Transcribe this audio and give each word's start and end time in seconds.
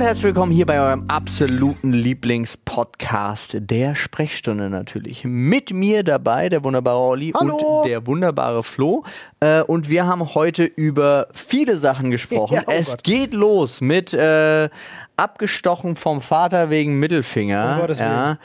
und 0.00 0.06
herzlich 0.06 0.24
willkommen 0.24 0.50
hier 0.50 0.64
bei 0.64 0.80
eurem 0.80 1.04
absoluten 1.08 1.92
Lieblingspodcast 1.92 3.56
der 3.60 3.94
Sprechstunde 3.94 4.70
natürlich. 4.70 5.24
Mit 5.24 5.74
mir 5.74 6.02
dabei 6.02 6.48
der 6.48 6.64
wunderbare 6.64 6.98
Olli 6.98 7.32
Hallo. 7.38 7.56
und 7.56 7.86
der 7.86 8.06
wunderbare 8.06 8.62
Flo. 8.62 9.04
Äh, 9.40 9.60
und 9.60 9.90
wir 9.90 10.06
haben 10.06 10.34
heute 10.34 10.64
über 10.64 11.28
viele 11.34 11.76
Sachen 11.76 12.10
gesprochen. 12.10 12.54
Ja, 12.60 12.62
oh 12.66 12.72
es 12.72 12.88
Gott. 12.88 13.04
geht 13.04 13.34
los 13.34 13.82
mit 13.82 14.14
äh, 14.14 14.70
abgestochen 15.18 15.96
vom 15.96 16.22
Vater 16.22 16.70
wegen 16.70 16.98
Mittelfinger. 16.98 17.76
Gottes 17.78 17.98
ja. 17.98 18.38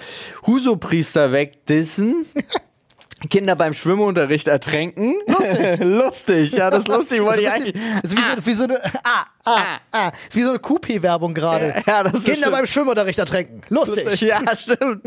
Huso-Priester 0.46 1.32
wegdissen. 1.32 2.26
Kinder 3.30 3.56
beim 3.56 3.74
Schwimmunterricht 3.74 4.48
ertränken. 4.48 5.16
Lustig. 5.28 5.80
lustig, 5.80 6.52
ja, 6.54 6.70
das 6.70 6.80
ist 6.80 6.88
lustig, 6.88 7.22
wollte 7.22 7.42
ich 7.42 7.48
Das 7.48 7.56
eigentlich. 7.56 7.76
ist 8.04 8.16
wie 8.16 8.22
so, 8.22 8.46
wie 8.46 8.54
so 8.54 8.64
eine, 8.66 8.86
ah, 9.04 9.26
ah, 9.46 9.60
ah, 9.92 10.12
ist 10.28 10.36
wie 10.36 10.44
so 10.44 10.50
eine 10.50 10.60
QP-Werbung 10.60 11.34
gerade. 11.34 11.84
Ja, 11.86 12.04
das 12.04 12.14
ist 12.16 12.26
Kinder 12.26 12.52
beim 12.52 12.66
Schwimmunterricht 12.66 13.20
ertränken. 13.20 13.62
Lustig. 13.70 14.22
Ja, 14.22 14.42
stimmt. 14.56 15.04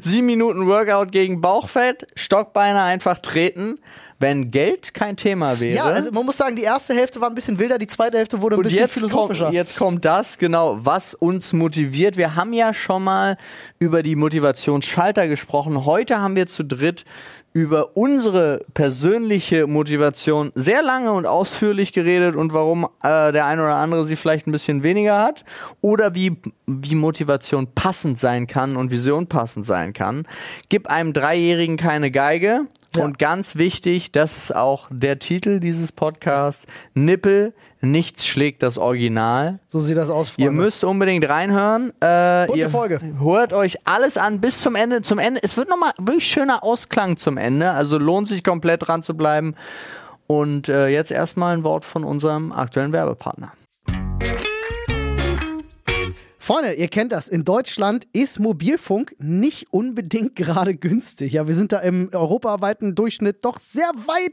Sieben 0.00 0.26
Minuten 0.26 0.66
Workout 0.66 1.12
gegen 1.12 1.40
Bauchfett, 1.40 2.06
Stockbeine 2.14 2.82
einfach 2.82 3.18
treten, 3.18 3.78
wenn 4.20 4.50
Geld 4.50 4.92
kein 4.92 5.16
Thema 5.16 5.58
wäre. 5.60 5.76
Ja, 5.76 5.84
also 5.84 6.12
man 6.12 6.26
muss 6.26 6.36
sagen, 6.36 6.54
die 6.54 6.62
erste 6.62 6.94
Hälfte 6.94 7.20
war 7.22 7.30
ein 7.30 7.34
bisschen 7.34 7.58
wilder, 7.58 7.78
die 7.78 7.86
zweite 7.86 8.18
Hälfte 8.18 8.42
wurde 8.42 8.56
ein 8.56 8.58
und 8.58 8.64
bisschen 8.64 8.80
jetzt 8.80 8.92
philosophischer. 8.92 9.44
kommt, 9.46 9.54
jetzt 9.54 9.76
kommt 9.78 10.04
das, 10.04 10.36
genau, 10.36 10.78
was 10.82 11.14
uns 11.14 11.54
motiviert. 11.54 12.18
Wir 12.18 12.36
haben 12.36 12.52
ja 12.52 12.74
schon 12.74 13.02
mal 13.02 13.36
über 13.78 14.02
die 14.02 14.16
Motivationsschalter 14.16 15.26
gesprochen. 15.26 15.86
Heute 15.86 16.18
haben 16.18 16.36
wir 16.36 16.46
zu 16.46 16.64
dritt 16.64 17.06
über 17.52 17.96
unsere 17.96 18.64
persönliche 18.74 19.66
Motivation 19.66 20.52
sehr 20.54 20.82
lange 20.82 21.12
und 21.12 21.26
ausführlich 21.26 21.92
geredet 21.92 22.36
und 22.36 22.52
warum 22.52 22.84
äh, 23.02 23.32
der 23.32 23.46
eine 23.46 23.62
oder 23.62 23.74
andere 23.74 24.06
sie 24.06 24.16
vielleicht 24.16 24.46
ein 24.46 24.52
bisschen 24.52 24.82
weniger 24.84 25.20
hat 25.20 25.44
oder 25.80 26.14
wie, 26.14 26.36
wie 26.66 26.94
Motivation 26.94 27.66
passend 27.74 28.18
sein 28.18 28.46
kann 28.46 28.76
und 28.76 28.92
Vision 28.92 29.26
passend 29.26 29.66
sein 29.66 29.92
kann. 29.92 30.24
Gib 30.68 30.88
einem 30.88 31.12
Dreijährigen 31.12 31.76
keine 31.76 32.10
Geige. 32.12 32.66
Ja. 32.96 33.04
Und 33.04 33.18
ganz 33.18 33.56
wichtig, 33.56 34.10
das 34.10 34.36
ist 34.36 34.56
auch 34.56 34.88
der 34.90 35.18
Titel 35.18 35.60
dieses 35.60 35.92
Podcasts, 35.92 36.66
Nippel, 36.94 37.52
nichts 37.80 38.26
schlägt 38.26 38.62
das 38.62 38.78
Original. 38.78 39.60
so 39.68 39.78
sieht 39.78 39.96
das 39.96 40.10
aus, 40.10 40.30
Freunde. 40.30 40.50
Ihr 40.50 40.50
müsst 40.50 40.82
unbedingt 40.82 41.28
reinhören. 41.28 41.92
Äh, 42.00 42.46
Gute 42.46 42.58
ihr 42.58 42.68
Folge. 42.68 43.00
Hört 43.20 43.52
euch 43.52 43.78
alles 43.86 44.16
an 44.16 44.40
bis 44.40 44.60
zum 44.60 44.74
Ende. 44.74 45.02
Zum 45.02 45.18
Ende. 45.18 45.40
Es 45.42 45.56
wird 45.56 45.68
nochmal 45.68 45.92
wirklich 45.98 46.26
schöner 46.26 46.64
Ausklang 46.64 47.16
zum 47.16 47.36
Ende. 47.36 47.70
Also 47.70 47.96
lohnt 47.96 48.28
sich 48.28 48.42
komplett 48.42 48.86
dran 48.88 49.02
zu 49.02 49.16
bleiben. 49.16 49.54
Und 50.26 50.68
äh, 50.68 50.88
jetzt 50.88 51.10
erstmal 51.10 51.56
ein 51.56 51.64
Wort 51.64 51.84
von 51.84 52.04
unserem 52.04 52.52
aktuellen 52.52 52.92
Werbepartner. 52.92 53.52
Freunde, 56.50 56.72
ihr 56.72 56.88
kennt 56.88 57.12
das. 57.12 57.28
In 57.28 57.44
Deutschland 57.44 58.08
ist 58.12 58.40
Mobilfunk 58.40 59.14
nicht 59.20 59.72
unbedingt 59.72 60.34
gerade 60.34 60.74
günstig. 60.74 61.34
Ja, 61.34 61.46
wir 61.46 61.54
sind 61.54 61.70
da 61.70 61.78
im 61.78 62.10
europaweiten 62.12 62.96
Durchschnitt 62.96 63.44
doch 63.44 63.60
sehr 63.60 63.88
weit 63.94 64.32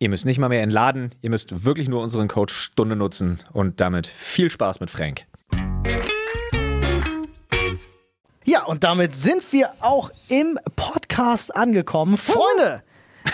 Ihr 0.00 0.08
müsst 0.08 0.24
nicht 0.24 0.38
mal 0.38 0.48
mehr 0.48 0.62
entladen, 0.62 1.10
ihr 1.20 1.30
müsst 1.30 1.64
wirklich 1.64 1.86
nur 1.86 2.02
unseren 2.02 2.26
Code 2.26 2.52
Stunde 2.52 2.96
nutzen 2.96 3.38
und 3.52 3.80
damit 3.80 4.06
viel 4.06 4.50
Spaß 4.50 4.80
mit 4.80 4.90
Frank. 4.90 5.26
Ja, 8.44 8.64
und 8.64 8.82
damit 8.82 9.14
sind 9.14 9.52
wir 9.52 9.70
auch 9.80 10.10
im 10.28 10.58
Podcast 10.74 11.54
angekommen. 11.54 12.16
Freunde, 12.16 12.82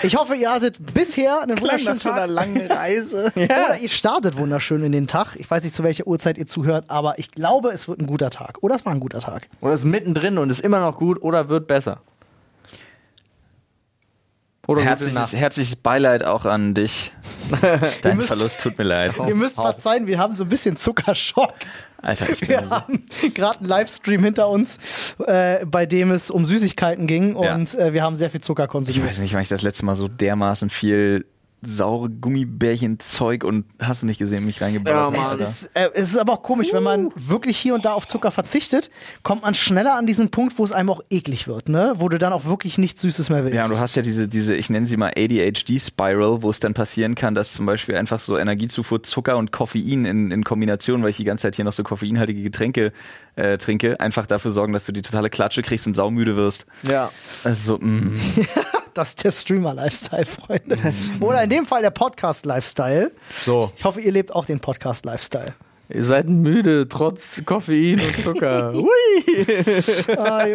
ich 0.03 0.17
hoffe, 0.17 0.35
ihr 0.35 0.51
hattet 0.51 0.93
bisher 0.93 1.41
einen 1.41 1.59
wunderschönen 1.59 1.97
Tag. 1.97 2.29
langen 2.29 2.69
Reise. 2.69 3.31
Oder 3.35 3.79
ihr 3.79 3.89
startet 3.89 4.37
wunderschön 4.37 4.83
in 4.83 4.91
den 4.91 5.07
Tag. 5.07 5.37
Ich 5.37 5.49
weiß 5.49 5.63
nicht, 5.63 5.73
zu 5.73 5.83
welcher 5.83 6.05
Uhrzeit 6.05 6.37
ihr 6.37 6.47
zuhört, 6.47 6.85
aber 6.89 7.17
ich 7.17 7.31
glaube, 7.31 7.69
es 7.69 7.87
wird 7.87 8.01
ein 8.01 8.07
guter 8.07 8.29
Tag. 8.29 8.57
Oder 8.61 8.75
es 8.75 8.85
war 8.85 8.91
ein 8.91 8.99
guter 8.99 9.21
Tag. 9.21 9.47
Oder 9.61 9.73
ist 9.73 9.85
mittendrin 9.85 10.37
und 10.37 10.49
ist 10.49 10.59
immer 10.59 10.81
noch 10.81 10.97
gut 10.97 11.21
oder 11.21 11.47
wird 11.47 11.67
besser. 11.67 12.01
Oder 14.67 14.81
Herzliches, 14.83 15.33
herzliches 15.33 15.75
Beileid 15.77 16.23
auch 16.23 16.45
an 16.45 16.73
dich. 16.73 17.13
Dein 18.01 18.17
müsst- 18.17 18.27
Verlust 18.27 18.61
tut 18.61 18.77
mir 18.77 18.83
leid. 18.83 19.13
Ihr 19.27 19.33
müsst 19.35 19.55
verzeihen, 19.55 20.07
wir 20.07 20.19
haben 20.19 20.35
so 20.35 20.43
ein 20.43 20.49
bisschen 20.49 20.75
Zuckerschock. 20.75 21.53
Alter, 22.01 22.29
ich 22.29 22.41
bin 22.41 22.49
Wir 22.49 22.63
so, 22.65 22.69
haben 22.71 23.05
gerade 23.33 23.59
einen 23.59 23.69
Livestream 23.69 24.23
hinter 24.23 24.49
uns, 24.49 24.77
äh, 25.25 25.65
bei 25.65 25.85
dem 25.85 26.11
es 26.11 26.29
um 26.29 26.45
Süßigkeiten 26.45 27.07
ging 27.07 27.41
Ja. 27.41 27.55
und 27.55 27.73
äh, 27.75 27.93
wir 27.93 28.03
haben 28.03 28.17
sehr 28.17 28.29
viel 28.29 28.41
Zucker 28.41 28.65
ich 28.65 28.69
konsumiert. 28.69 29.07
weiß 29.07 29.19
nicht, 29.19 29.33
wann 29.33 29.41
ich 29.41 29.47
das 29.49 29.61
letzte 29.63 29.85
Mal 29.85 29.95
so 29.95 30.07
dermaßen 30.07 30.69
viel 30.69 31.25
saure 31.61 32.09
Gummibärchen-Zeug 32.09 33.43
und 33.43 33.65
hast 33.81 34.03
du 34.03 34.05
nicht 34.05 34.19
gesehen, 34.19 34.45
mich 34.45 34.61
reingeballert 34.61 35.13
Ja, 35.13 35.21
habe, 35.21 35.37
Mann. 35.37 35.39
Es 35.39 35.63
ist, 35.63 35.71
äh, 35.73 35.89
es 35.93 36.09
ist 36.09 36.17
aber 36.17 36.33
auch 36.33 36.43
komisch, 36.43 36.71
wenn 36.71 36.83
man 36.83 37.11
wirklich 37.15 37.57
hier 37.57 37.73
und 37.73 37.83
da 37.85 37.93
auf 37.93 38.05
Zucker 38.05 38.29
verzichtet, 38.29 38.91
kommt 39.23 39.41
man 39.41 39.55
schneller 39.55 39.95
an 39.95 40.05
diesen 40.05 40.29
Punkt, 40.29 40.59
wo 40.59 40.63
es 40.63 40.71
einem 40.71 40.89
auch 40.91 41.01
eklig 41.09 41.47
wird, 41.47 41.67
ne? 41.67 41.95
Wo 41.97 42.09
du 42.09 42.19
dann 42.19 42.31
auch 42.31 42.45
wirklich 42.45 42.77
nichts 42.77 43.01
Süßes 43.01 43.29
mehr 43.29 43.43
willst. 43.43 43.55
Ja, 43.55 43.65
und 43.65 43.71
du 43.71 43.79
hast 43.79 43.95
ja 43.95 44.03
diese, 44.03 44.27
diese, 44.27 44.55
ich 44.55 44.69
nenne 44.69 44.85
sie 44.85 44.97
mal 44.97 45.11
ADHD-Spiral, 45.17 46.43
wo 46.43 46.49
es 46.51 46.59
dann 46.59 46.75
passieren 46.75 47.15
kann, 47.15 47.33
dass 47.33 47.53
zum 47.53 47.65
Beispiel 47.65 47.95
einfach 47.95 48.19
so 48.19 48.37
Energiezufuhr, 48.37 49.01
Zucker 49.01 49.37
und 49.37 49.51
Koffein 49.51 50.05
in, 50.05 50.29
in 50.29 50.43
Kombination, 50.43 51.01
weil 51.01 51.09
ich 51.09 51.17
die 51.17 51.23
ganze 51.23 51.43
Zeit 51.43 51.55
hier 51.55 51.65
noch 51.65 51.73
so 51.73 51.83
koffeinhaltige 51.83 52.43
Getränke 52.43 52.91
äh, 53.35 53.57
trinke, 53.57 53.99
einfach 53.99 54.27
dafür 54.27 54.51
sorgen, 54.51 54.73
dass 54.73 54.85
du 54.85 54.91
die 54.91 55.01
totale 55.01 55.29
Klatsche 55.29 55.63
kriegst 55.63 55.87
und 55.87 55.95
saumüde 55.95 56.35
wirst. 56.35 56.65
Ja. 56.83 57.11
Also 57.43 57.77
so, 57.77 57.85
mm. 57.85 58.19
Das 58.97 59.09
ist 59.09 59.23
der 59.23 59.31
Streamer-Lifestyle, 59.31 60.25
Freunde. 60.25 60.77
Oder 61.19 61.43
in 61.43 61.49
dem 61.51 61.65
Fall 61.67 61.83
der 61.83 61.91
Podcast-Lifestyle. 61.91 63.11
So. 63.45 63.71
Ich 63.77 63.83
hoffe, 63.83 64.01
ihr 64.01 64.11
lebt 64.11 64.33
auch 64.33 64.45
den 64.45 64.59
Podcast-Lifestyle. 64.59 65.53
Ihr 65.89 66.03
seid 66.03 66.27
müde, 66.27 66.89
trotz 66.89 67.41
Koffein 67.45 68.01
und 68.01 68.17
Zucker. 68.23 68.73
Hui. 68.75 70.17
Ah. 70.17 70.45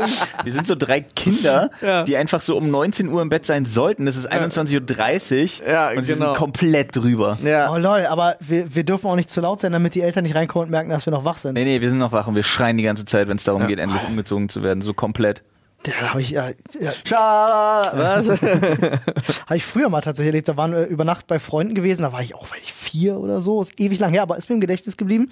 Wir 0.45 0.53
sind 0.53 0.67
so 0.67 0.75
drei 0.75 1.01
Kinder, 1.01 1.71
Ja. 1.81 2.03
die 2.03 2.17
einfach 2.17 2.41
so 2.43 2.57
um 2.57 2.71
19 2.71 3.09
Uhr 3.09 3.23
im 3.23 3.29
Bett 3.31 3.47
sein 3.47 3.65
sollten. 3.65 4.07
Es 4.07 4.17
ist 4.17 4.31
21.30 4.31 5.63
Uhr 5.63 5.69
Ja, 5.69 5.91
und 5.91 6.03
sie 6.03 6.13
genau. 6.15 6.27
sind 6.31 6.37
komplett 6.37 6.95
drüber. 6.97 7.39
Ja. 7.45 7.73
Oh 7.73 7.79
lol, 7.79 8.05
aber 8.07 8.37
wir, 8.41 8.75
wir 8.75 8.85
dürfen 8.85 9.07
auch 9.07 9.17
nicht 9.17 9.31
zu 9.31 9.41
laut 9.41 9.61
sein, 9.61 9.73
damit 9.73 9.95
die 9.95 10.03
Eltern 10.03 10.25
nicht 10.25 10.35
reinkommen 10.35 10.67
und 10.67 10.71
merken, 10.71 10.91
dass 10.91 11.07
wir 11.07 11.13
noch 11.13 11.25
wach 11.25 11.39
sind. 11.39 11.55
Nee, 11.55 11.65
nee, 11.65 11.81
wir 11.81 11.89
sind 11.89 11.99
noch 11.99 12.13
wach 12.13 12.27
und 12.27 12.35
wir 12.35 12.43
schreien 12.43 12.77
die 12.77 12.85
ganze 12.85 13.05
Zeit, 13.07 13.29
wenn 13.29 13.37
es 13.37 13.45
darum 13.45 13.67
geht, 13.69 13.79
endlich 13.79 14.03
umgezogen 14.05 14.49
zu 14.51 14.63
werden. 14.63 14.83
So 14.83 14.93
komplett. 14.95 15.43
Da 15.85 15.93
habe 16.13 16.23
ich, 16.23 16.31
ja, 16.31 16.51
ja, 16.79 16.93
Schala. 17.05 17.93
Was? 17.95 18.29
hab 19.47 19.57
ich 19.57 19.65
früher 19.65 19.89
mal 19.89 20.01
tatsächlich 20.01 20.29
erlebt. 20.29 20.49
Da 20.49 20.57
waren 20.57 20.73
wir 20.73 20.87
über 20.87 21.05
Nacht 21.05 21.27
bei 21.27 21.41
Freunden 21.41 21.75
gewesen. 21.75 22.03
Da 22.03 22.13
war 22.13 22.23
ich 22.23 22.35
auch, 22.35 22.51
weiß 22.51 22.61
ich, 22.63 22.73
vier 22.73 23.19
oder 23.19 23.41
so. 23.41 23.61
Ist 23.61 23.81
ewig 23.81 23.99
lang 23.99 24.13
her, 24.13 24.23
aber 24.23 24.37
ist 24.37 24.49
mir 24.49 24.55
im 24.55 24.61
Gedächtnis 24.61 24.97
geblieben, 24.97 25.29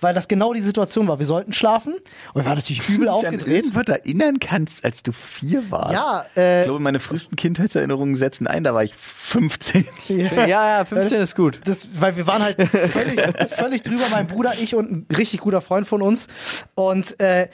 weil 0.00 0.12
das 0.12 0.26
genau 0.26 0.54
die 0.54 0.60
Situation 0.60 1.06
war. 1.06 1.20
Wir 1.20 1.26
sollten 1.26 1.52
schlafen 1.52 1.94
und 2.34 2.42
wir 2.42 2.44
waren 2.46 2.56
natürlich 2.56 2.88
übel 2.88 3.08
aufgedreht. 3.08 3.64
irgendwas 3.66 3.86
erinnern 3.86 4.40
kannst, 4.40 4.84
als 4.84 5.02
du 5.04 5.12
vier 5.12 5.70
warst. 5.70 5.92
Ja, 5.92 6.24
äh, 6.36 6.60
Ich 6.60 6.64
glaube, 6.64 6.80
meine 6.80 6.98
frühesten 6.98 7.36
Kindheitserinnerungen 7.36 8.16
setzen 8.16 8.46
ein, 8.48 8.64
da 8.64 8.74
war 8.74 8.82
ich 8.82 8.94
15. 8.94 9.86
Ja, 10.08 10.46
ja, 10.46 10.84
15 10.84 11.20
ist 11.22 11.36
gut. 11.36 11.60
Das, 11.64 11.88
weil 11.94 12.16
wir 12.16 12.26
waren 12.26 12.42
halt 12.42 12.56
völlig, 12.68 13.20
völlig 13.50 13.82
drüber, 13.82 14.04
mein 14.10 14.26
Bruder, 14.26 14.54
ich 14.60 14.74
und 14.74 14.90
ein 14.90 15.06
richtig 15.16 15.40
guter 15.40 15.60
Freund 15.60 15.86
von 15.86 16.02
uns. 16.02 16.26
Und 16.74 17.18
äh, 17.20 17.48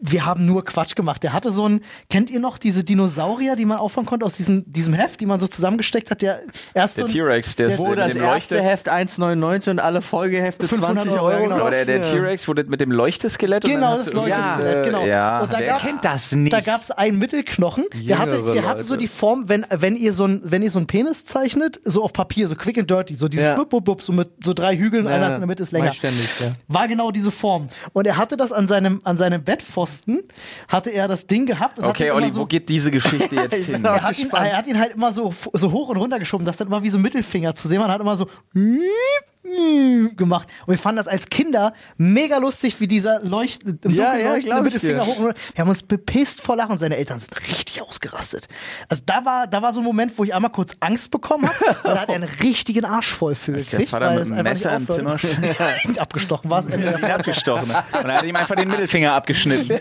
wir 0.00 0.26
haben 0.26 0.44
nur 0.46 0.64
Quatsch 0.64 0.94
gemacht. 0.94 1.22
Der 1.22 1.32
hatte 1.32 1.52
so 1.52 1.69
ein 1.70 1.76
ein, 1.76 1.84
kennt 2.08 2.30
ihr 2.30 2.40
noch 2.40 2.58
diese 2.58 2.82
Dinosaurier, 2.84 3.54
die 3.56 3.64
man 3.64 3.78
aufbauen 3.78 4.06
konnte 4.06 4.26
aus 4.26 4.34
diesem, 4.36 4.64
diesem 4.70 4.92
Heft, 4.94 5.20
die 5.20 5.26
man 5.26 5.38
so 5.40 5.46
zusammengesteckt 5.46 6.10
hat? 6.10 6.20
Der 6.22 6.40
erst 6.74 6.98
Der 6.98 7.06
T-Rex, 7.06 7.56
der, 7.56 7.68
der- 7.68 7.78
Wo 7.78 7.94
das 7.94 8.08
erste 8.08 8.18
Leuchte. 8.56 8.62
Heft 8.62 8.88
1,99 8.90 9.70
und 9.70 9.78
alle 9.78 10.02
Folgehefte 10.02 10.66
500 10.66 11.04
20 11.04 11.12
Euro, 11.20 11.26
Euro. 11.26 11.42
genau. 11.44 11.54
Aber 11.60 11.70
der, 11.70 11.84
der. 11.84 12.02
T-Rex 12.02 12.48
wurde 12.48 12.64
mit 12.64 12.80
dem 12.80 12.90
Leuchteskelett. 12.90 13.64
Genau, 13.64 13.96
das 13.96 14.12
Leuchteskelett, 14.12 14.78
Ja, 14.78 14.82
genau. 14.82 15.04
Ja, 15.06 15.40
Und 15.42 15.52
da 15.52 15.58
wer 15.58 15.66
gab's- 15.68 15.84
kennt 15.84 16.04
das 16.04 16.32
nicht? 16.32 16.52
Da 16.52 16.60
gab 16.60 16.82
es 16.82 16.90
einen 16.90 17.18
Mittelknochen, 17.18 17.84
der 17.94 18.18
hatte, 18.18 18.42
der 18.52 18.66
hatte 18.66 18.82
so 18.82 18.96
die 18.96 19.06
Form, 19.08 19.48
wenn, 19.48 19.64
wenn 19.70 19.96
ihr 19.96 20.12
so 20.12 20.24
ein, 20.26 20.40
wenn 20.44 20.62
ihr 20.62 20.70
so 20.70 20.78
einen 20.78 20.86
Penis 20.86 21.24
zeichnet, 21.24 21.80
so 21.84 22.02
auf 22.02 22.12
Papier, 22.12 22.48
so 22.48 22.54
quick 22.56 22.78
and 22.78 22.90
dirty, 22.90 23.14
so 23.14 23.28
dieses 23.28 23.46
Ja. 23.46 23.54
bub, 23.54 23.70
bub, 23.70 23.84
bub, 23.84 24.02
so 24.02 24.12
mit 24.12 24.28
so 24.44 24.52
drei 24.54 24.76
Hügeln, 24.76 25.04
Ja, 25.06 25.12
einer 25.12 25.28
ist 25.28 25.34
in 25.34 25.40
der 25.40 25.46
Mitte 25.46 25.62
ist 25.62 25.72
länger. 25.72 25.92
ständig, 25.92 26.28
ja. 26.40 26.52
War 26.68 26.88
genau 26.88 27.10
diese 27.10 27.30
Form. 27.30 27.68
Und 27.92 28.06
er 28.06 28.16
hatte 28.16 28.36
das 28.36 28.50
an 28.52 28.66
seinem, 28.68 29.00
an 29.04 29.18
seinem 29.18 29.44
Bettpfosten, 29.44 30.22
hatte 30.68 30.90
er 30.90 31.06
das 31.08 31.26
Ding 31.26 31.46
gehabt 31.46 31.59
und 31.78 31.84
okay, 31.84 32.10
Olli, 32.10 32.30
so, 32.30 32.40
wo 32.40 32.46
geht 32.46 32.68
diese 32.68 32.90
Geschichte 32.90 33.36
jetzt 33.36 33.54
hin? 33.66 33.84
er 33.84 34.02
hat, 34.02 34.18
ihn, 34.18 34.30
er 34.30 34.56
hat 34.56 34.66
ihn 34.66 34.78
halt 34.78 34.94
immer 34.94 35.12
so, 35.12 35.34
so 35.52 35.72
hoch 35.72 35.88
und 35.88 35.96
runter 35.96 36.18
geschoben, 36.18 36.44
dass 36.44 36.56
dann 36.56 36.68
immer 36.68 36.82
wie 36.82 36.90
so 36.90 36.98
Mittelfinger 36.98 37.54
zu 37.54 37.68
sehen 37.68 37.80
war. 37.80 37.88
Er 37.88 37.94
hat 37.94 38.00
immer 38.00 38.16
so 38.16 38.26
gemacht. 40.16 40.48
Und 40.66 40.72
wir 40.72 40.78
fanden 40.78 40.98
das 40.98 41.08
als 41.08 41.26
Kinder 41.28 41.72
mega 41.96 42.38
lustig, 42.38 42.78
wie 42.80 42.86
dieser 42.86 43.20
Leucht, 43.22 43.62
Ja, 43.88 44.16
ja, 44.16 44.32
leuchtende 44.32 44.62
Mittelfinger 44.62 45.06
hoch 45.06 45.16
und 45.16 45.24
runter. 45.26 45.40
Wir 45.54 45.62
haben 45.62 45.70
uns 45.70 45.82
bepisst 45.82 46.40
vor 46.40 46.56
Lachen 46.56 46.72
und 46.72 46.78
seine 46.78 46.96
Eltern 46.96 47.18
sind 47.18 47.34
richtig 47.48 47.82
ausgerastet. 47.82 48.48
Also 48.88 49.02
da 49.06 49.24
war, 49.24 49.46
da 49.46 49.62
war 49.62 49.72
so 49.72 49.80
ein 49.80 49.84
Moment, 49.84 50.12
wo 50.16 50.24
ich 50.24 50.34
einmal 50.34 50.52
kurz 50.52 50.76
Angst 50.80 51.10
bekommen 51.10 51.48
habe. 51.48 51.64
Und 51.70 51.84
da 51.84 52.00
hat 52.00 52.08
er 52.10 52.16
einen 52.16 52.28
richtigen 52.42 52.84
Arsch 52.84 53.08
voll 53.08 53.34
für 53.34 53.52
Ist 53.52 53.72
der 53.72 53.78
gekriegt, 53.78 53.90
Vater 53.90 54.06
weil 54.06 54.24
mit 54.24 54.32
einfach 54.32 54.44
Messer 54.44 54.76
im 54.76 54.88
Zimmer. 54.88 55.16
Abgestochen 55.98 56.50
war 56.50 56.60
es 56.60 56.66
Ende 56.66 56.90
der 56.90 56.98
ihn 56.98 57.04
abgestochen. 57.06 57.70
Und 57.70 58.04
dann 58.04 58.12
hat 58.12 58.24
ihm 58.24 58.36
einfach 58.36 58.56
den 58.56 58.68
Mittelfinger 58.68 59.12
abgeschnitten. 59.14 59.80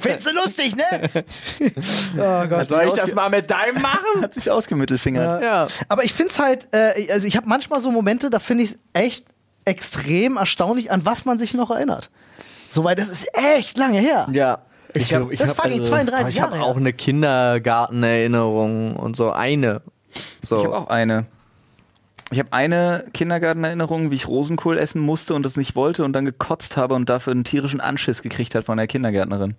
Findest 0.00 0.26
du 0.26 0.32
lustig, 0.32 0.69
ne? 0.76 1.24
oh 2.16 2.46
Gott. 2.48 2.68
Soll 2.68 2.88
ich 2.88 2.94
das 2.94 3.14
mal 3.14 3.30
mit 3.30 3.50
deinem 3.50 3.80
machen? 3.80 3.98
Hat 4.22 4.34
sich 4.34 4.50
ausgemittelfingert. 4.50 5.42
Ja. 5.42 5.68
Aber 5.88 6.04
ich 6.04 6.12
finde 6.12 6.32
es 6.32 6.38
halt, 6.38 6.68
äh, 6.72 7.10
also 7.12 7.26
ich 7.26 7.36
habe 7.36 7.48
manchmal 7.48 7.80
so 7.80 7.90
Momente, 7.90 8.30
da 8.30 8.38
finde 8.38 8.64
ich 8.64 8.70
es 8.70 8.78
echt 8.92 9.26
extrem 9.64 10.36
erstaunlich, 10.36 10.90
an 10.90 11.04
was 11.04 11.24
man 11.24 11.38
sich 11.38 11.54
noch 11.54 11.70
erinnert. 11.70 12.10
Soweit, 12.68 12.98
das 12.98 13.08
ist 13.08 13.28
echt 13.34 13.78
lange 13.78 13.98
her. 13.98 14.28
Ja. 14.32 14.62
Ich 14.94 15.14
hab, 15.14 15.30
ich 15.30 15.38
Das 15.38 15.50
hab 15.50 15.56
fucking 15.56 15.84
32 15.84 16.34
ich 16.34 16.40
habe 16.40 16.60
auch 16.60 16.76
eine 16.76 16.92
Kindergartenerinnerung 16.92 18.96
und 18.96 19.16
so 19.16 19.30
eine. 19.30 19.82
So. 20.42 20.56
Ich 20.56 20.64
habe 20.64 20.76
auch 20.76 20.88
eine. 20.88 21.26
Ich 22.32 22.38
habe 22.38 22.52
eine 22.52 23.06
Kindergartenerinnerung, 23.12 24.12
wie 24.12 24.14
ich 24.14 24.28
Rosenkohl 24.28 24.78
essen 24.78 25.00
musste 25.00 25.34
und 25.34 25.42
das 25.42 25.56
nicht 25.56 25.74
wollte 25.74 26.04
und 26.04 26.12
dann 26.12 26.24
gekotzt 26.24 26.76
habe 26.76 26.94
und 26.94 27.08
dafür 27.08 27.32
einen 27.32 27.42
tierischen 27.42 27.80
Anschiss 27.80 28.22
gekriegt 28.22 28.54
hat 28.54 28.64
von 28.64 28.76
der 28.76 28.86
Kindergärtnerin. 28.86 29.56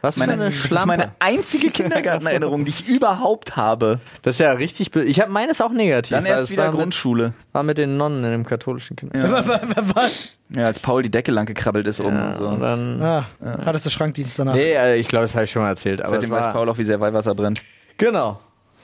Was 0.00 0.16
Meine, 0.16 0.32
für 0.32 0.40
eine 0.40 0.44
das 0.50 0.54
ist 0.54 0.66
Schlampe. 0.68 0.86
meine 0.86 1.12
einzige 1.18 1.68
Kindergartenerinnerung, 1.70 2.64
die 2.64 2.70
ich 2.70 2.88
überhaupt 2.88 3.56
habe. 3.56 4.00
Das 4.22 4.36
ist 4.36 4.38
ja 4.40 4.52
richtig. 4.52 4.94
Ich 4.94 5.20
habe 5.20 5.30
meines 5.30 5.60
auch 5.60 5.72
negativ. 5.72 6.10
Dann 6.10 6.26
erst 6.26 6.50
wieder 6.50 6.64
war 6.64 6.70
mit, 6.72 6.80
Grundschule. 6.80 7.32
war 7.52 7.62
mit 7.62 7.78
den 7.78 7.96
Nonnen 7.96 8.24
in 8.24 8.30
dem 8.30 8.46
katholischen 8.46 8.96
Kindergarten. 8.96 9.48
Was? 9.94 10.34
Ja, 10.54 10.64
als 10.64 10.80
Paul 10.80 11.02
die 11.02 11.10
Decke 11.10 11.30
lang 11.32 11.46
gekrabbelt 11.46 11.86
ist 11.86 12.00
oben 12.00 12.20
und 12.20 12.34
so. 12.36 12.46
Und 12.48 12.60
dann. 12.60 13.00
Ah, 13.02 13.26
hattest 13.64 13.86
du 13.86 13.90
Schrankdienst 13.90 14.38
danach. 14.38 14.54
Nee, 14.54 14.96
ich 14.96 15.08
glaube, 15.08 15.24
das 15.24 15.34
habe 15.34 15.44
ich 15.44 15.50
schon 15.50 15.62
mal 15.62 15.68
erzählt. 15.68 16.00
Aber 16.02 16.10
Seitdem 16.10 16.30
weiß 16.30 16.52
Paul 16.52 16.68
auch, 16.68 16.78
wie 16.78 16.84
sehr 16.84 17.00
Weihwasser 17.00 17.34
brennt. 17.34 17.62
Genau. 17.98 18.40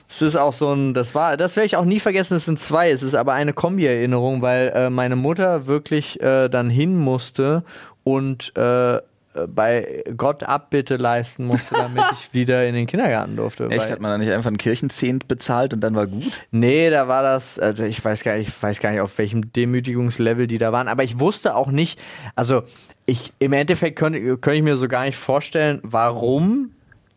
Es 0.09 0.21
ist 0.21 0.37
auch 0.37 0.53
so 0.53 0.71
ein, 0.73 0.93
das 0.93 1.13
war, 1.15 1.35
das 1.35 1.57
werde 1.57 1.65
ich 1.65 1.75
auch 1.75 1.83
nie 1.83 1.99
vergessen, 1.99 2.35
es 2.35 2.45
sind 2.45 2.61
zwei, 2.61 2.91
es 2.91 3.03
ist 3.03 3.13
aber 3.13 3.33
eine 3.33 3.51
Kombi-Erinnerung, 3.51 4.41
weil 4.41 4.71
äh, 4.73 4.89
meine 4.89 5.17
Mutter 5.17 5.67
wirklich 5.67 6.21
äh, 6.21 6.47
dann 6.47 6.69
hin 6.69 6.95
musste 6.97 7.63
und 8.05 8.55
äh, 8.55 8.99
bei 9.45 10.03
Gott 10.15 10.43
Abbitte 10.43 10.95
leisten 10.95 11.45
musste, 11.45 11.75
damit 11.75 12.03
ich 12.13 12.29
wieder 12.33 12.67
in 12.67 12.73
den 12.73 12.87
Kindergarten 12.87 13.35
durfte. 13.35 13.69
Echt, 13.69 13.91
hat 13.91 13.99
man 13.99 14.11
da 14.11 14.17
nicht 14.17 14.31
einfach 14.31 14.47
einen 14.47 14.57
Kirchenzehnt 14.57 15.27
bezahlt 15.27 15.73
und 15.73 15.81
dann 15.81 15.95
war 15.95 16.07
gut? 16.07 16.31
Nee, 16.51 16.89
da 16.89 17.07
war 17.07 17.21
das, 17.21 17.59
also 17.59 17.83
ich 17.83 18.03
weiß 18.03 18.23
gar 18.23 18.37
nicht, 18.37 18.47
ich 18.49 18.63
weiß 18.63 18.79
gar 18.79 18.91
nicht, 18.91 19.01
auf 19.01 19.17
welchem 19.17 19.51
Demütigungslevel 19.53 20.47
die 20.47 20.57
da 20.57 20.71
waren, 20.71 20.87
aber 20.87 21.03
ich 21.03 21.19
wusste 21.19 21.55
auch 21.55 21.69
nicht, 21.69 21.99
also 22.35 22.63
ich, 23.05 23.33
im 23.39 23.53
Endeffekt 23.53 23.99
könnte, 23.99 24.19
könnte 24.37 24.57
ich 24.57 24.63
mir 24.63 24.77
so 24.77 24.87
gar 24.87 25.05
nicht 25.05 25.17
vorstellen, 25.17 25.79
warum 25.83 26.71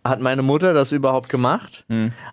hat 0.04 0.20
meine 0.20 0.42
Mutter 0.42 0.74
das 0.74 0.92
überhaupt 0.92 1.28
gemacht, 1.28 1.84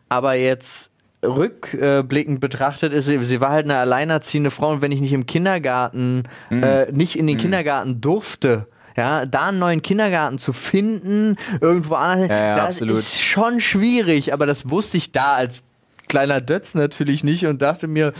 aber 0.09 0.33
jetzt 0.33 0.91
rückblickend 1.25 2.39
betrachtet 2.39 2.93
ist 2.93 3.07
sie, 3.07 3.21
sie 3.23 3.41
war 3.41 3.49
halt 3.49 3.65
eine 3.65 3.77
alleinerziehende 3.77 4.51
Frau 4.51 4.69
und 4.69 4.81
wenn 4.81 4.91
ich 4.91 5.01
nicht 5.01 5.13
im 5.13 5.25
Kindergarten, 5.25 6.23
äh, 6.51 6.91
nicht 6.91 7.17
in 7.17 7.27
den 7.27 7.37
Kindergarten 7.37 7.99
durfte, 7.99 8.67
ja, 8.97 9.25
da 9.25 9.47
einen 9.47 9.59
neuen 9.59 9.81
Kindergarten 9.81 10.39
zu 10.39 10.51
finden, 10.53 11.37
irgendwo 11.61 11.95
anders, 11.95 12.29
Ja, 12.29 12.35
ja, 12.47 12.55
das 12.57 12.65
absolut. 12.75 12.97
ist 12.97 13.21
schon 13.21 13.61
schwierig, 13.61 14.33
aber 14.33 14.45
das 14.45 14.69
wusste 14.69 14.97
ich 14.97 15.11
da 15.11 15.35
als 15.35 15.63
kleiner 16.07 16.41
Dötz 16.41 16.73
natürlich 16.73 17.23
nicht 17.23 17.45
und 17.45 17.61
dachte 17.61 17.87
mir, 17.87 18.13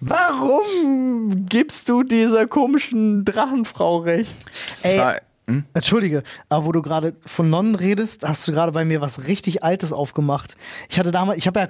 warum 0.00 1.46
gibst 1.48 1.88
du 1.88 2.02
dieser 2.02 2.46
komischen 2.46 3.24
Drachenfrau 3.24 3.98
recht? 3.98 4.34
Ey, 4.82 4.98
Ah, 4.98 5.16
hm? 5.48 5.64
Entschuldige, 5.74 6.22
aber 6.48 6.66
wo 6.66 6.72
du 6.72 6.82
gerade 6.82 7.14
von 7.26 7.50
Nonnen 7.50 7.74
redest, 7.74 8.26
hast 8.26 8.46
du 8.46 8.52
gerade 8.52 8.70
bei 8.72 8.84
mir 8.84 9.00
was 9.00 9.26
richtig 9.26 9.64
Altes 9.64 9.92
aufgemacht. 9.92 10.56
Ich 10.88 10.98
hatte 11.00 11.10
damals, 11.10 11.38
ich 11.38 11.46
habe 11.48 11.60
ja, 11.60 11.68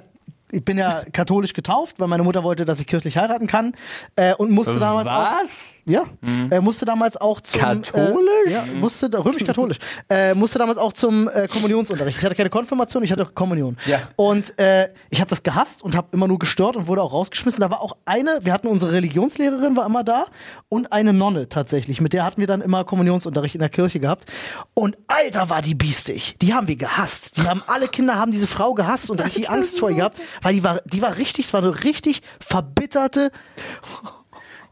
ich 0.53 0.63
bin 0.63 0.77
ja 0.77 1.01
katholisch 1.11 1.53
getauft, 1.53 1.99
weil 1.99 2.07
meine 2.07 2.23
Mutter 2.23 2.43
wollte, 2.43 2.63
dass 2.65 2.79
ich 2.79 2.87
kirchlich 2.87 3.17
heiraten 3.17 3.47
kann 3.47 3.73
äh, 4.15 4.33
und 4.35 4.51
musste 4.51 4.79
damals 4.79 5.07
auch, 5.09 5.41
Was? 5.41 5.73
ja, 5.85 6.03
äh, 6.51 6.59
musste 6.61 6.85
damals 6.85 7.17
auch 7.17 7.41
zum 7.41 7.59
Katholisch? 7.59 8.29
Äh, 8.47 8.51
ja, 8.51 8.65
musste 8.75 9.09
da- 9.09 9.19
römisch-katholisch. 9.19 9.77
äh, 10.09 10.33
musste 10.33 10.59
damals 10.59 10.77
auch 10.77 10.93
zum 10.93 11.27
äh, 11.27 11.47
Kommunionsunterricht. 11.47 12.17
Ich 12.19 12.23
hatte 12.25 12.35
keine 12.35 12.49
Konfirmation, 12.49 13.03
ich 13.03 13.11
hatte 13.11 13.25
Kommunion. 13.25 13.77
Ja. 13.85 13.99
Und 14.15 14.57
äh, 14.59 14.89
ich 15.09 15.19
habe 15.21 15.29
das 15.29 15.43
gehasst 15.43 15.83
und 15.83 15.95
habe 15.95 16.07
immer 16.11 16.27
nur 16.27 16.39
gestört 16.39 16.77
und 16.77 16.87
wurde 16.87 17.01
auch 17.01 17.13
rausgeschmissen. 17.13 17.59
Da 17.59 17.69
war 17.69 17.81
auch 17.81 17.97
eine, 18.05 18.39
wir 18.43 18.53
hatten 18.53 18.67
unsere 18.67 18.93
Religionslehrerin 18.93 19.75
war 19.75 19.85
immer 19.85 20.03
da 20.03 20.25
und 20.69 20.91
eine 20.91 21.13
Nonne 21.13 21.49
tatsächlich. 21.49 21.99
Mit 22.01 22.13
der 22.13 22.23
hatten 22.25 22.39
wir 22.39 22.47
dann 22.47 22.61
immer 22.61 22.83
Kommunionsunterricht 22.83 23.55
in 23.55 23.59
der 23.59 23.69
Kirche 23.69 23.99
gehabt. 23.99 24.25
Und 24.73 24.97
Alter 25.07 25.49
war 25.49 25.61
die 25.61 25.75
biestig. 25.75 26.35
Die 26.41 26.53
haben 26.53 26.67
wir 26.67 26.75
gehasst. 26.75 27.37
Die 27.37 27.41
haben 27.47 27.63
alle 27.67 27.87
Kinder 27.87 28.15
haben 28.15 28.31
diese 28.31 28.47
Frau 28.47 28.73
gehasst 28.73 29.09
und 29.09 29.23
richtig 29.23 29.49
Angst 29.49 29.79
vor 29.79 29.89
ihr 29.89 29.95
gehabt, 29.97 30.17
weil 30.43 30.53
die 30.53 30.63
war, 30.63 30.81
die 30.85 31.01
war 31.01 31.17
richtig, 31.17 31.47
es 31.47 31.53
war 31.53 31.63
eine 31.63 31.83
richtig 31.83 32.21
verbitterte. 32.39 33.31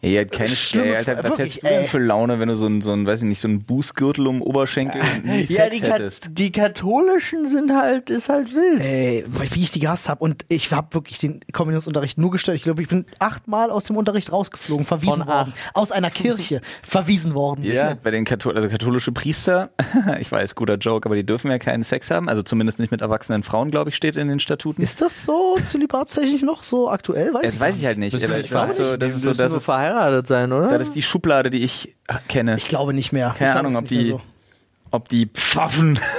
Ja, 0.03 0.09
ihr 0.09 0.19
habt 0.21 0.31
keine 0.31 0.49
Alter, 0.95 1.15
Frau- 1.17 1.23
Was 1.23 1.37
wirklich, 1.37 1.37
hättest 1.55 1.63
du 1.63 1.67
denn 1.67 1.81
ey. 1.83 1.87
für 1.87 1.99
Laune, 1.99 2.39
wenn 2.39 2.47
du 2.47 2.55
so 2.55 2.65
ein, 2.65 2.81
so 2.81 2.91
ein, 2.91 3.05
weiß 3.05 3.19
ich 3.21 3.27
nicht, 3.27 3.39
so 3.39 3.47
ein 3.47 3.63
Bußgürtel 3.63 4.25
um 4.25 4.41
Oberschenkel 4.41 4.99
und 5.01 5.25
nie 5.25 5.41
Ja, 5.43 5.65
Sex 5.65 5.75
die, 5.75 5.79
Ka 5.81 5.93
hättest? 5.93 6.29
die 6.31 6.51
katholischen 6.51 7.47
sind 7.47 7.71
halt, 7.71 8.09
ist 8.09 8.27
halt 8.29 8.53
wild. 8.55 8.81
Ey, 8.81 9.23
weil- 9.27 9.47
wie 9.53 9.61
ich 9.63 9.71
die 9.71 9.79
gehasst 9.79 10.09
habe. 10.09 10.23
Und 10.23 10.45
ich 10.47 10.71
habe 10.71 10.87
wirklich 10.95 11.19
den 11.19 11.39
Kommunionsunterricht 11.53 12.17
nur 12.17 12.31
gestört. 12.31 12.55
Ich 12.57 12.63
glaube, 12.63 12.81
ich 12.81 12.87
bin 12.87 13.05
achtmal 13.19 13.69
aus 13.69 13.83
dem 13.85 13.95
Unterricht 13.97 14.31
rausgeflogen, 14.31 14.85
verwiesen 14.85 15.17
Von 15.19 15.27
worden. 15.27 15.53
Aus 15.75 15.91
einer 15.91 16.09
Kirche 16.09 16.61
verwiesen 16.81 17.33
worden. 17.35 17.63
Ja. 17.63 17.91
das 17.93 18.03
bei 18.03 18.09
den 18.11 18.25
Kathol 18.25 18.55
also 18.55 18.69
katholische 18.69 19.11
Priester, 19.11 19.69
ich 20.19 20.31
weiß, 20.31 20.55
guter 20.55 20.75
Joke, 20.77 21.05
aber 21.07 21.15
die 21.15 21.25
dürfen 21.25 21.51
ja 21.51 21.59
keinen 21.59 21.83
Sex 21.83 22.09
haben, 22.09 22.27
also 22.27 22.41
zumindest 22.41 22.79
nicht 22.79 22.91
mit 22.91 23.01
erwachsenen 23.01 23.43
Frauen, 23.43 23.69
glaube 23.69 23.89
ich, 23.91 23.95
steht 23.95 24.15
in 24.15 24.27
den 24.29 24.39
Statuten. 24.39 24.81
Ist 24.81 24.99
das 25.01 25.25
so 25.25 25.57
zölibatstechnisch 25.63 26.41
noch 26.41 26.63
so 26.63 26.89
aktuell? 26.89 27.33
Weiß 27.33 27.41
das 27.43 27.53
ich 27.53 27.59
weiß 27.59 27.77
ich 27.77 27.85
halt 27.85 27.97
nicht. 27.99 28.19
Wir 28.19 28.29
ich 28.29 28.35
nicht 28.37 28.51
weiß 28.53 28.77
so, 28.77 28.97
das 28.97 29.11
ist 29.15 29.21
so, 29.21 29.33
das 29.33 29.51
ist, 29.51 29.65
verheiratet 29.91 30.27
sein, 30.27 30.51
oder? 30.51 30.67
das 30.69 30.87
ist 30.89 30.95
die 30.95 31.01
Schublade, 31.01 31.49
die 31.49 31.63
ich 31.63 31.95
kenne. 32.27 32.55
Ich 32.57 32.67
glaube 32.67 32.93
nicht 32.93 33.11
mehr. 33.11 33.35
Keine 33.37 33.55
Ahnung, 33.59 33.75
ob 33.77 33.87
die, 33.87 34.03
so. 34.05 34.21
ob 34.91 35.07
die 35.09 35.27
Pfaffen. 35.27 35.97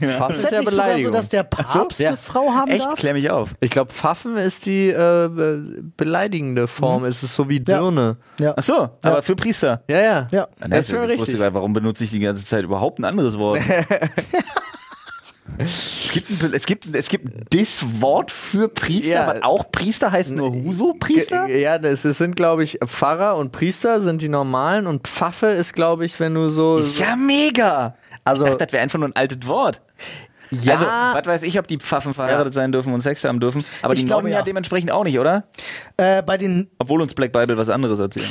Pfaffen 0.00 0.34
Ist 0.34 0.38
ist 0.40 0.44
das 0.44 0.50
ja 0.50 0.58
sogar 0.60 0.62
so, 0.62 0.70
Beleidigung. 0.70 1.12
dass 1.12 1.28
der 1.30 1.42
Papst 1.42 1.98
Ja. 2.00 2.08
eine 2.08 2.16
Frau 2.18 2.50
haben 2.50 2.70
Echt? 2.70 2.84
darf? 2.84 2.96
Klär 2.96 3.14
mich 3.14 3.30
auf. 3.30 3.54
ich 3.60 3.70
glaube, 3.70 3.90
Pfaffen 3.92 4.36
ist 4.36 4.66
die 4.66 4.88
äh, 4.90 5.28
be- 5.28 5.82
beleidigende 5.96 6.66
Form. 6.68 7.04
Es 7.04 7.22
ist 7.22 7.34
so 7.34 7.48
wie 7.48 7.60
Dirne. 7.60 8.16
Ja. 8.38 8.52
Ach 8.56 8.62
so, 8.62 8.90
aber 9.02 9.22
für 9.22 9.36
Priester. 9.36 9.82
Ja, 9.88 10.00
ja. 10.00 10.28
Ja. 10.30 10.48
Das 10.68 10.80
ist 10.86 10.90
schon 10.90 10.98
ich 11.04 11.10
wusste 11.12 11.22
richtig. 11.22 11.36
gerade, 11.38 11.54
warum 11.54 11.72
benutze 11.72 12.04
ich 12.04 12.10
die 12.10 12.20
ganze 12.20 12.44
Zeit 12.44 12.64
überhaupt 12.64 12.98
ein 12.98 13.04
anderes 13.04 13.38
Wort? 13.38 13.60
es, 15.58 16.10
gibt 16.12 16.30
ein, 16.42 16.52
es, 16.54 16.66
gibt, 16.66 16.86
es 16.94 17.08
gibt 17.08 17.54
das 17.54 17.84
Wort 18.00 18.30
für 18.30 18.68
Priester, 18.68 19.10
Ja. 19.10 19.26
was 19.26 19.42
auch 19.42 19.70
Priester 19.72 20.12
heißt 20.12 20.32
nur 20.32 20.52
Huso-Priester? 20.52 21.48
Ja, 21.48 21.78
das 21.78 22.04
es 22.04 22.18
sind, 22.18 22.36
glaube 22.36 22.64
ich, 22.64 22.78
Pfarrer 22.84 23.36
und 23.36 23.52
Priester 23.52 24.00
sind 24.00 24.20
die 24.22 24.28
normalen 24.28 24.86
und 24.86 25.06
Pfaffe 25.08 25.46
ist, 25.46 25.72
glaube 25.74 26.04
ich, 26.04 26.18
wenn 26.20 26.34
du 26.34 26.48
so. 26.50 26.78
Ist 26.78 26.98
ja 26.98 27.16
mega. 27.16 27.96
Also- 28.24 28.44
ich 28.44 28.50
dachte, 28.50 28.64
das 28.66 28.72
wäre 28.72 28.82
einfach 28.82 28.98
nur 28.98 29.08
ein 29.08 29.16
altes 29.16 29.46
Wort. 29.46 29.80
ja, 30.50 30.74
Also, 30.74 30.86
was 30.86 31.26
weiß 31.26 31.42
ich, 31.44 31.58
ob 31.58 31.66
die 31.68 31.78
Pfaffen 31.78 32.12
verheiratet 32.14 32.52
sein 32.54 32.70
dürfen 32.72 32.92
und 32.92 33.00
Sex 33.00 33.24
haben 33.24 33.40
dürfen. 33.40 33.64
Aber 33.82 33.94
Ich 33.94 34.00
die 34.00 34.06
glaube, 34.06 34.22
Nonnen 34.24 34.34
ja 34.34 34.42
dementsprechend 34.42 34.90
auch 34.90 35.04
nicht, 35.04 35.18
oder? 35.18 35.44
Äh, 35.96 36.22
bei 36.22 36.36
den, 36.38 36.68
Obwohl 36.78 37.00
uns 37.02 37.14
Black 37.14 37.32
Bible 37.32 37.56
was 37.56 37.70
anderes 37.70 37.98
erzählt. 37.98 38.26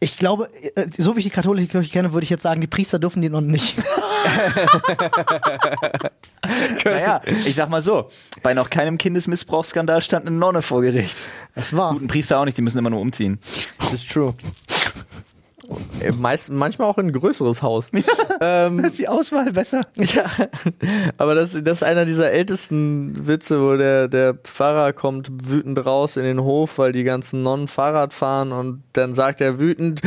Ich 0.00 0.16
glaube, 0.16 0.48
äh, 0.74 0.86
so 0.96 1.14
wie 1.14 1.20
ich 1.20 1.26
die 1.26 1.30
katholische 1.30 1.68
Kirche 1.68 1.90
kenne, 1.90 2.14
würde 2.14 2.24
ich 2.24 2.30
jetzt 2.30 2.42
sagen, 2.42 2.62
die 2.62 2.66
Priester 2.66 2.98
dürfen 2.98 3.20
die 3.20 3.28
noch 3.28 3.42
nicht. 3.42 3.76
naja, 6.84 7.20
ich 7.44 7.54
sag 7.54 7.68
mal 7.68 7.82
so, 7.82 8.10
bei 8.42 8.54
noch 8.54 8.70
keinem 8.70 8.96
Kindesmissbrauchsskandal 8.96 10.00
stand 10.00 10.26
eine 10.26 10.36
Nonne 10.36 10.62
vor 10.62 10.80
Gericht. 10.80 11.16
Das 11.54 11.76
war. 11.76 11.92
Guten 11.92 12.08
Priester 12.08 12.38
auch 12.38 12.46
nicht, 12.46 12.56
die 12.56 12.62
müssen 12.62 12.78
immer 12.78 12.88
nur 12.90 13.00
umziehen. 13.00 13.38
das 13.78 13.92
ist 13.92 14.10
true. 14.10 14.34
Äh, 16.00 16.12
Meist, 16.12 16.50
manchmal 16.50 16.88
auch 16.88 16.98
in 16.98 17.08
ein 17.08 17.12
größeres 17.12 17.62
Haus. 17.62 17.90
ähm, 18.40 18.80
Ist 18.80 18.98
die 18.98 19.08
Auswahl 19.08 19.52
besser? 19.52 19.82
ja, 19.96 20.24
aber 21.16 21.34
das, 21.34 21.52
das 21.52 21.78
ist 21.78 21.82
einer 21.82 22.04
dieser 22.04 22.30
ältesten 22.30 23.26
Witze, 23.26 23.60
wo 23.60 23.76
der, 23.76 24.08
der 24.08 24.34
Pfarrer 24.34 24.92
kommt 24.92 25.30
wütend 25.48 25.84
raus 25.84 26.16
in 26.16 26.24
den 26.24 26.42
Hof, 26.42 26.78
weil 26.78 26.92
die 26.92 27.04
ganzen 27.04 27.42
Nonnen 27.42 27.68
Fahrrad 27.68 28.12
fahren 28.12 28.52
und 28.52 28.82
dann 28.92 29.14
sagt 29.14 29.40
er 29.40 29.58
wütend, 29.58 30.02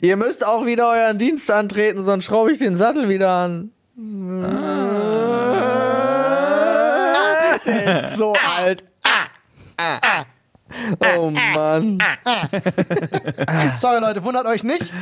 ihr 0.00 0.16
müsst 0.16 0.46
auch 0.46 0.66
wieder 0.66 0.90
euren 0.90 1.18
Dienst 1.18 1.50
antreten, 1.50 2.04
sonst 2.04 2.24
schraube 2.24 2.52
ich 2.52 2.58
den 2.58 2.76
Sattel 2.76 3.08
wieder 3.08 3.30
an. 3.30 3.70
Der 7.66 8.02
ist 8.02 8.16
so 8.16 8.34
alt. 8.34 8.84
Oh 11.18 11.30
Mann. 11.30 11.98
Sorry, 13.80 14.00
Leute, 14.00 14.22
wundert 14.24 14.46
euch 14.46 14.62
nicht. 14.64 14.92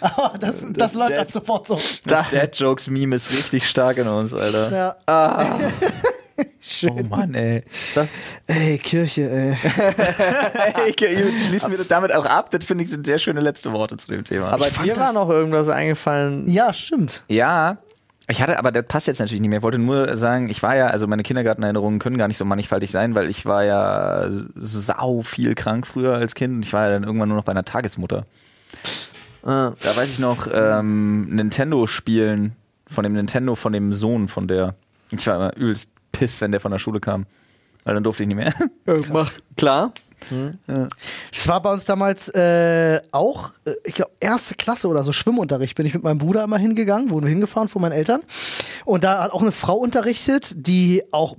Aber 0.00 0.38
das, 0.38 0.64
das 0.72 0.94
läuft 0.94 1.18
ab 1.18 1.30
sofort 1.30 1.66
so. 1.66 1.78
Das 2.04 2.30
Dad-Jokes-Meme 2.30 3.16
ist 3.16 3.32
richtig 3.32 3.68
stark 3.68 3.98
in 3.98 4.06
uns, 4.08 4.34
Alter. 4.34 4.96
Ja. 5.08 5.58
Oh 6.88 7.02
Mann, 7.08 7.34
ey. 7.34 7.62
Das, 7.94 8.08
Ey, 8.46 8.78
Kirche, 8.78 9.28
ey. 9.30 9.54
Hey, 10.94 10.94
schließen 11.46 11.70
wir 11.72 11.78
das 11.78 11.88
damit 11.88 12.12
auch 12.14 12.24
ab. 12.24 12.50
Das 12.50 12.64
finde 12.64 12.84
ich 12.84 12.90
sind 12.90 13.04
sehr 13.06 13.18
schöne 13.18 13.40
letzte 13.40 13.72
Worte 13.72 13.96
zu 13.96 14.08
dem 14.08 14.24
Thema. 14.24 14.50
aber 14.50 14.66
dir 14.70 14.96
war 14.96 15.06
das- 15.06 15.12
noch 15.14 15.28
irgendwas 15.28 15.68
eingefallen. 15.68 16.48
Ja, 16.48 16.72
stimmt. 16.72 17.22
Ja, 17.28 17.78
ich 18.32 18.42
hatte, 18.42 18.58
aber 18.58 18.72
das 18.72 18.86
passt 18.86 19.06
jetzt 19.06 19.20
natürlich 19.20 19.40
nicht 19.40 19.50
mehr. 19.50 19.58
Ich 19.58 19.62
wollte 19.62 19.78
nur 19.78 20.16
sagen, 20.16 20.48
ich 20.48 20.62
war 20.62 20.74
ja, 20.74 20.88
also 20.88 21.06
meine 21.06 21.22
Kindergartenerinnerungen 21.22 21.98
können 21.98 22.18
gar 22.18 22.28
nicht 22.28 22.38
so 22.38 22.44
mannigfaltig 22.44 22.90
sein, 22.90 23.14
weil 23.14 23.28
ich 23.28 23.46
war 23.46 23.62
ja 23.62 24.26
sau 24.56 25.22
viel 25.22 25.54
krank 25.54 25.86
früher 25.86 26.14
als 26.14 26.34
Kind 26.34 26.54
und 26.54 26.64
ich 26.64 26.72
war 26.72 26.86
ja 26.86 26.90
dann 26.90 27.04
irgendwann 27.04 27.28
nur 27.28 27.36
noch 27.36 27.44
bei 27.44 27.52
einer 27.52 27.64
Tagesmutter. 27.64 28.26
Ah. 29.44 29.72
Da 29.82 29.96
weiß 29.96 30.10
ich 30.10 30.18
noch, 30.18 30.48
ähm, 30.52 31.28
Nintendo 31.28 31.86
spielen 31.86 32.56
von 32.86 33.04
dem 33.04 33.12
Nintendo, 33.12 33.54
von 33.54 33.72
dem 33.72 33.92
Sohn 33.92 34.28
von 34.28 34.48
der. 34.48 34.74
Ich 35.10 35.26
war 35.26 35.36
immer 35.36 35.56
übelst 35.56 35.90
piss, 36.12 36.40
wenn 36.40 36.52
der 36.52 36.60
von 36.60 36.72
der 36.72 36.78
Schule 36.78 37.00
kam. 37.00 37.26
Weil 37.84 37.94
dann 37.94 38.04
durfte 38.04 38.22
ich 38.22 38.28
nicht 38.28 38.36
mehr. 38.36 38.54
Mach, 39.12 39.32
klar. 39.56 39.92
Es 41.32 41.48
war 41.48 41.62
bei 41.62 41.72
uns 41.72 41.84
damals 41.84 42.28
äh, 42.28 43.00
auch, 43.12 43.50
äh, 43.64 43.72
ich 43.84 43.94
glaube, 43.94 44.12
erste 44.20 44.54
Klasse 44.54 44.88
oder 44.88 45.04
so, 45.04 45.12
Schwimmunterricht. 45.12 45.74
Bin 45.74 45.86
ich 45.86 45.94
mit 45.94 46.02
meinem 46.02 46.18
Bruder 46.18 46.44
immer 46.44 46.58
hingegangen, 46.58 47.10
wurden 47.10 47.26
wir 47.26 47.30
hingefahren 47.30 47.68
von 47.68 47.82
meinen 47.82 47.92
Eltern. 47.92 48.22
Und 48.84 49.04
da 49.04 49.22
hat 49.22 49.32
auch 49.32 49.42
eine 49.42 49.52
Frau 49.52 49.76
unterrichtet, 49.76 50.54
die 50.56 51.02
auch 51.12 51.36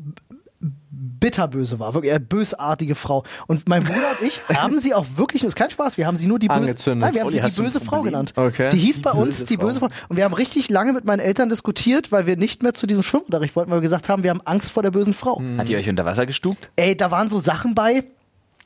bitterböse 1.23 1.79
war, 1.79 1.93
wirklich 1.93 2.11
eine 2.11 2.19
bösartige 2.19 2.95
Frau. 2.95 3.23
Und 3.47 3.67
mein 3.67 3.83
Bruder 3.83 4.11
und 4.19 4.27
ich 4.27 4.41
haben 4.55 4.79
sie 4.79 4.93
auch 4.93 5.05
wirklich, 5.15 5.41
das 5.41 5.49
ist 5.49 5.55
kein 5.55 5.71
Spaß, 5.71 5.97
wir 5.97 6.05
haben 6.05 6.17
sie 6.17 6.27
nur 6.27 6.39
die 6.39 6.47
böse, 6.47 6.95
nein, 6.95 7.13
wir 7.13 7.21
haben 7.21 7.27
Olli, 7.27 7.41
sie 7.41 7.55
die 7.55 7.61
böse 7.61 7.79
Frau 7.79 8.01
genannt. 8.01 8.33
Okay. 8.35 8.69
Die 8.71 8.77
hieß 8.77 8.97
Die 8.97 9.01
bei 9.01 9.11
uns 9.11 9.45
die 9.45 9.57
böse 9.57 9.79
Frau. 9.79 9.89
Frau. 9.89 10.05
Und 10.09 10.17
wir 10.17 10.25
haben 10.25 10.33
richtig 10.33 10.69
lange 10.69 10.93
mit 10.93 11.05
meinen 11.05 11.19
Eltern 11.19 11.49
diskutiert, 11.49 12.11
weil 12.11 12.25
wir 12.25 12.35
nicht 12.37 12.61
mehr 12.61 12.73
zu 12.73 12.87
diesem 12.87 13.03
Schwimmunterricht 13.03 13.55
wollten, 13.55 13.71
weil 13.71 13.77
wir 13.77 13.83
gesagt 13.83 14.09
haben, 14.09 14.23
wir 14.23 14.29
haben 14.31 14.41
Angst 14.45 14.71
vor 14.71 14.83
der 14.83 14.91
bösen 14.91 15.13
Frau. 15.13 15.41
Hat 15.57 15.67
die 15.67 15.75
euch 15.75 15.89
unter 15.89 16.05
Wasser 16.05 16.25
gestuckt? 16.25 16.69
Ey, 16.75 16.95
da 16.95 17.09
waren 17.09 17.29
so 17.29 17.39
Sachen 17.39 17.73
bei. 17.73 18.03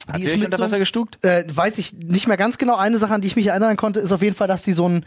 Hat 0.07 0.15
Die 0.17 0.21
sie 0.21 0.27
ist 0.27 0.33
euch 0.33 0.39
mit 0.39 0.47
unter 0.47 0.57
so, 0.57 0.63
Wasser 0.63 0.79
gestuckt? 0.79 1.23
äh, 1.25 1.43
weiß 1.53 1.77
ich 1.79 1.93
nicht 1.93 2.27
mehr 2.27 2.37
ganz 2.37 2.57
genau. 2.57 2.75
Eine 2.77 2.97
Sache, 2.97 3.13
an 3.13 3.21
die 3.21 3.27
ich 3.27 3.35
mich 3.35 3.47
erinnern 3.47 3.75
konnte, 3.77 3.99
ist 3.99 4.11
auf 4.11 4.21
jeden 4.21 4.35
Fall, 4.35 4.47
dass 4.47 4.63
die 4.63 4.73
so 4.73 4.87
ein, 4.87 5.05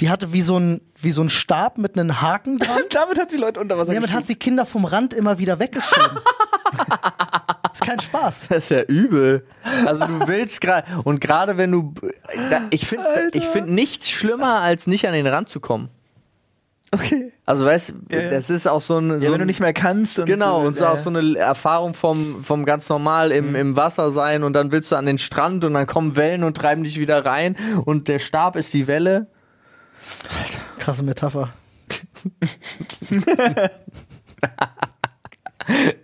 die 0.00 0.10
hatte 0.10 0.32
wie 0.32 0.42
so 0.42 0.58
ein, 0.58 0.80
wie 1.00 1.12
so 1.12 1.22
ein 1.22 1.30
Stab 1.30 1.78
mit 1.78 1.96
einem 1.96 2.20
Haken 2.20 2.58
dran. 2.58 2.82
Damit 2.92 3.18
hat 3.20 3.30
sie 3.30 3.38
Leute 3.38 3.60
unter 3.60 3.78
Wasser 3.78 3.94
Damit 3.94 4.12
hat 4.12 4.26
sie 4.26 4.34
Kinder 4.34 4.66
vom 4.66 4.84
Rand 4.84 5.14
immer 5.14 5.38
wieder 5.38 5.58
weggeschoben. 5.58 6.18
ist 7.72 7.82
kein 7.82 8.00
Spaß. 8.00 8.48
Das 8.48 8.64
ist 8.64 8.70
ja 8.70 8.82
übel. 8.82 9.46
Also 9.86 10.04
du 10.06 10.26
willst 10.26 10.60
gerade 10.60 10.86
und 11.04 11.20
gerade 11.20 11.56
wenn 11.56 11.70
du 11.72 11.94
ich 12.70 12.86
finde 12.86 13.30
ich 13.32 13.44
finde 13.44 13.72
nichts 13.72 14.10
schlimmer 14.10 14.60
als 14.60 14.86
nicht 14.86 15.06
an 15.06 15.14
den 15.14 15.26
Rand 15.26 15.48
zu 15.48 15.60
kommen. 15.60 15.90
Okay. 16.92 17.32
Also 17.46 17.64
weißt, 17.64 17.94
ja. 18.10 18.30
das 18.30 18.50
ist 18.50 18.66
auch 18.66 18.80
so 18.80 18.98
ein 18.98 19.20
Ja, 19.20 19.28
so 19.28 19.32
wenn 19.32 19.38
du 19.38 19.46
nicht 19.46 19.60
mehr 19.60 19.72
kannst. 19.72 20.18
Und 20.18 20.26
Genau, 20.26 20.66
und 20.66 20.76
so 20.76 20.84
äh, 20.84 20.88
auch 20.88 20.96
so 20.96 21.08
eine 21.08 21.38
Erfahrung 21.38 21.94
vom, 21.94 22.42
vom 22.42 22.64
ganz 22.64 22.88
normal 22.88 23.30
im, 23.30 23.54
im 23.54 23.76
Wasser 23.76 24.10
sein 24.10 24.42
und 24.42 24.54
dann 24.54 24.72
willst 24.72 24.90
du 24.90 24.96
an 24.96 25.06
den 25.06 25.18
Strand 25.18 25.64
und 25.64 25.74
dann 25.74 25.86
kommen 25.86 26.16
Wellen 26.16 26.42
und 26.42 26.56
treiben 26.56 26.82
dich 26.82 26.98
wieder 26.98 27.24
rein 27.24 27.56
und 27.84 28.08
der 28.08 28.18
Stab 28.18 28.56
ist 28.56 28.74
die 28.74 28.88
Welle. 28.88 29.28
Krasse 30.78 31.04
Metapher. 31.04 31.50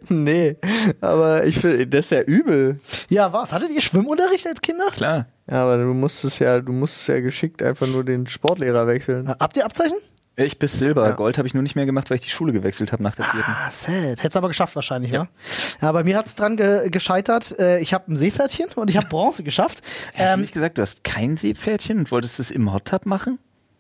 Nee, 0.08 0.56
aber 1.00 1.44
ich 1.44 1.58
finde, 1.58 1.86
das 1.86 2.06
ist 2.06 2.10
ja 2.10 2.22
übel. 2.22 2.78
Ja, 3.08 3.32
was? 3.32 3.52
Hattet 3.52 3.70
ihr 3.70 3.80
Schwimmunterricht 3.80 4.46
als 4.46 4.60
Kinder? 4.60 4.86
Klar. 4.92 5.26
Ja, 5.50 5.62
aber 5.62 5.78
du 5.78 5.94
musstest 5.94 6.38
ja, 6.38 6.60
du 6.60 6.72
musstest 6.72 7.08
ja 7.08 7.20
geschickt 7.20 7.62
einfach 7.62 7.86
nur 7.86 8.04
den 8.04 8.26
Sportlehrer 8.26 8.86
wechseln. 8.86 9.28
Habt 9.28 9.56
ihr 9.56 9.64
Abzeichen? 9.64 9.96
Ich 10.38 10.58
bis 10.58 10.74
Silber. 10.74 11.08
Ja. 11.08 11.14
Gold 11.14 11.38
habe 11.38 11.48
ich 11.48 11.54
nur 11.54 11.62
nicht 11.62 11.76
mehr 11.76 11.86
gemacht, 11.86 12.10
weil 12.10 12.16
ich 12.16 12.20
die 12.20 12.28
Schule 12.30 12.52
gewechselt 12.52 12.92
habe 12.92 13.02
nach 13.02 13.16
der 13.16 13.24
vierten. 13.24 13.50
Ah, 13.50 13.70
sad. 13.70 14.22
Hättest 14.22 14.36
aber 14.36 14.48
geschafft 14.48 14.76
wahrscheinlich, 14.76 15.10
ja. 15.10 15.28
Ja, 15.80 15.92
bei 15.92 16.04
mir 16.04 16.18
hat's 16.18 16.34
dran 16.34 16.56
ge 16.58 16.90
gescheitert. 16.90 17.58
Äh, 17.58 17.80
ich 17.80 17.94
habe 17.94 18.12
ein 18.12 18.16
Seepferdchen 18.18 18.68
und 18.76 18.90
ich 18.90 18.98
habe 18.98 19.06
Bronze 19.08 19.42
geschafft. 19.42 19.82
Hast 20.14 20.18
du 20.28 20.34
Ähm, 20.34 20.40
nicht 20.42 20.52
gesagt, 20.52 20.76
du 20.76 20.82
hast 20.82 21.04
kein 21.04 21.38
Seepferdchen 21.38 21.98
und 21.98 22.10
wolltest 22.12 22.38
es 22.38 22.50
im 22.50 22.70
Hot 22.72 22.84
Tub 22.84 23.06
machen? 23.06 23.38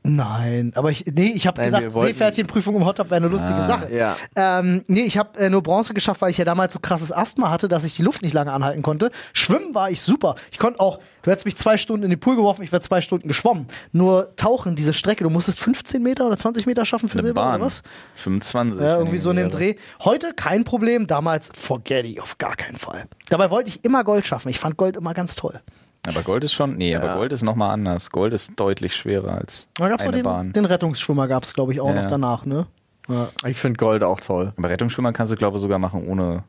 Nein, 0.08 0.72
aber 0.74 0.90
ich, 0.90 1.04
nee, 1.12 1.32
ich 1.34 1.46
habe 1.46 1.62
gesagt, 1.62 1.92
Seepferdchenprüfung 1.92 2.76
im 2.76 2.84
Hottop 2.84 3.10
wäre 3.10 3.16
eine 3.16 3.28
lustige 3.28 3.58
Sache. 3.66 3.92
ja. 3.92 4.16
Ähm, 4.36 4.84
nee, 4.86 5.02
ich 5.02 5.18
habe 5.18 5.38
äh, 5.38 5.50
nur 5.50 5.62
Bronze 5.62 5.94
geschafft, 5.94 6.20
weil 6.22 6.30
ich 6.30 6.38
ja 6.38 6.44
damals 6.44 6.72
so 6.72 6.78
krasses 6.78 7.12
Asthma 7.12 7.50
hatte, 7.50 7.68
dass 7.68 7.84
ich 7.84 7.94
die 7.94 8.02
Luft 8.02 8.22
nicht 8.22 8.32
lange 8.32 8.52
anhalten 8.52 8.82
konnte. 8.82 9.10
Schwimmen 9.32 9.74
war 9.74 9.90
ich 9.90 10.00
super. 10.00 10.36
Ich 10.52 10.58
konnte 10.58 10.80
auch, 10.80 10.98
du 11.22 11.30
hättest 11.30 11.44
mich 11.46 11.56
zwei 11.56 11.76
Stunden 11.76 12.04
in 12.04 12.10
den 12.10 12.20
Pool 12.20 12.36
geworfen, 12.36 12.62
ich 12.62 12.72
wäre 12.72 12.82
zwei 12.82 13.00
Stunden 13.00 13.28
geschwommen. 13.28 13.66
Nur 13.92 14.34
tauchen, 14.36 14.76
diese 14.76 14.92
Strecke, 14.92 15.24
du 15.24 15.30
musstest 15.30 15.60
15 15.60 16.02
Meter 16.02 16.26
oder 16.26 16.36
20 16.36 16.66
Meter 16.66 16.84
schaffen 16.84 17.08
für 17.08 17.18
Eine 17.18 17.28
Silber 17.28 17.42
Bahn. 17.42 17.56
oder 17.56 17.66
was? 17.66 17.82
25. 18.16 18.80
Ja, 18.80 18.98
irgendwie 18.98 19.18
so 19.18 19.30
in 19.30 19.36
dem. 19.36 19.50
Dreh. 19.50 19.76
Heute 20.04 20.32
kein 20.34 20.64
Problem, 20.64 21.06
damals 21.06 21.50
forget 21.54 22.04
it, 22.04 22.20
auf 22.20 22.38
gar 22.38 22.56
keinen 22.56 22.76
Fall. 22.76 23.04
Dabei 23.28 23.50
wollte 23.50 23.70
ich 23.70 23.84
immer 23.84 24.04
Gold 24.04 24.26
schaffen. 24.26 24.48
Ich 24.48 24.58
fand 24.58 24.76
Gold 24.76 24.96
immer 24.96 25.14
ganz 25.14 25.36
toll. 25.36 25.60
Aber 26.08 26.22
Gold 26.22 26.44
ist 26.44 26.52
schon, 26.52 26.76
nee, 26.76 26.94
aber 26.94 27.14
Gold 27.14 27.32
ist 27.32 27.42
nochmal 27.42 27.70
anders. 27.70 28.10
Gold 28.10 28.32
ist 28.32 28.52
deutlich 28.56 28.94
schwerer 28.94 29.38
als 29.38 29.66
Da 29.74 29.88
gab's 29.88 30.02
eine 30.04 30.12
den, 30.12 30.22
Bahn. 30.24 30.52
den 30.52 30.64
Rettungsschwimmer, 30.64 31.28
gab 31.28 31.42
es, 31.44 31.54
glaube 31.54 31.72
ich, 31.72 31.80
auch 31.80 31.88
Ja, 31.88 31.94
noch 31.94 32.02
ja. 32.02 32.08
danach, 32.08 32.46
ne? 32.46 32.66
Ja. 33.08 33.28
Ich 33.46 33.58
finde 33.58 33.76
Gold 33.78 34.02
auch 34.02 34.20
toll. 34.20 34.52
Aber 34.56 34.68
Rettungsschwimmer 34.70 35.12
kannst 35.12 35.32
du, 35.32 35.36
glaube 35.36 35.56
ich, 35.56 35.60
sogar 35.62 35.78
machen 35.78 36.06
ohne 36.08 36.42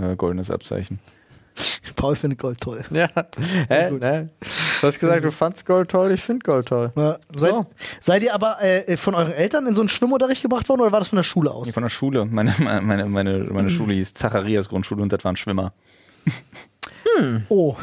äh, 0.00 0.16
goldenes 0.16 0.50
Abzeichen. 0.50 0.98
Paul 1.96 2.14
findet 2.16 2.38
Gold 2.38 2.60
toll. 2.60 2.84
Ja. 2.90 3.08
Hä? 3.68 3.90
Ne? 3.90 4.28
Du 4.80 4.86
hast 4.86 5.00
gesagt, 5.00 5.24
du 5.24 5.32
fandst 5.32 5.66
Gold 5.66 5.90
toll, 5.90 6.12
ich 6.12 6.22
finde 6.22 6.44
Gold 6.44 6.68
toll. 6.68 6.92
Ja, 6.96 7.18
seid, 7.34 7.50
So. 7.50 7.66
seid 8.00 8.22
ihr 8.22 8.32
aber 8.32 8.62
äh, 8.62 8.96
von 8.96 9.14
euren 9.16 9.32
Eltern 9.32 9.66
in 9.66 9.74
so 9.74 9.80
einen 9.82 9.88
Schwimmunterricht 9.88 10.40
gebracht 10.42 10.68
worden 10.68 10.82
oder 10.82 10.92
war 10.92 11.00
das 11.00 11.08
von 11.08 11.16
der 11.16 11.24
Schule 11.24 11.50
aus? 11.50 11.66
Nee, 11.66 11.72
Von 11.72 11.82
der 11.82 11.90
Schule. 11.90 12.24
Meine, 12.26 12.54
meine, 12.60 13.06
meine, 13.06 13.38
meine 13.50 13.70
Schule 13.70 13.94
hieß 13.94 14.14
Zacharias 14.14 14.68
Grundschule 14.68 15.02
und 15.02 15.12
das 15.12 15.24
waren 15.24 15.36
Schwimmer. 15.36 15.72
Oh, 17.48 17.74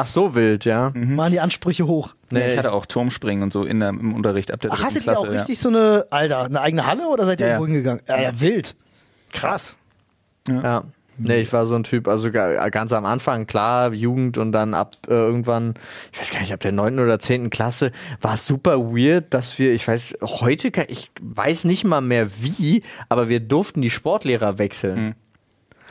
Ach 0.00 0.06
so 0.06 0.34
wild, 0.36 0.64
ja. 0.64 0.92
waren 0.94 1.32
die 1.32 1.40
Ansprüche 1.40 1.86
hoch. 1.86 2.14
Nee, 2.30 2.38
Nee, 2.40 2.52
ich 2.52 2.58
hatte 2.58 2.72
auch 2.72 2.86
Turmspringen 2.86 3.42
und 3.42 3.52
so 3.52 3.64
in 3.64 3.80
der, 3.80 3.88
im 3.88 4.14
Unterricht 4.14 4.52
ab 4.52 4.60
der 4.60 4.72
Ach, 4.72 4.82
hattet 4.84 4.98
ihr 4.98 5.02
Klasse. 5.02 5.26
auch 5.26 5.30
richtig 5.32 5.58
so 5.58 5.68
eine, 5.70 6.06
Alter, 6.10 6.44
eine 6.44 6.60
eigene 6.60 6.86
Halle 6.86 7.08
oder 7.08 7.24
seid 7.24 7.40
ihr 7.40 7.46
Ja, 7.48 7.52
irgendwo 7.54 7.66
hingegangen? 7.72 8.02
Ja, 8.06 8.20
ja, 8.20 8.40
wild. 8.40 8.76
Krass. 9.32 9.76
Ja. 10.48 10.84
Nee, 11.20 11.40
ich 11.40 11.52
war 11.52 11.66
so 11.66 11.74
ein 11.74 11.82
Typ, 11.82 12.06
also 12.06 12.30
ga- 12.30 12.68
ganz 12.68 12.92
am 12.92 13.04
Anfang, 13.04 13.48
klar, 13.48 13.92
Jugend 13.92 14.38
und 14.38 14.52
dann 14.52 14.72
ab 14.72 14.94
äh, 15.08 15.10
irgendwann, 15.14 15.74
ich 16.12 16.20
weiß 16.20 16.30
gar 16.30 16.38
nicht, 16.40 16.52
ab 16.52 16.60
der 16.60 16.70
neunten 16.70 17.00
oder 17.00 17.18
zehnten 17.18 17.50
Klasse, 17.50 17.90
war 18.20 18.34
es 18.34 18.46
super 18.46 18.78
weird, 18.94 19.34
dass 19.34 19.58
wir, 19.58 19.72
ich 19.72 19.88
weiß, 19.88 20.14
heute, 20.22 20.70
kann, 20.70 20.84
ich 20.86 21.10
weiß 21.20 21.64
nicht 21.64 21.82
mal 21.82 22.00
mehr 22.02 22.28
wie, 22.40 22.84
aber 23.08 23.28
wir 23.28 23.40
durften 23.40 23.82
die 23.82 23.90
Sportlehrer 23.90 24.58
wechseln. 24.58 25.16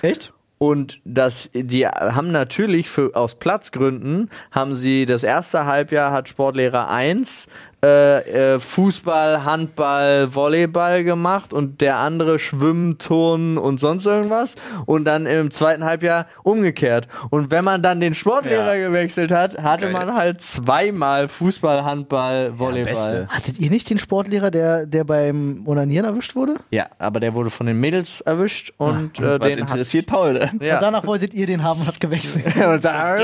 Echt? 0.01 0.31
Und 0.57 0.99
das, 1.05 1.49
die 1.53 1.87
haben 1.87 2.31
natürlich 2.31 2.89
für, 2.89 3.15
aus 3.15 3.35
Platzgründen, 3.35 4.29
haben 4.51 4.73
sie 4.73 5.05
das 5.05 5.23
erste 5.23 5.65
Halbjahr 5.65 6.11
hat 6.11 6.29
Sportlehrer 6.29 6.89
1 6.89 7.47
äh, 7.83 8.55
äh, 8.55 8.59
Fußball, 8.59 9.45
Handball, 9.45 10.33
Volleyball 10.33 11.03
gemacht 11.03 11.53
und 11.53 11.79
der 11.79 11.97
andere 11.97 12.39
Schwimmen, 12.39 12.97
Turnen 12.97 13.57
und 13.59 13.79
sonst 13.79 14.05
irgendwas. 14.07 14.55
Und 14.87 15.05
dann 15.05 15.27
im 15.27 15.51
zweiten 15.51 15.83
Halbjahr 15.83 16.25
umgekehrt. 16.43 17.07
Und 17.29 17.51
wenn 17.51 17.63
man 17.63 17.83
dann 17.83 17.99
den 17.99 18.15
Sportlehrer 18.15 18.75
Ja. 18.75 18.87
gewechselt 18.87 19.31
hat, 19.31 19.57
hatte 19.59 19.83
Geil. 19.85 19.93
man 19.93 20.15
halt 20.15 20.41
zweimal 20.41 21.27
Fußball, 21.27 21.83
Handball, 21.83 22.57
Volleyball. 22.57 22.85
beste. 22.93 23.27
Hattet 23.29 23.59
ihr 23.59 23.69
nicht 23.69 23.87
den 23.89 23.99
Sportlehrer, 23.99 24.49
der, 24.49 24.87
der 24.87 25.03
beim 25.03 25.63
Onanieren 25.67 26.05
erwischt 26.05 26.35
wurde? 26.35 26.55
Ja, 26.71 26.87
aber 26.97 27.19
der 27.19 27.35
wurde 27.35 27.51
von 27.51 27.67
den 27.67 27.79
Mädels 27.79 28.21
erwischt 28.21 28.73
und, 28.77 29.19
äh, 29.19 29.39
Was 29.39 29.39
den 29.39 29.51
hat, 29.51 29.57
interessiert 29.57 30.07
Paul 30.07 30.33
denn? 30.33 30.59
ja. 30.61 30.75
Und 30.75 30.81
danach 30.81 31.05
wolltet 31.05 31.33
ihr 31.35 31.45
den 31.45 31.63
haben 31.63 31.81
und 31.81 31.87
hat 31.87 31.99
gewechselt. 31.99 32.45
Und 32.57 32.83
da, 32.83 33.15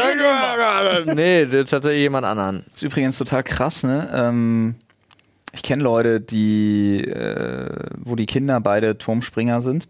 nee, 1.14 1.46
das 1.46 1.74
hatte 1.74 1.92
jemand 1.94 2.26
anderen. 2.26 2.64
ist 2.74 2.84
übrigens 2.84 3.18
total 3.18 3.42
krass, 3.44 3.84
ne? 3.84 4.10
Ähm, 4.14 4.43
ich 5.54 5.64
kenne 5.64 5.84
Leute, 5.84 6.20
die, 6.22 7.02
äh, 7.04 7.70
wo 7.98 8.16
die 8.16 8.26
Kinder 8.26 8.60
beide 8.60 8.98
Turmspringer 8.98 9.62
sind. 9.62 9.88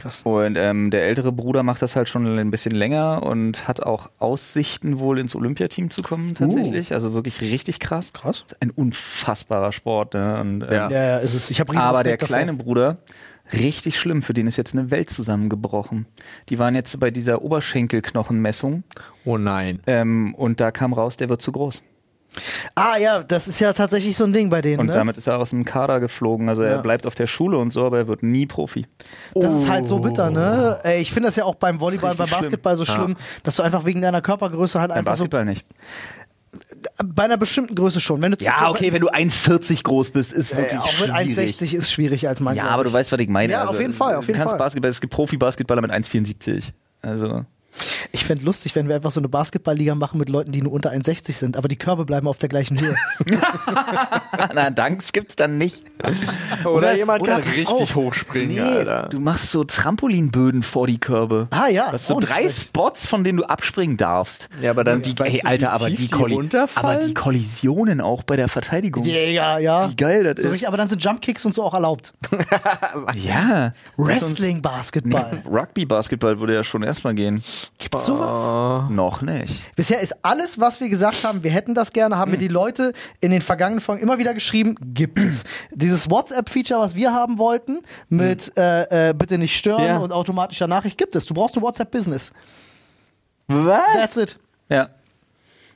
Krass. 0.00 0.22
Und 0.22 0.56
ähm, 0.56 0.92
der 0.92 1.06
ältere 1.06 1.32
Bruder 1.32 1.64
macht 1.64 1.82
das 1.82 1.96
halt 1.96 2.08
schon 2.08 2.38
ein 2.38 2.50
bisschen 2.52 2.72
länger 2.72 3.24
und 3.24 3.66
hat 3.66 3.82
auch 3.82 4.10
Aussichten, 4.20 5.00
wohl 5.00 5.18
ins 5.18 5.34
Olympiateam 5.34 5.90
zu 5.90 6.02
kommen, 6.04 6.36
tatsächlich. 6.36 6.92
Also 6.92 7.14
wirklich 7.14 7.40
richtig 7.40 7.80
krass. 7.80 8.12
Krass. 8.12 8.44
Ein 8.60 8.70
unfassbarer 8.70 9.72
Sport. 9.72 10.14
Ne? 10.14 10.40
Und, 10.40 10.62
ähm, 10.62 10.68
Ja. 10.70 10.88
Ja, 10.90 11.02
ja, 11.04 11.18
ist 11.18 11.34
es. 11.34 11.50
Ich 11.50 11.58
habe 11.58 11.76
aber 11.76 12.04
der 12.04 12.16
kleine 12.16 12.54
Bruder, 12.54 12.98
richtig 13.52 13.98
schlimm, 13.98 14.22
für 14.22 14.34
den 14.34 14.46
ist 14.46 14.56
jetzt 14.56 14.72
eine 14.76 14.92
Welt 14.92 15.10
zusammengebrochen. 15.10 16.06
Die 16.48 16.60
waren 16.60 16.76
jetzt 16.76 17.00
bei 17.00 17.10
dieser 17.10 17.42
Oberschenkelknochenmessung 17.42 18.84
Oh 19.24 19.36
nein. 19.36 19.80
ähm, 19.88 20.32
und 20.36 20.60
da 20.60 20.70
kam 20.70 20.92
raus, 20.92 21.16
der 21.16 21.28
wird 21.28 21.42
zu 21.42 21.50
groß. 21.50 21.82
Ah 22.74 22.96
ja, 22.98 23.22
das 23.22 23.48
ist 23.48 23.60
ja 23.60 23.72
tatsächlich 23.72 24.16
so 24.16 24.24
ein 24.24 24.32
Ding 24.32 24.50
bei 24.50 24.60
denen. 24.62 24.80
Und 24.80 24.86
ne? 24.86 24.92
damit 24.92 25.16
ist 25.16 25.26
er 25.26 25.38
aus 25.38 25.50
dem 25.50 25.64
Kader 25.64 26.00
geflogen. 26.00 26.48
Also 26.48 26.62
Ja. 26.62 26.70
er 26.70 26.78
bleibt 26.82 27.06
auf 27.06 27.14
der 27.14 27.26
Schule 27.26 27.58
und 27.58 27.70
so, 27.70 27.84
aber 27.86 27.98
er 27.98 28.08
wird 28.08 28.22
nie 28.22 28.46
Profi. 28.46 28.86
Das 29.34 29.52
ist 29.52 29.68
halt 29.70 29.86
so 29.86 29.98
bitter, 29.98 30.30
ne? 30.30 30.78
Ey, 30.82 31.00
ich 31.00 31.12
finde 31.12 31.28
das 31.28 31.36
ja 31.36 31.44
auch 31.44 31.54
beim 31.56 31.80
Volleyball, 31.80 32.14
beim 32.14 32.30
Basketball 32.30 32.76
so 32.76 32.84
schlimm, 32.84 33.16
dass 33.42 33.56
du 33.56 33.62
einfach 33.62 33.84
wegen 33.84 34.00
deiner 34.02 34.20
Körpergröße 34.20 34.80
halt 34.80 34.90
Beim 34.90 34.98
einfach 34.98 35.12
Basketball 35.12 35.44
nicht. 35.44 35.64
so 35.68 35.74
bei 37.04 37.24
einer 37.24 37.36
bestimmten 37.36 37.74
Größe 37.74 38.00
schon. 38.00 38.22
Wenn 38.22 38.32
du 38.32 38.38
Ja, 38.40 38.70
okay, 38.70 38.92
wenn 38.92 39.00
du 39.00 39.08
1,40 39.10 39.82
groß 39.84 40.10
bist, 40.10 40.32
ist 40.32 40.52
äh, 40.52 40.56
wirklich 40.58 40.80
auch 40.80 41.00
mit 41.00 41.10
schwierig. 41.34 41.56
1,60 41.60 41.74
ist 41.76 41.92
schwierig 41.92 42.26
als 42.28 42.40
Mann. 42.40 42.56
Ja, 42.56 42.64
aber 42.68 42.84
du 42.84 42.92
weißt, 42.92 43.12
was 43.12 43.20
ich 43.20 43.28
meine. 43.28 43.52
Ja, 43.52 43.60
also, 43.62 43.74
auf 43.74 43.80
jeden 43.80 43.92
Fall, 43.92 44.16
auf 44.16 44.26
jeden 44.26 44.34
du 44.34 44.38
kannst 44.38 44.52
Fall. 44.52 44.58
Basketball, 44.58 44.90
es 44.90 45.00
gibt 45.00 45.12
Profi-Basketballer 45.12 45.82
mit 45.82 45.90
1,74. 45.90 46.72
Also, 47.02 47.44
Ich 48.12 48.24
fände 48.24 48.44
lustig, 48.44 48.74
wenn 48.74 48.88
wir 48.88 48.96
einfach 48.96 49.10
so 49.10 49.20
eine 49.20 49.28
Basketballliga 49.28 49.94
machen 49.94 50.18
mit 50.18 50.28
Leuten, 50.28 50.52
die 50.52 50.62
nur 50.62 50.72
unter 50.72 50.90
1,60 50.90 51.32
sind, 51.32 51.56
aber 51.56 51.68
die 51.68 51.76
Körbe 51.76 52.04
bleiben 52.04 52.26
auf 52.28 52.38
der 52.38 52.48
gleichen 52.48 52.78
Höhe. 52.80 52.94
na, 54.54 54.70
Danks 54.70 55.12
gibt's 55.12 55.36
dann 55.36 55.58
nicht. 55.58 55.82
Oder, 56.64 56.94
jemand 56.94 57.22
oder 57.22 57.40
kann 57.40 57.50
richtig 57.50 57.68
auf. 57.68 57.94
hochspringen, 57.94 58.48
Nee, 58.56 58.60
Alter. 58.60 59.08
du 59.10 59.20
machst 59.20 59.50
so 59.50 59.64
Trampolinböden 59.64 60.62
vor 60.62 60.86
die 60.86 60.98
Körbe. 60.98 61.48
Ah 61.50 61.68
ja, 61.68 61.86
Du 61.88 61.92
hast 61.94 62.06
so 62.06 62.16
nicht 62.18 62.28
drei 62.28 62.40
schlecht. 62.42 62.58
Spots, 62.68 63.06
von 63.06 63.24
denen 63.24 63.38
du 63.38 63.44
abspringen 63.44 63.96
darfst. 63.96 64.48
Ja, 64.62 64.70
aber 64.70 64.84
dann, 64.84 65.02
Die, 65.02 65.18
weißt 65.18 65.34
ey, 65.34 65.40
du, 65.40 65.46
Alter, 65.46 65.72
aber 65.72 65.90
die, 65.90 66.08
Kolli 66.08 66.38
aber 66.74 66.96
die 66.96 67.14
Kollisionen 67.14 68.00
auch 68.00 68.22
bei 68.22 68.36
der 68.36 68.48
Verteidigung. 68.48 69.02
Digga, 69.04 69.58
ja. 69.58 69.90
Wie 69.90 69.96
geil 69.96 70.24
das 70.24 70.36
So 70.42 70.48
ist. 70.48 70.52
richtig, 70.54 70.68
aber 70.68 70.76
dann 70.76 70.88
sind 70.88 71.02
Jumpkicks 71.02 71.44
und 71.44 71.52
so 71.54 71.62
auch 71.62 71.74
erlaubt. 71.74 72.12
Ja. 73.14 73.72
Wrestling, 73.96 74.62
Basketball. 74.62 75.42
Rugby-Basketball 75.50 76.40
würde 76.40 76.54
ja 76.54 76.64
schon 76.64 76.82
erstmal 76.82 77.14
gehen. 77.14 77.42
Gibt's 77.90 78.06
sowas? 78.06 78.90
Noch 78.90 79.22
nicht. 79.22 79.74
Bisher 79.76 80.00
ist 80.00 80.14
alles, 80.24 80.58
was 80.60 80.80
wir 80.80 80.88
gesagt 80.88 81.24
haben, 81.24 81.42
wir 81.42 81.50
hätten 81.50 81.74
das 81.74 81.92
gerne, 81.92 82.18
haben 82.18 82.30
mir 82.30 82.36
die 82.38 82.48
Leute 82.48 82.92
in 83.20 83.30
den 83.30 83.40
vergangenen 83.42 83.80
Folgen 83.80 84.02
immer 84.02 84.18
wieder 84.18 84.34
geschrieben, 84.34 84.74
gibt 84.94 85.18
es. 85.18 85.44
Dieses 85.72 86.10
WhatsApp-Feature, 86.10 86.80
was 86.80 86.94
wir 86.94 87.12
haben 87.12 87.38
wollten, 87.38 87.80
mit 88.08 88.56
äh, 88.56 89.10
äh, 89.10 89.14
bitte 89.14 89.38
nicht 89.38 89.56
stören 89.56 89.84
Ja. 89.84 89.98
und 89.98 90.12
automatischer 90.12 90.66
Nachricht, 90.66 90.98
gibt 90.98 91.16
es. 91.16 91.26
Du 91.26 91.34
brauchst 91.34 91.56
ein 91.56 91.62
WhatsApp-Business. 91.62 92.32
Was? 93.46 93.80
That's 93.94 94.16
it. 94.16 94.38
Ja. 94.68 94.90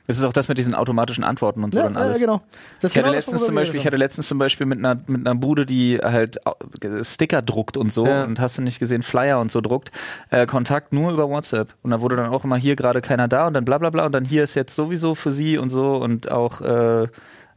Es 0.05 0.17
ist 0.17 0.23
auch 0.25 0.33
das 0.33 0.49
mit 0.49 0.57
diesen 0.57 0.75
automatischen 0.75 1.23
Antworten 1.23 1.63
und 1.63 1.73
so 1.73 1.79
Ja, 1.79 1.85
dann 1.85 1.95
alles. 1.95 2.19
ja, 2.19 2.25
genau. 2.25 2.41
Das 2.81 2.91
ist 2.91 2.91
Ich 2.91 2.97
hatte, 2.97 3.03
genau 3.03 3.13
letztens 3.13 3.45
zum 3.45 3.55
Beispiel, 3.55 3.79
ich 3.79 3.85
hatte 3.85 3.95
letztens 3.95 4.27
zum 4.27 4.37
Beispiel 4.37 4.65
mit 4.65 4.79
einer, 4.79 4.97
mit 5.07 5.25
einer 5.25 5.33
Bude, 5.35 5.65
die 5.65 5.97
halt 6.03 6.45
au- 6.45 6.55
Sticker 7.03 7.41
druckt 7.41 7.77
und 7.77 7.93
so 7.93 8.05
Ja. 8.05 8.25
und 8.25 8.39
hast 8.39 8.57
du 8.57 8.61
nicht 8.61 8.79
gesehen, 8.79 9.01
Flyer 9.01 9.39
und 9.39 9.51
so 9.51 9.61
druckt, 9.61 9.91
äh, 10.29 10.45
Kontakt 10.45 10.91
nur 10.91 11.11
über 11.11 11.29
WhatsApp. 11.29 11.73
Und 11.83 11.91
da 11.91 12.01
wurde 12.01 12.17
dann 12.17 12.29
auch 12.33 12.43
immer 12.43 12.57
hier 12.57 12.75
gerade 12.75 13.01
keiner 13.01 13.29
da 13.29 13.47
und 13.47 13.53
dann 13.53 13.63
bla 13.63 13.77
bla 13.77 13.89
bla 13.91 14.05
und 14.05 14.11
dann 14.11 14.25
hier 14.25 14.43
ist 14.43 14.55
jetzt 14.55 14.75
sowieso 14.75 15.15
für 15.15 15.31
sie 15.31 15.57
und 15.57 15.69
so 15.69 15.95
und 15.95 16.29
auch 16.29 16.59
äh, 16.59 17.07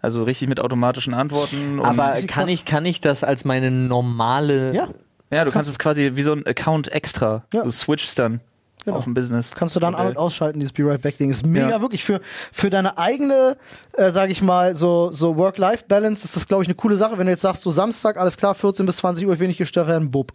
also 0.00 0.22
richtig 0.22 0.48
mit 0.48 0.60
automatischen 0.60 1.14
Antworten. 1.14 1.80
Und 1.80 1.84
Aber 1.84 2.14
kann 2.28 2.48
ich, 2.48 2.64
kann 2.64 2.86
ich 2.86 3.00
das 3.00 3.24
als 3.24 3.44
meine 3.44 3.72
normale. 3.72 4.72
Ja, 4.72 4.88
ja, 5.32 5.42
du 5.44 5.50
kannst 5.50 5.68
es 5.68 5.80
quasi 5.80 6.12
wie 6.14 6.22
so 6.22 6.32
ein 6.32 6.46
Account 6.46 6.92
extra. 6.92 7.42
Ja. 7.52 7.64
Du 7.64 7.70
switchst 7.72 8.16
dann 8.20 8.40
Genau. 8.86 8.96
auf 8.98 9.06
ein 9.06 9.12
Business. 9.14 9.50
kannst 9.54 9.76
du 9.76 9.80
dann 9.80 9.94
an- 9.94 10.06
und 10.06 10.16
ausschalten, 10.16 10.60
dieses 10.60 10.72
Be 10.72 10.84
Right 10.84 11.02
Back 11.02 11.18
Ding. 11.18 11.30
Ist 11.30 11.44
mega, 11.44 11.68
Ja. 11.70 11.80
wirklich 11.82 12.04
für, 12.04 12.20
für 12.52 12.70
deine 12.70 12.96
eigene, 12.96 13.56
äh, 13.94 14.10
sag 14.12 14.30
ich 14.30 14.40
mal, 14.42 14.74
so, 14.74 15.10
so 15.12 15.36
Work-Life-Balance 15.36 16.24
ist 16.24 16.36
das, 16.36 16.46
glaube 16.46 16.62
ich, 16.62 16.68
eine 16.68 16.76
coole 16.76 16.96
Sache. 16.96 17.18
Wenn 17.18 17.26
du 17.26 17.32
jetzt 17.32 17.42
sagst, 17.42 17.62
so 17.62 17.70
Samstag, 17.70 18.16
alles 18.16 18.36
klar, 18.36 18.54
14 18.54 18.86
bis 18.86 18.96
20 18.98 19.26
Uhr, 19.26 19.34
ich 19.34 19.40
will 19.40 19.48
nicht 19.48 19.58
gestört 19.58 19.88
werden, 19.88 20.10
bub. 20.10 20.32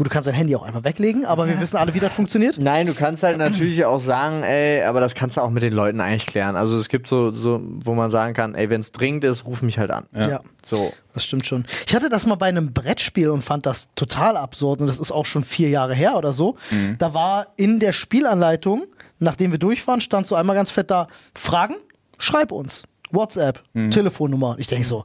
Gut, 0.00 0.06
du 0.06 0.10
kannst 0.10 0.26
dein 0.26 0.34
Handy 0.34 0.56
auch 0.56 0.62
einfach 0.62 0.82
weglegen, 0.82 1.26
aber 1.26 1.46
wir 1.46 1.60
wissen 1.60 1.76
alle, 1.76 1.92
wie 1.92 2.00
das 2.00 2.10
funktioniert. 2.10 2.56
Nein, 2.58 2.86
du 2.86 2.94
kannst 2.94 3.22
halt 3.22 3.36
natürlich 3.36 3.84
auch 3.84 3.98
sagen, 3.98 4.42
ey, 4.42 4.82
aber 4.82 4.98
das 4.98 5.14
kannst 5.14 5.36
du 5.36 5.42
auch 5.42 5.50
mit 5.50 5.62
den 5.62 5.74
Leuten 5.74 6.00
eigentlich 6.00 6.24
klären. 6.24 6.56
Also 6.56 6.78
es 6.78 6.88
gibt 6.88 7.06
so, 7.06 7.32
so 7.32 7.60
wo 7.62 7.92
man 7.92 8.10
sagen 8.10 8.32
kann, 8.32 8.54
ey, 8.54 8.70
wenn 8.70 8.80
es 8.80 8.92
dringend 8.92 9.24
ist, 9.24 9.44
ruf 9.44 9.60
mich 9.60 9.78
halt 9.78 9.90
an. 9.90 10.06
Ja. 10.14 10.40
So. 10.64 10.94
Das 11.12 11.22
stimmt 11.22 11.46
schon. 11.46 11.66
Ich 11.86 11.94
hatte 11.94 12.08
das 12.08 12.24
mal 12.24 12.36
bei 12.36 12.46
einem 12.46 12.72
Brettspiel 12.72 13.28
und 13.28 13.44
fand 13.44 13.66
das 13.66 13.90
total 13.94 14.38
absurd. 14.38 14.80
Und 14.80 14.86
das 14.86 14.98
ist 14.98 15.12
auch 15.12 15.26
schon 15.26 15.44
vier 15.44 15.68
Jahre 15.68 15.94
her 15.94 16.16
oder 16.16 16.32
so. 16.32 16.56
Da 16.96 17.12
war 17.12 17.48
in 17.56 17.78
der 17.78 17.92
Spielanleitung, 17.92 18.84
nachdem 19.18 19.52
wir 19.52 19.58
durch 19.58 19.86
waren, 19.86 20.00
stand 20.00 20.26
so 20.26 20.34
einmal 20.34 20.56
ganz 20.56 20.70
fett 20.70 20.90
da: 20.90 21.08
Fragen? 21.34 21.74
Schreib 22.16 22.52
uns. 22.52 22.84
WhatsApp, 23.10 23.62
Telefonnummer. 23.90 24.54
Ich 24.56 24.66
denke 24.66 24.86
so, 24.86 25.04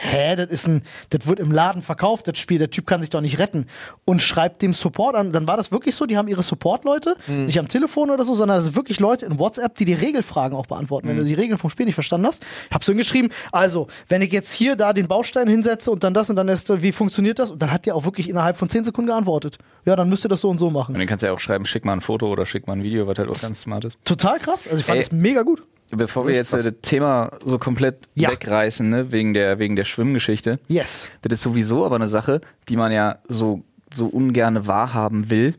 hä, 0.00 0.36
das 0.36 0.46
ist 0.46 0.66
ein, 0.66 0.82
das 1.10 1.26
wird 1.26 1.40
im 1.40 1.52
Laden 1.52 1.82
verkauft, 1.82 2.28
das 2.28 2.38
Spiel, 2.38 2.58
der 2.58 2.70
Typ 2.70 2.86
kann 2.86 3.00
sich 3.00 3.10
doch 3.10 3.20
nicht 3.20 3.38
retten. 3.38 3.66
Und 4.04 4.22
schreibt 4.22 4.62
dem 4.62 4.74
Support 4.74 5.16
an. 5.16 5.32
Dann 5.32 5.46
war 5.46 5.56
das 5.56 5.72
wirklich 5.72 5.94
so, 5.94 6.06
die 6.06 6.16
haben 6.16 6.28
ihre 6.28 6.42
Support-Leute, 6.42 7.16
nicht 7.26 7.58
am 7.58 7.68
Telefon 7.68 8.10
oder 8.10 8.24
so, 8.24 8.34
sondern 8.34 8.58
das 8.58 8.64
sind 8.64 8.76
wirklich 8.76 9.00
Leute 9.00 9.26
in 9.26 9.38
WhatsApp, 9.38 9.74
die 9.76 9.84
die 9.84 9.94
Regelfragen 9.94 10.56
auch 10.56 10.66
beantworten. 10.66 11.08
Wenn 11.08 11.16
du 11.16 11.24
die 11.24 11.34
Regeln 11.34 11.58
vom 11.58 11.70
Spiel 11.70 11.86
nicht 11.86 11.94
verstanden 11.94 12.26
hast, 12.26 12.44
ich 12.68 12.74
hab's 12.74 12.86
so 12.86 12.94
geschrieben, 12.94 13.30
also, 13.52 13.88
wenn 14.08 14.22
ich 14.22 14.32
jetzt 14.32 14.52
hier 14.52 14.76
da 14.76 14.92
den 14.92 15.08
Baustein 15.08 15.48
hinsetze 15.48 15.90
und 15.90 16.04
dann 16.04 16.14
das 16.14 16.30
und 16.30 16.36
dann 16.36 16.48
ist, 16.48 16.82
wie 16.82 16.92
funktioniert 16.92 17.38
das? 17.38 17.50
Und 17.50 17.62
dann 17.62 17.70
hat 17.70 17.86
der 17.86 17.94
auch 17.94 18.04
wirklich 18.04 18.28
innerhalb 18.28 18.56
von 18.56 18.68
10 18.68 18.84
Sekunden 18.84 19.08
geantwortet. 19.08 19.58
Ja, 19.84 19.96
dann 19.96 20.08
müsst 20.08 20.24
ihr 20.24 20.28
das 20.28 20.40
so 20.40 20.48
und 20.48 20.58
so 20.58 20.70
machen. 20.70 20.94
Und 20.94 21.00
dann 21.00 21.08
kannst 21.08 21.22
du 21.22 21.26
ja 21.26 21.32
auch 21.32 21.40
schreiben, 21.40 21.66
schick 21.66 21.84
mal 21.84 21.92
ein 21.92 22.00
Foto 22.00 22.28
oder 22.28 22.46
schick 22.46 22.66
mal 22.66 22.74
ein 22.74 22.82
Video, 22.82 23.06
was 23.06 23.18
halt 23.18 23.28
auch 23.28 23.40
ganz 23.40 23.60
smart 23.60 23.84
ist. 23.84 23.98
Total 24.04 24.38
krass. 24.38 24.66
Also 24.66 24.78
ich 24.78 24.84
fand 24.84 25.00
das 25.00 25.12
mega 25.12 25.42
gut. 25.42 25.62
Bevor 25.90 26.26
wir 26.26 26.34
jetzt 26.34 26.52
äh, 26.52 26.62
das 26.62 26.74
Thema 26.82 27.30
so 27.44 27.58
komplett 27.58 28.08
Ja. 28.14 28.30
wegreißen, 28.30 28.88
ne, 28.88 29.12
wegen 29.12 29.32
der, 29.34 29.58
wegen 29.58 29.76
der 29.76 29.84
Schwimmgeschichte, 29.84 30.58
Yes. 30.68 31.08
das 31.22 31.34
ist 31.34 31.42
sowieso 31.42 31.84
aber 31.84 31.96
eine 31.96 32.08
Sache, 32.08 32.40
die 32.68 32.76
man 32.76 32.90
ja 32.92 33.18
so, 33.28 33.62
so 33.92 34.06
ungerne 34.06 34.66
wahrhaben 34.66 35.30
will, 35.30 35.54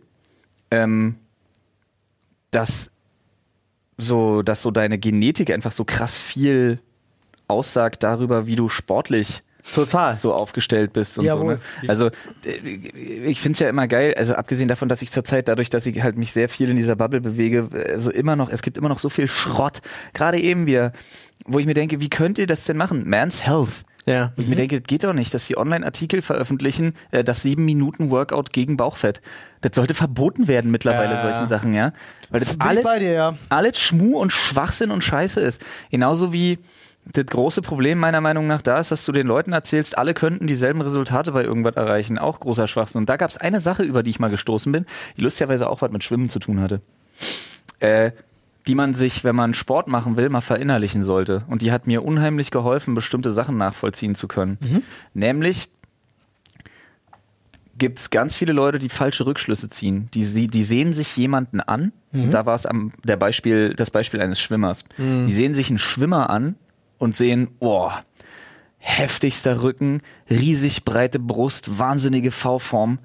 ähm, 0.71 1.15
dass 2.51 2.91
so, 3.97 4.41
dass 4.41 4.61
so 4.61 4.71
deine 4.71 4.97
Genetik 4.97 5.51
einfach 5.51 5.71
so 5.71 5.85
krass 5.85 6.17
viel 6.17 6.79
aussagt 7.47 8.03
darüber, 8.03 8.45
wie 8.47 8.55
du 8.57 8.67
sportlich 8.67 9.41
Total. 9.73 10.13
so 10.13 10.33
aufgestellt 10.33 10.93
bist 10.93 11.17
und 11.17 11.25
Jawohl. 11.25 11.55
so. 11.55 11.85
Ne? 11.85 11.89
Also 11.89 12.07
äh, 12.45 12.57
ich 13.25 13.41
finde 13.41 13.53
es 13.53 13.59
ja 13.59 13.69
immer 13.69 13.87
geil, 13.87 14.13
also 14.17 14.35
abgesehen 14.35 14.67
davon, 14.67 14.89
dass 14.89 15.01
ich 15.01 15.11
zurzeit 15.11 15.47
dadurch, 15.47 15.69
dass 15.69 15.85
ich 15.85 16.01
halt 16.03 16.17
mich 16.17 16.33
sehr 16.33 16.49
viel 16.49 16.69
in 16.69 16.77
dieser 16.77 16.95
Bubble 16.95 17.21
bewege, 17.21 17.69
also 17.91 18.11
immer 18.11 18.35
noch, 18.35 18.49
es 18.49 18.61
gibt 18.61 18.77
immer 18.77 18.89
noch 18.89 18.99
so 18.99 19.09
viel 19.09 19.27
Schrott. 19.27 19.81
Gerade 20.13 20.39
eben 20.39 20.65
wir, 20.65 20.91
wo 21.45 21.59
ich 21.59 21.65
mir 21.65 21.73
denke, 21.73 21.99
wie 21.99 22.09
könnt 22.09 22.37
ihr 22.37 22.47
das 22.47 22.65
denn 22.65 22.77
machen? 22.77 23.09
Man's 23.09 23.45
Health. 23.45 23.83
Ja. 24.05 24.33
Und 24.37 24.43
ich 24.43 24.49
mir 24.49 24.55
denke, 24.55 24.81
geht 24.81 25.03
doch 25.03 25.13
nicht, 25.13 25.33
dass 25.33 25.47
sie 25.47 25.57
Online-Artikel 25.57 26.21
veröffentlichen, 26.21 26.93
äh, 27.09 27.23
das 27.23 27.41
sieben 27.41 27.65
Minuten 27.65 28.11
Workout 28.11 28.53
gegen 28.53 28.77
Bauchfett. 28.77 29.19
Das 29.61 29.71
sollte 29.73 29.95
verboten 29.95 30.47
werden 30.47 30.69
mittlerweile, 30.69 31.15
Ja, 31.15 31.21
solchen. 31.21 31.47
Sachen, 31.47 31.73
ja. 31.73 31.91
Weil 32.29 32.41
das 32.41 32.49
Bin 32.49 32.61
alle, 32.61 32.79
ich 32.81 32.83
bei 32.83 32.99
dir, 32.99 33.11
ja. 33.11 33.37
alles 33.49 33.79
Schmu 33.79 34.19
und 34.19 34.31
Schwachsinn 34.31 34.91
und 34.91 35.03
Scheiße 35.03 35.39
ist. 35.41 35.59
Genauso 35.89 36.33
wie 36.33 36.59
das 37.11 37.25
große 37.25 37.61
Problem 37.61 37.99
meiner 37.99 38.21
Meinung 38.21 38.47
nach 38.47 38.61
da 38.61 38.79
ist, 38.79 38.91
dass 38.91 39.05
du 39.05 39.11
den 39.11 39.27
Leuten 39.27 39.53
erzählst, 39.53 39.97
alle 39.97 40.13
könnten 40.13 40.47
dieselben 40.47 40.81
Resultate 40.81 41.31
bei 41.31 41.43
irgendwas 41.43 41.75
erreichen. 41.75 42.17
Auch 42.17 42.39
großer 42.39 42.67
Schwachsinn. 42.67 43.01
Und 43.01 43.09
da 43.09 43.17
gab 43.17 43.29
es 43.29 43.37
eine 43.37 43.59
Sache, 43.59 43.83
über 43.83 44.01
die 44.03 44.09
ich 44.09 44.19
mal 44.19 44.29
gestoßen 44.29 44.71
bin, 44.71 44.85
die 45.15 45.21
lustigerweise 45.21 45.69
auch 45.69 45.81
was 45.81 45.91
mit 45.91 46.03
Schwimmen 46.03 46.29
zu 46.29 46.39
tun 46.39 46.59
hatte. 46.59 46.81
Äh, 47.79 48.11
die 48.67 48.73
man 48.73 48.95
sich, 48.95 49.23
wenn 49.23 49.35
man 49.35 49.53
Sport 49.53 49.87
machen 49.87 50.17
will, 50.17 50.29
mal 50.29 50.41
verinnerlichen 50.41 51.03
sollte. 51.03 51.43
Und 51.47 51.61
die 51.61 51.71
hat 51.71 51.85
mir 51.85 52.03
unheimlich 52.03 52.49
geholfen, 52.49 52.95
bestimmte 52.95 53.29
Sachen 53.29 53.57
nachvollziehen 53.57 54.15
zu 54.15 54.27
können. 54.27 54.57
Nämlich 55.13 55.69
gibt 57.77 57.99
es 57.99 58.09
ganz 58.09 58.35
viele 58.35 58.53
Leute, 58.53 58.79
die 58.79 58.89
falsche 58.89 59.27
Rückschlüsse 59.27 59.69
ziehen. 59.69 60.09
Die, 60.15 60.47
die 60.47 60.63
sehen 60.63 60.93
sich 60.95 61.15
jemanden 61.15 61.59
an. 61.61 61.91
Da 62.31 62.47
war 62.47 62.55
es 62.55 62.65
am 62.65 62.91
der 63.03 63.17
Beispiel, 63.17 63.75
das 63.75 63.91
Beispiel 63.91 64.19
eines 64.19 64.39
Schwimmers. 64.39 64.85
Die 65.27 65.33
sehen 65.33 65.53
sich 65.53 65.69
einen 65.69 65.77
Schwimmer 65.77 66.31
an 66.31 66.55
und 67.05 67.15
sehen, 67.15 67.47
boah, 67.59 68.03
heftigster 68.77 69.61
Rücken, 69.63 70.01
riesig 70.29 70.83
breite 70.85 71.19
Brust, 71.19 71.79
wahnsinnige 71.79 72.31
V-Form. 72.31 72.99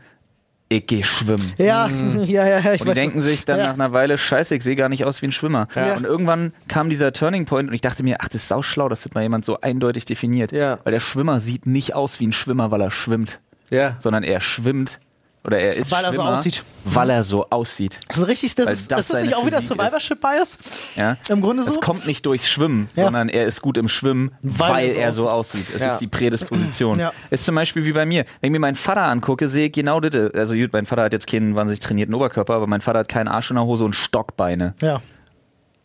Ich 0.72 0.86
geh 0.86 1.02
schwimmen. 1.02 1.52
Ja, 1.58 1.88
ja, 2.24 2.46
ja, 2.46 2.58
ja. 2.60 2.72
Ich 2.74 2.80
Und 2.82 2.86
die 2.86 2.86
weiß, 2.90 2.94
denken 2.94 3.16
das- 3.18 3.26
sich 3.26 3.44
dann 3.44 3.58
ja. 3.58 3.66
nach 3.68 3.74
einer 3.74 3.92
Weile, 3.92 4.16
scheiße, 4.18 4.54
ich 4.54 4.62
sehe 4.62 4.76
gar 4.76 4.88
nicht 4.88 5.04
aus 5.04 5.20
wie 5.20 5.26
ein 5.26 5.32
Schwimmer. 5.32 5.66
Ja. 5.74 5.96
Und 5.96 6.04
irgendwann 6.04 6.52
kam 6.68 6.90
dieser 6.90 7.12
Turning 7.12 7.44
Point 7.44 7.68
und 7.68 7.74
ich 7.74 7.80
dachte 7.80 8.02
mir, 8.04 8.16
ach, 8.20 8.28
das 8.28 8.42
ist 8.42 8.48
sauschlau, 8.48 8.88
dass 8.88 9.02
das 9.02 9.12
mal 9.14 9.22
jemand 9.22 9.44
so 9.44 9.60
eindeutig 9.60 10.04
definiert. 10.04 10.52
Ja. 10.52 10.78
Weil 10.84 10.92
der 10.92 11.00
Schwimmer 11.00 11.40
sieht 11.40 11.66
nicht 11.66 11.94
aus 11.94 12.20
wie 12.20 12.26
ein 12.28 12.32
Schwimmer, 12.32 12.70
weil 12.70 12.80
er 12.82 12.90
schwimmt, 12.92 13.40
Ja. 13.70 13.96
sondern 13.98 14.22
er 14.22 14.38
schwimmt, 14.40 15.00
Oder 15.42 15.59
er 15.59 15.74
ist 15.76 15.90
Weil 15.90 16.05
er 16.05 16.12
so 16.12 16.20
aussieht. 16.22 16.62
Weil 16.85 17.11
er 17.11 17.24
so 17.24 17.46
aussieht. 17.48 17.98
Das 18.09 18.18
ist 18.18 18.29
richtig, 18.29 18.55
das 18.57 18.70
ist, 18.70 18.92
das 18.92 19.00
ist 19.00 19.12
das 19.14 19.22
nicht 19.22 19.35
auch 19.35 19.46
wieder 19.46 19.59
Physik 19.62 19.76
Survivorship 19.79 20.20
Bias? 20.20 20.59
Ja? 20.96 21.16
Im 21.31 21.40
Grunde 21.40 21.62
so? 21.64 21.72
Es 21.72 21.81
kommt 21.81 22.07
nicht 22.07 22.26
durchs 22.26 22.48
Schwimmen, 22.48 22.90
Ja. 22.94 23.05
sondern 23.05 23.29
er 23.31 23.46
ist 23.46 23.62
gut 23.62 23.79
im 23.79 23.88
Schwimmen, 23.88 24.33
Weil 24.42 24.70
weil, 24.70 24.88
er 24.90 24.92
so 24.94 25.00
er 25.00 25.12
so 25.14 25.31
aussieht. 25.31 25.66
Es 25.74 25.81
Ja. 25.83 25.92
ist 25.92 25.98
die 25.98 26.09
Prädisposition. 26.09 26.98
Ja. 26.98 27.12
Ist 27.31 27.46
zum 27.46 27.55
Beispiel 27.55 27.85
wie 27.85 27.92
bei 27.92 28.05
mir. 28.05 28.24
Wenn 28.40 28.48
ich 28.48 28.53
mir 28.53 28.61
meinen 28.61 28.76
Vater 28.76 29.03
angucke, 29.03 29.48
sehe 29.48 29.66
ich 29.66 29.72
genau 29.72 29.98
das. 30.00 30.35
Also 30.35 30.55
gut, 30.55 30.72
mein 30.74 30.85
Vater 30.85 31.05
hat 31.05 31.12
jetzt 31.14 31.26
keinen 31.26 31.55
wahnsinnig 31.55 31.81
trainierten 31.81 32.14
Oberkörper, 32.14 32.55
aber 32.55 32.66
mein 32.66 32.83
Vater 32.83 32.98
hat 33.00 33.09
keinen 33.09 33.29
Arsch 33.29 33.50
in 33.50 33.57
der 33.57 33.64
Hose 33.64 33.85
und 33.85 33.94
Stockbeine. 33.94 34.74
Ja. 34.83 35.00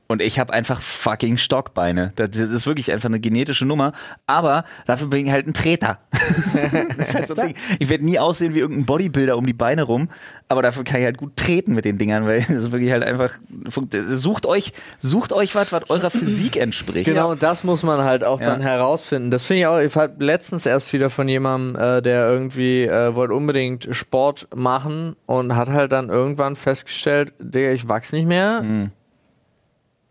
Und 0.08 0.22
ich 0.22 0.38
habe 0.40 0.54
einfach 0.54 0.82
fucking 0.82 1.38
Stockbeine. 1.38 2.14
Das 2.16 2.30
das 2.32 2.50
ist 2.50 2.68
wirklich 2.68 2.92
einfach 2.92 3.10
eine 3.10 3.20
genetische 3.20 3.66
Nummer. 3.66 3.94
Aber 4.28 4.64
dafür 4.86 5.08
bin 5.08 5.26
ich 5.26 5.32
halt 5.32 5.48
ein 5.48 5.54
Treter. 5.54 6.00
das 6.98 7.16
ist 7.16 7.38
halt. 7.38 7.56
Ich 7.80 7.90
werde 7.90 8.06
nie 8.06 8.20
aussehen 8.20 8.54
wie 8.56 8.60
irgendein 8.60 8.86
Bodybuilder 8.86 9.38
um 9.38 9.46
die 9.46 9.54
Beine 9.54 9.84
rum. 9.84 10.10
Aber 10.48 10.62
dafür 10.62 10.84
kann 10.84 11.00
ich 11.00 11.06
halt 11.06 11.18
gut 11.18 11.36
treten 11.38 11.74
mit 11.74 11.86
den 11.86 11.98
Dingern, 11.98 12.26
weil 12.26 12.40
das 12.48 12.50
ist 12.50 12.72
wirklich 12.72 12.92
halt 12.92 13.04
einfach. 13.04 13.34
Sucht 14.10 14.46
euch, 14.46 14.74
sucht 15.00 15.34
euch 15.34 15.56
was, 15.56 15.72
was 15.72 15.90
eurer 15.90 16.12
Physik 16.12 16.58
entspricht. 16.58 17.06
Genau, 17.06 17.36
das 17.36 17.64
muss 17.64 17.84
man 17.84 18.04
halt 18.04 18.24
auch 18.24 18.40
Ja. 18.40 18.48
dann 18.48 18.62
herausfinden. 18.62 19.32
Das 19.32 19.46
finde 19.46 19.62
ich 19.62 19.68
auch, 19.68 19.80
ich 19.80 19.96
hab 19.96 20.22
letztens 20.22 20.66
erst 20.66 20.94
wieder 20.94 21.10
von 21.10 21.28
jemandem, 21.28 21.82
äh, 21.82 22.02
der 22.02 22.28
irgendwie 22.30 22.84
äh, 22.84 23.16
wollte 23.16 23.34
unbedingt 23.34 23.88
Sport 23.92 24.48
machen 24.56 25.16
und 25.26 25.56
hat 25.56 25.70
halt 25.70 25.92
dann 25.92 26.10
irgendwann 26.10 26.56
festgestellt, 26.56 27.34
Digga, 27.40 27.72
ich 27.72 27.90
wachs 27.90 28.12
nicht 28.12 28.28
mehr. 28.28 28.64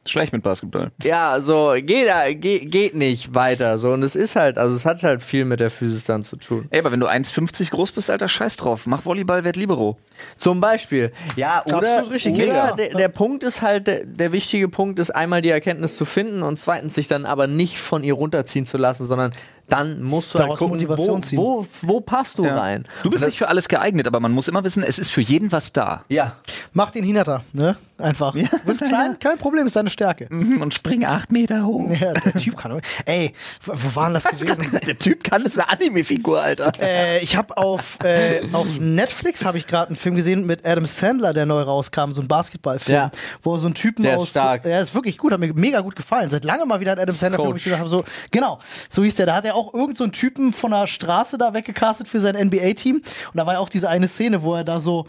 Schlecht 0.06 0.32
mit 0.32 0.42
Basketball. 0.42 0.90
Ja, 1.02 1.40
so, 1.40 1.74
geht, 1.76 2.08
geht, 2.40 2.70
geht 2.70 2.94
nicht 2.94 3.34
weiter. 3.34 3.78
So, 3.78 3.92
und 3.92 4.02
es 4.02 4.14
ist 4.14 4.36
halt, 4.36 4.58
also 4.58 4.76
es 4.76 4.84
hat 4.84 5.02
halt 5.02 5.22
viel 5.22 5.44
mit 5.44 5.60
der 5.60 5.70
Physis 5.70 6.04
dann 6.04 6.24
zu 6.24 6.36
tun. 6.36 6.66
Ey, 6.70 6.80
aber 6.80 6.92
wenn 6.92 7.00
du 7.00 7.08
1,50 7.08 7.70
groß 7.70 7.92
bist, 7.92 8.10
Alter, 8.10 8.28
scheiß 8.28 8.56
drauf. 8.56 8.86
Mach 8.86 9.04
Volleyball, 9.04 9.44
werd 9.44 9.56
Libero. 9.56 9.98
Zum 10.36 10.60
Beispiel. 10.60 11.12
Ja, 11.36 11.60
ist 11.60 11.72
oder, 11.72 11.98
absolut 11.98 12.14
richtig, 12.14 12.34
oder 12.34 12.46
ja. 12.46 12.72
der, 12.72 12.94
der 12.94 13.08
Punkt 13.08 13.44
ist 13.44 13.62
halt, 13.62 13.86
der, 13.86 14.04
der 14.04 14.32
wichtige 14.32 14.68
Punkt 14.68 14.98
ist 14.98 15.10
einmal 15.10 15.42
die 15.42 15.48
Erkenntnis 15.48 15.96
zu 15.96 16.04
finden 16.04 16.42
und 16.42 16.58
zweitens 16.58 16.94
sich 16.94 17.08
dann 17.08 17.24
aber 17.24 17.46
nicht 17.46 17.78
von 17.78 18.04
ihr 18.04 18.14
runterziehen 18.14 18.66
zu 18.66 18.76
lassen, 18.76 19.06
sondern 19.06 19.32
dann 19.68 20.02
musst 20.02 20.34
du 20.34 20.38
Daraus 20.38 20.50
halt 20.50 20.58
gucken, 20.58 20.74
Motivation 20.76 21.16
wo, 21.16 21.20
ziehen. 21.20 21.38
wo, 21.38 21.66
wo 21.82 22.00
passt 22.00 22.38
du 22.38 22.44
rein. 22.44 22.84
Du 23.02 23.10
bist 23.10 23.24
nicht 23.24 23.38
für 23.38 23.48
alles 23.48 23.68
geeignet, 23.68 24.06
aber 24.06 24.20
man 24.20 24.32
muss 24.32 24.48
immer 24.48 24.62
wissen, 24.64 24.82
es 24.82 24.98
ist 24.98 25.10
für 25.10 25.20
jeden 25.20 25.52
was 25.52 25.72
da. 25.72 26.04
Ja. 26.08 26.36
Mach 26.72 26.90
den 26.90 27.04
Hinata, 27.04 27.42
ne? 27.52 27.76
Einfach. 27.96 28.34
Du 28.34 28.44
bist 28.66 28.82
klein, 28.82 29.18
kein 29.20 29.38
Problem, 29.38 29.66
ist 29.66 29.76
deine 29.76 29.88
Stärke. 29.90 30.26
Mhm, 30.28 30.60
Und 30.60 30.74
spring 30.74 31.04
acht 31.04 31.30
Meter 31.32 31.64
hoch. 31.64 31.88
Ja, 31.90 32.12
der 32.12 32.32
Typ 32.34 32.56
kann. 32.56 32.80
Ey, 33.04 33.32
wo 33.64 33.72
wo 33.74 33.94
war 33.96 34.06
denn 34.06 34.14
das 34.14 34.24
gewesen? 34.24 34.70
Der 34.86 34.98
Typ 34.98 35.22
kann, 35.22 35.44
das 35.44 35.54
ist 35.54 35.58
eine 35.60 35.70
Anime-Figur, 35.70 36.42
Alter. 36.42 36.72
Äh, 36.80 37.20
ich 37.20 37.36
habe 37.36 37.56
auf, 37.56 37.98
äh, 38.02 38.40
auf 38.52 38.66
Netflix 38.80 39.44
habe 39.44 39.58
ich 39.58 39.66
gerade 39.68 39.88
einen 39.88 39.96
Film 39.96 40.16
gesehen 40.16 40.44
mit 40.44 40.66
Adam 40.66 40.86
Sandler, 40.86 41.32
der 41.32 41.46
neu 41.46 41.62
rauskam, 41.62 42.10
so 42.12 42.20
ein 42.20 42.28
Basketballfilm, 42.28 42.96
Ja. 42.96 43.10
wo 43.42 43.56
so 43.58 43.68
ein 43.68 43.74
Typen 43.74 44.02
Der 44.02 44.14
ist 44.14 44.20
aus, 44.20 44.30
stark. 44.30 44.64
ja, 44.64 44.80
ist 44.80 44.94
wirklich 44.94 45.16
gut, 45.16 45.32
hat 45.32 45.38
mir 45.40 45.52
mega 45.54 45.80
gut 45.80 45.94
gefallen. 45.96 46.28
Seit 46.30 46.44
langem 46.44 46.66
mal 46.68 46.80
wieder 46.80 46.92
ein 46.92 46.98
Adam 46.98 47.14
Sandler 47.16 47.38
Film, 47.38 47.52
wo 47.52 47.56
ich 47.56 47.64
gesagt 47.64 47.80
habe, 47.80 47.88
so 47.88 48.04
genau, 48.32 48.58
so 48.88 49.04
hieß 49.04 49.14
der. 49.16 49.26
Da 49.26 49.36
hat 49.36 49.44
er 49.46 49.53
auch 49.54 49.72
irgend 49.74 49.96
so 49.96 50.04
einen 50.04 50.12
Typen 50.12 50.52
von 50.52 50.70
der 50.72 50.86
Straße 50.86 51.38
da 51.38 51.54
weggecastet 51.54 52.08
für 52.08 52.20
sein 52.20 52.34
NBA-Team 52.36 52.96
und 52.96 53.04
da 53.36 53.46
war 53.46 53.54
ja 53.54 53.58
auch 53.60 53.68
diese 53.68 53.88
eine 53.88 54.08
Szene, 54.08 54.42
wo 54.42 54.54
er 54.54 54.64
da 54.64 54.80
so 54.80 55.06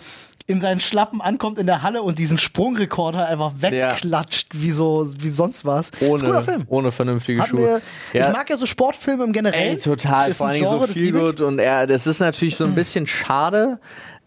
in 0.47 0.61
seinen 0.61 0.79
Schlappen 0.79 1.21
ankommt 1.21 1.57
in 1.57 1.65
der 1.65 1.81
Halle 1.81 2.03
und 2.03 2.19
diesen 2.19 2.37
Sprungrekorder 2.37 3.27
einfach 3.27 3.53
wegklatscht, 3.61 4.49
wie 4.53 4.69
so 4.69 5.03
wie 5.19 5.29
sonst 5.29 5.65
was. 5.65 5.89
ist 5.89 6.01
ein 6.03 6.09
guter 6.09 6.27
Ohne, 6.29 6.41
Film. 6.43 6.63
ohne 6.67 6.91
vernünftige 6.91 7.41
Hat 7.41 7.49
Schuhe. 7.49 7.81
mir, 8.13 8.19
Ja. 8.19 8.27
Ich 8.27 8.33
mag 8.33 8.47
ja 8.49 8.55
so 8.57 8.67
Sportfilme 8.67 9.23
im 9.23 9.33
Generell. 9.33 9.69
Ey, 9.71 9.77
total. 9.79 10.29
Ist 10.29 10.37
Vor 10.37 10.47
allen 10.47 10.59
Dingen 10.61 10.69
so 10.69 10.85
viel 10.85 11.11
gut 11.13 11.41
und 11.41 11.57
er, 11.57 11.87
das 11.87 12.05
ist 12.05 12.19
natürlich 12.19 12.57
so 12.57 12.65
ein 12.65 12.75
bisschen 12.75 13.07
schade. 13.07 13.79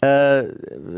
Äh, 0.03 0.47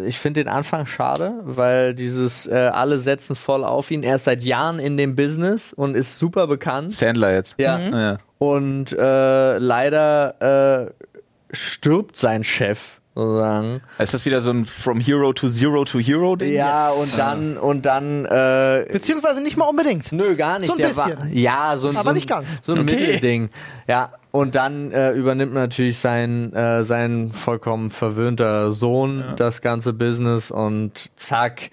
ich 0.06 0.18
finde 0.18 0.42
den 0.44 0.48
Anfang 0.52 0.86
schade, 0.86 1.34
weil 1.42 1.94
dieses 1.94 2.46
äh, 2.46 2.54
alle 2.72 2.98
setzen 2.98 3.36
voll 3.36 3.64
auf 3.64 3.90
ihn. 3.90 4.02
Er 4.02 4.16
ist 4.16 4.24
seit 4.24 4.42
Jahren 4.42 4.78
in 4.78 4.96
dem 4.96 5.16
Business 5.16 5.74
und 5.74 5.96
ist 5.96 6.18
super 6.18 6.46
bekannt. 6.46 6.92
Sandler 6.94 7.34
jetzt. 7.34 7.56
Ja. 7.58 7.78
Ja. 7.78 8.18
Und 8.40 8.92
äh, 8.98 9.58
leider 9.58 10.88
äh, 10.88 11.54
stirbt 11.54 12.16
sein 12.16 12.42
Chef 12.42 13.00
sozusagen. 13.14 13.82
Ist 13.98 14.14
das 14.14 14.24
wieder 14.24 14.40
so 14.40 14.50
ein 14.50 14.64
From 14.64 14.98
Hero 14.98 15.34
to 15.34 15.46
Zero 15.46 15.84
to 15.84 15.98
Hero 15.98 16.36
Ding? 16.36 16.54
Ja, 16.54 16.88
und 16.88 17.18
dann 17.18 17.58
und 17.58 17.84
dann 17.84 18.24
äh, 18.24 18.86
Beziehungsweise 18.90 19.42
nicht 19.42 19.58
mal 19.58 19.66
unbedingt. 19.66 20.10
Nö, 20.12 20.34
gar 20.36 20.58
nicht. 20.58 20.68
So 20.68 20.72
ein 20.72 20.78
der 20.78 20.86
bisschen. 20.86 21.18
War, 21.18 21.26
ja, 21.26 21.76
so 21.76 21.88
ein, 21.88 21.96
Aber 21.96 22.04
so 22.04 22.08
ein, 22.10 22.14
nicht 22.14 22.28
ganz. 22.28 22.60
So 22.62 22.72
ein 22.72 22.78
Okay. 22.80 22.96
Mittelding. 22.96 23.50
Ja, 23.86 24.10
und 24.30 24.54
dann 24.54 24.90
äh, 24.92 25.12
übernimmt 25.12 25.52
natürlich 25.52 25.98
sein, 25.98 26.54
äh, 26.54 26.82
sein 26.82 27.32
vollkommen 27.32 27.90
verwöhnter 27.90 28.72
Sohn 28.72 29.22
das 29.36 29.60
ganze 29.60 29.92
Business 29.92 30.50
und 30.50 31.10
zack, 31.16 31.70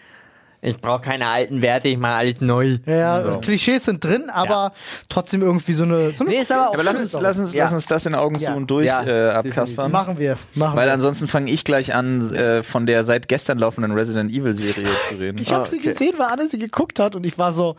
ich 0.62 0.80
brauche 0.80 1.02
keine 1.02 1.28
alten 1.28 1.62
Werte, 1.62 1.88
ich 1.88 1.98
mache 1.98 2.16
alles 2.16 2.42
neu. 2.42 2.78
Ja, 2.86 3.32
So. 3.32 3.40
Klischees 3.40 3.86
sind 3.86 4.04
drin, 4.04 4.30
aber 4.30 4.74
trotzdem 5.10 5.42
irgendwie 5.42 5.74
so 5.74 5.84
eine. 5.84 6.12
So 6.12 6.24
eine 6.24 6.34
Nee, 6.34 6.42
ist 6.42 6.52
aber 6.52 6.70
auch 6.70 6.74
Aber 6.74 6.84
lass 6.84 7.00
uns, 7.00 7.14
lass 7.14 7.38
uns, 7.40 7.54
Ja. 7.54 7.66
lass 7.66 7.74
uns 7.74 7.86
das 7.86 8.06
in 8.06 8.16
Augen 8.16 8.40
Ja. 8.40 8.52
zu 8.52 8.58
und 8.58 8.72
durch 8.72 8.88
Ja, 8.88 9.04
äh, 9.06 9.30
abkaspern. 9.32 9.92
machen 9.92 10.18
wir. 10.18 10.38
Machen 10.56 10.76
Weil 10.76 10.88
wir. 10.88 10.94
ansonsten 10.94 11.28
fange 11.28 11.52
ich 11.52 11.64
gleich 11.64 11.94
an, 11.94 12.34
äh, 12.34 12.64
von 12.64 12.86
der 12.86 13.04
seit 13.04 13.28
gestern 13.28 13.60
laufenden 13.60 13.92
Resident 13.92 14.32
Evil 14.32 14.54
Serie 14.54 14.88
zu 15.10 15.16
reden. 15.16 15.38
Ich 15.42 15.54
habe 15.54 15.68
sie 15.68 15.78
okay. 15.78 15.90
gesehen, 15.90 16.14
weil 16.18 16.28
Anne 16.28 16.48
sie 16.48 16.60
geguckt 16.60 17.00
hat 17.00 17.16
und 17.16 17.26
ich 17.26 17.38
war 17.38 17.54
so. 17.54 17.76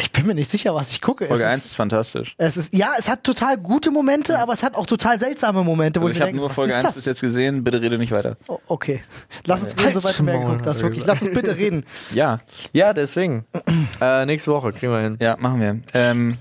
Ich 0.00 0.12
bin 0.12 0.26
mir 0.26 0.34
nicht 0.34 0.50
sicher, 0.50 0.74
was 0.74 0.92
ich 0.92 1.00
gucke. 1.02 1.26
Folge 1.26 1.42
es 1.42 1.48
1 1.50 1.64
ist 1.66 1.74
fantastisch. 1.74 2.36
Ist, 2.38 2.56
es 2.56 2.56
ist, 2.56 2.74
ja, 2.74 2.92
es 2.96 3.08
hat 3.08 3.24
total 3.24 3.56
gute 3.58 3.90
Momente, 3.90 4.38
aber 4.38 4.52
es 4.52 4.62
hat 4.62 4.76
auch 4.76 4.86
total 4.86 5.18
seltsame 5.18 5.64
Momente, 5.64 6.00
wo 6.00 6.04
Also 6.04 6.12
ich 6.12 6.16
ich 6.16 6.20
mir 6.20 6.26
habe 6.26 6.32
denke, 6.32 6.40
nur 6.46 6.50
Folge 6.50 6.70
ist 6.70 6.76
1 6.76 6.84
das? 6.86 6.94
bis 6.96 7.04
jetzt 7.06 7.20
gesehen, 7.20 7.64
bitte 7.64 7.80
rede 7.80 7.98
nicht 7.98 8.12
weiter. 8.12 8.36
Oh, 8.46 8.58
okay. 8.68 9.02
Lass 9.44 9.62
uns 9.62 9.76
reden, 9.76 9.94
soweit 9.94 10.16
du 10.18 10.22
mehr 10.22 10.38
geguckt 10.38 10.66
hast, 10.66 10.82
wirklich. 10.82 11.04
Lass 11.04 11.20
uns 11.22 11.34
bitte 11.34 11.56
reden. 11.56 11.84
Ja, 12.12 12.38
Ja, 12.72 12.92
deswegen. 12.92 13.44
äh, 14.00 14.24
nächste 14.24 14.52
Woche 14.52 14.72
kriegen 14.72 14.92
wir 14.92 15.00
hin. 15.00 15.16
ja, 15.20 15.36
machen 15.36 15.60
wir. 15.60 15.80
Ähm, 15.94 16.38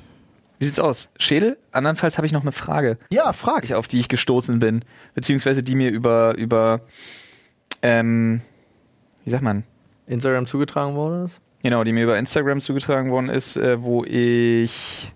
wie 0.60 0.66
sieht's 0.66 0.80
aus? 0.80 1.10
Schädel? 1.18 1.58
Andernfalls 1.72 2.18
habe 2.18 2.28
ich 2.28 2.34
noch 2.34 2.42
eine 2.44 2.52
Frage, 2.52 2.98
Ja, 3.12 3.34
frag. 3.34 3.64
ich- 3.64 3.74
auf 3.76 3.88
die 3.88 4.00
ich 4.00 4.08
gestoßen 4.08 4.60
bin, 4.60 4.84
beziehungsweise 5.16 5.64
die 5.64 5.74
mir 5.76 5.90
über, 5.90 6.36
über, 6.38 6.82
ähm, 7.82 8.42
wie 9.24 9.32
sagt 9.32 9.44
man, 9.44 9.64
Instagram 10.06 10.48
zugetragen 10.48 10.96
worden 10.96 11.26
ist. 11.26 11.40
Genau, 11.64 11.84
die 11.84 11.92
mir 11.92 12.04
über 12.04 12.18
Instagram 12.18 12.62
zugetragen 12.62 13.12
worden 13.12 13.30
ist, 13.30 13.58
äh, 13.58 13.82
wo 13.82 14.04
ich 14.04 15.12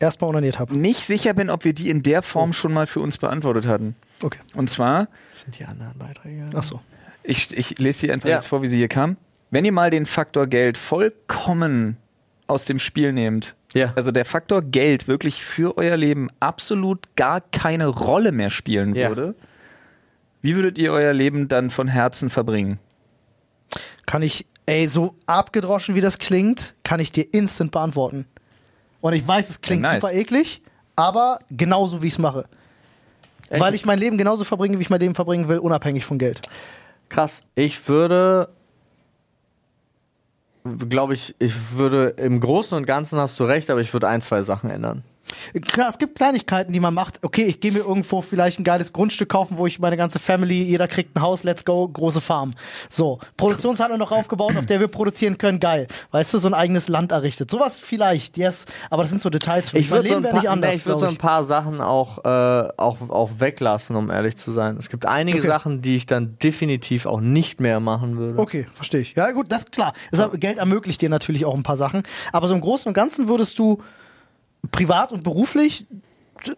Erstmal 0.00 0.30
unaniert 0.30 0.58
habe. 0.58 0.76
nicht 0.76 1.00
sicher 1.04 1.34
bin, 1.34 1.50
ob 1.50 1.64
wir 1.64 1.72
die 1.72 1.90
in 1.90 2.02
der 2.02 2.22
Form 2.22 2.52
schon 2.52 2.72
mal 2.72 2.86
für 2.86 3.00
uns 3.00 3.18
beantwortet 3.18 3.66
hatten. 3.66 3.96
Okay. 4.22 4.38
Und 4.54 4.70
zwar, 4.70 5.08
Das 5.32 5.40
sind 5.42 5.58
die 5.58 5.64
anderen 5.64 5.98
Beiträge. 5.98 6.46
Ach 6.54 6.62
so. 6.62 6.80
ich, 7.22 7.56
ich 7.56 7.78
lese 7.78 8.00
sie 8.00 8.12
einfach 8.12 8.28
Ja. 8.28 8.36
jetzt 8.36 8.46
vor, 8.46 8.62
wie 8.62 8.66
sie 8.68 8.76
hier 8.78 8.88
kam. 8.88 9.16
Wenn 9.50 9.64
ihr 9.64 9.72
mal 9.72 9.90
den 9.90 10.06
Faktor 10.06 10.46
Geld 10.46 10.76
vollkommen 10.78 11.96
aus 12.46 12.64
dem 12.64 12.78
Spiel 12.78 13.12
nehmt, 13.12 13.54
Ja. 13.74 13.92
also 13.96 14.10
der 14.12 14.24
Faktor 14.24 14.62
Geld 14.62 15.08
wirklich 15.08 15.42
für 15.42 15.76
euer 15.78 15.96
Leben 15.96 16.28
absolut 16.40 17.14
gar 17.16 17.40
keine 17.40 17.86
Rolle 17.88 18.30
mehr 18.32 18.50
spielen 18.50 18.94
Ja. 18.94 19.08
würde, 19.08 19.34
wie 20.42 20.54
würdet 20.54 20.78
ihr 20.78 20.92
euer 20.92 21.12
Leben 21.12 21.48
dann 21.48 21.70
von 21.70 21.88
Herzen 21.88 22.30
verbringen? 22.30 22.78
Kann 24.06 24.22
ich, 24.22 24.46
ey, 24.68 24.86
so 24.88 25.14
abgedroschen 25.26 25.94
wie 25.94 26.00
das 26.00 26.18
klingt, 26.18 26.74
kann 26.84 27.00
ich 27.00 27.10
dir 27.10 27.26
instant 27.32 27.72
beantworten. 27.72 28.26
Und 29.00 29.14
ich 29.14 29.26
weiß, 29.26 29.48
es 29.48 29.60
klingt 29.60 29.84
Ja, 29.84 29.94
nice. 29.94 30.02
super 30.02 30.12
eklig, 30.14 30.62
aber 30.96 31.38
genauso 31.50 32.02
wie 32.02 32.08
ich 32.08 32.14
es 32.14 32.18
mache. 32.18 32.46
Weil 33.50 33.74
ich 33.74 33.86
mein 33.86 33.98
Leben 33.98 34.18
genauso 34.18 34.44
verbringe, 34.44 34.78
wie 34.78 34.82
ich 34.82 34.90
mein 34.90 35.00
Leben 35.00 35.14
verbringen 35.14 35.48
will, 35.48 35.58
unabhängig 35.58 36.04
von 36.04 36.18
Geld. 36.18 36.42
Krass. 37.08 37.40
Ich 37.54 37.88
würde, 37.88 38.50
glaube 40.88 41.14
ich, 41.14 41.34
ich 41.38 41.54
würde 41.72 42.08
im 42.18 42.40
Großen 42.40 42.76
und 42.76 42.84
Ganzen 42.84 43.18
hast 43.18 43.40
du 43.40 43.44
recht, 43.44 43.70
aber 43.70 43.80
ich 43.80 43.92
würde 43.94 44.06
ein, 44.08 44.20
zwei 44.20 44.42
Sachen 44.42 44.68
ändern. 44.68 45.02
Klar, 45.66 45.88
es 45.90 45.98
gibt 45.98 46.16
Kleinigkeiten, 46.16 46.72
die 46.72 46.80
man 46.80 46.94
macht. 46.94 47.24
Okay, 47.24 47.44
ich 47.44 47.60
gehe 47.60 47.72
mir 47.72 47.80
irgendwo 47.80 48.22
vielleicht 48.22 48.58
ein 48.60 48.64
geiles 48.64 48.92
Grundstück 48.92 49.28
kaufen, 49.28 49.58
wo 49.58 49.66
ich 49.66 49.78
meine 49.78 49.96
ganze 49.96 50.18
Family, 50.18 50.62
jeder 50.62 50.88
kriegt 50.88 51.16
ein 51.16 51.22
Haus, 51.22 51.44
let's 51.44 51.64
go, 51.64 51.86
große 51.88 52.20
Farm. 52.20 52.54
So, 52.90 53.18
Produktionshalle 53.36 53.98
noch 53.98 54.12
aufgebaut, 54.12 54.56
auf 54.56 54.66
der 54.66 54.80
wir 54.80 54.88
produzieren 54.88 55.38
können, 55.38 55.60
geil. 55.60 55.86
Weißt 56.10 56.34
du, 56.34 56.38
so 56.38 56.48
ein 56.48 56.54
eigenes 56.54 56.88
Land 56.88 57.12
errichtet. 57.12 57.50
Sowas 57.50 57.78
vielleicht, 57.78 58.36
yes, 58.36 58.64
aber 58.90 59.02
das 59.02 59.10
sind 59.10 59.20
so 59.22 59.30
Details 59.30 59.70
für 59.70 59.76
mich. 59.76 59.86
Ich 59.86 59.90
würde 59.92 60.08
so, 60.08 60.16
ein 60.16 60.22
paar- 60.22 60.32
nicht 60.34 60.48
anders, 60.48 60.70
nee, 60.70 60.76
ich 60.76 60.86
würd 60.86 60.98
so 61.00 61.06
ein 61.06 61.16
paar 61.16 61.44
Sachen 61.44 61.80
auch, 61.80 62.24
äh, 62.24 62.68
auch, 62.76 62.96
auch 63.08 63.30
weglassen, 63.38 63.96
um 63.96 64.10
ehrlich 64.10 64.36
zu 64.36 64.50
sein. 64.50 64.76
Es 64.78 64.88
gibt 64.88 65.06
einige 65.06 65.38
Okay. 65.38 65.46
Sachen, 65.46 65.82
die 65.82 65.96
ich 65.96 66.06
dann 66.06 66.36
definitiv 66.42 67.06
auch 67.06 67.20
nicht 67.20 67.60
mehr 67.60 67.80
machen 67.80 68.16
würde. 68.16 68.38
Okay, 68.38 68.66
verstehe 68.74 69.00
ich. 69.00 69.14
Ja, 69.14 69.30
gut, 69.32 69.50
das 69.50 69.58
ist 69.60 69.72
klar. 69.72 69.92
Es, 70.10 70.22
Geld 70.34 70.58
ermöglicht 70.58 71.00
dir 71.02 71.08
natürlich 71.08 71.44
auch 71.44 71.54
ein 71.54 71.62
paar 71.62 71.76
Sachen. 71.76 72.02
Aber 72.32 72.48
so 72.48 72.54
im 72.54 72.60
Großen 72.60 72.88
und 72.88 72.94
Ganzen 72.94 73.28
würdest 73.28 73.58
du 73.58 73.82
privat 74.70 75.12
und 75.12 75.22
beruflich 75.22 75.86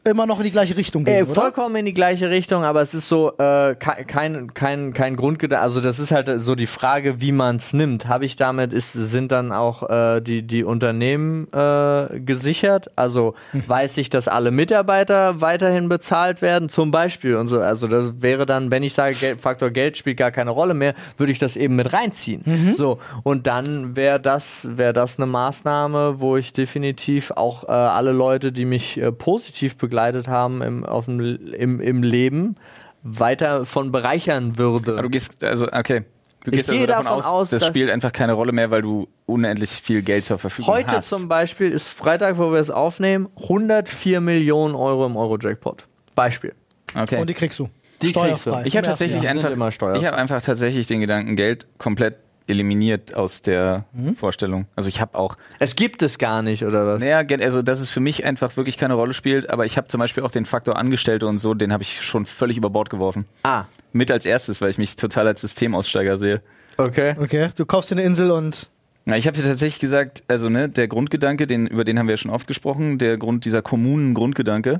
immer 0.04 0.26
noch 0.26 0.38
in 0.38 0.44
die 0.44 0.50
gleiche 0.50 0.76
Richtung 0.76 1.02
Äh, 1.06 1.12
gehen, 1.20 1.24
oder? 1.24 1.34
vollkommen 1.34 1.76
in 1.76 1.86
die 1.86 1.94
gleiche 1.94 2.30
Richtung, 2.30 2.64
aber 2.64 2.82
es 2.82 2.94
ist 2.94 3.08
so 3.08 3.30
äh, 3.38 3.74
ke- 3.74 4.04
kein 4.06 4.52
kein 4.54 4.92
kein 4.92 5.16
Grundgedanke. 5.16 5.62
Also 5.62 5.80
das 5.80 5.98
ist 5.98 6.10
halt 6.12 6.28
so 6.42 6.54
die 6.54 6.66
Frage, 6.66 7.20
wie 7.20 7.32
man 7.32 7.56
es 7.56 7.72
nimmt. 7.72 8.06
Habe 8.08 8.24
ich 8.24 8.36
damit 8.36 8.72
ist 8.72 8.92
sind 8.92 9.32
dann 9.32 9.52
auch 9.52 9.88
äh, 9.88 10.20
die 10.20 10.42
die 10.42 10.64
Unternehmen 10.64 11.46
äh, 11.52 12.20
gesichert? 12.20 12.90
Also 12.96 13.34
weiß 13.66 13.96
ich, 13.98 14.10
dass 14.10 14.28
alle 14.28 14.50
Mitarbeiter 14.50 15.40
weiterhin 15.40 15.88
bezahlt 15.88 16.42
werden, 16.42 16.68
zum 16.68 16.90
Beispiel 16.90 17.36
und 17.36 17.48
so. 17.48 17.60
Also 17.60 17.86
das 17.86 18.20
wäre 18.22 18.46
dann, 18.46 18.70
wenn 18.70 18.82
ich 18.82 18.94
sage, 18.94 19.14
Gel 19.14 19.36
Faktor 19.38 19.70
Geld 19.70 19.96
spielt 19.96 20.16
gar 20.18 20.30
keine 20.30 20.50
Rolle 20.50 20.74
mehr, 20.74 20.94
würde 21.16 21.32
ich 21.32 21.38
das 21.38 21.56
eben 21.56 21.76
mit 21.76 21.92
reinziehen. 21.92 22.74
So 22.76 22.98
und 23.22 23.46
dann 23.46 23.96
wäre 23.96 24.20
das 24.20 24.68
wäre 24.70 24.92
das 24.92 25.18
eine 25.18 25.26
Maßnahme, 25.26 26.20
wo 26.20 26.36
ich 26.36 26.52
definitiv 26.52 27.30
auch 27.32 27.64
äh, 27.64 27.72
alle 27.72 28.12
Leute, 28.12 28.52
die 28.52 28.64
mich 28.64 28.98
äh, 29.00 29.12
positiv 29.70 29.78
begleitet 29.78 30.28
haben 30.28 30.62
im, 30.62 30.84
auf 30.84 31.06
dem, 31.06 31.20
im, 31.54 31.80
im 31.80 32.02
Leben, 32.02 32.56
weiter 33.02 33.64
von 33.64 33.92
bereichern 33.92 34.58
würde. 34.58 34.92
Aber 34.92 35.02
du 35.02 35.10
gehst, 35.10 35.42
also, 35.42 35.66
okay. 35.72 36.04
Du 36.44 36.50
Ich 36.52 36.56
gehst 36.56 36.70
also 36.70 36.78
gehe 36.78 36.86
davon, 36.86 37.04
davon 37.04 37.18
aus, 37.18 37.26
aus, 37.26 37.50
das 37.50 37.60
dass- 37.60 37.68
spielt 37.68 37.90
einfach 37.90 38.12
keine 38.12 38.32
Rolle 38.32 38.52
mehr, 38.52 38.70
weil 38.70 38.80
du 38.80 39.08
unendlich 39.26 39.70
viel 39.70 40.00
Geld 40.02 40.24
zur 40.24 40.38
Verfügung 40.38 40.72
Heute 40.72 40.92
hast. 40.92 41.08
zum 41.08 41.28
Beispiel 41.28 41.70
ist 41.70 41.88
Freitag, 41.90 42.38
wo 42.38 42.50
wir 42.50 42.60
es 42.60 42.70
aufnehmen, 42.70 43.28
104 43.42 44.20
Millionen 44.22 44.74
Euro 44.74 45.04
im 45.04 45.16
Euro-Jackpot. 45.16 45.86
Beispiel. 46.14 46.54
okay. 46.94 47.20
Und 47.20 47.28
die 47.28 47.34
kriegst 47.34 47.58
du. 47.58 47.68
Die 48.00 48.08
Steuerfrei. 48.08 48.50
kriegst 48.52 48.64
du. 48.64 48.68
Ich 48.68 48.76
habe 48.78 48.86
tatsächlich 48.86 49.28
einfach, 49.28 49.50
immer 49.50 49.70
steuerfrei. 49.70 50.00
ich 50.00 50.06
habe 50.06 50.16
einfach 50.16 50.40
tatsächlich 50.40 50.86
den 50.86 51.00
Gedanken 51.00 51.36
Geld 51.36 51.66
komplett 51.76 52.16
eliminiert 52.50 53.14
aus 53.14 53.40
der 53.42 53.84
Mhm. 53.92 54.16
Vorstellung. 54.16 54.66
Also 54.76 54.88
ich 54.88 55.00
habe 55.00 55.16
auch, 55.16 55.36
Es 55.58 55.76
gibt 55.76 56.02
es 56.02 56.18
gar 56.18 56.42
nicht, 56.42 56.64
oder 56.64 56.86
was? 56.86 57.00
naja, 57.02 57.22
also 57.42 57.62
dass 57.62 57.80
es 57.80 57.88
für 57.88 58.00
mich 58.00 58.24
einfach 58.24 58.56
wirklich 58.56 58.76
keine 58.76 58.94
Rolle 58.94 59.14
spielt, 59.14 59.48
aber 59.48 59.64
ich 59.64 59.76
habe 59.76 59.88
zum 59.88 59.98
Beispiel 60.00 60.22
auch 60.24 60.30
den 60.30 60.44
Faktor 60.44 60.76
Angestellte 60.76 61.26
und 61.26 61.38
so, 61.38 61.54
den 61.54 61.72
habe 61.72 61.82
ich 61.82 62.02
schon 62.04 62.26
völlig 62.26 62.56
über 62.56 62.68
Bord 62.70 62.90
geworfen. 62.90 63.24
Ah, 63.44 63.64
Mit 63.92 64.10
als 64.10 64.26
erstes, 64.26 64.60
weil 64.60 64.70
ich 64.70 64.78
mich 64.78 64.96
total 64.96 65.26
als 65.26 65.40
Systemaussteiger 65.40 66.16
sehe. 66.18 66.42
okay. 66.76 67.14
Okay, 67.20 67.50
du 67.56 67.64
kaufst 67.64 67.90
dir 67.90 67.94
eine 67.96 68.02
Insel 68.04 68.30
und 68.30 68.68
Na, 69.06 69.16
ich 69.16 69.26
habe 69.26 69.38
ja 69.38 69.44
tatsächlich 69.44 69.80
gesagt, 69.80 70.22
also 70.28 70.48
ne, 70.50 70.68
der 70.68 70.86
Grundgedanke, 70.86 71.46
den, 71.46 71.66
über 71.66 71.84
den 71.84 71.98
haben 71.98 72.06
wir 72.06 72.12
ja 72.12 72.16
schon 72.18 72.30
oft 72.30 72.46
gesprochen, 72.46 72.98
der 72.98 73.16
Grund 73.16 73.44
dieser 73.46 73.62
kommunen 73.62 74.12
Grundgedanke, 74.14 74.78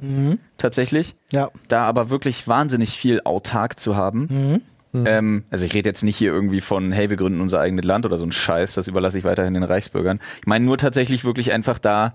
tatsächlich, 0.59 1.15
ja. 1.31 1.51
da 1.69 1.85
aber 1.85 2.11
wirklich 2.11 2.47
wahnsinnig 2.47 2.91
viel 2.91 3.21
autark 3.25 3.81
zu 3.81 3.97
haben. 3.97 4.63
Ähm, 4.93 5.45
also 5.51 5.65
ich 5.67 5.73
rede 5.75 5.89
jetzt 5.89 6.03
nicht 6.03 6.17
hier 6.17 6.33
irgendwie 6.33 6.61
von, 6.61 6.91
hey, 6.93 7.11
wir 7.11 7.17
gründen 7.17 7.41
unser 7.41 7.61
eigenes 7.61 7.85
Land 7.85 8.07
oder 8.07 8.17
so 8.17 8.25
ein 8.25 8.33
Scheiß, 8.33 8.75
das 8.75 8.89
überlasse 8.89 9.19
ich 9.19 9.25
weiterhin 9.25 9.55
den 9.55 9.63
Reichsbürgern. 9.63 10.19
Ich 10.41 10.47
meine 10.47 10.65
nur 10.65 10.79
tatsächlich 10.79 11.25
wirklich 11.25 11.53
einfach 11.53 11.79
da 11.79 12.15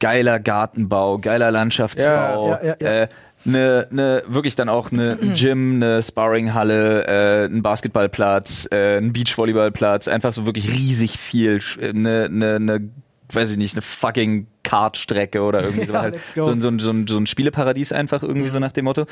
geiler 0.00 0.38
Gartenbau, 0.38 1.18
geiler 1.18 1.50
Landschaftsbau, 1.50 2.48
Ja, 2.50 2.62
ja, 2.62 2.76
ja. 2.80 3.02
Äh, 3.02 3.08
ne, 3.44 3.86
ne, 3.90 4.22
wirklich 4.26 4.54
dann 4.56 4.68
auch 4.68 4.92
eine 4.92 5.12
ein 5.20 5.34
Gym, 5.34 5.76
eine 5.76 6.02
Sparringhalle, 6.02 7.06
äh, 7.06 7.46
ein 7.46 7.62
Basketballplatz, 7.62 8.68
äh, 8.70 8.98
ein 8.98 9.12
Beachvolleyballplatz, 9.12 10.08
einfach 10.08 10.32
so 10.32 10.44
wirklich 10.46 10.72
riesig 10.72 11.18
viel, 11.18 11.56
sch- 11.58 11.80
äh, 11.80 11.92
ne, 11.92 12.28
ne, 12.30 12.60
ne, 12.60 12.90
weiß 13.32 13.50
ich 13.52 13.56
nicht, 13.56 13.74
eine 13.74 13.82
fucking 13.82 14.46
Kartstrecke 14.62 15.42
oder 15.42 15.62
irgendwie 15.62 15.84
so, 15.86 15.94
Ja, 15.94 16.02
halt, 16.02 16.16
so, 16.34 16.58
so, 16.60 16.78
so, 16.78 16.94
so 17.06 17.18
ein 17.18 17.26
Spieleparadies 17.26 17.92
einfach 17.92 18.22
irgendwie 18.22 18.48
so 18.48 18.58
nach 18.58 18.72
dem 18.72 18.84
Motto. 18.84 19.06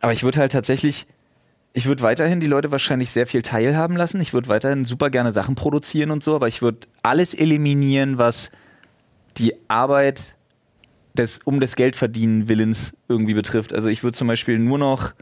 Aber 0.00 0.12
ich 0.12 0.22
würde 0.22 0.38
halt 0.38 0.52
tatsächlich, 0.52 1.06
ich 1.72 1.86
würde 1.86 2.02
weiterhin 2.02 2.40
die 2.40 2.46
Leute 2.46 2.72
wahrscheinlich 2.72 3.10
sehr 3.10 3.26
viel 3.26 3.42
teilhaben 3.42 3.96
lassen. 3.96 4.20
Ich 4.20 4.32
würde 4.32 4.48
weiterhin 4.48 4.84
super 4.84 5.10
gerne 5.10 5.32
Sachen 5.32 5.54
produzieren 5.54 6.10
und 6.10 6.22
so, 6.24 6.34
aber 6.34 6.48
ich 6.48 6.62
würde 6.62 6.88
alles 7.02 7.34
eliminieren, 7.34 8.18
was 8.18 8.50
die 9.38 9.54
Arbeit 9.68 10.34
des, 11.14 11.40
um 11.44 11.60
des 11.60 11.76
Geldverdienen 11.76 12.48
Willens 12.48 12.96
irgendwie 13.08 13.34
betrifft. 13.34 13.72
Also 13.72 13.88
ich 13.88 14.02
würde 14.02 14.16
zum 14.16 14.28
Beispiel 14.28 14.58
nur 14.58 14.78
noch 14.78 15.12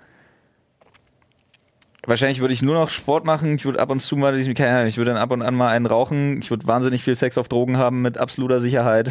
Wahrscheinlich 2.09 2.41
würde 2.41 2.55
ich 2.55 2.63
nur 2.63 2.75
noch 2.75 2.89
Sport 2.89 3.27
machen. 3.27 3.57
Ich 3.57 3.67
würde 3.67 3.81
ab 3.81 3.91
und 3.91 4.01
zu 4.01 4.17
mal, 4.17 4.33
keine 4.55 4.71
Ahnung, 4.71 4.87
ich 4.87 4.97
würde 4.97 5.11
dann 5.11 5.21
ab 5.21 5.31
und 5.31 5.43
an 5.43 5.55
mal 5.55 5.69
einen 5.69 5.85
rauchen. 5.85 6.41
Ich 6.41 6.49
würde 6.49 6.67
wahnsinnig 6.67 7.05
viel 7.05 7.15
Sex 7.15 7.37
auf 7.37 7.49
Drogen 7.49 7.77
haben 7.77 8.01
mit 8.01 8.17
absoluter 8.17 8.61
Sicherheit. 8.61 9.11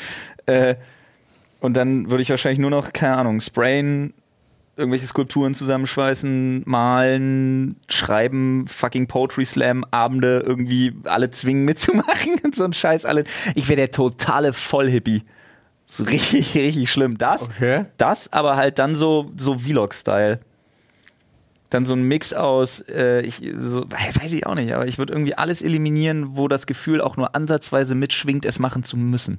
äh, 0.46 0.76
und 1.60 1.76
dann 1.76 2.10
würde 2.10 2.22
ich 2.22 2.30
wahrscheinlich 2.30 2.58
nur 2.58 2.70
noch, 2.70 2.94
keine 2.94 3.18
Ahnung, 3.18 3.42
sprayen, 3.42 4.14
irgendwelche 4.80 5.06
Skulpturen 5.06 5.54
zusammenschweißen, 5.54 6.62
malen, 6.66 7.76
schreiben, 7.88 8.66
fucking 8.66 9.06
Poetry 9.06 9.44
Slam, 9.44 9.84
Abende 9.90 10.42
irgendwie 10.44 10.94
alle 11.04 11.30
zwingen 11.30 11.64
mitzumachen 11.64 12.34
und 12.42 12.56
so 12.56 12.64
ein 12.64 12.72
Scheiß. 12.72 13.04
Alle. 13.04 13.24
Ich 13.54 13.68
wäre 13.68 13.76
der 13.76 13.90
totale 13.92 14.52
Vollhippie. 14.52 15.22
So 15.86 16.04
richtig, 16.04 16.54
richtig 16.54 16.90
schlimm. 16.90 17.18
Das, 17.18 17.44
Okay. 17.44 17.84
das, 17.96 18.32
aber 18.32 18.56
halt 18.56 18.78
dann 18.78 18.96
so, 18.96 19.30
so 19.36 19.58
Vlog-Style. 19.58 20.40
Dann 21.68 21.86
so 21.86 21.94
ein 21.94 22.02
Mix 22.02 22.32
aus, 22.32 22.80
äh, 22.88 23.20
ich, 23.20 23.40
so, 23.62 23.84
weiß 23.88 24.32
ich 24.32 24.46
auch 24.46 24.56
nicht, 24.56 24.72
aber 24.72 24.88
ich 24.88 24.98
würde 24.98 25.12
irgendwie 25.12 25.34
alles 25.34 25.62
eliminieren, 25.62 26.36
wo 26.36 26.48
das 26.48 26.66
Gefühl 26.66 27.00
auch 27.00 27.16
nur 27.16 27.36
ansatzweise 27.36 27.94
mitschwingt, 27.94 28.44
es 28.44 28.58
machen 28.58 28.82
zu 28.82 28.96
müssen. 28.96 29.38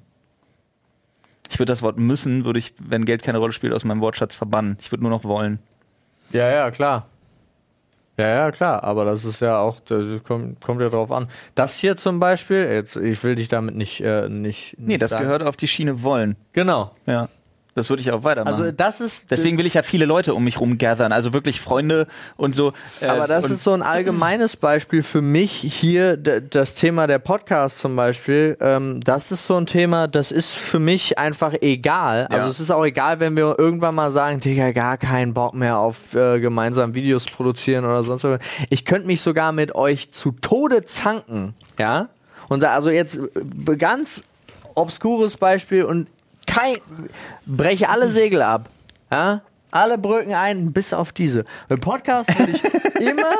Ich 1.52 1.60
würde 1.60 1.70
das 1.72 1.82
Wort 1.82 1.98
müssen, 2.00 2.46
würde 2.46 2.60
ich, 2.60 2.74
wenn 2.80 3.04
Geld 3.04 3.24
keine 3.24 3.38
Rolle 3.38 3.52
spielt, 3.52 3.74
aus 3.74 3.84
meinem 3.84 4.00
Wortschatz 4.00 4.36
verbannen. 4.36 4.78
Ich 4.80 4.90
würde 4.92 5.04
nur 5.04 5.12
noch 5.12 5.26
wollen. 5.26 5.60
Ja, 6.32 6.50
ja, 6.50 6.72
klar. 6.72 7.08
Ja, 8.18 8.28
ja, 8.28 8.52
klar, 8.52 8.84
aber 8.86 9.04
das 9.04 9.26
ist 9.26 9.42
ja 9.42 9.58
auch, 9.60 9.80
das 9.82 10.06
kommt, 10.24 10.62
kommt 10.62 10.80
ja 10.80 10.90
drauf 10.90 11.12
an. 11.12 11.28
Das 11.56 11.78
hier 11.78 11.96
zum 11.98 12.20
Beispiel, 12.20 12.66
jetzt, 12.72 12.96
ich 12.96 13.22
will 13.24 13.36
dich 13.36 13.48
damit 13.50 13.76
nicht, 13.76 14.02
äh, 14.02 14.30
nicht, 14.30 14.76
Nee, 14.78 14.94
nicht 14.94 15.02
das 15.02 15.10
sagen. 15.12 15.24
gehört 15.26 15.44
auf 15.44 15.58
die 15.58 15.68
Schiene 15.68 16.04
wollen. 16.04 16.36
Genau. 16.54 16.96
Ja. 17.06 17.28
Das 17.73 17.89
würde 17.89 18.01
ich 18.01 18.12
auch 18.12 18.25
weitermachen. 18.25 18.53
Also 18.53 18.71
das 18.71 18.99
ist 18.99 19.31
Deswegen 19.31 19.57
will 19.57 19.65
ich 19.65 19.75
ja 19.75 19.84
viele 19.84 20.05
Leute 20.05 20.34
um 20.34 20.43
mich 20.43 20.60
rum 20.60 20.77
gathern, 20.77 21.13
also 21.13 21.31
wirklich 21.31 21.62
Freunde 21.62 22.05
und 22.36 22.53
so. 22.53 22.73
Äh, 22.99 23.05
Aber 23.05 23.27
das 23.27 23.49
ist 23.49 23.63
so 23.63 23.71
ein 23.71 23.81
allgemeines 23.81 24.57
Beispiel 24.57 25.03
für 25.03 25.21
mich 25.21 25.51
hier, 25.53 26.17
das 26.17 26.75
Thema 26.75 27.07
der 27.07 27.19
Podcast 27.19 27.79
zum 27.79 27.95
Beispiel. 27.95 28.57
Ähm, 28.60 28.99
das 29.01 29.31
ist 29.31 29.47
so 29.47 29.55
ein 29.55 29.67
Thema, 29.67 30.10
das 30.10 30.34
ist 30.34 30.53
für 30.53 30.79
mich 30.79 31.17
einfach 31.17 31.53
egal. 31.62 32.27
Also 32.27 32.45
Ja. 32.47 32.51
es 32.51 32.60
ist 32.60 32.71
auch 32.71 32.84
egal, 32.84 33.21
wenn 33.21 33.38
wir 33.38 33.55
irgendwann 33.57 33.95
mal 33.95 34.12
sagen, 34.12 34.41
Digga, 34.41 34.71
gar 34.73 34.97
keinen 34.97 35.34
Bock 35.34 35.53
mehr 35.53 35.77
auf 35.77 36.13
äh, 36.13 36.41
gemeinsam 36.41 36.93
Videos 36.93 37.25
produzieren 37.25 37.86
oder 37.86 38.03
sonst 38.03 38.25
was. 38.25 38.39
Ich 38.69 38.84
könnte 38.84 39.07
mich 39.07 39.21
sogar 39.21 39.53
mit 39.53 39.75
euch 39.75 40.12
zu 40.12 40.31
Tode 40.41 40.84
zanken, 40.84 41.53
ja? 41.79 42.10
Und 42.49 42.63
da, 42.63 42.73
also 42.73 42.89
jetzt 42.89 43.17
äh, 43.17 43.77
ganz 43.77 44.25
obskures 44.75 45.38
Beispiel 45.38 45.84
und 45.86 46.07
kein, 46.47 46.77
breche 47.45 47.89
alle 47.89 48.10
Segel 48.10 48.41
ab, 48.41 48.69
ja? 49.12 49.41
Alle 49.73 49.97
Brücken 49.97 50.34
ein, 50.34 50.73
bis 50.73 50.91
auf 50.91 51.13
diese. 51.13 51.45
Beim 51.69 51.80
Podcast 51.80 52.38
würde 52.38 52.51
ich 52.51 52.63
immer, 52.99 53.34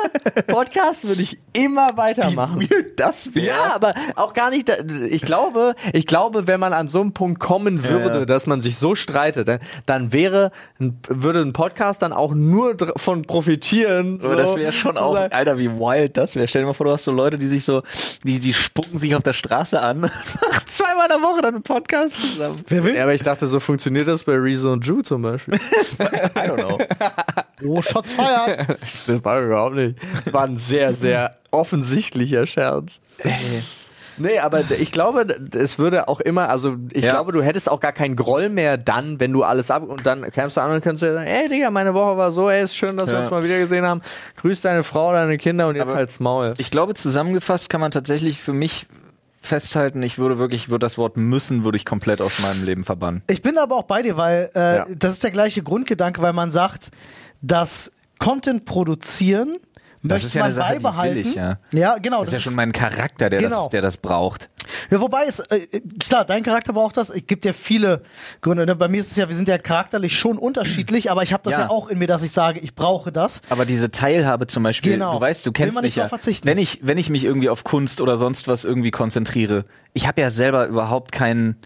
Podcast 0.46 1.06
würde 1.06 1.20
ich 1.20 1.38
immer 1.52 1.90
weitermachen. 1.96 2.66
das 2.96 3.34
wäre. 3.34 3.48
Ja, 3.48 3.74
aber 3.74 3.92
auch 4.16 4.32
gar 4.32 4.48
nicht. 4.48 4.66
Ich 5.10 5.20
glaube, 5.20 5.74
ich 5.92 6.06
glaube, 6.06 6.46
wenn 6.46 6.58
man 6.58 6.72
an 6.72 6.88
so 6.88 7.02
einen 7.02 7.12
Punkt 7.12 7.38
kommen 7.38 7.84
würde, 7.84 8.20
ja. 8.20 8.24
dass 8.24 8.46
man 8.46 8.62
sich 8.62 8.78
so 8.78 8.94
streitet, 8.94 9.60
dann, 9.84 10.12
wäre, 10.14 10.52
würde 10.78 11.40
ein 11.40 11.52
Podcast 11.52 12.00
dann 12.00 12.14
auch 12.14 12.32
nur 12.32 12.76
dr- 12.76 12.98
von 12.98 13.22
profitieren. 13.26 14.18
Aber 14.22 14.30
so. 14.30 14.36
das 14.36 14.56
wäre 14.56 14.72
schon 14.72 14.96
auch, 14.96 15.14
Alter, 15.14 15.58
wie 15.58 15.70
wild 15.70 16.16
das 16.16 16.34
wäre. 16.34 16.48
Stell 16.48 16.62
dir 16.62 16.66
mal 16.68 16.72
vor, 16.72 16.86
du 16.86 16.92
hast 16.92 17.04
so 17.04 17.12
Leute, 17.12 17.36
die 17.36 17.46
sich 17.46 17.66
so, 17.66 17.82
die, 18.24 18.40
die 18.40 18.54
spucken 18.54 18.98
sich 18.98 19.14
auf 19.14 19.22
der 19.22 19.34
Straße 19.34 19.78
an. 19.78 20.10
Zweimal 20.72 21.04
in 21.04 21.20
der 21.20 21.28
Woche 21.28 21.42
dann 21.42 21.54
einen 21.54 21.62
Podcast 21.62 22.14
zusammen. 22.16 22.62
Wer 22.68 22.82
will? 22.84 22.94
Ja, 22.96 23.02
aber 23.02 23.14
ich 23.14 23.22
dachte, 23.22 23.46
so 23.46 23.60
funktioniert 23.60 24.08
das 24.08 24.22
bei 24.24 24.32
Rezo 24.36 24.72
und 24.72 24.86
Ju 24.86 25.02
zum 25.02 25.20
Beispiel. 25.22 25.54
I 25.98 26.48
don't 26.48 26.54
know. 26.56 26.78
Oh, 27.66 27.82
Shots 27.82 28.14
feiert. 28.14 28.78
Das 29.06 29.24
war 29.24 29.40
überhaupt 29.42 29.74
nicht. 29.76 29.98
Das 30.24 30.32
war 30.32 30.44
ein 30.44 30.56
sehr, 30.56 30.94
sehr 30.94 31.32
offensichtlicher 31.50 32.46
Scherz. 32.46 33.00
Nee, 34.18 34.38
aber 34.38 34.70
ich 34.78 34.92
glaube, 34.92 35.26
es 35.54 35.78
würde 35.78 36.06
auch 36.06 36.20
immer, 36.20 36.48
also 36.50 36.76
ich 36.92 37.04
Ja. 37.04 37.12
glaube, 37.12 37.32
du 37.32 37.42
hättest 37.42 37.70
auch 37.70 37.80
gar 37.80 37.92
keinen 37.92 38.14
Groll 38.14 38.50
mehr 38.50 38.76
dann, 38.76 39.18
wenn 39.20 39.32
du 39.32 39.42
alles 39.42 39.70
ab 39.70 39.82
und 39.84 40.06
dann 40.06 40.30
kämst 40.30 40.56
du 40.58 40.60
an 40.60 40.70
und 40.70 40.82
könntest 40.82 41.02
dir 41.02 41.14
sagen, 41.14 41.26
ey 41.26 41.48
Digga, 41.48 41.70
meine 41.70 41.94
Woche 41.94 42.16
war 42.18 42.30
so, 42.30 42.50
ey, 42.50 42.62
ist 42.62 42.76
schön, 42.76 42.96
dass 42.98 43.08
wir 43.08 43.14
Ja. 43.14 43.20
uns 43.20 43.30
mal 43.30 43.42
wieder 43.42 43.58
gesehen 43.58 43.86
haben. 43.86 44.02
Grüß 44.36 44.60
deine 44.60 44.84
Frau, 44.84 45.12
deine 45.12 45.38
Kinder 45.38 45.66
und 45.68 45.76
jetzt 45.76 45.88
Aber- 45.88 45.94
halt's 45.96 46.20
Maul. 46.20 46.52
Ich 46.58 46.70
glaube, 46.70 46.92
zusammengefasst 46.94 47.70
kann 47.70 47.80
man 47.80 47.90
tatsächlich 47.90 48.38
für 48.38 48.52
mich 48.52 48.86
festhalten, 49.42 50.02
ich 50.02 50.18
würde 50.18 50.38
wirklich, 50.38 50.68
würde 50.70 50.84
das 50.86 50.96
Wort 50.98 51.16
müssen, 51.16 51.64
würde 51.64 51.76
ich 51.76 51.84
komplett 51.84 52.20
aus 52.22 52.38
meinem 52.38 52.64
Leben 52.64 52.84
verbannen. 52.84 53.22
Ich 53.28 53.42
bin 53.42 53.58
aber 53.58 53.76
auch 53.76 53.82
bei 53.84 54.00
dir, 54.02 54.16
weil 54.16 54.50
äh, 54.54 54.76
Ja. 54.76 54.86
das 54.96 55.14
ist 55.14 55.24
der 55.24 55.32
gleiche 55.32 55.62
Grundgedanke, 55.62 56.22
weil 56.22 56.32
man 56.32 56.50
sagt, 56.52 56.90
dass 57.42 57.90
Content 58.20 58.64
produzieren 58.64 59.56
möchte 60.10 60.26
ist 60.26 60.34
ja 60.34 60.40
man 60.40 60.44
eine 60.46 60.54
Sache, 60.54 60.70
will 60.74 60.80
beibehalten. 60.80 61.18
ich, 61.18 61.34
ja. 61.34 61.58
ja, 61.72 61.98
genau. 61.98 62.20
Das 62.20 62.28
ist 62.28 62.34
ja 62.34 62.40
schon 62.40 62.54
mein 62.54 62.72
Charakter, 62.72 63.30
der, 63.30 63.40
Genau. 63.40 63.62
das, 63.64 63.70
der 63.70 63.82
das 63.82 63.96
braucht. 63.96 64.48
Ja, 64.90 65.00
wobei 65.00 65.24
es, 65.26 65.40
äh, 65.40 65.80
klar, 66.00 66.24
dein 66.24 66.42
Charakter 66.42 66.72
braucht 66.72 66.96
das. 66.96 67.10
Es 67.10 67.26
gibt 67.26 67.44
ja 67.44 67.52
viele 67.52 68.02
Gründe. 68.40 68.64
Ne? 68.66 68.76
Bei 68.76 68.88
mir 68.88 69.00
ist 69.00 69.10
es 69.10 69.16
ja, 69.16 69.28
wir 69.28 69.36
sind 69.36 69.48
ja 69.48 69.58
charakterlich 69.58 70.18
schon 70.18 70.38
unterschiedlich, 70.38 71.10
aber 71.10 71.22
ich 71.22 71.32
habe 71.32 71.42
das 71.44 71.54
ja. 71.54 71.60
Ja. 71.62 71.70
auch 71.70 71.88
in 71.88 71.98
mir, 71.98 72.06
dass 72.06 72.22
ich 72.22 72.30
sage, 72.32 72.60
ich 72.60 72.74
brauche 72.74 73.12
das. 73.12 73.42
Aber 73.50 73.64
diese 73.64 73.90
Teilhabe 73.90 74.46
zum 74.46 74.62
Beispiel, 74.62 74.92
Genau. 74.92 75.14
du 75.14 75.20
weißt, 75.20 75.44
du 75.46 75.48
Will 75.48 75.52
kennst 75.54 75.74
man 75.74 75.82
mich 75.82 75.96
nicht 75.96 76.10
ja. 76.10 76.10
Wenn 76.44 76.58
ich, 76.58 76.80
wenn 76.82 76.98
ich 76.98 77.10
mich 77.10 77.24
irgendwie 77.24 77.48
auf 77.48 77.64
Kunst 77.64 78.00
oder 78.00 78.16
sonst 78.16 78.48
was 78.48 78.64
irgendwie 78.64 78.90
konzentriere, 78.90 79.64
ich 79.94 80.06
habe 80.06 80.20
ja 80.20 80.30
selber 80.30 80.66
überhaupt 80.66 81.12
keinen 81.12 81.56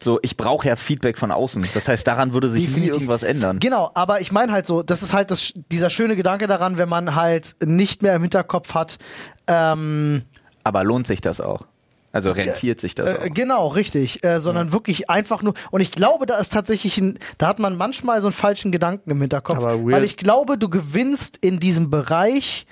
So, 0.00 0.18
ich 0.22 0.36
brauche 0.36 0.68
ja 0.68 0.76
Feedback 0.76 1.16
von 1.18 1.30
außen. 1.30 1.66
Das 1.74 1.88
heißt, 1.88 2.06
daran 2.06 2.32
würde 2.34 2.48
sich 2.50 2.60
nie 2.62 2.66
Definitiv. 2.66 2.94
irgendwas 2.94 3.22
ändern. 3.22 3.58
Genau, 3.58 3.90
aber 3.94 4.20
ich 4.20 4.30
meine 4.30 4.52
halt 4.52 4.66
so, 4.66 4.82
das 4.82 5.02
ist 5.02 5.14
halt 5.14 5.30
das, 5.30 5.52
dieser 5.72 5.88
schöne 5.90 6.16
Gedanke 6.16 6.46
daran, 6.46 6.76
wenn 6.78 6.88
man 6.88 7.14
halt 7.14 7.56
nicht 7.64 8.02
mehr 8.02 8.14
im 8.14 8.22
Hinterkopf 8.22 8.74
hat, 8.74 8.98
ähm, 9.46 10.22
Aber 10.64 10.84
lohnt 10.84 11.06
sich 11.06 11.20
das 11.20 11.40
auch? 11.40 11.62
Also 12.12 12.30
rentiert 12.32 12.80
sich 12.80 12.94
das 12.94 13.12
Äh, 13.12 13.16
auch? 13.16 13.34
genau, 13.34 13.68
richtig. 13.68 14.24
Äh, 14.24 14.40
sondern 14.40 14.72
wirklich 14.72 15.10
einfach 15.10 15.42
nur. 15.42 15.52
Und 15.70 15.80
ich 15.82 15.90
glaube, 15.92 16.24
da 16.26 16.38
ist 16.38 16.52
tatsächlich 16.52 16.96
ein, 16.98 17.18
da 17.38 17.46
hat 17.46 17.58
man 17.58 17.76
manchmal 17.76 18.20
so 18.22 18.28
einen 18.28 18.32
falschen 18.32 18.72
Gedanken 18.72 19.10
im 19.10 19.20
Hinterkopf. 19.20 19.58
Aber 19.58 19.74
weird. 19.80 19.92
Weil 19.92 20.04
ich 20.04 20.16
glaube, 20.16 20.56
du 20.58 20.68
gewinnst 20.70 21.36
in 21.40 21.60
diesem 21.60 21.90
Bereich 21.90 22.66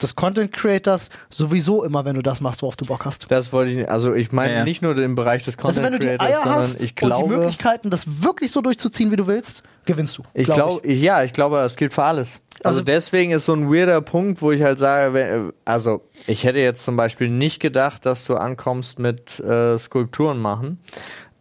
des 0.00 0.14
Content 0.14 0.52
Creators 0.52 1.08
sowieso 1.30 1.84
immer, 1.84 2.04
wenn 2.04 2.14
du 2.16 2.22
das 2.22 2.40
machst, 2.40 2.62
worauf 2.62 2.76
du 2.76 2.84
Bock 2.84 3.04
hast. 3.04 3.26
Das 3.30 3.52
wollte 3.52 3.70
ich 3.70 3.76
nicht. 3.78 3.88
Also 3.88 4.14
ich 4.14 4.30
meine 4.32 4.52
Ja, 4.52 4.58
ja. 4.58 4.64
nicht 4.64 4.82
nur 4.82 4.94
den 4.94 5.14
Bereich 5.14 5.44
des 5.44 5.56
Also 5.58 5.80
Content 5.80 5.84
wenn 5.84 5.92
du 5.92 5.98
die 5.98 6.06
Creators, 6.06 6.28
Eier 6.28 6.42
sondern 6.42 6.60
hast 6.62 6.74
ich 6.76 6.90
und 6.90 6.90
die 6.90 6.94
glaube, 7.06 7.36
Möglichkeiten, 7.36 7.90
das 7.90 8.22
wirklich 8.22 8.52
so 8.52 8.60
durchzuziehen, 8.60 9.10
wie 9.10 9.16
du 9.16 9.26
willst, 9.26 9.62
gewinnst 9.86 10.18
du. 10.18 10.22
ich 10.34 10.44
glaub 10.44 10.56
glaube, 10.82 10.92
ja, 10.92 11.22
ich 11.24 11.32
glaube, 11.32 11.56
das 11.56 11.76
gilt 11.76 11.92
für 11.94 12.02
alles. 12.04 12.40
Also, 12.62 12.78
Also- 12.78 12.80
deswegen 12.82 13.32
ist 13.32 13.44
so 13.46 13.52
ein 13.54 13.72
weirder 13.72 14.00
Punkt, 14.00 14.40
wo 14.42 14.50
ich 14.50 14.62
halt 14.62 14.78
sage, 14.78 15.12
wenn, 15.14 15.52
also 15.64 16.02
ich 16.26 16.44
hätte 16.44 16.58
jetzt 16.58 16.82
zum 16.84 16.96
Beispiel 16.96 17.28
nicht 17.28 17.60
gedacht, 17.60 18.04
dass 18.06 18.24
du 18.24 18.36
ankommst 18.36 18.98
mit 18.98 19.40
äh, 19.40 19.78
Skulpturen 19.78 20.38
machen. 20.38 20.80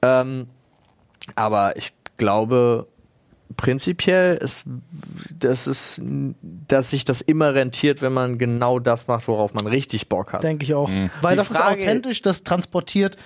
Ähm, 0.02 0.48
aber 1.36 1.76
ich 1.78 1.94
glaube, 2.18 2.88
prinzipiell 3.58 4.36
ist, 4.38 4.64
das 5.40 5.68
ist, 5.68 6.02
dass 6.68 6.90
sich 6.90 7.06
das 7.06 7.22
immer 7.22 7.54
rentiert, 7.54 8.02
wenn 8.02 8.14
man 8.14 8.38
genau 8.38 8.80
das 8.80 9.08
macht, 9.08 9.28
worauf 9.28 9.54
man 9.54 9.68
richtig 9.68 10.10
Bock 10.10 10.34
hat. 10.34 10.44
Denke 10.44 10.66
ich 10.66 10.74
auch. 10.74 10.90
Weil 10.90 10.98
Mhm. 11.06 11.10
Die 11.32 11.36
das 11.38 11.48
Frage- 11.48 11.80
ist 11.80 11.86
authentisch, 11.88 12.22
das 12.22 12.44
transportiert 12.44 13.18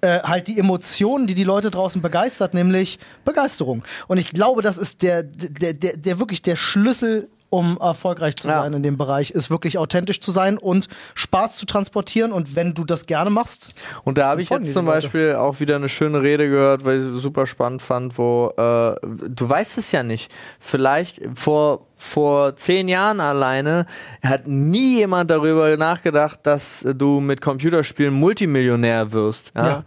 äh, 0.00 0.20
halt 0.22 0.48
die 0.48 0.58
Emotionen, 0.58 1.26
die 1.26 1.34
die 1.34 1.44
Leute 1.44 1.70
draußen 1.70 2.02
begeistert, 2.02 2.52
nämlich 2.52 2.98
Begeisterung. 3.24 3.84
Und 4.06 4.18
ich 4.18 4.28
glaube, 4.28 4.60
das 4.60 4.76
ist 4.76 5.02
der, 5.02 5.22
der, 5.22 5.72
der, 5.72 5.96
der 5.96 6.18
wirklich 6.18 6.42
der 6.42 6.56
Schlüssel, 6.56 7.28
um 7.50 7.78
erfolgreich 7.80 8.36
zu 8.36 8.48
Ja. 8.48 8.62
sein 8.62 8.72
in 8.72 8.82
dem 8.82 8.96
Bereich, 8.96 9.30
ist 9.30 9.48
wirklich 9.50 9.78
authentisch 9.78 10.20
zu 10.20 10.32
sein 10.32 10.58
und 10.58 10.88
Spaß 11.14 11.56
zu 11.56 11.66
transportieren. 11.66 12.32
Und 12.32 12.56
wenn 12.56 12.74
du 12.74 12.84
das 12.84 13.06
gerne 13.06 13.30
machst, 13.30 13.74
Und 14.04 14.18
da 14.18 14.26
habe 14.30 14.42
ich 14.42 14.50
jetzt 14.50 14.72
zum 14.72 14.84
die 14.86 14.90
Leute. 14.90 15.02
Beispiel 15.02 15.34
auch 15.36 15.60
wieder 15.60 15.76
eine 15.76 15.88
schöne 15.88 16.20
Rede 16.22 16.48
gehört, 16.48 16.84
weil 16.84 16.98
ich 17.00 17.08
es 17.14 17.22
super 17.22 17.46
spannend 17.46 17.82
fand, 17.82 18.18
wo 18.18 18.48
äh, 18.56 18.94
du 19.28 19.48
weißt 19.48 19.78
es 19.78 19.92
ja 19.92 20.02
nicht. 20.02 20.30
Vielleicht 20.60 21.20
vor 21.34 21.86
vor 21.96 22.54
zehn 22.56 22.88
Jahren 22.88 23.20
alleine 23.20 23.86
hat 24.22 24.46
nie 24.46 24.98
jemand 24.98 25.30
darüber 25.30 25.74
nachgedacht, 25.76 26.40
dass 26.42 26.84
du 26.94 27.20
mit 27.20 27.40
Computerspielen 27.40 28.12
Multimillionär 28.12 29.12
wirst. 29.12 29.52
Ja. 29.56 29.84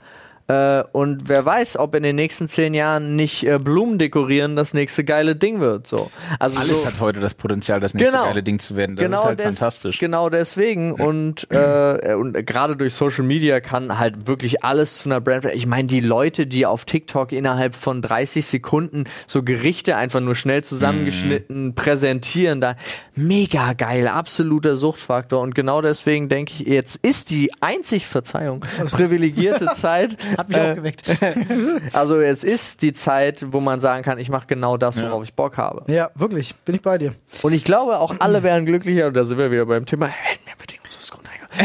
Äh, 0.50 0.84
und 0.94 1.28
wer 1.28 1.46
weiß, 1.46 1.78
ob 1.78 1.94
in 1.96 2.04
den 2.04 2.16
nächsten 2.16 2.48
zehn 2.48 2.74
Jahren 2.74 3.16
nicht 3.18 3.46
äh, 3.46 3.60
Blumen 3.60 3.98
dekorieren 4.00 4.56
das 4.56 4.74
nächste 4.74 5.04
geile 5.04 5.36
Ding 5.36 5.60
wird. 5.60 5.88
So. 5.88 6.10
Also 6.40 6.58
Alles 6.58 6.82
so, 6.82 6.86
hat 6.88 7.00
heute 7.02 7.20
das 7.20 7.34
Potenzial, 7.34 7.80
das 7.82 7.94
nächste 7.94 8.14
Genau. 8.14 8.26
geile 8.26 8.44
Ding 8.44 8.60
zu 8.60 8.76
werden. 8.78 8.96
Das 8.96 9.10
ist 9.10 9.24
halt 9.24 9.40
des- 9.40 9.46
fantastisch. 9.46 10.00
Genau 10.00 10.30
deswegen. 10.30 10.94
Und, 10.94 11.48
äh, 11.52 12.14
und 12.16 12.34
gerade 12.46 12.78
durch 12.78 12.94
Social 12.94 13.26
Media 13.26 13.60
kann 13.60 14.00
halt 14.00 14.28
wirklich 14.28 14.64
alles 14.64 15.00
zu 15.00 15.10
einer 15.10 15.20
Brand. 15.20 15.46
Ich 15.54 15.66
meine, 15.68 15.88
die 15.88 16.00
Leute, 16.00 16.48
die 16.48 16.66
auf 16.66 16.86
TikTok 16.86 17.34
innerhalb 17.34 17.76
von 17.76 18.02
30 18.02 18.46
Sekunden 18.46 19.04
so 19.28 19.44
Gerichte 19.44 19.98
einfach 19.98 20.22
nur 20.22 20.36
schnell 20.36 20.64
zusammengeschnitten 20.64 21.76
präsentieren, 21.76 22.62
da 22.62 22.76
mega 23.16 23.74
geil, 23.74 24.08
absoluter 24.08 24.78
Suchtfaktor. 24.78 25.42
Und 25.42 25.56
genau 25.56 25.82
deswegen 25.82 26.30
denke 26.30 26.54
ich, 26.54 26.60
jetzt 26.68 26.96
ist 27.06 27.30
die 27.32 27.52
einzig, 27.60 28.08
Verzeihung, 28.08 28.62
privilegierte 28.92 29.66
Zeit. 29.76 30.16
hat 30.38 30.50
mich 30.50 30.58
äh, 30.58 30.70
aufgeweckt. 30.70 31.04
Also 31.94 32.22
jetzt 32.22 32.44
ist 32.44 32.82
die 32.82 32.94
Zeit, 32.94 33.46
wo 33.52 33.60
man 33.60 33.80
sagen 33.80 34.04
kann, 34.04 34.20
ich 34.20 34.30
mache 34.30 34.48
genau 34.48 34.78
das, 34.78 35.02
worauf 35.02 35.24
ich 35.24 35.34
Bock 35.34 35.58
habe. 35.58 35.92
ja, 35.92 36.10
wirklich, 36.16 36.56
bin 36.66 36.76
ich 36.76 36.82
bei 36.82 36.98
dir. 36.98 37.14
Und 37.42 37.54
ich 37.54 37.64
glaube, 37.64 38.00
auch 38.00 38.16
alle 38.20 38.44
wären 38.44 38.66
glücklicher, 38.66 39.08
und 39.08 39.16
da 39.16 39.26
sind 39.26 39.38
wir 39.38 39.52
wieder 39.52 39.66
beim 39.66 39.86
Thema, 39.86 40.08
hätten 40.08 40.46
wir 40.46 40.58
Grundeinkommen. 40.58 40.77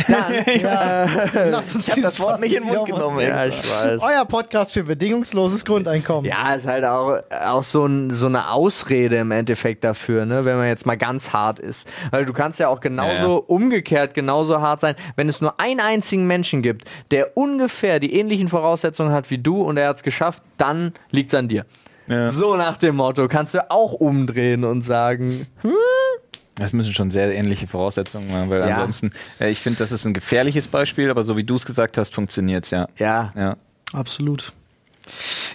Dann, 0.09 0.33
Ja, 0.61 1.07
Lass 1.51 1.75
uns 1.75 1.89
Ich 1.89 1.95
dieses 1.95 2.17
das 2.17 2.21
Wort 2.21 2.41
nicht 2.41 2.55
in 2.55 2.65
den 2.65 2.75
Mund 2.75 2.87
genommen, 2.87 3.21
ja, 3.21 3.47
ich 3.47 3.57
weiß. 3.57 4.03
Euer 4.03 4.25
Podcast 4.25 4.73
für 4.73 4.85
bedingungsloses 4.85 5.65
Grundeinkommen. 5.65 6.31
Ja, 6.31 6.55
ist 6.55 6.67
halt 6.67 6.85
auch, 6.85 7.19
auch 7.45 7.63
so, 7.63 7.87
ein, 7.87 8.11
so 8.11 8.27
eine 8.27 8.51
Ausrede 8.51 9.17
im 9.17 9.31
Endeffekt 9.31 9.85
dafür, 9.85 10.25
ne, 10.27 10.45
wenn 10.45 10.57
man 10.57 10.69
jetzt 10.69 10.87
mal 10.87 10.97
ganz 10.97 11.33
hart 11.33 11.59
ist. 11.59 11.89
Weil 12.11 12.25
du 12.25 12.33
kannst 12.33 12.59
ja 12.61 12.69
auch 12.69 12.81
genauso 12.81 13.13
Ja, 13.13 13.23
ja. 13.23 13.43
umgekehrt 13.47 14.15
genauso 14.15 14.61
hart 14.61 14.81
sein, 14.81 14.95
wenn 15.17 15.29
es 15.29 15.41
nur 15.41 15.59
einen 15.61 15.81
einzigen 15.81 16.27
Menschen 16.27 16.63
gibt, 16.63 16.89
der 17.11 17.37
ungefähr 17.37 17.99
die 18.01 18.15
ähnlichen 18.15 18.49
Voraussetzungen 18.49 19.13
hat 19.13 19.31
wie 19.31 19.39
du 19.39 19.63
und 19.63 19.77
er 19.77 19.89
hat 19.89 19.97
es 19.97 20.03
geschafft, 20.03 20.43
dann 20.59 20.93
liegt's 21.11 21.35
an 21.35 21.49
dir. 21.49 21.65
Ja. 22.09 22.31
So 22.31 22.57
nach 22.57 22.77
dem 22.77 22.97
Motto 22.97 23.29
kannst 23.29 23.55
du 23.55 23.71
auch 23.71 23.93
umdrehen 23.93 24.65
und 24.65 24.83
sagen, 24.83 25.47
Das 26.57 26.73
müssen 26.73 26.93
schon 26.93 27.11
sehr 27.11 27.35
ähnliche 27.35 27.67
Voraussetzungen 27.67 28.29
sein, 28.31 28.51
weil 28.51 28.61
Ja. 28.61 28.67
ansonsten, 28.75 29.11
äh, 29.41 29.51
ich 29.51 29.61
finde, 29.61 29.79
das 29.79 29.91
ist 29.93 30.05
ein 30.05 30.13
gefährliches 30.15 30.69
Beispiel, 30.69 31.11
aber 31.11 31.23
so 31.25 31.37
wie 31.37 31.45
du 31.45 31.57
es 31.57 31.65
gesagt 31.65 31.97
hast, 31.99 32.15
funktioniert's 32.15 32.71
ja. 32.71 32.89
ja, 32.99 33.33
Ja. 33.37 33.57
Absolut. 33.93 34.53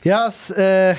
Ja, 0.03 0.27
es, 0.27 0.49
äh, 0.51 0.95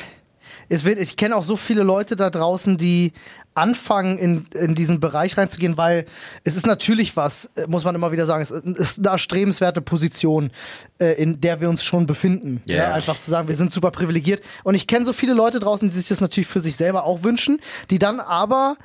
es 0.69 0.85
wird, 0.85 0.99
ich 0.99 1.17
kenne 1.17 1.37
auch 1.37 1.43
so 1.43 1.57
viele 1.57 1.83
Leute 1.83 2.17
da 2.17 2.31
draußen, 2.31 2.77
die 2.77 3.13
anfangen, 3.55 4.19
in, 4.19 4.47
in 4.55 4.75
diesen 4.77 5.01
Bereich 5.01 5.37
reinzugehen, 5.37 5.77
weil 5.77 6.05
es 6.45 6.55
ist 6.55 6.65
natürlich 6.67 7.17
was, 7.17 7.51
äh, 7.57 7.67
muss 7.67 7.83
man 7.85 7.95
immer 7.97 8.13
wieder 8.13 8.25
sagen, 8.25 8.41
es 8.41 8.51
ist 8.53 8.99
eine 9.01 9.09
erstrebenswerte 9.09 9.81
Position, 9.81 10.53
äh, 11.01 11.21
in 11.21 11.41
der 11.41 11.61
wir 11.61 11.69
uns 11.69 11.83
schon 11.83 12.07
befinden. 12.07 12.63
Ja. 12.67 12.77
Ja, 12.77 12.95
einfach 12.95 13.19
zu 13.19 13.31
sagen, 13.31 13.49
wir 13.49 13.57
sind 13.57 13.73
super 13.73 13.91
privilegiert. 13.91 14.43
Und 14.63 14.77
ich 14.77 14.87
kenne 14.87 15.05
so 15.05 15.13
viele 15.13 15.35
Leute 15.35 15.59
draußen, 15.59 15.89
die 15.89 15.95
sich 15.97 16.07
das 16.07 16.21
natürlich 16.21 16.47
für 16.47 16.61
sich 16.61 16.77
selber 16.77 17.03
auch 17.05 17.25
wünschen, 17.25 17.61
die 17.91 17.99
dann 17.99 18.21
aber 18.21 18.77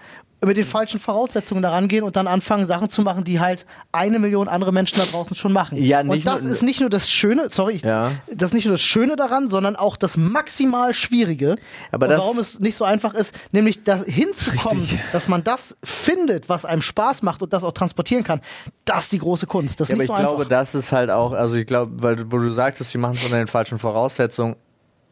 mit 0.45 0.57
den 0.57 0.65
falschen 0.65 0.99
Voraussetzungen 0.99 1.61
daran 1.63 1.87
gehen 1.87 2.03
und 2.03 2.15
dann 2.15 2.27
anfangen, 2.27 2.65
Sachen 2.65 2.89
zu 2.89 3.01
machen, 3.01 3.23
die 3.23 3.39
halt 3.39 3.65
eine 3.91 4.19
Million 4.19 4.47
andere 4.47 4.71
Menschen 4.71 4.97
da 4.99 5.05
draußen 5.05 5.35
schon 5.35 5.53
machen. 5.53 5.77
Ja, 5.81 6.03
nicht 6.03 6.11
und 6.11 6.25
das 6.27 6.41
ist 6.41 6.63
nicht 6.63 6.79
nur 6.81 6.89
das 6.89 7.09
Schöne, 7.09 7.47
sorry, 7.49 7.73
ich, 7.73 7.81
Ja. 7.83 8.11
das 8.31 8.49
ist 8.49 8.53
nicht 8.53 8.65
nur 8.65 8.73
das 8.73 8.81
Schöne 8.81 9.15
daran, 9.15 9.49
sondern 9.49 9.75
auch 9.75 9.97
das 9.97 10.17
maximal 10.17 10.93
Schwierige. 10.93 11.55
Aber 11.91 12.07
das- 12.07 12.19
warum 12.19 12.39
es 12.39 12.59
nicht 12.59 12.75
so 12.75 12.85
einfach 12.85 13.13
ist, 13.13 13.33
nämlich 13.51 13.83
da 13.83 14.03
hinzukommen, 14.03 14.81
Richtig. 14.83 14.99
dass 15.11 15.27
man 15.27 15.43
das 15.43 15.77
findet, 15.83 16.49
was 16.49 16.65
einem 16.65 16.81
Spaß 16.81 17.21
macht 17.23 17.41
und 17.41 17.53
das 17.53 17.63
auch 17.63 17.71
transportieren 17.73 18.23
kann. 18.23 18.41
Das 18.85 19.05
ist 19.05 19.13
die 19.13 19.19
große 19.19 19.47
Kunst. 19.47 19.79
Das 19.79 19.89
ist 19.89 19.91
Ja, 19.91 19.95
aber 19.95 20.01
nicht 20.03 20.09
ich 20.11 20.15
so 20.17 20.21
glaube, 20.21 20.43
einfach. 20.43 20.49
das 20.49 20.75
ist 20.75 20.91
halt 20.91 21.09
auch, 21.09 21.31
also 21.33 21.55
ich 21.55 21.65
glaube, 21.65 21.91
weil 22.01 22.15
du- 22.17 22.25
wo 22.31 22.37
du 22.37 22.49
sagtest, 22.51 22.93
die 22.93 22.97
machen 22.97 23.15
es 23.15 23.23
unter 23.23 23.37
den 23.37 23.47
falschen 23.47 23.79
Voraussetzungen. 23.79 24.55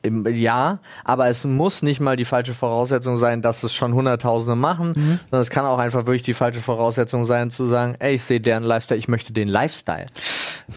Im, 0.03 0.25
ja, 0.27 0.79
aber 1.03 1.27
es 1.27 1.43
muss 1.43 1.81
nicht 1.83 1.99
mal 1.99 2.15
die 2.17 2.25
falsche 2.25 2.53
Voraussetzung 2.53 3.17
sein, 3.17 3.41
dass 3.41 3.61
es 3.63 3.73
schon 3.73 3.93
Hunderttausende 3.93 4.55
machen, 4.55 4.89
Mhm. 4.95 5.19
sondern 5.29 5.41
es 5.41 5.49
kann 5.49 5.65
auch 5.65 5.77
einfach 5.77 6.05
wirklich 6.05 6.23
die 6.23 6.33
falsche 6.33 6.59
Voraussetzung 6.61 7.25
sein, 7.25 7.51
zu 7.51 7.67
sagen, 7.67 7.95
ey, 7.99 8.15
ich 8.15 8.23
sehe 8.23 8.39
deren 8.41 8.63
Lifestyle, 8.63 8.97
ich 8.97 9.07
möchte 9.07 9.31
den 9.33 9.47
Lifestyle. 9.47 10.07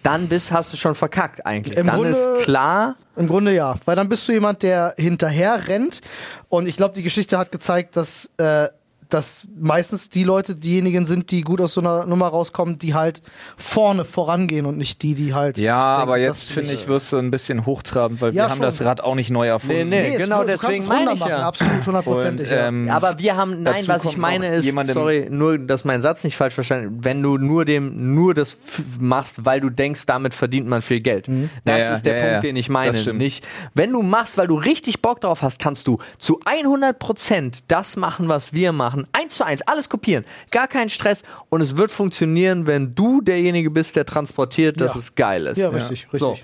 Dann 0.03 0.27
bist, 0.27 0.51
hast 0.51 0.73
du 0.73 0.77
schon 0.77 0.93
verkackt 0.95 1.45
eigentlich. 1.45 1.77
Im 1.77 1.87
Dann 1.87 1.95
Grunde- 1.95 2.11
ist 2.11 2.43
klar, 2.43 2.95
Im 3.15 3.27
Grunde 3.27 3.53
ja, 3.53 3.75
weil 3.85 3.95
dann 3.95 4.09
bist 4.09 4.27
du 4.27 4.33
jemand, 4.33 4.61
der 4.61 4.93
hinterher 4.97 5.67
rennt 5.69 6.01
und 6.49 6.67
ich 6.67 6.75
glaube, 6.75 6.93
die 6.95 7.01
Geschichte 7.03 7.37
hat 7.37 7.51
gezeigt, 7.51 7.95
dass 7.95 8.29
äh, 8.37 8.67
dass 9.09 9.47
meistens 9.57 10.09
die 10.09 10.23
Leute 10.23 10.55
diejenigen 10.55 11.05
sind, 11.05 11.31
die 11.31 11.41
gut 11.41 11.61
aus 11.61 11.73
so 11.73 11.81
einer 11.81 12.05
Nummer 12.05 12.27
rauskommen, 12.27 12.77
die 12.77 12.93
halt 12.93 13.21
vorne 13.57 14.05
vorangehen 14.05 14.65
und 14.65 14.77
nicht 14.77 15.01
die, 15.01 15.15
die 15.15 15.33
halt. 15.33 15.57
Ja, 15.57 15.97
denken, 15.97 16.01
aber 16.09 16.17
jetzt 16.17 16.51
finde 16.51 16.73
ich, 16.73 16.87
wirst 16.87 17.11
du 17.11 17.17
ein 17.17 17.31
bisschen 17.31 17.65
hochtrabend, 17.65 18.21
weil 18.21 18.29
Ja, 18.33 18.45
wir 18.45 18.49
haben 18.49 18.57
schon. 18.57 18.61
das 18.63 18.83
Rad 18.83 19.01
auch 19.01 19.15
nicht 19.15 19.29
neu 19.29 19.47
erfunden. 19.47 19.89
Nee, 19.89 20.01
nee. 20.01 20.15
es 20.15 20.23
genau 20.23 20.43
deswegen 20.43 20.83
es 20.83 20.87
meine 20.89 21.13
ich 21.13 21.19
machen, 21.19 21.29
ja. 21.29 21.47
Absolut, 21.47 21.85
hundertprozentig. 21.85 22.47
Und, 22.47 22.53
ja. 22.55 22.67
ähm, 22.67 22.89
Aber 22.89 23.19
wir 23.19 23.35
haben, 23.35 23.63
nein, 23.63 23.83
was 23.87 24.05
ich 24.05 24.17
meine 24.17 24.47
ist, 24.55 24.71
sorry, 24.93 25.27
nur, 25.29 25.57
dass 25.57 25.85
mein 25.85 26.01
Satz 26.01 26.23
nicht 26.23 26.37
falsch 26.37 26.53
verstanden, 26.53 26.99
wenn 27.03 27.21
du 27.21 27.37
nur 27.37 27.65
dem, 27.65 28.13
nur 28.15 28.33
das 28.33 28.57
machst, 28.99 29.45
weil 29.45 29.59
du 29.59 29.69
denkst, 29.69 30.05
damit 30.05 30.33
verdient 30.33 30.67
man 30.67 30.81
viel 30.81 31.01
Geld. 31.01 31.27
Das 31.27 31.37
Ja, 31.65 31.77
ja, 31.77 31.93
ist 31.93 32.05
der 32.05 32.15
ja, 32.15 32.21
Punkt, 32.21 32.33
ja. 32.35 32.39
den 32.41 32.55
ich 32.55 32.69
meine. 32.69 32.91
Das 32.91 33.01
stimmt. 33.01 33.19
Nicht, 33.19 33.45
wenn 33.73 33.91
du 33.91 34.01
machst, 34.01 34.37
weil 34.37 34.47
du 34.47 34.55
richtig 34.55 35.01
Bock 35.01 35.21
drauf 35.21 35.41
hast, 35.41 35.59
kannst 35.59 35.87
du 35.87 35.97
zu 36.17 36.39
100 36.45 36.97
Prozent 36.97 37.63
das 37.67 37.95
machen, 37.97 38.27
was 38.27 38.53
wir 38.53 38.71
machen. 38.71 38.94
Eins 39.11 39.35
zu 39.35 39.43
eins, 39.45 39.61
alles 39.63 39.89
kopieren. 39.89 40.25
Gar 40.51 40.67
kein 40.67 40.89
Stress. 40.89 41.23
Und 41.49 41.61
es 41.61 41.75
wird 41.77 41.91
funktionieren, 41.91 42.67
wenn 42.67 42.95
du 42.95 43.21
derjenige 43.21 43.69
bist, 43.69 43.95
der 43.95 44.05
transportiert, 44.05 44.79
dass 44.79 44.93
Ja. 44.93 44.99
es 44.99 45.15
geil 45.15 45.45
ist. 45.47 45.57
Ja, 45.57 45.69
richtig, 45.69 46.03
richtig. 46.05 46.19
So. 46.19 46.37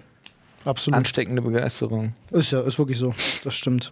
Absolut. 0.63 0.97
Ansteckende 0.97 1.41
Begeisterung. 1.41 2.13
Ist 2.29 2.51
ja, 2.51 2.61
ist 2.61 2.77
wirklich 2.77 2.97
so. 2.97 3.15
Das 3.43 3.55
stimmt. 3.55 3.91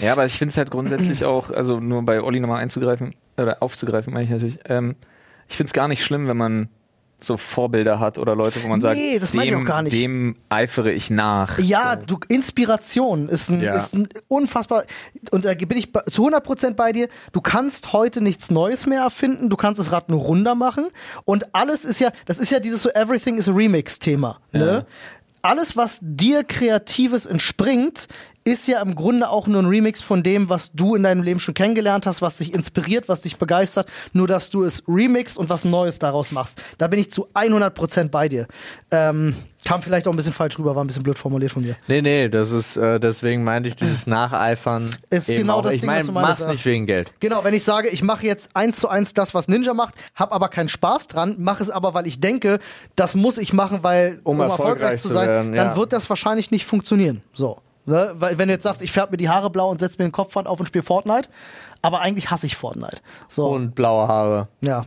Ja, 0.00 0.12
aber 0.12 0.26
ich 0.26 0.32
finde 0.32 0.50
es 0.50 0.56
halt 0.58 0.70
grundsätzlich 0.70 1.24
auch, 1.24 1.50
also 1.50 1.78
nur 1.78 2.02
bei 2.02 2.20
Olli 2.22 2.40
nochmal 2.40 2.60
einzugreifen, 2.60 3.14
oder 3.36 3.62
aufzugreifen, 3.62 4.12
meine 4.12 4.24
ich 4.24 4.30
natürlich. 4.30 4.58
Ähm, 4.64 4.96
ich 5.48 5.56
finde 5.56 5.68
es 5.68 5.72
gar 5.74 5.86
nicht 5.86 6.02
schlimm, 6.04 6.26
wenn 6.26 6.36
man 6.36 6.68
so 7.20 7.36
Vorbilder 7.36 7.98
hat 7.98 8.18
oder 8.18 8.36
Leute, 8.36 8.62
wo 8.62 8.68
man 8.68 8.80
sagt, 8.80 8.96
Nee, 8.96 9.16
ich 9.16 9.30
dem, 9.30 9.62
auch 9.62 9.64
gar 9.64 9.82
nicht. 9.82 9.92
dem 9.92 10.36
eifere 10.48 10.92
ich 10.92 11.10
nach. 11.10 11.58
Ja, 11.58 11.96
du, 11.96 12.18
Inspiration 12.28 13.28
ist 13.28 13.50
ein, 13.50 13.60
Ja. 13.60 13.74
ist 13.74 13.94
ein 13.94 14.08
unfassbar, 14.28 14.84
und 15.32 15.44
da 15.44 15.54
bin 15.54 15.76
ich 15.76 15.90
zu 16.10 16.26
100% 16.28 16.74
bei 16.74 16.92
dir, 16.92 17.08
du 17.32 17.40
kannst 17.40 17.92
heute 17.92 18.20
nichts 18.20 18.50
Neues 18.50 18.86
mehr 18.86 19.02
erfinden, 19.02 19.48
du 19.50 19.56
kannst 19.56 19.80
das 19.80 19.90
Rad 19.90 20.08
nur 20.08 20.20
runder 20.20 20.54
machen 20.54 20.86
und 21.24 21.54
alles 21.54 21.84
ist 21.84 22.00
ja, 22.00 22.10
das 22.26 22.38
ist 22.38 22.50
ja 22.50 22.60
dieses 22.60 22.82
so 22.82 22.90
Everything 22.90 23.36
is 23.36 23.48
a 23.48 23.52
Remix 23.52 23.98
Thema, 23.98 24.38
ne? 24.52 24.86
alles, 25.42 25.76
was 25.76 25.98
dir 26.02 26.44
Kreatives 26.44 27.24
entspringt, 27.24 28.08
ist 28.48 28.66
ja 28.66 28.80
im 28.80 28.94
Grunde 28.94 29.28
auch 29.28 29.46
nur 29.46 29.62
ein 29.62 29.66
Remix 29.66 30.00
von 30.00 30.22
dem, 30.22 30.48
was 30.48 30.72
du 30.72 30.94
in 30.94 31.02
deinem 31.02 31.22
Leben 31.22 31.38
schon 31.38 31.52
kennengelernt 31.52 32.06
hast, 32.06 32.22
was 32.22 32.38
dich 32.38 32.54
inspiriert, 32.54 33.06
was 33.06 33.20
dich 33.20 33.36
begeistert, 33.36 33.88
nur 34.14 34.26
dass 34.26 34.48
du 34.48 34.64
es 34.64 34.82
remixst 34.88 35.36
und 35.36 35.50
was 35.50 35.66
Neues 35.66 35.98
daraus 35.98 36.32
machst. 36.32 36.60
Da 36.78 36.88
bin 36.88 36.98
ich 36.98 37.10
zu 37.10 37.28
100% 37.34 38.08
bei 38.08 38.28
dir. 38.30 38.46
Ähm, 38.90 39.34
kam 39.66 39.82
vielleicht 39.82 40.08
auch 40.08 40.12
ein 40.12 40.16
bisschen 40.16 40.32
falsch 40.32 40.58
rüber, 40.58 40.74
war 40.74 40.82
ein 40.82 40.86
bisschen 40.86 41.02
blöd 41.02 41.18
formuliert 41.18 41.52
von 41.52 41.62
dir. 41.62 41.76
Nee, 41.88 42.00
nee, 42.00 42.30
das 42.30 42.50
ist, 42.50 42.78
äh, 42.78 42.98
deswegen 42.98 43.44
meinte 43.44 43.68
ich 43.68 43.76
dieses 43.76 44.06
Nacheifern. 44.06 44.88
Ist 45.10 45.26
genau 45.26 45.58
auch. 45.58 45.62
das 45.62 45.74
ich 45.74 45.80
Ding, 45.80 45.90
was 45.90 45.94
meine, 45.96 46.06
du 46.06 46.12
meinst, 46.12 46.28
mach's 46.28 46.40
ja. 46.40 46.50
nicht 46.50 46.64
wegen 46.64 46.86
Geld. 46.86 47.12
Genau, 47.20 47.44
wenn 47.44 47.52
ich 47.52 47.64
sage, 47.64 47.88
ich 47.88 48.02
mache 48.02 48.24
jetzt 48.24 48.48
eins 48.54 48.80
zu 48.80 48.88
eins 48.88 49.12
das, 49.12 49.34
was 49.34 49.46
Ninja 49.48 49.74
macht, 49.74 49.94
habe 50.14 50.32
aber 50.32 50.48
keinen 50.48 50.70
Spaß 50.70 51.08
dran, 51.08 51.36
mache 51.38 51.62
es 51.62 51.68
aber, 51.68 51.92
weil 51.92 52.06
ich 52.06 52.18
denke, 52.18 52.60
das 52.96 53.14
muss 53.14 53.36
ich 53.36 53.52
machen, 53.52 53.80
weil 53.82 54.20
Um 54.24 54.40
erfolgreich 54.40 55.02
zu 55.02 55.10
werden, 55.14 55.54
dann 55.54 55.66
ja. 55.70 55.76
wird 55.76 55.92
das 55.92 56.08
wahrscheinlich 56.08 56.50
nicht 56.50 56.64
funktionieren. 56.64 57.22
So. 57.34 57.58
Ne? 57.88 58.14
Weil 58.18 58.38
wenn 58.38 58.48
du 58.48 58.54
jetzt 58.54 58.64
sagst, 58.64 58.82
ich 58.82 58.92
färbe 58.92 59.12
mir 59.12 59.16
die 59.16 59.28
Haare 59.28 59.50
blau 59.50 59.70
und 59.70 59.80
setze 59.80 59.96
mir 59.98 60.04
den 60.06 60.12
Kopfband 60.12 60.46
auf 60.46 60.60
und 60.60 60.66
spiele 60.66 60.82
Fortnite, 60.84 61.28
aber 61.82 62.00
eigentlich 62.00 62.30
hasse 62.30 62.46
ich 62.46 62.56
Fortnite. 62.56 62.98
So. 63.28 63.48
Und 63.48 63.74
blaue 63.74 64.06
Haare. 64.08 64.48
ja. 64.60 64.84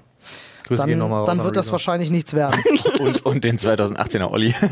Grüße 0.68 0.86
Dann, 0.88 0.98
nochmal 1.00 1.20
raus 1.22 1.26
dann 1.28 1.40
an 1.40 1.46
wird 1.46 1.58
das 1.58 1.66
Rezo. 1.66 1.72
wahrscheinlich 1.74 2.12
nichts 2.12 2.34
werden. 2.34 2.62
Und, 3.00 3.26
und 3.26 3.44
den 3.44 3.58
2018er 3.58 4.32
Olli. 4.32 4.54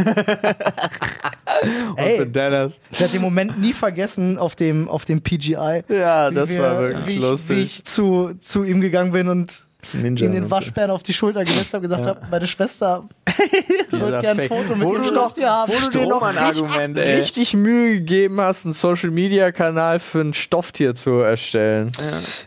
Ey, 1.98 2.18
Für 2.20 2.26
Dennis. 2.28 2.80
ich 2.92 3.00
werde 3.00 3.14
den 3.14 3.22
Moment 3.22 3.60
nie 3.60 3.74
vergessen 3.74 4.38
auf 4.38 4.56
dem, 4.56 4.88
auf 4.88 5.04
dem 5.06 5.22
PGI. 5.22 5.84
Ja, 5.90 6.32
das 6.32 6.50
wir- 6.52 6.62
war 6.62 6.80
wirklich 6.80 7.08
wie 7.08 7.14
ich, 7.16 7.20
lustig. 7.22 7.58
Wie 7.58 7.62
ich 7.64 7.84
zu, 7.86 8.34
zu 8.40 8.64
ihm 8.64 8.80
gegangen 8.82 9.12
bin 9.12 9.28
und 9.28 9.66
ihm 9.94 10.16
den? 10.16 10.50
Waschbären 10.52 10.92
auf 10.92 11.04
die 11.04 11.14
Schulter 11.14 11.44
gesetzt 11.44 11.74
habe, 11.74 11.82
gesagt 11.84 12.06
habe, 12.06 12.22
meine 12.32 12.48
Schwester 12.48 13.04
Dieser 13.92 14.08
wird 14.08 14.22
gerne 14.22 14.42
ein. 14.44 14.48
Foto 14.48 14.76
mit 14.76 14.88
Wo 14.88 14.94
du 14.94 15.00
noch- 15.00 15.06
Stofftier 15.08 15.50
haben. 15.50 15.72
Wo 15.72 15.80
du 15.80 15.90
dir 15.90 16.06
noch 16.08 16.18
Strohmann-Argument, 16.18 16.98
richtig, 16.98 17.10
ey. 17.14 17.20
richtig 17.20 17.54
Mühe 17.56 17.94
gegeben 17.96 18.42
hast, 18.42 18.66
einen 18.66 18.74
Social 18.74 19.12
Media 19.12 19.52
Kanal 19.52 20.00
für 20.00 20.22
ein 20.22 20.34
Stofftier 20.34 20.96
zu 20.96 21.20
erstellen. 21.20 21.92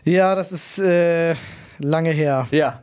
Ja, 0.03 0.35
das 0.35 0.51
ist 0.51 0.79
äh, 0.79 1.35
lange 1.79 2.11
her. 2.11 2.47
Ja. 2.51 2.81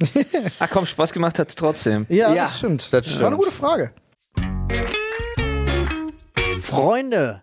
Ach 0.58 0.68
komm, 0.70 0.86
Spaß 0.86 1.12
gemacht 1.12 1.38
hat's 1.38 1.54
trotzdem. 1.54 2.06
Ja, 2.08 2.32
Ja, 2.34 2.42
das 2.44 2.58
stimmt. 2.58 2.92
das 2.92 3.20
War 3.20 3.26
eine 3.28 3.36
stimmt. 3.36 3.36
gute 3.36 3.50
Frage. 3.50 3.90
Freunde, 6.60 7.42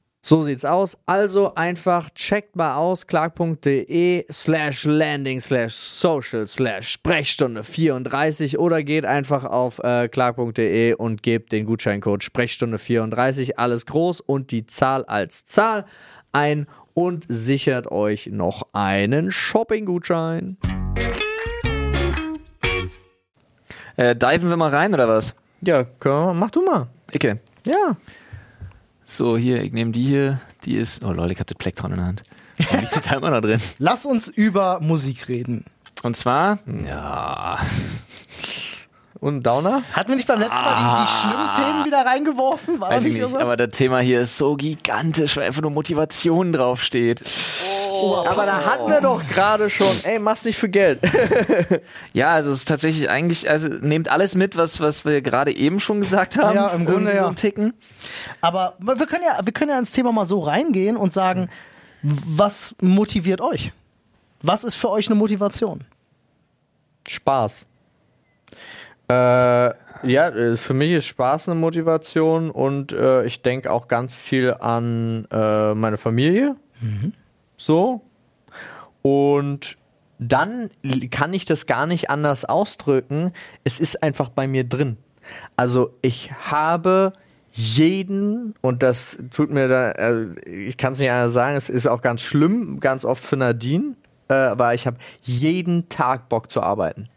So 0.23 0.43
sieht's 0.43 0.65
aus. 0.65 0.97
Also 1.07 1.55
einfach 1.55 2.11
checkt 2.11 2.55
mal 2.55 2.75
aus 2.75 3.07
clark.de 3.07 4.23
slash 4.31 4.85
landing 4.85 5.39
slash 5.39 5.73
social 5.73 6.45
slash 6.45 6.89
Sprechstunde 6.89 7.63
34 7.63 8.59
oder 8.59 8.83
geht 8.83 9.03
einfach 9.03 9.43
auf 9.45 9.79
äh, 9.79 10.07
clark.de 10.09 10.93
und 10.93 11.23
gebt 11.23 11.51
den 11.51 11.65
Gutscheincode 11.65 12.23
Sprechstunde 12.23 12.77
34 12.77 13.57
alles 13.57 13.87
groß 13.87 14.21
und 14.21 14.51
die 14.51 14.67
Zahl 14.67 15.03
als 15.05 15.45
Zahl 15.45 15.85
ein 16.31 16.67
und 16.93 17.25
sichert 17.27 17.89
euch 17.91 18.27
noch 18.27 18.67
einen 18.73 19.31
Shopping-Gutschein. 19.31 20.57
Äh, 23.97 24.15
diven 24.15 24.49
wir 24.49 24.57
mal 24.57 24.69
rein 24.69 24.93
oder 24.93 25.07
was? 25.07 25.33
Ja, 25.61 25.85
wir- 25.99 26.33
mach 26.33 26.51
du 26.51 26.61
mal. 26.63 26.87
Icke. 27.11 27.39
Ja. 27.65 27.95
So, 29.13 29.35
hier, 29.35 29.61
ich 29.61 29.73
nehme 29.73 29.91
die 29.91 30.03
hier. 30.03 30.39
Die 30.63 30.77
ist. 30.77 31.03
Oh 31.03 31.11
lol, 31.11 31.29
ich 31.33 31.39
hab 31.41 31.47
das 31.47 31.57
Plektron 31.57 31.91
in 31.91 31.97
der 31.97 32.05
Hand. 32.05 32.23
Warum 32.57 32.79
liegt 32.79 32.95
das 32.95 33.03
da 33.03 33.17
immer 33.17 33.29
noch 33.29 33.41
drin? 33.41 33.59
Lass 33.77 34.05
uns 34.05 34.29
über 34.29 34.79
Musik 34.79 35.27
reden. 35.27 35.65
Und 36.01 36.15
zwar, 36.15 36.59
ja, 36.87 37.59
Und 39.21 39.43
Downer? 39.43 39.83
Hatten 39.93 40.09
wir 40.09 40.15
nicht 40.15 40.27
beim 40.27 40.39
letzten 40.39 40.55
Mal 40.55 40.95
die, 40.95 41.01
die 41.03 41.07
schlimmen 41.07 41.53
Themen 41.53 41.85
wieder 41.85 42.03
reingeworfen? 42.03 42.81
War 42.81 42.89
das 42.89 42.97
weiß 42.97 43.03
ich 43.03 43.07
nicht 43.09 43.13
nicht, 43.17 43.21
irgendwas? 43.21 43.43
aber 43.43 43.55
das 43.55 43.69
Thema 43.69 43.99
hier 43.99 44.19
ist 44.19 44.35
so 44.35 44.55
gigantisch, 44.55 45.37
weil 45.37 45.43
einfach 45.45 45.61
nur 45.61 45.69
Motivation 45.69 46.51
draufsteht. 46.51 47.23
Aber 48.25 48.47
da 48.47 48.65
hatten 48.65 48.89
wir 48.89 48.99
doch 48.99 49.23
gerade 49.27 49.69
schon, 49.69 49.95
ey, 50.03 50.17
mach's 50.17 50.43
nicht 50.43 50.57
für 50.57 50.69
Geld. 50.69 50.99
Ja, 52.13 52.33
also 52.33 52.51
es 52.51 52.57
ist 52.57 52.67
tatsächlich 52.67 53.09
eigentlich, 53.09 53.49
also 53.49 53.69
nehmt 53.69 54.09
alles 54.09 54.33
mit, 54.35 54.55
was, 54.57 54.79
was 54.79 55.05
wir 55.05 55.21
gerade 55.21 55.55
eben 55.55 55.79
schon 55.79 56.01
gesagt 56.01 56.37
haben. 56.37 56.55
Ja, 56.55 56.69
im 56.69 56.85
Grunde 56.85 57.13
ja. 57.13 57.27
So 57.27 57.33
Ticken. 57.33 57.73
Aber 58.41 58.75
wir 58.79 58.95
können, 59.05 59.23
ja, 59.23 59.39
wir 59.43 59.53
können 59.53 59.69
ja 59.69 59.79
ins 59.79 59.91
Thema 59.91 60.11
mal 60.11 60.25
so 60.25 60.39
reingehen 60.39 60.97
und 60.97 61.13
sagen, 61.13 61.49
was 62.01 62.75
motiviert 62.81 63.39
euch? 63.39 63.71
Was 64.41 64.63
ist 64.63 64.75
für 64.75 64.89
euch 64.89 65.07
eine 65.07 65.15
Motivation? 65.15 65.81
Spaß. 67.07 67.67
Äh, 69.11 69.73
ja, 70.03 70.29
äh, 70.29 70.57
für 70.57 70.73
mich 70.73 70.91
ist 70.91 71.05
Spaß 71.05 71.49
eine 71.49 71.59
Motivation 71.59 72.49
und 72.49 72.91
äh, 72.91 73.25
ich 73.25 73.41
denke 73.41 73.71
auch 73.71 73.87
ganz 73.87 74.15
viel 74.15 74.53
an 74.53 75.27
äh, 75.31 75.73
meine 75.73 75.97
Familie. 75.97 76.55
So. 77.57 78.01
Und 79.01 79.77
dann 80.19 80.69
kann 81.09 81.33
ich 81.33 81.45
das 81.45 81.65
gar 81.65 81.87
nicht 81.87 82.09
anders 82.09 82.45
ausdrücken. 82.45 83.33
Es 83.63 83.79
ist 83.79 84.03
einfach 84.03 84.29
bei 84.29 84.47
mir 84.47 84.63
drin. 84.63 84.97
Also 85.55 85.93
ich 86.01 86.31
habe 86.31 87.13
jeden, 87.53 88.55
und 88.61 88.81
das 88.81 89.17
tut 89.31 89.51
mir 89.51 89.67
da, 89.67 89.91
äh, 89.91 90.39
ich 90.45 90.77
kann 90.77 90.93
es 90.93 90.99
nicht 90.99 91.11
anders 91.11 91.33
sagen, 91.33 91.57
es 91.57 91.69
ist 91.69 91.87
auch 91.87 92.01
ganz 92.01 92.21
schlimm, 92.21 92.79
ganz 92.79 93.03
oft 93.03 93.23
für 93.23 93.35
Nadine, 93.35 93.95
äh, 94.29 94.33
aber 94.33 94.73
ich 94.73 94.87
habe 94.87 94.97
jeden 95.21 95.89
Tag 95.89 96.29
Bock 96.29 96.49
zu 96.49 96.61
arbeiten. 96.61 97.09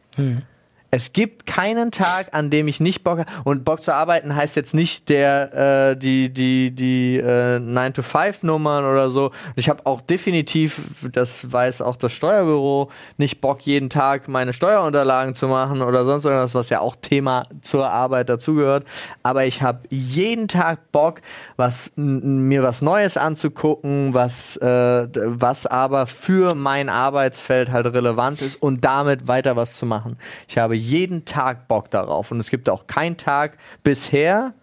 Es 0.95 1.12
gibt 1.12 1.45
keinen 1.45 1.90
Tag, 1.90 2.28
an 2.34 2.51
dem 2.51 2.68
ich 2.68 2.78
nicht 2.78 3.03
Bock 3.03 3.18
habe. 3.18 3.30
Und 3.42 3.64
Bock 3.64 3.82
zu 3.82 3.92
arbeiten 3.92 4.36
heißt 4.36 4.55
jetzt 4.55 4.74
nicht 4.74 5.09
der, 5.09 5.90
äh, 5.90 5.97
die, 5.97 6.32
die, 6.32 6.70
die 6.70 7.16
äh, 7.16 7.57
9-to-5-Nummern 7.57 8.84
oder 8.84 9.11
so. 9.11 9.32
Ich 9.57 9.68
habe 9.68 9.86
auch 9.86 10.01
definitiv, 10.01 10.82
das 11.11 11.51
weiß 11.51 11.80
auch 11.82 11.97
das 11.97 12.12
Steuerbüro, 12.12 12.92
nicht 13.16 13.40
Bock, 13.40 13.62
jeden 13.62 13.90
Tag 13.90 14.28
meine 14.28 14.53
Steuerunterlagen 14.53 15.34
zu 15.34 15.49
machen 15.49 15.82
oder 15.82 16.05
sonst 16.05 16.26
irgendwas, 16.26 16.55
was 16.55 16.68
ja 16.68 16.78
auch 16.78 16.95
Thema 16.95 17.49
zur 17.61 17.90
Arbeit 17.90 18.28
dazugehört. 18.28 18.86
Aber 19.24 19.47
ich 19.47 19.62
habe 19.62 19.80
jeden 19.90 20.47
Tag 20.47 20.92
Bock, 20.92 21.22
was, 21.57 21.90
mir 21.97 22.62
was 22.62 22.82
Neues 22.82 23.16
anzugucken, 23.16 24.14
was, 24.14 24.57
äh, 24.59 25.09
was 25.12 25.66
aber 25.66 26.07
für 26.07 26.55
mein 26.55 26.88
Arbeitsfeld 26.88 27.72
halt 27.72 27.86
relevant 27.86 28.42
ist 28.42 28.62
und 28.62 28.84
damit 28.84 29.26
weiter 29.26 29.57
was 29.57 29.74
zu 29.74 29.86
machen. 29.86 30.18
Ich 30.47 30.57
habe 30.57 30.84
jeden 30.85 31.24
Tag 31.24 31.68
Bock 31.68 31.91
darauf 31.91 32.30
und 32.30 32.41
es 32.41 32.51
gibt 32.51 32.68
auch 32.68 32.87
keinen 32.87 33.16
Tag 33.16 33.59
bisher, 33.82 34.55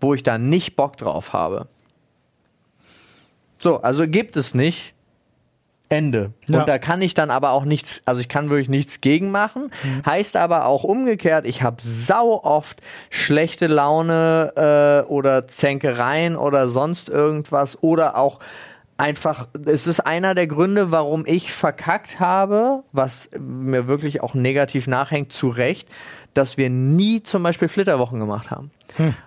wo 0.00 0.14
ich 0.14 0.22
da 0.22 0.38
nicht 0.38 0.76
Bock 0.76 0.96
drauf 0.96 1.32
habe. 1.32 1.68
So, 3.58 3.80
also 3.82 4.06
gibt 4.06 4.36
es 4.36 4.54
nicht. 4.54 4.94
Ende. 5.90 6.32
Ja. 6.46 6.60
Und 6.60 6.68
da 6.68 6.78
kann 6.78 7.00
ich 7.00 7.14
dann 7.14 7.30
aber 7.30 7.52
auch 7.52 7.64
nichts, 7.64 8.02
also 8.04 8.20
ich 8.20 8.28
kann 8.28 8.50
wirklich 8.50 8.68
nichts 8.68 9.00
gegen 9.00 9.30
machen. 9.30 9.70
Heißt 10.04 10.36
aber 10.36 10.66
auch 10.66 10.84
umgekehrt, 10.84 11.46
ich 11.46 11.62
habe 11.62 11.76
sau 11.80 12.44
oft 12.44 12.82
schlechte 13.08 13.68
Laune 13.68 14.52
äh, 15.06 15.08
oder 15.10 15.48
Zänkereien 15.48 16.36
oder 16.36 16.68
sonst 16.68 17.08
irgendwas 17.08 17.82
oder 17.82 18.18
auch 18.18 18.38
einfach, 18.98 19.48
es 19.64 19.86
ist 19.86 20.00
einer 20.00 20.34
der 20.34 20.46
Gründe, 20.46 20.90
warum 20.90 21.24
ich 21.26 21.52
verkackt 21.52 22.20
habe, 22.20 22.82
was 22.92 23.30
mir 23.38 23.86
wirklich 23.86 24.22
auch 24.22 24.34
negativ 24.34 24.86
nachhängt, 24.86 25.32
zu 25.32 25.48
Recht, 25.48 25.88
dass 26.34 26.56
wir 26.56 26.68
nie 26.68 27.22
zum 27.22 27.42
Beispiel 27.42 27.68
Flitterwochen 27.68 28.18
gemacht 28.20 28.50
haben. 28.50 28.70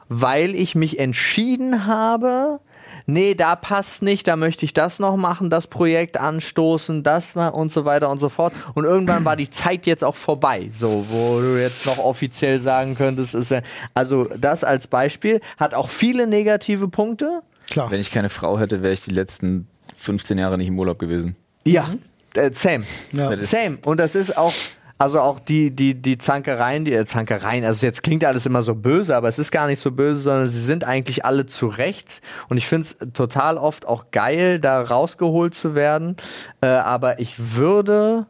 Weil 0.10 0.56
ich 0.56 0.76
mich 0.76 1.00
entschieden 1.00 1.86
habe, 1.86 2.60
nee, 3.06 3.36
da 3.36 3.56
passt 3.56 4.02
nicht, 4.02 4.28
da 4.28 4.36
möchte 4.36 4.66
ich 4.66 4.74
das 4.74 5.00
noch 5.00 5.16
machen, 5.18 5.50
das 5.50 5.68
Projekt 5.68 6.18
anstoßen, 6.18 7.04
das 7.04 7.36
und 7.36 7.72
so 7.72 7.86
weiter 7.86 8.10
und 8.10 8.20
so 8.20 8.30
fort. 8.30 8.54
Und 8.74 8.86
irgendwann 8.86 9.26
war 9.26 9.36
die 9.36 9.50
Zeit 9.50 9.86
jetzt 9.86 10.04
auch 10.04 10.16
vorbei, 10.16 10.68
so, 10.72 11.06
wo 11.10 11.40
du 11.40 11.60
jetzt 11.60 11.86
noch 11.86 11.98
offiziell 11.98 12.62
sagen 12.62 12.96
könntest, 12.96 13.34
es 13.34 13.50
wäre, 13.50 13.64
also 13.94 14.26
das 14.38 14.64
als 14.64 14.88
Beispiel 14.88 15.42
hat 15.58 15.74
auch 15.74 15.90
viele 15.90 16.28
negative 16.28 16.88
Punkte. 16.88 17.42
Klar. 17.72 17.90
Wenn 17.90 18.00
ich 18.00 18.12
keine 18.12 18.30
Frau 18.30 18.60
hätte, 18.60 18.84
wäre 18.84 18.94
ich 18.94 19.02
die 19.02 19.12
letzten 19.12 19.68
15 19.96 20.38
Jahre 20.38 20.58
nicht 20.58 20.68
im 20.68 20.78
Urlaub 20.78 21.00
gewesen. 21.00 21.36
Ja, 21.66 21.90
äh, 22.36 22.52
same. 22.54 22.84
Ja. 23.12 23.36
Same. 23.44 23.78
Und 23.84 23.98
das 24.00 24.16
ist 24.16 24.38
auch, 24.38 24.54
also 24.98 25.20
auch 25.20 25.40
die, 25.40 25.72
die, 25.72 25.96
die 25.96 26.18
Zankereien, 26.18 26.86
die 26.86 26.94
äh, 26.94 27.06
Zankereien, 27.06 27.66
also 27.66 27.86
jetzt 27.86 28.04
klingt 28.04 28.24
alles 28.24 28.46
immer 28.46 28.62
so 28.62 28.76
böse, 28.76 29.16
aber 29.16 29.30
es 29.30 29.40
ist 29.40 29.52
gar 29.52 29.68
nicht 29.68 29.80
so 29.80 29.92
böse, 29.92 30.22
sondern 30.22 30.48
sie 30.50 30.62
sind 30.62 30.84
eigentlich 30.84 31.26
alle 31.26 31.46
zurecht. 31.46 32.22
Und 32.50 32.58
ich 32.58 32.68
finde 32.68 32.88
es 32.88 33.14
total 33.14 33.58
oft 33.58 33.88
auch 33.88 34.12
geil, 34.12 34.60
da 34.60 34.82
rausgeholt 34.82 35.56
zu 35.56 35.76
werden. 35.76 36.18
Äh, 36.62 36.68
aber 36.68 37.20
ich 37.20 37.56
würde 37.56 38.28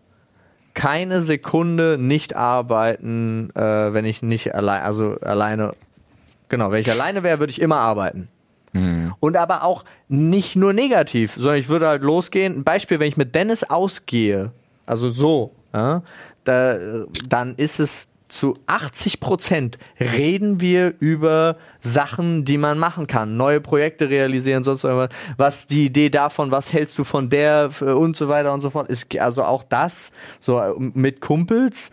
keine 0.74 1.22
Sekunde 1.22 1.98
nicht 2.00 2.36
arbeiten, 2.36 3.50
äh, 3.56 3.94
wenn 3.94 4.06
ich 4.06 4.22
nicht 4.22 4.56
allein, 4.56 4.84
also 4.84 5.18
alleine, 5.22 5.74
genau, 6.48 6.72
wenn 6.72 6.82
ich 6.82 6.90
alleine 6.90 7.24
wäre, 7.24 7.40
würde 7.40 7.52
ich 7.52 7.62
immer 7.62 7.78
arbeiten. 7.78 8.30
Und 9.20 9.36
aber 9.38 9.64
auch 9.64 9.84
nicht 10.08 10.56
nur 10.56 10.72
negativ, 10.74 11.34
sondern 11.36 11.58
ich 11.58 11.68
würde 11.70 11.88
halt 11.88 12.04
losgehen. 12.04 12.58
Ein 12.60 12.64
Beispiel, 12.64 13.00
wenn 13.00 13.08
ich 13.08 13.18
mit 13.18 13.36
Dennis 13.36 13.64
ausgehe, 13.64 14.52
also 14.86 15.10
so, 15.10 15.54
ja, 15.74 16.04
da, 16.46 16.78
dann 17.28 17.56
ist 17.56 17.80
es 17.80 18.08
zu 18.30 18.58
80 18.68 19.20
Prozent 19.20 19.78
reden 20.00 20.62
wir 20.62 20.94
über 21.00 21.58
Sachen, 21.82 22.46
die 22.46 22.58
man 22.58 22.80
machen 22.80 23.06
kann, 23.08 23.36
neue 23.36 23.60
Projekte 23.60 24.10
realisieren, 24.10 24.64
sonst 24.64 24.86
irgendwas. 24.86 25.10
Was 25.36 25.68
die 25.68 25.86
Idee 25.86 26.10
davon, 26.10 26.50
was 26.50 26.72
hältst 26.72 26.98
du 26.98 27.04
von 27.04 27.30
der 27.30 27.72
und 27.82 28.16
so 28.16 28.30
weiter 28.30 28.54
und 28.54 28.62
so 28.62 28.70
fort. 28.70 28.90
Ist 28.90 29.14
also 29.20 29.44
auch 29.44 29.64
das 29.64 30.12
so 30.40 30.62
mit 30.78 31.20
Kumpels 31.20 31.92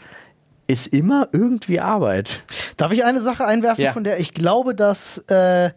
ist 0.68 0.88
immer 0.88 1.28
irgendwie 1.32 1.80
Arbeit. 1.80 2.42
Darf 2.76 2.92
ich 2.92 3.02
eine 3.04 3.20
Sache 3.22 3.46
einwerfen, 3.46 3.84
Ja. 3.84 3.92
von 3.92 4.04
der 4.04 4.20
ich 4.20 4.34
glaube, 4.34 4.74
dass, 4.74 5.18
äh, 5.28 5.70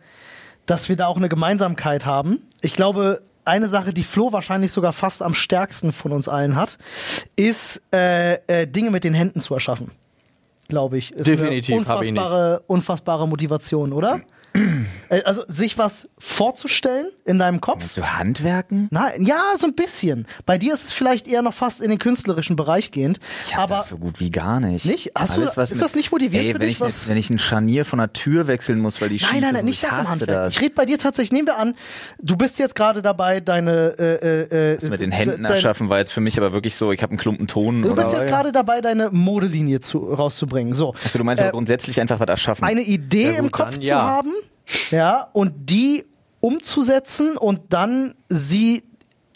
dass 0.66 0.90
wir 0.90 0.96
da 0.96 1.08
auch 1.08 1.18
eine 1.18 1.30
Gemeinsamkeit 1.30 2.06
haben? 2.06 2.48
Ich 2.62 2.74
glaube, 2.74 3.22
eine 3.46 3.68
Sache, 3.68 3.94
die 3.94 4.04
Flo 4.04 4.32
wahrscheinlich 4.32 4.72
sogar 4.72 4.94
fast 4.94 5.22
am 5.22 5.34
stärksten 5.34 5.92
von 5.92 6.12
uns 6.12 6.28
allen 6.28 6.56
hat, 6.56 6.78
ist 7.36 7.82
äh, 7.94 8.36
äh, 8.48 8.68
Dinge 8.68 8.92
mit 8.92 9.04
den 9.04 9.14
Händen 9.14 9.42
zu 9.42 9.54
erschaffen. 9.54 9.92
Glaube 10.68 10.98
ich. 10.98 11.12
Ist 11.12 11.28
Definitiv, 11.28 11.76
eine 11.76 11.88
hab 11.88 12.02
ich 12.02 12.12
nicht. 12.12 12.18
unfassbare, 12.20 12.64
unfassbare 12.68 13.28
Motivation, 13.28 13.92
oder? 13.94 14.22
Äh, 14.54 15.22
also 15.24 15.44
sich 15.48 15.78
was 15.78 16.10
vorzustellen 16.18 17.08
in 17.26 17.40
deinem 17.40 17.62
Kopf. 17.62 17.92
So 17.94 18.04
Handwerken? 18.04 18.88
Nein, 18.92 19.22
ja, 19.24 19.42
so 19.58 19.68
ein 19.68 19.76
bisschen. 19.76 20.28
Bei 20.46 20.58
dir 20.58 20.74
ist 20.74 20.86
es 20.86 20.94
vielleicht 20.94 21.28
eher 21.28 21.42
noch 21.42 21.54
fast 21.54 21.82
in 21.82 21.90
den 21.90 22.00
künstlerischen 22.00 22.56
Bereich 22.56 22.92
gehend. 22.92 23.20
Ich 23.48 23.56
aber 23.56 23.78
das 23.78 23.90
so 23.90 23.98
gut 23.98 24.20
wie 24.20 24.30
gar 24.30 24.60
nicht. 24.60 24.86
Nicht? 24.86 25.12
Hast 25.16 25.38
du- 25.38 25.42
was 25.56 25.72
ist 25.72 25.78
mit- 25.78 25.86
das 25.86 25.96
nicht 25.96 26.12
motivierend 26.12 26.48
Ey, 26.48 26.54
für 26.54 26.60
wenn 26.60 26.68
dich, 26.68 26.78
Ich, 26.78 26.82
was- 26.82 27.08
wenn 27.10 27.18
ich 27.18 27.30
ein 27.30 27.40
Scharnier 27.40 27.86
von 27.86 28.00
der 28.00 28.12
Tür 28.14 28.48
wechseln 28.48 28.80
muss, 28.80 29.00
weil 29.02 29.10
die 29.10 29.20
schief 29.20 29.32
Nein, 29.32 29.42
nein, 29.42 29.50
ist, 29.52 29.56
nein, 29.56 29.66
nicht 29.66 29.84
ich 29.84 29.90
das 29.90 30.00
im 30.00 30.10
Handwerk. 30.10 30.30
Das. 30.30 30.54
Ich 30.54 30.62
rede 30.62 30.76
bei 30.76 30.86
dir 30.86 30.98
tatsächlich, 30.98 31.32
nehmen 31.32 31.48
wir 31.48 31.58
an, 31.58 31.76
du 32.20 32.36
bist 32.36 32.60
jetzt 32.60 32.76
gerade 32.76 33.02
dabei, 33.02 33.40
deine 33.40 33.96
äh, 34.00 34.42
äh, 34.74 34.78
Das 34.80 34.90
mit 34.90 35.00
den 35.02 35.12
äh, 35.12 35.16
Händen 35.16 35.44
dein- 35.44 35.52
erschaffen 35.54 35.90
war 35.90 35.98
jetzt 36.00 36.12
für 36.12 36.22
mich 36.22 36.38
aber 36.38 36.52
wirklich 36.54 36.76
so, 36.76 36.92
ich 36.92 37.02
habe 37.04 37.12
einen 37.12 37.20
Klumpen 37.20 37.48
Ton. 37.48 37.84
Du 37.84 37.92
oder 37.92 38.04
bist 38.04 38.14
jetzt 38.16 38.28
gerade 38.28 38.52
dabei, 38.52 38.82
deine 38.82 39.10
Modelinie 39.12 39.80
zu, 39.80 40.00
rauszubringen. 40.00 40.74
So. 40.76 40.94
also 41.04 41.18
du 41.20 41.24
meinst 41.26 41.42
Äh, 41.44 41.50
grundsätzlich 41.52 42.00
einfach 42.02 42.20
was 42.20 42.28
erschaffen. 42.30 42.64
eine 42.66 42.82
Idee 42.82 43.32
Ja, 43.34 43.40
im 43.40 43.52
Kopf 43.52 43.72
dann 43.72 43.82
zu 43.82 43.88
ja. 43.88 44.02
haben, 44.02 44.32
ja, 44.92 45.30
und 45.34 45.54
die 45.70 46.06
umzusetzen 46.40 47.38
und 47.38 47.62
dann 47.70 48.16
sie 48.30 48.84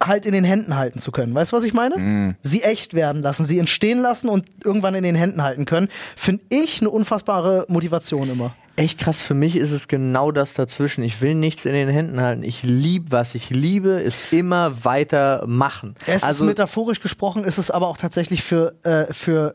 halt 0.01 0.25
in 0.25 0.33
den 0.33 0.43
Händen 0.43 0.75
halten 0.75 0.99
zu 0.99 1.11
können. 1.11 1.33
Weißt 1.33 1.51
du, 1.51 1.57
was 1.57 1.63
ich 1.63 1.73
meine? 1.73 1.97
Mm. 1.97 2.36
Sie 2.41 2.63
echt 2.63 2.93
werden 2.93 3.21
lassen, 3.21 3.45
sie 3.45 3.59
entstehen 3.59 3.99
lassen 3.99 4.29
und 4.29 4.45
irgendwann 4.63 4.95
in 4.95 5.03
den 5.03 5.15
Händen 5.15 5.41
halten 5.41 5.65
können, 5.65 5.88
finde 6.15 6.43
ich 6.49 6.81
eine 6.81 6.89
unfassbare 6.89 7.65
Motivation 7.69 8.29
immer. 8.29 8.55
Echt 8.78 8.99
krass, 8.99 9.21
für 9.21 9.34
mich 9.34 9.55
ist 9.55 9.71
es 9.71 9.88
genau 9.88 10.32
das 10.32 10.53
dazwischen. 10.53 11.03
Ich 11.03 11.21
will 11.21 11.34
nichts 11.34 11.65
in 11.65 11.71
den 11.71 11.88
Händen 11.88 12.19
halten. 12.19 12.43
Ich 12.43 12.61
liebe, 12.61 13.11
was 13.11 13.34
ich 13.34 13.49
liebe, 13.49 13.91
ist 13.91 14.34
immer 14.34 14.84
weiter 14.84 15.45
machen. 15.47 15.95
Es 16.05 16.23
also, 16.23 16.43
ist 16.43 16.47
metaphorisch 16.49 16.99
gesprochen, 16.99 17.45
ist 17.45 17.57
es 17.57 17.71
aber 17.71 17.88
auch 17.88 17.95
tatsächlich 17.95 18.43
für, 18.43 18.76
äh, 18.84 19.13
für 19.13 19.53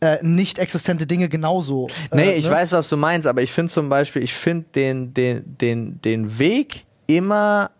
äh, 0.00 0.18
nicht 0.22 0.58
existente 0.58 1.06
Dinge 1.06 1.30
genauso. 1.30 1.88
nee, 2.12 2.32
äh, 2.32 2.34
ich 2.34 2.44
ne? 2.44 2.50
weiß, 2.50 2.72
was 2.72 2.90
du 2.90 2.98
meinst, 2.98 3.26
aber 3.26 3.40
ich 3.40 3.52
finde 3.52 3.72
zum 3.72 3.88
Beispiel, 3.88 4.22
ich 4.22 4.34
finde 4.34 4.66
den, 4.74 5.14
den, 5.14 5.56
den, 5.56 6.02
den 6.02 6.38
Weg 6.38 6.84
immer 7.06 7.70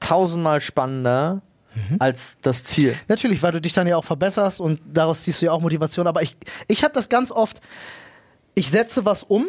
tausendmal 0.00 0.60
spannender 0.60 1.40
Mhm. 1.74 1.96
als 1.98 2.36
das 2.40 2.62
Ziel. 2.62 2.94
Natürlich, 3.08 3.42
weil 3.42 3.50
du 3.50 3.60
dich 3.60 3.72
dann 3.72 3.88
ja 3.88 3.96
auch 3.96 4.04
verbesserst 4.04 4.60
und 4.60 4.80
daraus 4.92 5.24
ziehst 5.24 5.42
du 5.42 5.46
ja 5.46 5.52
auch 5.52 5.60
Motivation. 5.60 6.06
Aber 6.06 6.22
ich, 6.22 6.36
ich 6.68 6.84
habe 6.84 6.94
das 6.94 7.08
ganz 7.08 7.32
oft, 7.32 7.60
ich 8.54 8.70
setze 8.70 9.04
was 9.04 9.24
um 9.24 9.46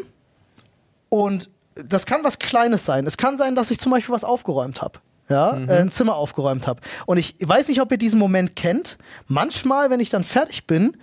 und 1.24 1.50
das 1.76 2.06
kann 2.06 2.24
was 2.24 2.40
Kleines 2.40 2.86
sein. 2.86 3.06
Es 3.06 3.18
kann 3.18 3.38
sein, 3.38 3.56
dass 3.56 3.72
ich 3.72 3.80
zum 3.80 3.92
Beispiel 3.92 4.14
was 4.14 4.24
aufgeräumt 4.24 4.82
habe. 4.82 5.00
Ja, 5.28 5.58
äh, 5.68 5.80
ein 5.82 5.92
Zimmer 5.92 6.16
aufgeräumt 6.16 6.68
habe. 6.68 6.82
Und 7.08 7.18
ich 7.18 7.36
weiß 7.42 7.68
nicht, 7.68 7.82
ob 7.82 7.92
ihr 7.92 7.98
diesen 7.98 8.20
Moment 8.20 8.56
kennt. 8.56 8.98
Manchmal, 9.28 9.90
wenn 9.90 10.00
ich 10.00 10.10
dann 10.12 10.24
fertig 10.24 10.68
bin, 10.68 10.98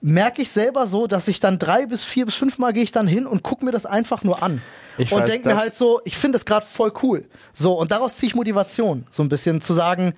merke 0.00 0.40
ich 0.42 0.50
selber 0.50 0.86
so, 0.86 1.06
dass 1.06 1.28
ich 1.28 1.40
dann 1.40 1.58
drei 1.58 1.84
bis 1.86 2.02
vier 2.02 2.24
bis 2.26 2.34
fünf 2.36 2.58
Mal 2.58 2.72
gehe 2.72 2.82
ich 2.84 2.92
dann 2.92 3.06
hin 3.06 3.26
und 3.26 3.42
gucke 3.42 3.64
mir 3.64 3.72
das 3.72 3.84
einfach 3.84 4.24
nur 4.24 4.42
an. 4.42 4.62
Ich 4.98 5.12
und 5.12 5.28
denke 5.28 5.48
mir 5.48 5.54
das- 5.54 5.62
halt 5.62 5.74
so, 5.74 6.00
ich 6.04 6.16
finde 6.16 6.36
es 6.38 6.46
gerade 6.46 6.64
voll 6.64 6.90
cool. 7.02 7.28
So, 7.52 7.78
und 7.78 7.90
daraus 7.90 8.16
ziehe 8.16 8.28
ich 8.28 8.34
Motivation. 8.34 9.06
So 9.10 9.22
ein 9.22 9.28
bisschen 9.28 9.60
zu 9.60 9.74
sagen, 9.74 10.14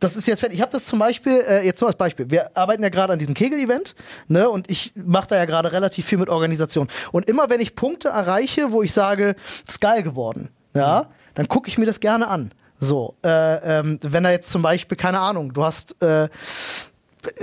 das 0.00 0.16
ist 0.16 0.26
jetzt 0.26 0.40
fertig. 0.40 0.58
Ich 0.58 0.62
habe 0.62 0.72
das 0.72 0.86
zum 0.86 0.98
Beispiel, 0.98 1.44
äh, 1.48 1.64
jetzt 1.64 1.80
nur 1.80 1.88
als 1.88 1.96
Beispiel, 1.96 2.30
wir 2.30 2.56
arbeiten 2.56 2.82
ja 2.82 2.88
gerade 2.88 3.12
an 3.12 3.18
diesem 3.18 3.34
Kegel-Event, 3.34 3.94
ne, 4.28 4.48
und 4.48 4.70
ich 4.70 4.92
mache 4.94 5.28
da 5.28 5.36
ja 5.36 5.44
gerade 5.44 5.72
relativ 5.72 6.06
viel 6.06 6.18
mit 6.18 6.28
Organisation. 6.28 6.88
Und 7.12 7.28
immer 7.28 7.50
wenn 7.50 7.60
ich 7.60 7.74
Punkte 7.74 8.08
erreiche, 8.08 8.72
wo 8.72 8.82
ich 8.82 8.92
sage, 8.92 9.34
ist 9.66 9.80
geil 9.80 10.02
geworden, 10.02 10.50
ja, 10.74 11.06
dann 11.34 11.48
gucke 11.48 11.68
ich 11.68 11.78
mir 11.78 11.86
das 11.86 12.00
gerne 12.00 12.28
an. 12.28 12.52
So, 12.80 13.16
äh, 13.24 13.78
ähm, 13.80 13.98
wenn 14.02 14.22
da 14.22 14.30
jetzt 14.30 14.50
zum 14.50 14.62
Beispiel, 14.62 14.96
keine 14.96 15.18
Ahnung, 15.18 15.52
du 15.52 15.64
hast 15.64 16.00
äh, 16.00 16.28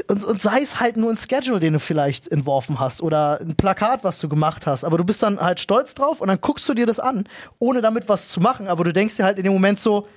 und, 0.08 0.24
und 0.24 0.42
sei 0.42 0.62
es 0.62 0.80
halt 0.80 0.98
nur 0.98 1.12
ein 1.12 1.18
Schedule, 1.18 1.60
den 1.60 1.74
du 1.74 1.80
vielleicht 1.80 2.30
entworfen 2.30 2.80
hast 2.80 3.02
oder 3.02 3.40
ein 3.42 3.56
Plakat, 3.56 4.04
was 4.04 4.20
du 4.20 4.30
gemacht 4.30 4.66
hast, 4.68 4.84
aber 4.84 4.98
du 4.98 5.04
bist 5.04 5.22
dann 5.22 5.40
halt 5.40 5.60
stolz 5.60 5.94
drauf 5.94 6.22
und 6.22 6.28
dann 6.28 6.40
guckst 6.40 6.68
du 6.70 6.74
dir 6.74 6.86
das 6.86 7.00
an, 7.00 7.28
ohne 7.60 7.82
damit 7.82 8.08
was 8.08 8.30
zu 8.30 8.40
machen, 8.40 8.68
aber 8.68 8.84
du 8.84 8.94
denkst 8.94 9.18
dir 9.18 9.26
halt 9.26 9.38
in 9.38 9.44
dem 9.44 9.54
Moment 9.54 9.80
so, 9.80 10.08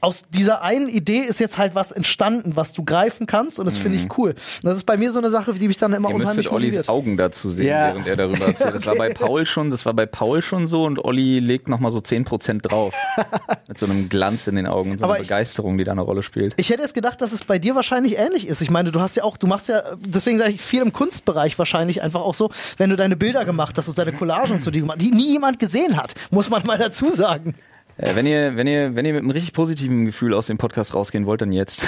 aus 0.00 0.24
dieser 0.30 0.62
einen 0.62 0.88
Idee 0.88 1.18
ist 1.20 1.40
jetzt 1.40 1.58
halt 1.58 1.74
was 1.74 1.90
entstanden, 1.92 2.52
was 2.56 2.72
du 2.72 2.84
greifen 2.84 3.26
kannst 3.26 3.58
und 3.58 3.66
das 3.66 3.78
finde 3.78 3.98
ich 3.98 4.18
cool. 4.18 4.30
Und 4.30 4.64
das 4.64 4.76
ist 4.76 4.84
bei 4.86 4.96
mir 4.96 5.12
so 5.12 5.18
eine 5.18 5.30
Sache, 5.30 5.52
die 5.54 5.66
mich 5.68 5.76
dann 5.78 5.92
immer 5.92 6.08
Ihr 6.10 6.14
unheimlich 6.14 6.36
müsstet 6.36 6.52
Ollis 6.52 6.74
motiviert. 6.74 6.88
Augen 6.88 7.16
dazu 7.16 7.50
sehen, 7.50 7.66
Ja. 7.66 7.86
während 7.88 8.06
er 8.06 8.16
darüber 8.16 8.46
erzählt. 8.46 8.74
Das 8.74 8.86
war 8.86 8.94
bei 8.96 9.08
Paul 9.14 9.46
schon, 9.46 9.70
das 9.70 9.84
war 9.86 9.94
bei 9.94 10.06
Paul 10.06 10.42
schon 10.42 10.66
so 10.66 10.84
und 10.84 10.98
Olli 11.04 11.38
legt 11.40 11.68
nochmal 11.68 11.90
so 11.90 11.98
10% 11.98 12.60
drauf. 12.62 12.94
Mit 13.68 13.78
so 13.78 13.86
einem 13.86 14.08
Glanz 14.08 14.46
in 14.46 14.56
den 14.56 14.66
Augen 14.66 14.92
und 14.92 14.98
so 14.98 15.04
Aber 15.04 15.14
einer 15.14 15.22
ich- 15.22 15.28
Begeisterung, 15.28 15.78
die 15.78 15.84
da 15.84 15.92
eine 15.92 16.02
Rolle 16.02 16.22
spielt. 16.22 16.54
Ich 16.56 16.70
hätte 16.70 16.82
jetzt 16.82 16.94
gedacht, 16.94 17.20
dass 17.20 17.32
es 17.32 17.42
bei 17.44 17.58
dir 17.58 17.74
wahrscheinlich 17.74 18.18
ähnlich 18.18 18.46
ist. 18.46 18.60
Ich 18.62 18.70
meine, 18.70 18.92
du 18.92 19.00
hast 19.00 19.16
ja 19.16 19.24
auch, 19.24 19.36
du 19.36 19.46
machst 19.46 19.68
ja, 19.68 19.82
deswegen 19.98 20.38
sage 20.38 20.50
ich 20.52 20.60
viel 20.60 20.82
im 20.82 20.92
Kunstbereich 20.92 21.58
wahrscheinlich 21.58 22.02
einfach 22.02 22.20
auch 22.20 22.34
so, 22.34 22.50
wenn 22.76 22.90
du 22.90 22.96
deine 22.96 23.16
Bilder 23.16 23.44
gemacht 23.44 23.76
hast 23.78 23.88
und 23.88 23.98
deine 23.98 24.12
Collagen 24.12 24.60
zu 24.60 24.70
dir 24.70 24.80
gemacht, 24.82 25.00
die 25.00 25.10
nie 25.10 25.32
jemand 25.32 25.58
gesehen 25.58 25.96
hat, 25.96 26.14
muss 26.30 26.50
man 26.50 26.64
mal 26.66 26.78
dazu 26.78 27.10
sagen. 27.10 27.54
Äh, 27.96 28.14
wenn 28.14 28.26
ihr, 28.26 28.56
wenn 28.56 28.66
ihr, 28.66 28.94
wenn 28.94 29.04
ihr 29.04 29.12
mit 29.12 29.22
einem 29.22 29.30
richtig 29.30 29.52
positiven 29.52 30.06
Gefühl 30.06 30.34
aus 30.34 30.46
dem 30.46 30.58
Podcast 30.58 30.94
rausgehen 30.94 31.26
wollt, 31.26 31.40
dann 31.40 31.52
jetzt. 31.52 31.86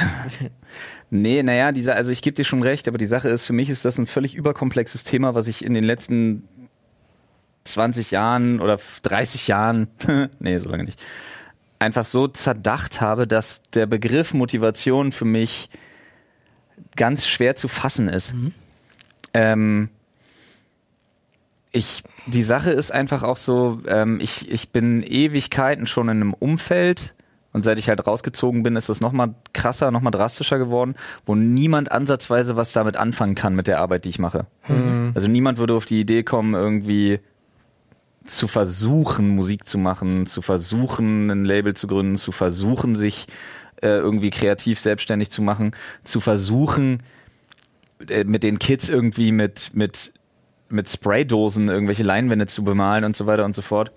nee, 1.11 1.43
naja, 1.43 1.73
diese, 1.73 1.95
also 1.95 2.13
ich 2.13 2.23
gebe 2.23 2.35
dir 2.35 2.45
schon 2.45 2.63
recht, 2.63 2.89
aber 2.89 2.99
die 2.99 3.07
Sache 3.07 3.29
ist, 3.29 3.45
für 3.45 3.53
mich 3.53 3.71
ist 3.71 3.85
das 3.85 3.99
ein 3.99 4.07
völlig 4.07 4.35
überkomplexes 4.35 5.05
Thema, 5.05 5.35
was 5.35 5.47
ich 5.47 5.65
in 5.65 5.75
den 5.75 5.85
letzten 5.85 6.49
20 7.65 8.13
Jahren 8.13 8.61
oder 8.61 8.79
30 9.03 9.49
Jahren, 9.49 9.89
nee, 10.39 10.59
so 10.59 10.69
lange 10.69 10.85
nicht, 10.85 11.03
einfach 11.79 12.05
so 12.05 12.29
zerdacht 12.29 13.01
habe, 13.01 13.27
dass 13.27 13.63
der 13.63 13.87
Begriff 13.87 14.33
Motivation 14.33 15.13
für 15.13 15.25
mich 15.25 15.69
ganz 16.95 17.27
schwer 17.27 17.57
zu 17.57 17.69
fassen 17.69 18.09
ist. 18.09 18.33
Ähm, 19.35 19.91
ich, 21.77 22.03
die 22.27 22.43
Sache 22.43 22.71
ist 22.71 22.91
einfach 22.91 23.23
auch 23.23 23.37
so, 23.37 23.81
ähm, 23.87 24.19
ich, 24.21 24.51
ich 24.51 24.71
bin 24.71 25.03
Ewigkeiten 25.03 25.87
schon 25.87 26.09
in 26.09 26.23
einem 26.23 26.35
Umfeld 26.35 27.15
Und 27.57 27.65
seit 27.65 27.79
ich 27.79 27.89
halt 27.89 28.07
rausgezogen 28.07 28.63
bin, 28.63 28.77
ist 28.77 28.91
das 28.91 29.01
nochmal 29.01 29.35
krasser, 29.55 29.91
nochmal 29.91 30.11
drastischer 30.11 30.59
geworden, 30.59 30.95
wo 31.25 31.35
niemand 31.35 31.91
ansatzweise 31.91 32.55
was 32.55 32.75
damit 32.75 32.99
anfangen 32.99 33.35
kann 33.35 33.55
mit 33.55 33.67
der 33.67 33.81
Arbeit, 33.81 34.05
die 34.05 34.11
ich 34.11 34.19
mache. 34.19 34.45
Also 35.15 35.27
niemand 35.27 35.57
würde 35.57 35.73
auf 35.73 35.87
die 35.87 35.99
Idee 35.99 36.23
kommen, 36.23 36.53
irgendwie 36.53 37.19
zu 38.27 38.47
versuchen, 38.47 39.31
Musik 39.31 39.67
zu 39.67 39.79
machen, 39.79 40.27
zu 40.27 40.43
versuchen, 40.43 41.31
ein 41.31 41.47
Label 41.47 41.73
zu 41.73 41.87
gründen, 41.87 42.17
zu 42.17 42.31
versuchen, 42.31 42.95
sich 42.95 43.27
äh, 43.81 43.89
irgendwie 43.89 44.29
kreativ 44.29 44.79
selbstständig 44.79 45.31
zu 45.31 45.41
machen, 45.41 45.73
zu 46.05 46.21
versuchen, 46.21 47.03
äh, 48.07 48.25
mit 48.25 48.43
den 48.43 48.59
Kids 48.59 48.91
irgendwie 48.91 49.33
mit, 49.33 49.71
mit, 49.73 50.13
mit 50.69 50.91
Spraydosen 50.91 51.69
irgendwelche 51.69 52.03
Leinwände 52.03 52.47
zu 52.47 52.65
bemalen 52.65 53.05
und 53.05 53.17
so 53.17 53.27
weiter 53.27 53.45
und 53.45 53.55
so 53.55 53.63
fort. 53.63 53.93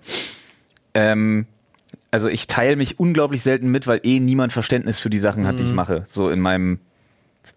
Ähm, 0.94 1.46
also 2.10 2.28
ich 2.28 2.46
teile 2.46 2.76
mich 2.76 2.98
unglaublich 2.98 3.42
selten 3.42 3.70
mit, 3.70 3.86
weil 3.86 4.00
eh 4.02 4.20
niemand 4.20 4.52
Verständnis 4.52 4.98
für 4.98 5.10
die 5.10 5.18
Sachen 5.18 5.46
hat, 5.46 5.58
die 5.58 5.64
ich 5.64 5.72
mache, 5.72 6.06
so 6.10 6.28
in 6.30 6.40
meinem 6.40 6.80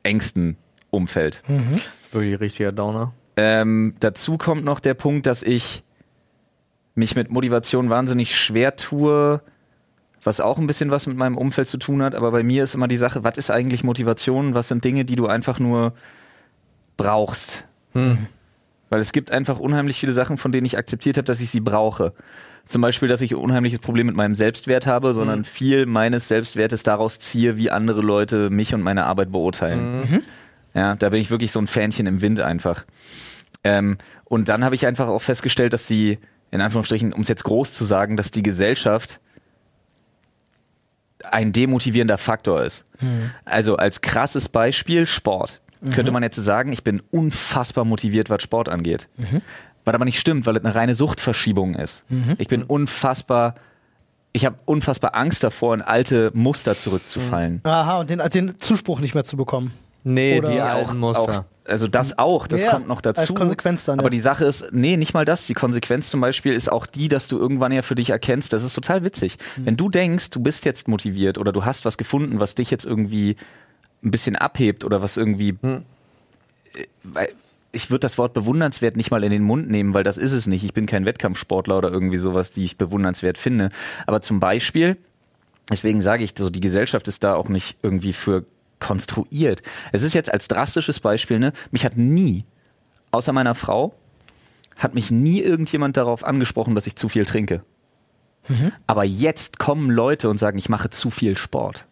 engsten 0.04 0.58
Umfeld. 0.92 1.42
Wirklich 2.12 2.40
richtiger 2.40 2.72
Downer. 2.72 3.14
Ähm, 3.36 3.96
dazu 4.00 4.38
kommt 4.38 4.64
noch 4.64 4.80
der 4.80 4.94
Punkt, 4.94 5.26
dass 5.26 5.42
ich 5.42 5.84
mich 6.96 7.16
mit 7.16 7.32
Motivation 7.32 7.90
wahnsinnig 7.90 8.36
schwer 8.38 8.76
tue, 8.76 9.42
was 10.22 10.40
auch 10.40 10.60
ein 10.60 10.68
bisschen 10.68 10.92
was 10.92 11.08
mit 11.08 11.18
meinem 11.18 11.38
Umfeld 11.38 11.68
zu 11.68 11.78
tun 11.78 12.04
hat. 12.04 12.14
Aber 12.14 12.32
bei 12.32 12.44
mir 12.44 12.64
ist 12.64 12.76
immer 12.76 12.88
die 12.88 12.98
Sache, 12.98 13.24
was 13.24 13.38
ist 13.38 13.50
eigentlich 13.50 13.84
Motivation? 13.84 14.54
Was 14.54 14.68
sind 14.68 14.84
Dinge, 14.84 15.04
die 15.06 15.16
du 15.16 15.26
einfach 15.26 15.60
nur 15.60 15.94
brauchst? 16.96 17.66
Weil 18.94 19.02
es 19.02 19.12
gibt 19.12 19.32
einfach 19.32 19.58
unheimlich 19.58 19.98
viele 19.98 20.14
Sachen, 20.14 20.38
von 20.38 20.52
denen 20.52 20.66
ich 20.68 20.78
akzeptiert 20.78 21.18
habe, 21.18 21.26
dass 21.26 21.42
ich 21.42 21.50
sie 21.50 21.62
brauche. 21.62 22.14
Zum 22.68 22.84
Beispiel, 22.84 23.10
dass 23.10 23.22
ich 23.22 23.32
ein 23.32 23.38
unheimliches 23.38 23.80
Problem 23.80 24.06
mit 24.06 24.16
meinem 24.16 24.36
Selbstwert 24.36 24.86
habe, 24.86 25.16
sondern 25.16 25.46
viel 25.46 25.88
meines 25.88 26.28
Selbstwertes 26.28 26.84
daraus 26.84 27.18
ziehe, 27.18 27.58
wie 27.58 27.72
andere 27.72 28.02
Leute 28.02 28.52
mich 28.52 28.76
und 28.76 28.84
meine 28.84 29.06
Arbeit 29.08 29.32
beurteilen. 29.32 30.24
Ja, 30.76 30.96
da 30.96 31.10
bin 31.10 31.20
ich 31.22 31.32
wirklich 31.32 31.52
so 31.52 31.58
ein 31.58 31.66
Fähnchen 31.66 32.06
im 32.06 32.22
Wind 32.22 32.40
einfach. 32.40 32.86
Ähm, 33.64 33.98
und 34.26 34.48
dann 34.48 34.64
habe 34.64 34.76
ich 34.76 34.86
einfach 34.86 35.08
auch 35.08 35.24
festgestellt, 35.24 35.74
dass 35.74 35.88
die, 35.88 36.20
in 36.52 36.62
Anführungsstrichen, 36.62 37.14
um 37.14 37.22
es 37.22 37.30
jetzt 37.30 37.46
groß 37.46 37.72
zu 37.72 37.86
sagen, 37.86 38.16
dass 38.16 38.30
die 38.30 38.44
Gesellschaft 38.44 39.20
ein 41.32 41.52
demotivierender 41.52 42.20
Faktor 42.20 42.64
ist. 42.64 42.86
Also 43.44 43.76
als 43.76 44.02
krasses 44.02 44.50
Beispiel 44.50 45.08
Sport. 45.08 45.62
Könnte 45.92 46.12
man 46.12 46.24
jetzt 46.24 46.38
sagen, 46.38 46.72
ich 46.72 46.84
bin 46.84 47.02
unfassbar 47.12 47.86
motiviert, 47.86 48.30
was 48.30 48.42
Sport 48.44 48.70
angeht. 48.70 49.08
Was 49.86 49.94
aber 49.96 50.06
nicht 50.06 50.20
stimmt, 50.20 50.46
weil 50.46 50.56
es 50.58 50.64
eine 50.64 50.74
reine 50.76 50.96
Suchtverschiebung 50.96 51.76
ist. 51.76 52.04
Ich 52.38 52.48
bin 52.48 52.64
unfassbar, 52.64 53.56
ich 54.32 54.46
habe 54.46 54.56
unfassbar 54.66 55.16
Angst 55.16 55.44
davor, 55.44 55.74
in 55.74 55.82
alte 55.82 56.32
Muster 56.34 56.78
zurückzufallen. 56.78 57.62
Aha, 57.64 58.00
und 58.00 58.10
den, 58.10 58.20
den 58.34 58.60
Zuspruch 58.60 59.00
nicht 59.00 59.14
mehr 59.14 59.24
zu 59.26 59.38
bekommen. 59.38 59.74
Nee, 60.06 60.40
Oder 60.40 60.52
die 60.52 60.62
auch- 60.62 60.66
alten 60.68 60.98
Muster. 60.98 61.22
Auch, 61.22 61.44
also 61.66 61.88
das 61.88 62.18
auch, 62.18 62.46
das 62.48 62.62
Ja, 62.64 62.72
kommt 62.72 62.90
noch 62.90 63.00
dazu. 63.00 63.22
als 63.22 63.34
Konsequenz 63.34 63.86
dann, 63.86 64.00
Aber 64.00 64.08
ja. 64.08 64.12
die 64.12 64.20
Sache 64.20 64.44
ist, 64.44 64.68
nee, 64.74 64.98
nicht 64.98 65.14
mal 65.14 65.24
das. 65.24 65.46
Die 65.46 65.54
Konsequenz 65.54 66.10
zum 66.10 66.20
Beispiel 66.20 66.52
ist 66.54 66.70
auch 66.70 66.86
die, 66.86 67.08
dass 67.08 67.30
du 67.30 67.38
irgendwann 67.38 67.72
ja 67.72 67.82
für 67.82 67.96
dich 67.96 68.10
erkennst, 68.10 68.52
das 68.52 68.64
ist 68.64 68.74
total 68.74 69.06
witzig. 69.06 69.38
Hm. 69.56 69.66
Wenn 69.66 69.78
du 69.78 69.88
denkst, 69.90 70.30
du 70.32 70.42
bist 70.42 70.66
jetzt 70.66 70.90
motiviert 70.90 71.38
oder 71.38 71.54
du 71.54 71.64
hast 71.64 71.86
was 71.86 71.98
gefunden, 71.98 72.42
was 72.42 72.56
dich 72.56 72.70
jetzt 72.70 72.84
irgendwie 72.84 73.38
ein 74.04 74.12
bisschen 74.12 74.36
abhebt 74.36 74.84
oder 74.84 75.02
was 75.02 75.18
irgendwie, 75.18 75.58
Hm. 75.62 75.84
äh, 76.74 76.86
weil 77.04 77.30
ich 77.72 77.90
würde 77.90 78.02
das 78.02 78.20
Wort 78.20 78.34
bewundernswert 78.34 78.96
nicht 78.96 79.10
mal 79.10 79.24
in 79.24 79.32
den 79.32 79.42
Mund 79.42 79.70
nehmen, 79.70 79.96
weil 79.96 80.04
das 80.04 80.18
ist 80.18 80.32
es 80.32 80.46
nicht. 80.46 80.64
Ich 80.64 80.74
bin 80.74 80.86
kein 80.86 81.06
Wettkampfsportler 81.06 81.78
oder 81.78 81.90
irgendwie 81.92 82.18
sowas, 82.18 82.52
die 82.52 82.66
ich 82.66 82.78
bewundernswert 82.78 83.38
finde. 83.38 83.70
Aber 84.06 84.22
zum 84.22 84.40
Beispiel, 84.40 84.96
deswegen 85.72 86.02
sage 86.02 86.24
ich 86.24 86.34
so, 86.38 86.52
die 86.52 86.60
Gesellschaft 86.60 87.08
ist 87.08 87.24
da 87.24 87.34
auch 87.34 87.50
nicht 87.50 87.78
irgendwie 87.82 88.14
für 88.14 88.46
konstruiert. 88.80 89.64
Es 89.92 90.04
ist 90.04 90.14
jetzt 90.14 90.32
als 90.32 90.48
drastisches 90.48 91.00
Beispiel, 91.00 91.40
ne, 91.40 91.52
mich 91.72 91.84
hat 91.84 91.98
nie, 91.98 92.46
außer 93.12 93.34
meiner 93.34 93.56
Frau, 93.56 93.96
hat 94.78 94.94
mich 94.94 95.10
nie 95.10 95.40
irgendjemand 95.40 95.98
darauf 95.98 96.24
angesprochen, 96.24 96.76
dass 96.76 96.86
ich 96.86 96.96
zu 96.96 97.10
viel 97.10 97.26
trinke. 97.26 97.64
Aber 98.88 99.04
jetzt 99.06 99.58
kommen 99.58 99.90
Leute 99.90 100.30
und 100.30 100.38
sagen, 100.38 100.58
ich 100.58 100.68
mache 100.68 100.90
zu 100.90 101.10
viel 101.10 101.38
Sport. 101.38 101.86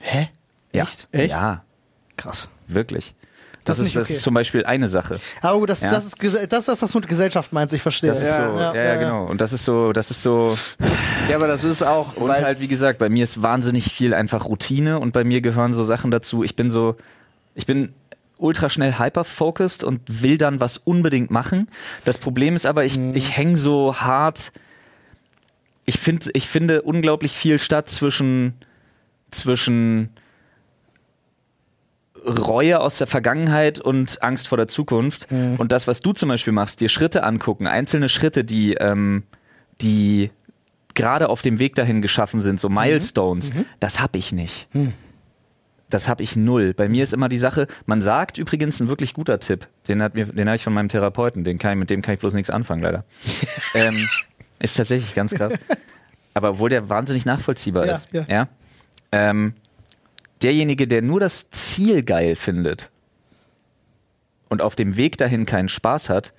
Hä? 0.00 0.28
Ja. 0.74 0.82
Echt? 0.82 1.08
Ja, 1.12 1.64
Krass. 2.16 2.48
wirklich. 2.68 3.14
Das 3.64 3.78
Das, 3.78 3.86
ist 3.86 3.94
das 3.94 4.06
okay. 4.06 4.14
ist 4.14 4.22
zum 4.22 4.34
Beispiel 4.34 4.64
eine 4.64 4.88
Sache. 4.88 5.20
Aber 5.40 5.60
gut, 5.60 5.70
das, 5.70 5.82
Ja. 5.82 5.90
das, 5.90 6.06
ist, 6.06 6.20
das 6.22 6.68
ist 6.68 6.82
das, 6.82 6.94
mit 6.94 7.06
Gesellschaft 7.06 7.52
meinst, 7.52 7.72
ich 7.72 7.82
verstehe. 7.82 8.10
Das 8.10 8.20
ist 8.20 8.34
so, 8.34 8.42
ja, 8.42 8.74
ja, 8.74 8.96
genau. 8.96 9.26
Und 9.26 9.40
das 9.40 9.52
ist 9.52 9.64
so, 9.64 9.92
das 9.92 10.10
ist 10.10 10.22
so, 10.22 10.56
Ja, 11.28 11.36
aber 11.36 11.46
das 11.46 11.62
ist 11.62 11.82
auch. 11.82 12.16
Und 12.16 12.30
halt, 12.32 12.58
wie 12.58 12.66
gesagt, 12.66 12.98
bei 12.98 13.08
mir 13.08 13.22
ist 13.22 13.40
wahnsinnig 13.40 13.92
viel 13.92 14.14
einfach 14.14 14.46
Routine 14.46 14.98
und 14.98 15.12
bei 15.12 15.22
mir 15.22 15.40
gehören 15.42 15.74
so 15.74 15.84
Sachen 15.84 16.10
dazu. 16.10 16.42
Ich 16.42 16.56
bin 16.56 16.72
so, 16.72 16.96
ich 17.54 17.66
bin 17.66 17.92
ultra 18.36 18.68
schnell 18.68 18.98
hyper-focused 18.98 19.84
und 19.84 20.00
will 20.22 20.38
dann 20.38 20.58
was 20.58 20.78
unbedingt 20.78 21.30
machen. 21.30 21.68
Das 22.04 22.18
Problem 22.18 22.56
ist 22.56 22.66
aber, 22.66 22.84
ich, 22.84 22.98
ich 22.98 23.36
hänge 23.36 23.56
so 23.56 23.94
hart. 24.00 24.50
Ich 25.84 26.00
finde, 26.00 26.30
ich 26.34 26.48
finde 26.48 26.82
unglaublich 26.82 27.30
viel 27.32 27.60
statt 27.60 27.88
zwischen, 27.88 28.54
zwischen 29.30 30.10
Reue 32.26 32.80
aus 32.80 32.98
der 32.98 33.06
Vergangenheit 33.06 33.78
und 33.78 34.22
Angst 34.22 34.48
vor 34.48 34.56
der 34.58 34.68
Zukunft. 34.68 35.26
Und 35.30 35.72
das, 35.72 35.86
was 35.86 36.00
du 36.00 36.12
zum 36.12 36.28
Beispiel 36.28 36.52
machst, 36.52 36.80
dir 36.80 36.88
Schritte 36.88 37.24
angucken, 37.24 37.66
einzelne 37.66 38.08
Schritte, 38.08 38.44
die, 38.44 38.74
ähm, 38.74 39.24
die 39.80 40.30
gerade 40.94 41.28
auf 41.28 41.42
dem 41.42 41.58
Weg 41.58 41.74
dahin 41.74 42.02
geschaffen 42.02 42.42
sind, 42.42 42.60
so 42.60 42.68
Milestones, 42.68 43.50
das 43.80 44.00
habe 44.00 44.18
ich 44.18 44.30
nicht. 44.32 44.68
Das 45.88 46.08
habe 46.08 46.22
ich 46.22 46.36
null. 46.36 46.72
Bei 46.74 46.88
mir 46.88 47.02
ist 47.04 47.12
immer 47.12 47.28
die 47.28 47.38
Sache, 47.38 47.66
man 47.86 48.00
sagt 48.00 48.38
übrigens 48.38 48.80
ein 48.80 48.88
wirklich 48.88 49.12
guter 49.14 49.40
Tipp, 49.40 49.68
den 49.88 50.02
hat 50.02 50.14
mir, 50.14 50.26
den 50.26 50.48
habe 50.48 50.56
ich 50.56 50.64
von 50.64 50.72
meinem 50.72 50.88
Therapeuten, 50.88 51.44
den 51.44 51.58
kann 51.58 51.72
ich, 51.72 51.78
mit 51.78 51.90
dem 51.90 52.02
kann 52.02 52.14
ich 52.14 52.20
bloß 52.20 52.32
nichts 52.34 52.50
anfangen, 52.50 52.82
leider. 52.82 53.04
ähm, 53.74 53.96
ist 54.58 54.76
tatsächlich 54.76 55.14
ganz 55.14 55.34
krass. 55.34 55.54
Aber 56.34 56.50
obwohl 56.50 56.70
der 56.70 56.88
wahnsinnig 56.88 57.26
nachvollziehbar 57.26 57.84
Ja, 57.86 57.94
ist. 57.96 58.08
ja. 58.12 58.24
Ja. 58.28 58.48
Ähm, 59.12 59.54
derjenige, 60.42 60.86
der 60.88 61.02
nur 61.02 61.20
das 61.20 61.50
Ziel 61.50 62.02
geil 62.02 62.36
findet 62.36 62.90
und 64.48 64.62
auf 64.62 64.76
dem 64.76 64.96
Weg 64.96 65.16
dahin 65.18 65.46
keinen 65.46 65.68
Spaß 65.68 66.08
hat, 66.08 66.32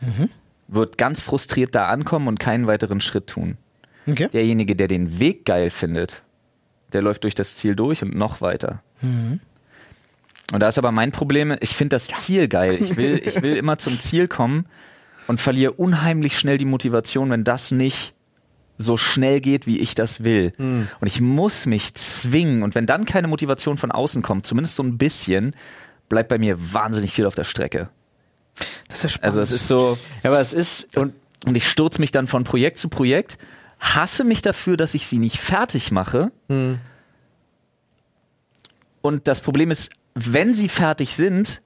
wird 0.68 0.98
ganz 0.98 1.22
frustriert 1.22 1.76
da 1.76 1.88
ankommen 1.88 2.28
und 2.28 2.40
keinen 2.40 2.68
weiteren 2.68 3.02
Schritt 3.02 3.28
tun. 3.28 3.58
Okay. 4.08 4.30
Derjenige, 4.32 4.76
der 4.76 4.88
den 4.88 5.20
Weg 5.20 5.46
geil 5.46 5.70
findet, 5.70 6.24
der 6.92 7.02
läuft 7.02 7.24
durch 7.24 7.36
das 7.36 7.56
Ziel 7.56 7.76
durch 7.76 8.02
und 8.04 8.16
noch 8.16 8.42
weiter. 8.42 8.84
Und 10.52 10.60
da 10.60 10.68
ist 10.68 10.78
aber 10.78 10.92
mein 10.92 11.12
Problem, 11.12 11.56
ich 11.62 11.76
finde 11.76 11.96
das 11.96 12.08
Ziel 12.08 12.48
geil. 12.48 12.78
Ich 12.80 12.98
will, 12.98 13.22
ich 13.26 13.42
will 13.42 13.56
immer 13.58 13.78
zum 13.78 14.00
Ziel 14.00 14.28
kommen 14.28 14.66
und 15.28 15.40
verliere 15.40 15.72
unheimlich 15.74 16.38
schnell 16.38 16.58
die 16.58 16.66
Motivation, 16.66 17.30
wenn 17.30 17.44
das 17.44 17.72
nicht 17.72 18.14
so 18.78 18.98
schnell 18.98 19.40
geht, 19.40 19.68
wie 19.68 19.80
ich 19.80 19.96
das 19.96 20.24
will. 20.24 20.54
Und 20.58 21.08
ich 21.08 21.22
muss 21.22 21.66
mich 21.66 21.94
zwingen. 21.96 22.64
Und 22.64 22.76
wenn 22.76 22.86
dann 22.86 23.06
keine 23.06 23.28
Motivation 23.28 23.78
von 23.78 23.92
außen 23.92 24.22
kommt, 24.22 24.46
zumindest 24.46 24.76
so 24.76 24.84
ein 24.84 24.98
bisschen, 24.98 25.56
bleibt 26.10 26.30
bei 26.30 26.38
mir 26.38 26.58
wahnsinnig 26.74 27.12
viel 27.14 27.26
auf 27.26 27.36
der 27.36 27.44
Strecke. 27.44 27.90
Das 28.88 28.98
ist 28.98 29.04
ja 29.04 29.10
spannend. 29.10 29.26
Also 29.26 29.42
es 29.42 29.52
ist 29.52 29.68
so, 29.68 29.98
Ja, 30.24 30.30
aber 30.30 30.40
es 30.40 30.54
ist. 30.54 30.96
und, 30.96 31.14
und 31.46 31.58
ich 31.58 31.68
stürze 31.68 32.00
mich 32.00 32.12
dann 32.12 32.28
von 32.28 32.44
Projekt 32.44 32.78
zu 32.78 32.88
Projekt, 32.90 33.38
hasse 33.80 34.24
mich 34.24 34.42
dafür, 34.44 34.78
dass 34.78 34.94
ich 34.94 35.08
sie 35.08 35.18
nicht 35.18 35.38
fertig 35.40 35.92
mache. 35.92 36.32
Und 39.02 39.28
das 39.28 39.42
Problem 39.42 39.72
ist, 39.72 39.92
wenn 40.14 40.54
sie 40.54 40.70
fertig 40.70 41.16
sind, 41.16 41.63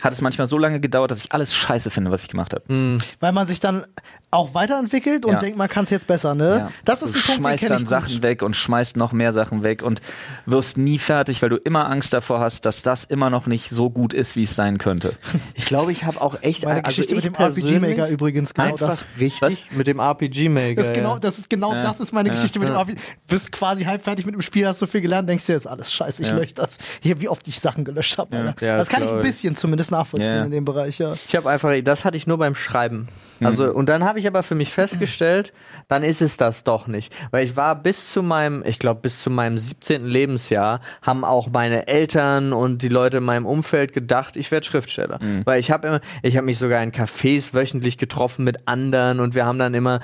hat 0.00 0.12
es 0.12 0.20
manchmal 0.20 0.46
so 0.46 0.58
lange 0.58 0.80
gedauert, 0.80 1.10
dass 1.10 1.20
ich 1.20 1.32
alles 1.32 1.54
scheiße 1.54 1.90
finde, 1.90 2.10
was 2.10 2.22
ich 2.22 2.28
gemacht 2.28 2.54
habe. 2.54 2.98
Weil 3.20 3.32
man 3.32 3.46
sich 3.46 3.60
dann 3.60 3.84
auch 4.32 4.54
weiterentwickelt 4.54 5.26
und 5.26 5.32
Ja. 5.34 5.38
denkt, 5.40 5.58
man 5.58 5.68
kann 5.68 5.84
es 5.84 5.90
jetzt 5.90 6.06
besser, 6.06 6.34
ne? 6.34 6.56
Ja. 6.60 6.72
Das 6.86 7.02
ist 7.02 7.14
du 7.14 7.18
ein 7.18 7.22
Punkt, 7.22 7.28
den 7.28 7.34
schmeißt 7.36 7.60
kenn 7.60 7.68
dann 7.68 7.82
ich 7.82 7.88
Sachen 7.88 8.12
gut. 8.14 8.22
weg 8.22 8.42
und 8.42 8.56
schmeißt 8.56 8.96
noch 8.96 9.12
mehr 9.12 9.32
Sachen 9.34 9.62
weg 9.62 9.82
und 9.82 10.00
wirst 10.46 10.78
nie 10.78 10.98
fertig, 10.98 11.42
weil 11.42 11.50
du 11.50 11.56
immer 11.56 11.88
Angst 11.90 12.14
davor 12.14 12.40
hast, 12.40 12.64
dass 12.64 12.80
das 12.80 13.04
immer 13.04 13.28
noch 13.28 13.46
nicht 13.46 13.68
so 13.68 13.90
gut 13.90 14.14
ist, 14.14 14.34
wie 14.34 14.44
es 14.44 14.56
sein 14.56 14.78
könnte. 14.78 15.14
Ich 15.54 15.66
glaube, 15.66 15.92
ich 15.92 16.04
habe 16.06 16.20
auch 16.20 16.36
echt. 16.42 16.64
Meine 16.64 16.84
also 16.84 16.88
Geschichte 17.02 17.14
ich 17.14 17.24
mit 17.24 17.24
dem 17.26 17.34
RPG-Maker 17.34 17.78
persönlich 17.94 18.10
übrigens, 18.12 18.54
genau 18.54 18.68
einfach 18.72 18.88
das. 18.88 19.04
richtig 19.20 19.70
mit 19.72 19.86
dem 19.86 20.00
RPG-Maker. 20.00 20.74
Das 20.74 20.86
ist 20.86 20.94
genau, 20.94 21.18
das 21.18 21.38
ist 21.38 21.50
genau, 21.50 21.74
Ja. 21.74 21.82
das 21.82 22.00
ist 22.00 22.12
meine 22.12 22.30
Ja. 22.30 22.34
Geschichte 22.34 22.58
mit 22.58 22.68
dem 22.68 22.74
RPG. 22.74 22.98
Bist 23.28 23.52
quasi 23.52 23.84
halb 23.84 24.02
fertig 24.02 24.24
mit 24.26 24.34
dem 24.34 24.42
Spiel, 24.42 24.66
hast 24.66 24.78
so 24.80 24.86
viel 24.86 25.00
gelernt, 25.02 25.28
denkst 25.28 25.46
dir, 25.46 25.56
ist 25.56 25.66
alles 25.66 25.92
scheiße, 25.92 26.22
ich 26.22 26.30
Ja. 26.30 26.34
lösche 26.36 26.54
das. 26.54 26.78
Hier, 27.00 27.20
wie 27.20 27.28
oft 27.28 27.46
ich 27.48 27.60
Sachen 27.60 27.84
gelöscht 27.84 28.16
habe, 28.18 28.36
das 28.36 28.54
das 28.58 28.88
kann 28.88 29.02
ich 29.02 29.10
ein 29.10 29.20
bisschen 29.20 29.56
zumindest. 29.56 29.81
Das 29.82 29.90
nachvollziehen 29.90 30.36
Ja. 30.36 30.44
in 30.44 30.50
dem 30.50 30.64
Bereich, 30.64 30.98
ja. 30.98 31.14
Ich 31.28 31.36
habe 31.36 31.50
einfach, 31.50 31.72
das 31.82 32.04
hatte 32.04 32.16
ich 32.16 32.26
nur 32.26 32.38
beim 32.38 32.54
Schreiben. 32.54 33.08
Also, 33.44 33.72
und 33.72 33.88
dann 33.88 34.04
habe 34.04 34.20
ich 34.20 34.28
aber 34.28 34.44
für 34.44 34.54
mich 34.54 34.72
festgestellt, 34.72 35.52
dann 35.88 36.04
ist 36.04 36.22
es 36.22 36.36
das 36.36 36.62
doch 36.62 36.86
nicht. 36.86 37.12
Weil 37.32 37.44
ich 37.44 37.56
war 37.56 37.74
bis 37.74 38.10
zu 38.12 38.22
meinem, 38.22 38.62
ich 38.64 38.78
glaube, 38.78 39.00
bis 39.00 39.20
zu 39.20 39.30
meinem 39.30 39.58
17. 39.58 40.06
Lebensjahr, 40.06 40.80
haben 41.02 41.24
auch 41.24 41.48
meine 41.52 41.88
Eltern 41.88 42.52
und 42.52 42.82
die 42.82 42.88
Leute 42.88 43.16
in 43.16 43.24
meinem 43.24 43.44
Umfeld 43.44 43.92
gedacht, 43.92 44.36
ich 44.36 44.52
werde 44.52 44.64
Schriftsteller. 44.64 45.18
Weil 45.44 45.58
ich 45.58 45.72
habe 45.72 45.88
immer, 45.88 46.00
ich 46.22 46.36
habe 46.36 46.44
mich 46.46 46.58
sogar 46.58 46.82
in 46.84 46.92
Cafés 46.92 47.52
wöchentlich 47.52 47.98
getroffen 47.98 48.44
mit 48.44 48.68
anderen 48.68 49.18
und 49.18 49.34
wir 49.34 49.44
haben 49.44 49.58
dann 49.58 49.74
immer 49.74 49.98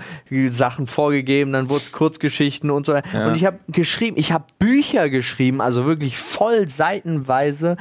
Sachen 0.51 0.89
vorgegeben, 0.89 1.53
dann 1.53 1.69
wurde 1.69 1.83
es 1.83 1.93
Kurzgeschichten 1.93 2.71
und 2.73 2.87
so 2.87 2.93
weiter. 2.95 3.29
Und 3.29 3.37
ich 3.37 3.45
habe 3.47 3.61
geschrieben, 3.69 4.17
ich 4.19 4.33
habe 4.33 4.47
Bücher 4.59 5.11
geschrieben, 5.11 5.61
also 5.61 5.87
wirklich 5.87 6.19
voll 6.19 6.69
seitenweise, 6.69 7.77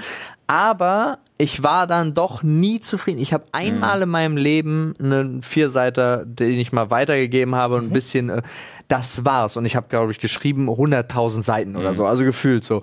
aber 0.46 1.18
ich 1.38 1.64
war 1.64 1.88
dann 1.88 2.14
doch 2.14 2.42
nie 2.42 2.80
zufrieden. 2.80 3.20
Ich 3.20 3.34
habe 3.34 3.46
einmal 3.52 4.02
in 4.02 4.10
meinem 4.10 4.38
Leben 4.38 4.94
einen 5.00 5.44
Vierseiter, 5.44 6.26
den 6.26 6.60
ich 6.60 6.72
mal 6.72 6.90
weitergegeben 6.90 7.56
habe 7.56 7.76
und 7.76 7.86
ein 7.86 7.94
bisschen, 7.94 8.30
äh, 8.30 8.42
das 8.88 9.24
war's. 9.24 9.58
Und 9.58 9.66
ich 9.66 9.76
habe, 9.76 9.88
glaube 9.90 10.12
ich, 10.12 10.20
geschrieben 10.20 10.70
100.000 10.70 11.44
Seiten 11.44 11.76
oder 11.76 11.94
so, 11.94 12.06
also 12.06 12.24
gefühlt 12.24 12.64
so. 12.64 12.82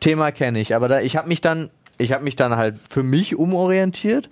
Thema 0.00 0.32
kenne 0.32 0.60
ich, 0.60 0.74
aber 0.74 0.88
da, 0.88 1.00
ich 1.00 1.16
habe 1.16 1.28
mich 1.28 1.40
dann, 1.40 1.70
ich 1.98 2.12
habe 2.12 2.24
mich 2.24 2.36
dann 2.36 2.56
halt 2.56 2.76
für 2.90 3.02
mich 3.02 3.36
umorientiert. 3.36 4.28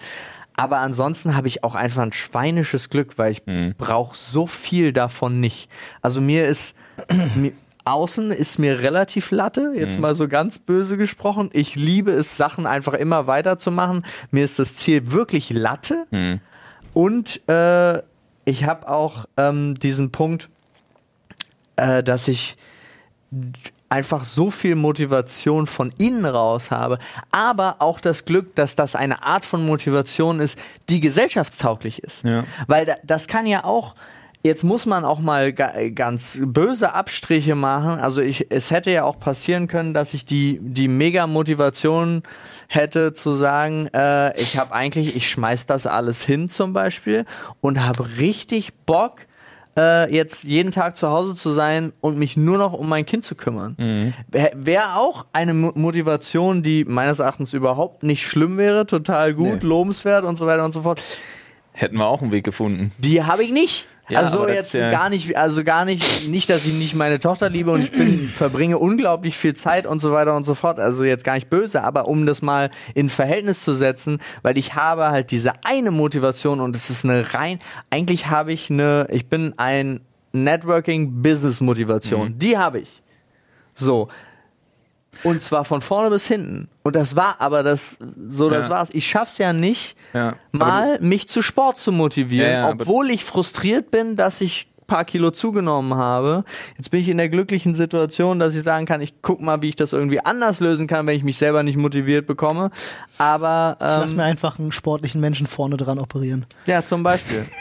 Aber 0.56 0.78
ansonsten 0.78 1.34
habe 1.36 1.48
ich 1.48 1.64
auch 1.64 1.74
einfach 1.74 2.02
ein 2.02 2.12
schweinisches 2.12 2.88
Glück, 2.88 3.18
weil 3.18 3.32
ich 3.32 3.42
brauche 3.76 4.16
so 4.16 4.46
viel 4.46 4.92
davon 4.92 5.40
nicht. 5.40 5.68
Also 6.00 6.20
mir 6.20 6.46
ist 6.46 6.76
mir, 7.34 7.52
außen 7.84 8.30
ist 8.30 8.58
mir 8.58 8.80
relativ 8.80 9.30
latte, 9.30 9.72
jetzt 9.74 9.98
mal 9.98 10.14
so 10.14 10.28
ganz 10.28 10.58
böse 10.58 10.96
gesprochen. 10.96 11.50
Ich 11.52 11.74
liebe 11.76 12.12
es, 12.12 12.36
Sachen 12.36 12.66
einfach 12.66 12.94
immer 12.94 13.26
weiterzumachen. 13.26 14.04
Mir 14.30 14.44
ist 14.44 14.58
das 14.58 14.76
Ziel 14.76 15.12
wirklich 15.12 15.50
Latte. 15.50 16.06
Und 16.94 17.46
äh, 17.48 17.98
ich 18.44 18.64
habe 18.64 18.88
auch 18.88 19.26
ähm, 19.36 19.74
diesen 19.74 20.12
Punkt, 20.12 20.48
äh, 21.76 22.02
dass 22.02 22.28
ich 22.28 22.56
einfach 23.88 24.24
so 24.24 24.50
viel 24.50 24.74
Motivation 24.74 25.66
von 25.66 25.90
innen 25.98 26.24
raus 26.24 26.70
habe, 26.70 26.98
aber 27.30 27.76
auch 27.78 28.00
das 28.00 28.24
Glück, 28.24 28.54
dass 28.56 28.74
das 28.74 28.96
eine 28.96 29.22
Art 29.22 29.44
von 29.44 29.64
Motivation 29.64 30.40
ist, 30.40 30.58
die 30.88 31.00
gesellschaftstauglich 31.00 32.02
ist. 32.02 32.24
Ja. 32.24 32.44
Weil 32.66 32.86
da, 32.86 32.94
das 33.04 33.28
kann 33.28 33.46
ja 33.46 33.64
auch, 33.64 33.94
jetzt 34.44 34.62
muss 34.62 34.86
man 34.86 35.04
auch 35.04 35.18
mal 35.20 35.52
ga, 35.52 35.72
ganz 35.94 36.40
böse 36.44 36.92
Abstriche 36.94 37.54
machen. 37.54 37.98
Also 37.98 38.20
ich, 38.20 38.46
es 38.50 38.70
hätte 38.70 38.90
ja 38.90 39.04
auch 39.04 39.18
passieren 39.18 39.66
können, 39.68 39.94
dass 39.94 40.14
ich 40.14 40.24
die, 40.24 40.58
die 40.60 40.86
mega 40.88 41.26
Motivation 41.26 42.22
hätte 42.68 43.14
zu 43.14 43.32
sagen, 43.32 43.88
äh, 43.94 44.38
ich 44.40 44.58
habe 44.58 44.72
eigentlich, 44.74 45.16
ich 45.16 45.28
schmeiß 45.30 45.66
das 45.66 45.86
alles 45.86 46.24
hin 46.24 46.48
zum 46.48 46.72
Beispiel 46.72 47.24
und 47.60 47.84
habe 47.84 48.18
richtig 48.18 48.74
Bock, 48.86 49.20
äh, 49.76 50.12
jetzt 50.14 50.44
jeden 50.44 50.70
Tag 50.70 50.96
zu 50.96 51.08
Hause 51.08 51.34
zu 51.34 51.50
sein 51.50 51.92
und 52.00 52.18
mich 52.18 52.36
nur 52.36 52.58
noch 52.58 52.74
um 52.74 52.88
mein 52.88 53.06
Kind 53.06 53.24
zu 53.24 53.34
kümmern. 53.34 54.12
Wäre 54.30 54.52
wär 54.54 54.96
auch 54.98 55.26
eine 55.32 55.54
Mo 55.54 55.72
Motivation, 55.74 56.62
die 56.62 56.84
meines 56.84 57.18
Erachtens 57.18 57.54
überhaupt 57.54 58.02
nicht 58.02 58.26
schlimm 58.26 58.56
wäre, 58.58 58.86
total 58.86 59.34
gut, 59.34 59.62
Nee. 59.62 59.68
lobenswert 59.68 60.24
und 60.24 60.36
so 60.36 60.46
weiter 60.46 60.64
und 60.64 60.72
so 60.72 60.82
fort. 60.82 61.02
Hätten 61.72 61.96
wir 61.96 62.06
auch 62.06 62.22
einen 62.22 62.30
Weg 62.30 62.44
gefunden. 62.44 62.92
Die 62.98 63.24
habe 63.24 63.42
ich 63.42 63.50
nicht. 63.50 63.88
Ja, 64.08 64.18
also 64.18 64.44
das 64.44 64.54
jetzt 64.54 64.74
ja- 64.74 64.90
gar 64.90 65.08
nicht, 65.08 65.36
also 65.36 65.64
gar 65.64 65.84
nicht, 65.84 66.28
nicht, 66.28 66.50
dass 66.50 66.66
ich 66.66 66.74
nicht 66.74 66.94
meine 66.94 67.20
Tochter 67.20 67.48
liebe 67.48 67.70
und 67.70 67.84
ich 67.84 67.90
bin, 67.90 68.28
verbringe 68.36 68.78
unglaublich 68.78 69.36
viel 69.38 69.54
Zeit 69.54 69.86
und 69.86 70.00
so 70.00 70.12
weiter 70.12 70.36
und 70.36 70.44
so 70.44 70.54
fort. 70.54 70.78
Also 70.78 71.04
jetzt 71.04 71.24
gar 71.24 71.34
nicht 71.34 71.48
böse, 71.48 71.82
aber 71.82 72.06
um 72.06 72.26
das 72.26 72.42
mal 72.42 72.70
in 72.94 73.08
Verhältnis 73.08 73.62
zu 73.62 73.72
setzen, 73.72 74.20
weil 74.42 74.58
ich 74.58 74.74
habe 74.74 75.08
halt 75.08 75.30
diese 75.30 75.52
eine 75.64 75.90
Motivation 75.90 76.60
und 76.60 76.76
es 76.76 76.90
ist 76.90 77.04
eine 77.04 77.32
rein, 77.34 77.60
eigentlich 77.90 78.26
habe 78.28 78.52
ich 78.52 78.70
eine, 78.70 79.06
ich 79.10 79.28
bin 79.28 79.54
ein 79.56 80.00
Networking-Business-Motivation. 80.32 82.28
Mhm. 82.30 82.38
Die 82.38 82.58
habe 82.58 82.80
ich. 82.80 83.02
So. 83.74 84.08
Und 85.22 85.42
zwar 85.42 85.64
von 85.64 85.80
vorne 85.80 86.10
bis 86.10 86.26
hinten. 86.26 86.68
Und 86.82 86.96
das 86.96 87.16
war 87.16 87.36
aber 87.38 87.62
das, 87.62 87.98
so 88.28 88.50
das 88.50 88.66
Ja. 88.66 88.70
war's. 88.74 88.88
Ich 88.92 89.06
schaff's 89.08 89.38
ja 89.38 89.52
nicht, 89.52 89.96
Ja. 90.12 90.34
mal 90.52 90.98
mich 91.00 91.28
zu 91.28 91.40
Sport 91.42 91.78
zu 91.78 91.92
motivieren, 91.92 92.50
Ja, 92.52 92.68
obwohl 92.70 93.10
ich 93.10 93.24
frustriert 93.24 93.90
bin, 93.90 94.16
dass 94.16 94.40
ich 94.40 94.68
ein 94.82 94.86
paar 94.86 95.04
Kilo 95.06 95.30
zugenommen 95.30 95.94
habe. 95.94 96.44
Jetzt 96.76 96.90
bin 96.90 97.00
ich 97.00 97.08
in 97.08 97.16
der 97.16 97.30
glücklichen 97.30 97.74
Situation, 97.74 98.38
dass 98.38 98.54
ich 98.54 98.62
sagen 98.62 98.84
kann, 98.84 99.00
ich 99.00 99.14
guck 99.22 99.40
mal, 99.40 99.62
wie 99.62 99.70
ich 99.70 99.76
das 99.76 99.94
irgendwie 99.94 100.20
anders 100.20 100.60
lösen 100.60 100.86
kann, 100.86 101.06
wenn 101.06 101.16
ich 101.16 101.22
mich 101.24 101.38
selber 101.38 101.62
nicht 101.62 101.76
motiviert 101.78 102.26
bekomme. 102.26 102.70
Aber 103.16 103.76
Ich 103.80 103.86
lass 103.86 104.10
ähm, 104.10 104.16
mir 104.18 104.24
einfach 104.24 104.58
einen 104.58 104.72
sportlichen 104.72 105.20
Menschen 105.22 105.46
vorne 105.46 105.76
dran 105.78 105.98
operieren. 105.98 106.44
ja, 106.66 106.84
zum 106.84 107.02
Beispiel. 107.02 107.46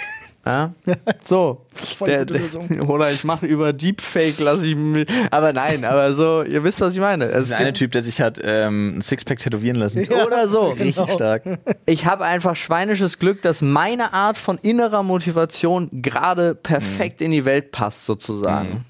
Ja? 0.46 0.74
So. 1.24 1.66
Voll 1.74 2.10
Der, 2.10 2.26
der, 2.26 2.42
oder 2.90 3.10
ich 3.10 3.24
mache 3.24 3.46
über 3.46 3.72
Deepfake, 3.74 4.40
lasse 4.40 4.68
ich 4.68 4.76
mich. 4.76 5.08
Aber 5.32 5.54
nein, 5.54 5.86
aber 5.86 6.14
so, 6.14 6.44
ihr 6.44 6.64
wisst, 6.64 6.82
was 6.82 6.94
ich 6.94 7.00
meine. 7.00 7.26
Es 7.26 7.48
Der 7.50 7.58
eine 7.58 7.68
gibt- 7.68 7.78
Typ, 7.78 7.92
der 7.94 8.02
sich 8.02 8.20
hat 8.22 8.40
ähm, 8.44 8.98
ein 8.98 9.02
Sixpack 9.02 9.40
tätowieren 9.40 9.78
lassen. 9.78 10.06
oder 10.08 10.48
so. 10.48 10.70
Richtig 10.80 11.12
stark. 11.14 11.44
Ich 11.86 12.06
habe 12.06 12.26
einfach 12.26 12.56
schweinisches 12.56 13.20
Glück, 13.20 13.42
dass 13.42 13.62
meine 13.62 14.14
Art 14.14 14.38
von 14.38 14.58
innerer 14.62 15.02
Motivation 15.04 15.90
gerade 16.02 16.56
perfekt 16.56 17.22
in 17.22 17.32
die 17.32 17.46
Welt 17.46 17.72
passt, 17.72 18.06
sozusagen. 18.06 18.86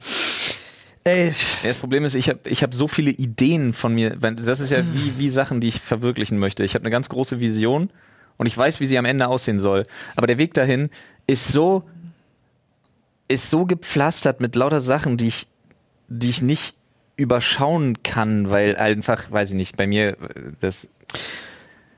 Ey, 1.06 1.28
Ja, 1.28 1.34
das 1.68 1.80
Problem 1.80 2.06
ist, 2.06 2.16
ich 2.16 2.30
habe 2.30 2.40
ich 2.48 2.64
hab 2.64 2.74
so 2.74 2.88
viele 2.88 3.12
Ideen 3.12 3.74
von 3.74 3.94
mir. 3.94 4.16
Das 4.16 4.60
ist 4.60 4.72
ja 4.72 4.80
wie, 4.94 5.14
wie 5.18 5.30
Sachen, 5.30 5.60
die 5.62 5.68
ich 5.68 5.82
verwirklichen 5.82 6.38
möchte. 6.40 6.64
Ich 6.64 6.76
habe 6.76 6.84
eine 6.84 6.92
ganz 6.92 7.10
große 7.10 7.40
Vision 7.40 7.90
und 8.38 8.46
ich 8.48 8.58
weiß, 8.58 8.80
wie 8.80 8.86
sie 8.86 8.98
am 8.98 9.06
Ende 9.06 9.28
aussehen 9.28 9.60
soll. 9.60 9.86
Aber 10.16 10.28
der 10.28 10.38
Weg 10.38 10.54
dahin 10.54 10.90
ist 11.28 11.50
so, 11.50 11.84
ist 13.28 13.50
so 13.50 13.66
gepflastert 13.66 14.42
mit 14.42 14.56
lauter 14.56 14.80
Sachen, 14.80 15.18
die 15.18 15.28
ich, 15.28 15.48
die 16.08 16.30
ich 16.30 16.42
nicht 16.42 16.76
überschauen 17.16 18.02
kann, 18.04 18.50
weil 18.50 18.76
einfach, 18.76 19.32
weiß 19.32 19.52
ich 19.52 19.56
nicht, 19.56 19.78
bei 19.78 19.88
mir 19.88 20.10
äh, 20.10 20.16
das 20.60 20.90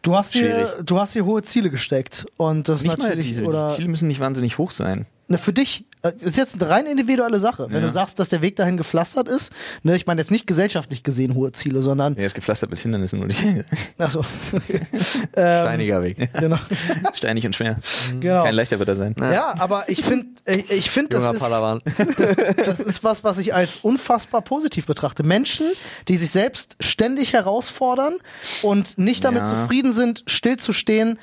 du 0.01 0.15
hast 0.15 0.33
Schwierig. 0.33 0.67
du 0.85 0.99
hast 0.99 1.15
dir 1.15 1.25
hohe 1.25 1.41
Ziele 1.43 1.69
gesteckt 1.69 2.25
und 2.37 2.67
das 2.67 2.77
ist 2.77 2.83
nicht 2.83 2.97
mal 2.97 3.07
natürlich 3.07 3.27
diese, 3.27 3.45
oder 3.45 3.69
die 3.69 3.75
Ziele 3.75 3.87
müssen 3.87 4.07
nicht 4.07 4.19
wahnsinnig 4.19 4.57
hoch 4.57 4.71
sein. 4.71 5.05
Ne, 5.27 5.39
für 5.39 5.53
dich 5.53 5.85
äh, 6.03 6.11
ist 6.19 6.37
jetzt 6.37 6.61
eine 6.61 6.69
rein 6.69 6.85
individuelle 6.85 7.39
Sache. 7.39 7.65
Wenn 7.69 7.77
Ja. 7.81 7.87
du 7.87 7.89
sagst, 7.89 8.19
dass 8.19 8.29
der 8.29 8.41
Weg 8.43 8.55
dahin 8.57 8.77
gepflastert 8.77 9.27
ist, 9.27 9.51
ne, 9.81 9.95
ich 9.95 10.05
meine 10.05 10.21
jetzt 10.21 10.29
nicht 10.29 10.45
gesellschaftlich 10.45 11.01
gesehen 11.01 11.33
hohe 11.33 11.51
Ziele, 11.51 11.81
sondern 11.81 12.15
Er 12.15 12.27
ist 12.27 12.35
gepflastert 12.35 12.69
mit 12.69 12.77
Hindernissen 12.79 13.23
und 13.23 13.33
achso, 13.97 14.21
Steiniger 15.33 16.03
Weg. 16.03 16.29
genau, 16.33 16.57
steinig 17.13 17.45
und 17.45 17.55
schwer. 17.55 17.77
genau. 18.19 18.43
Kein 18.43 18.55
leichter 18.55 18.79
wird 18.79 18.89
er 18.89 18.95
sein. 18.95 19.15
Ja, 19.19 19.55
aber 19.57 19.85
ich 19.87 20.03
finde, 20.03 20.27
ich, 20.45 20.69
ich 20.69 20.91
finde, 20.91 21.17
das 21.17 21.39
das, 21.39 22.35
das 22.65 22.79
ist 22.79 23.03
was, 23.03 23.23
was 23.23 23.37
ich 23.37 23.53
als 23.53 23.77
unfassbar 23.77 24.41
positiv 24.41 24.85
betrachte. 24.85 25.23
Menschen, 25.23 25.65
die 26.07 26.17
sich 26.17 26.29
selbst 26.31 26.75
ständig 26.79 27.33
herausfordern 27.33 28.13
und 28.61 28.97
nicht 28.97 29.23
damit 29.23 29.43
Ja. 29.43 29.49
zufrieden 29.49 29.91
sind, 29.91 30.23
stillzustehen, 30.27 31.17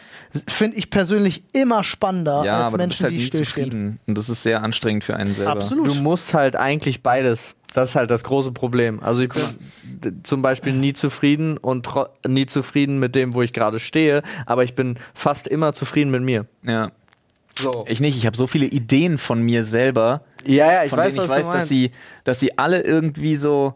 finde 0.48 0.76
ich 0.76 0.90
persönlich 0.90 1.44
immer 1.53 1.84
spannender 1.84 2.44
Ja, 2.44 2.64
als 2.64 2.72
Menschen, 2.76 3.05
halt 3.05 3.12
die 3.12 3.20
stillstehen. 3.20 3.91
Und 4.07 4.18
das 4.18 4.28
ist 4.28 4.43
sehr 4.43 4.62
anstrengend 4.62 5.05
für 5.05 5.16
einen 5.16 5.34
selber. 5.34 5.53
Absolut. 5.53 5.88
Du 5.88 5.95
musst 5.95 6.34
halt 6.34 6.57
eigentlich 6.57 7.03
beides. 7.03 7.55
Das 7.74 7.90
ist 7.90 7.97
halt 7.97 8.11
das 8.11 8.22
große 8.24 8.53
Problem. 8.53 9.03
Also 9.03 9.22
ich 9.22 9.30
bin 9.30 10.22
zum 10.24 10.43
Beispiel 10.43 10.72
nie 10.72 10.93
zufrieden 10.93 11.57
und 11.57 11.88
nie 12.26 12.47
zufrieden 12.47 12.99
mit 12.99 13.14
dem, 13.14 13.34
wo 13.34 13.43
ich 13.43 13.53
gerade 13.53 13.80
stehe, 13.80 14.22
aber 14.47 14.64
ich 14.64 14.74
bin 14.74 14.99
fast 15.14 15.47
immer 15.47 15.72
zufrieden 15.72 16.11
mit 16.11 16.22
mir. 16.22 16.47
Ja. 16.62 16.90
So. 17.59 17.84
Ich 17.88 18.01
nicht, 18.01 18.16
ich 18.16 18.26
habe 18.26 18.36
so 18.36 18.47
viele 18.47 18.66
Ideen 18.66 19.18
von 19.18 19.43
mir 19.43 19.64
selber, 19.64 20.22
Ja, 20.47 20.72
ja, 20.72 20.84
ich 20.84 20.90
von 20.90 20.99
weiß, 20.99 21.14
denen 21.14 21.24
ich 21.24 21.30
was 21.30 21.36
weiß, 21.38 21.47
du 21.47 21.53
dass 21.53 21.68
sie, 21.68 21.90
dass 22.24 22.40
sie 22.40 22.59
alle 22.59 22.82
irgendwie 22.82 23.36
so 23.36 23.74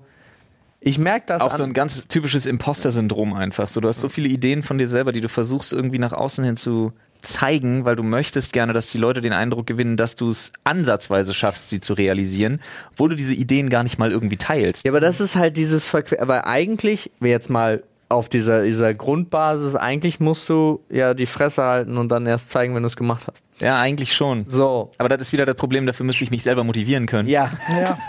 ich 0.80 0.98
merke 0.98 1.26
das 1.26 1.42
auch 1.42 1.50
so 1.50 1.64
ein 1.64 1.72
ganz 1.72 2.06
typisches 2.06 2.46
Imposter-Syndrom 2.46 3.34
einfach. 3.34 3.68
So, 3.68 3.80
du 3.80 3.88
hast 3.88 4.00
so 4.00 4.08
viele 4.08 4.28
Ideen 4.28 4.62
von 4.62 4.78
dir 4.78 4.86
selber, 4.86 5.10
die 5.10 5.20
du 5.20 5.28
versuchst 5.28 5.72
irgendwie 5.72 5.98
nach 5.98 6.12
außen 6.12 6.44
hin 6.44 6.56
zu 6.56 6.92
zeigen, 7.22 7.84
weil 7.84 7.96
du 7.96 8.02
möchtest 8.02 8.52
gerne, 8.52 8.72
dass 8.72 8.90
die 8.90 8.98
Leute 8.98 9.20
den 9.20 9.32
Eindruck 9.32 9.66
gewinnen, 9.66 9.96
dass 9.96 10.16
du 10.16 10.30
es 10.30 10.52
ansatzweise 10.64 11.34
schaffst, 11.34 11.68
sie 11.68 11.80
zu 11.80 11.94
realisieren, 11.94 12.60
obwohl 12.92 13.10
du 13.10 13.16
diese 13.16 13.34
Ideen 13.34 13.70
gar 13.70 13.82
nicht 13.82 13.98
mal 13.98 14.10
irgendwie 14.10 14.36
teilst. 14.36 14.84
Ja, 14.84 14.92
aber 14.92 15.00
das 15.00 15.20
ist 15.20 15.36
halt 15.36 15.56
dieses 15.56 15.86
Verquer. 15.86 16.20
Aber 16.20 16.46
eigentlich, 16.46 17.10
wir 17.20 17.30
jetzt 17.30 17.50
mal 17.50 17.82
auf 18.08 18.28
dieser, 18.28 18.64
dieser 18.64 18.94
Grundbasis, 18.94 19.74
eigentlich 19.74 20.20
musst 20.20 20.48
du 20.48 20.80
ja 20.90 21.14
die 21.14 21.26
Fresse 21.26 21.62
halten 21.62 21.98
und 21.98 22.08
dann 22.08 22.26
erst 22.26 22.50
zeigen, 22.50 22.74
wenn 22.74 22.82
du 22.82 22.86
es 22.86 22.96
gemacht 22.96 23.26
hast. 23.26 23.42
Ja, 23.58 23.80
eigentlich 23.80 24.14
schon. 24.14 24.44
So. 24.48 24.92
Aber 24.98 25.08
das 25.08 25.20
ist 25.20 25.32
wieder 25.32 25.46
das 25.46 25.56
Problem, 25.56 25.86
dafür 25.86 26.06
müsste 26.06 26.22
ich 26.22 26.30
mich 26.30 26.42
selber 26.42 26.62
motivieren 26.62 27.06
können. 27.06 27.28
Ja. 27.28 27.50
Ja. 27.68 27.98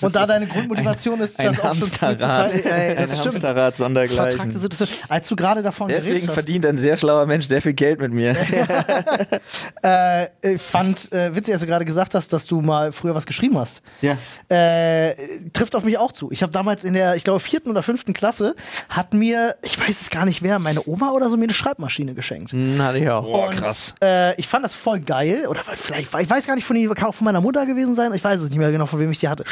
Und 0.00 0.14
da 0.14 0.26
deine 0.26 0.46
Grundmotivation 0.46 1.20
ist, 1.20 1.38
ein 1.38 1.46
das 1.46 1.60
auch 1.60 1.74
schon 1.74 1.88
früh 1.88 1.90
zu 1.90 1.98
teilen. 1.98 2.64
Ey, 2.64 2.90
Ein 2.90 2.96
das 2.96 3.18
stimmt. 3.18 3.34
Hamsterrad 3.34 3.76
sondergleichen. 3.76 4.38
Vertragte 4.38 4.58
Situation. 4.58 4.98
Als 5.08 5.28
du 5.28 5.36
gerade 5.36 5.62
davon 5.62 5.88
Deswegen 5.88 6.14
geredet 6.14 6.28
hast, 6.28 6.34
verdient 6.34 6.66
ein 6.66 6.78
sehr 6.78 6.96
schlauer 6.96 7.26
Mensch 7.26 7.46
sehr 7.46 7.62
viel 7.62 7.74
Geld 7.74 8.00
mit 8.00 8.12
mir. 8.12 8.36
äh, 9.82 10.54
ich 10.54 10.60
fand 10.60 11.12
äh, 11.12 11.34
witzig, 11.34 11.54
als 11.54 11.60
du 11.60 11.66
gerade 11.66 11.84
gesagt 11.84 12.14
hast, 12.14 12.32
dass 12.32 12.46
du 12.46 12.60
mal 12.60 12.92
früher 12.92 13.14
was 13.14 13.26
geschrieben 13.26 13.58
hast. 13.58 13.82
Ja. 14.00 14.16
Äh, 14.48 15.14
trifft 15.52 15.74
auf 15.74 15.84
mich 15.84 15.98
auch 15.98 16.12
zu. 16.12 16.30
Ich 16.30 16.42
habe 16.42 16.52
damals 16.52 16.84
in 16.84 16.94
der, 16.94 17.16
ich 17.16 17.24
glaube, 17.24 17.40
vierten 17.40 17.70
oder 17.70 17.82
fünften 17.82 18.12
Klasse, 18.12 18.54
hat 18.88 19.14
mir, 19.14 19.56
ich 19.62 19.78
weiß 19.78 20.00
es 20.00 20.10
gar 20.10 20.24
nicht 20.24 20.42
wer, 20.42 20.58
meine 20.58 20.86
Oma 20.86 21.10
oder 21.10 21.28
so 21.30 21.36
mir 21.36 21.44
eine 21.44 21.54
Schreibmaschine 21.54 22.14
geschenkt. 22.14 22.52
Hm, 22.52 22.82
hatte 22.82 22.98
ich 22.98 23.08
auch. 23.08 23.22
Boah, 23.22 23.50
krass. 23.50 23.94
Äh, 24.02 24.38
ich 24.40 24.48
fand 24.48 24.64
das 24.64 24.74
voll 24.74 25.00
geil. 25.00 25.46
Oder 25.48 25.60
vielleicht, 25.64 26.14
ich 26.14 26.30
weiß 26.30 26.46
gar 26.46 26.54
nicht, 26.54 26.64
von 26.64 26.76
die, 26.76 26.86
kann 26.88 27.08
auch 27.08 27.14
von 27.14 27.24
meiner 27.24 27.40
Mutter 27.40 27.66
gewesen 27.66 27.94
sein. 27.94 28.12
Ich 28.14 28.22
weiß 28.22 28.40
es 28.40 28.48
nicht 28.48 28.58
mehr 28.58 28.70
genau, 28.70 28.86
von 28.86 29.00
wem 29.00 29.10
ich 29.10 29.18
die 29.18 29.28
hatte. 29.28 29.44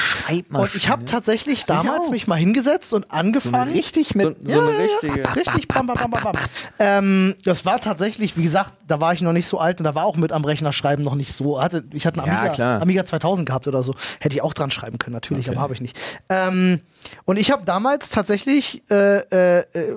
Und 0.50 0.74
ich 0.74 0.88
habe 0.88 1.04
tatsächlich 1.04 1.64
damals 1.64 2.10
mich 2.10 2.26
mal 2.26 2.36
hingesetzt 2.36 2.92
und 2.92 3.10
angefangen. 3.10 3.72
Richtig 3.72 4.14
mit. 4.14 4.36
So, 4.44 4.52
so 4.52 4.60
eine 4.60 4.78
richtige. 4.78 5.36
Richtig, 5.36 5.68
bam, 5.68 5.86
bam, 5.86 5.96
bam, 5.96 6.10
bam, 6.10 6.22
bam. 6.22 6.32
Ähm, 6.78 7.34
das 7.44 7.64
war 7.64 7.80
tatsächlich, 7.80 8.36
wie 8.36 8.42
gesagt, 8.42 8.72
da 8.86 9.00
war 9.00 9.12
ich 9.12 9.20
noch 9.20 9.32
nicht 9.32 9.46
so 9.46 9.58
alt 9.58 9.78
und 9.80 9.84
da 9.84 9.94
war 9.94 10.04
auch 10.04 10.16
mit 10.16 10.32
am 10.32 10.44
Rechner 10.44 10.72
schreiben 10.72 11.02
noch 11.02 11.14
nicht 11.14 11.32
so. 11.32 11.60
Hatte, 11.60 11.84
ich 11.92 12.06
hatte 12.06 12.20
einen 12.20 12.28
Ja, 12.30 12.38
Amiga, 12.38 12.54
klar. 12.54 12.82
Amiga 12.82 13.04
2000 13.04 13.46
gehabt 13.46 13.66
oder 13.66 13.82
so. 13.82 13.94
Hätte 14.20 14.36
ich 14.36 14.42
auch 14.42 14.54
dran 14.54 14.70
schreiben 14.70 14.98
können, 14.98 15.14
natürlich, 15.14 15.48
aber 15.48 15.60
habe 15.60 15.74
ich 15.74 15.80
nicht. 15.80 15.96
Ähm, 16.28 16.80
und 17.24 17.38
ich 17.38 17.50
habe 17.50 17.64
damals 17.64 18.10
tatsächlich 18.10 18.82
äh, 18.90 19.18
äh, 19.18 19.58
äh, 19.72 19.96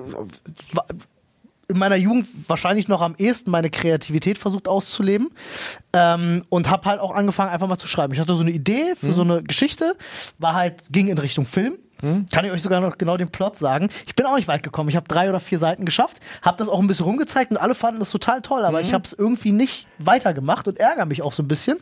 in 1.69 1.77
meiner 1.77 1.95
Jugend 1.95 2.27
wahrscheinlich 2.47 2.87
noch 2.87 3.01
am 3.01 3.15
ehesten 3.17 3.51
meine 3.51 3.69
Kreativität 3.69 4.37
versucht 4.37 4.67
auszuleben 4.67 5.29
ähm, 5.93 6.43
und 6.49 6.69
habe 6.69 6.89
halt 6.89 6.99
auch 6.99 7.13
angefangen 7.13 7.51
einfach 7.51 7.67
mal 7.67 7.77
zu 7.77 7.87
schreiben. 7.87 8.13
Ich 8.13 8.19
hatte 8.19 8.35
so 8.35 8.41
eine 8.41 8.51
Idee 8.51 8.95
für 8.95 9.13
so 9.13 9.23
eine 9.23 9.43
Geschichte, 9.43 9.95
war 10.37 10.53
halt 10.53 10.83
ging 10.91 11.07
in 11.07 11.17
Richtung 11.17 11.45
Film. 11.45 11.77
Kann 12.31 12.45
ich 12.45 12.51
euch 12.51 12.61
sogar 12.61 12.79
noch 12.79 12.97
genau 12.99 13.17
den 13.17 13.29
Plot 13.29 13.57
sagen. 13.57 13.89
Ich 14.05 14.15
bin 14.15 14.25
auch 14.27 14.35
nicht 14.35 14.47
weit 14.47 14.61
gekommen. 14.61 14.87
Ich 14.89 14.95
habe 14.95 15.07
drei 15.07 15.29
oder 15.29 15.39
vier 15.39 15.57
Seiten 15.57 15.83
geschafft, 15.83 16.19
habe 16.43 16.57
das 16.57 16.69
auch 16.69 16.79
ein 16.79 16.85
bisschen 16.85 17.05
rumgezeigt 17.05 17.49
und 17.49 17.57
alle 17.57 17.73
fanden 17.73 17.99
das 17.99 18.11
total 18.11 18.41
toll, 18.41 18.63
aber 18.63 18.81
ich 18.81 18.93
habe 18.93 19.03
es 19.03 19.13
irgendwie 19.13 19.51
nicht 19.51 19.87
weitergemacht 19.97 20.67
und 20.67 20.79
ärgere 20.79 21.05
mich 21.05 21.23
auch 21.23 21.33
so 21.33 21.41
ein 21.41 21.47
bisschen. 21.47 21.79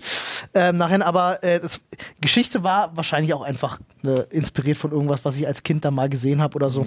Ähm, 0.54 0.78
nachher 0.78 1.06
aber 1.06 1.44
äh, 1.44 1.60
das, 1.60 1.82
Geschichte 2.22 2.64
war 2.64 2.96
wahrscheinlich 2.96 3.34
auch 3.34 3.42
einfach 3.42 3.80
äh, 4.06 4.22
inspiriert 4.30 4.78
von 4.78 4.92
irgendwas, 4.92 5.26
was 5.26 5.36
ich 5.36 5.46
als 5.46 5.64
Kind 5.64 5.84
da 5.84 5.92
mal 5.92 6.08
gesehen 6.08 6.42
habe 6.42 6.56
oder 6.56 6.70
so 6.70 6.86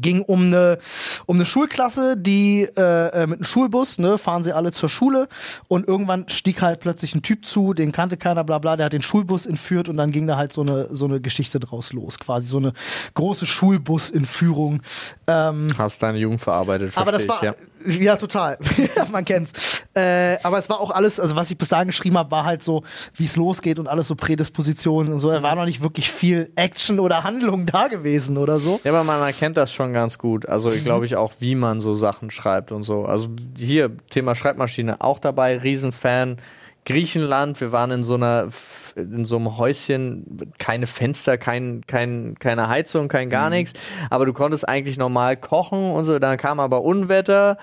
ging 0.00 0.22
um 0.22 0.46
eine 0.46 0.78
um 1.26 1.36
eine 1.36 1.46
Schulklasse, 1.46 2.16
die 2.16 2.62
äh, 2.76 3.08
äh, 3.08 3.26
mit 3.26 3.38
einem 3.38 3.44
Schulbus, 3.44 3.98
ne, 3.98 4.18
fahren 4.18 4.44
sie 4.44 4.52
alle 4.52 4.72
zur 4.72 4.88
Schule 4.88 5.28
und 5.68 5.86
irgendwann 5.86 6.28
stieg 6.28 6.62
halt 6.62 6.80
plötzlich 6.80 7.14
ein 7.14 7.22
Typ 7.22 7.44
zu, 7.44 7.74
den 7.74 7.92
kannte 7.92 8.16
keiner, 8.16 8.44
bla 8.44 8.58
bla, 8.58 8.76
der 8.76 8.86
hat 8.86 8.92
den 8.92 9.02
Schulbus 9.02 9.46
entführt 9.46 9.88
und 9.88 9.96
dann 9.96 10.12
ging 10.12 10.26
da 10.26 10.36
halt 10.36 10.52
so 10.52 10.62
eine 10.62 10.88
so 10.94 11.06
eine 11.06 11.20
Geschichte 11.20 11.60
draus 11.60 11.92
los, 11.92 12.18
quasi 12.18 12.48
so 12.48 12.58
eine 12.58 12.72
große 13.14 13.46
Schulbus-Entführung. 13.46 14.82
Ähm, 15.26 15.68
Hast 15.76 16.02
deine 16.02 16.18
Jugend 16.18 16.40
verarbeitet, 16.40 16.92
aber 16.96 17.12
das 17.12 17.26
war 17.28 17.36
ich, 17.36 17.42
ja. 17.42 17.54
Ja, 17.86 18.16
total. 18.16 18.58
Man 19.12 19.24
kennt's. 19.24 19.84
Äh, 19.94 20.38
aber 20.42 20.58
es 20.58 20.68
war 20.68 20.80
auch 20.80 20.90
alles, 20.90 21.20
also 21.20 21.36
was 21.36 21.50
ich 21.50 21.58
bis 21.58 21.68
dahin 21.68 21.88
geschrieben 21.88 22.16
habe, 22.16 22.30
war 22.30 22.44
halt 22.44 22.62
so, 22.62 22.82
wie 23.14 23.24
es 23.24 23.36
losgeht 23.36 23.78
und 23.78 23.88
alles 23.88 24.08
so 24.08 24.14
Prädispositionen 24.14 25.12
und 25.12 25.20
so. 25.20 25.30
Da 25.30 25.42
war 25.42 25.54
noch 25.54 25.66
nicht 25.66 25.82
wirklich 25.82 26.10
viel 26.10 26.50
Action 26.56 26.98
oder 26.98 27.24
Handlung 27.24 27.66
da 27.66 27.88
gewesen 27.88 28.36
oder 28.38 28.58
so. 28.58 28.80
Ja, 28.84 28.92
aber 28.92 29.04
man 29.04 29.20
erkennt 29.20 29.56
das 29.56 29.72
schon 29.72 29.92
ganz 29.92 30.18
gut. 30.18 30.48
Also 30.48 30.70
ich 30.70 30.84
glaube 30.84 31.06
ich 31.06 31.16
auch, 31.16 31.32
wie 31.40 31.54
man 31.54 31.80
so 31.80 31.94
Sachen 31.94 32.30
schreibt 32.30 32.72
und 32.72 32.82
so. 32.84 33.04
Also 33.04 33.28
hier, 33.56 33.96
Thema 34.10 34.34
Schreibmaschine, 34.34 35.00
auch 35.00 35.18
dabei, 35.18 35.58
Riesenfan. 35.58 36.38
Griechenland, 36.84 37.60
wir 37.60 37.70
waren 37.72 37.90
in 37.90 38.04
so 38.04 38.14
einer 38.14 38.48
in 38.96 39.24
so 39.24 39.36
einem 39.36 39.56
Häuschen, 39.56 40.52
keine 40.58 40.86
Fenster, 40.86 41.38
kein, 41.38 41.82
kein, 41.86 42.34
keine 42.38 42.68
Heizung, 42.68 43.08
kein 43.08 43.30
gar 43.30 43.50
nichts. 43.50 43.72
Aber 44.10 44.26
du 44.26 44.32
konntest 44.32 44.68
eigentlich 44.68 44.98
normal 44.98 45.36
kochen 45.36 45.92
und 45.92 46.04
so. 46.04 46.18
Dann 46.18 46.36
kam 46.36 46.60
aber 46.60 46.82
Unwetter 46.82 47.56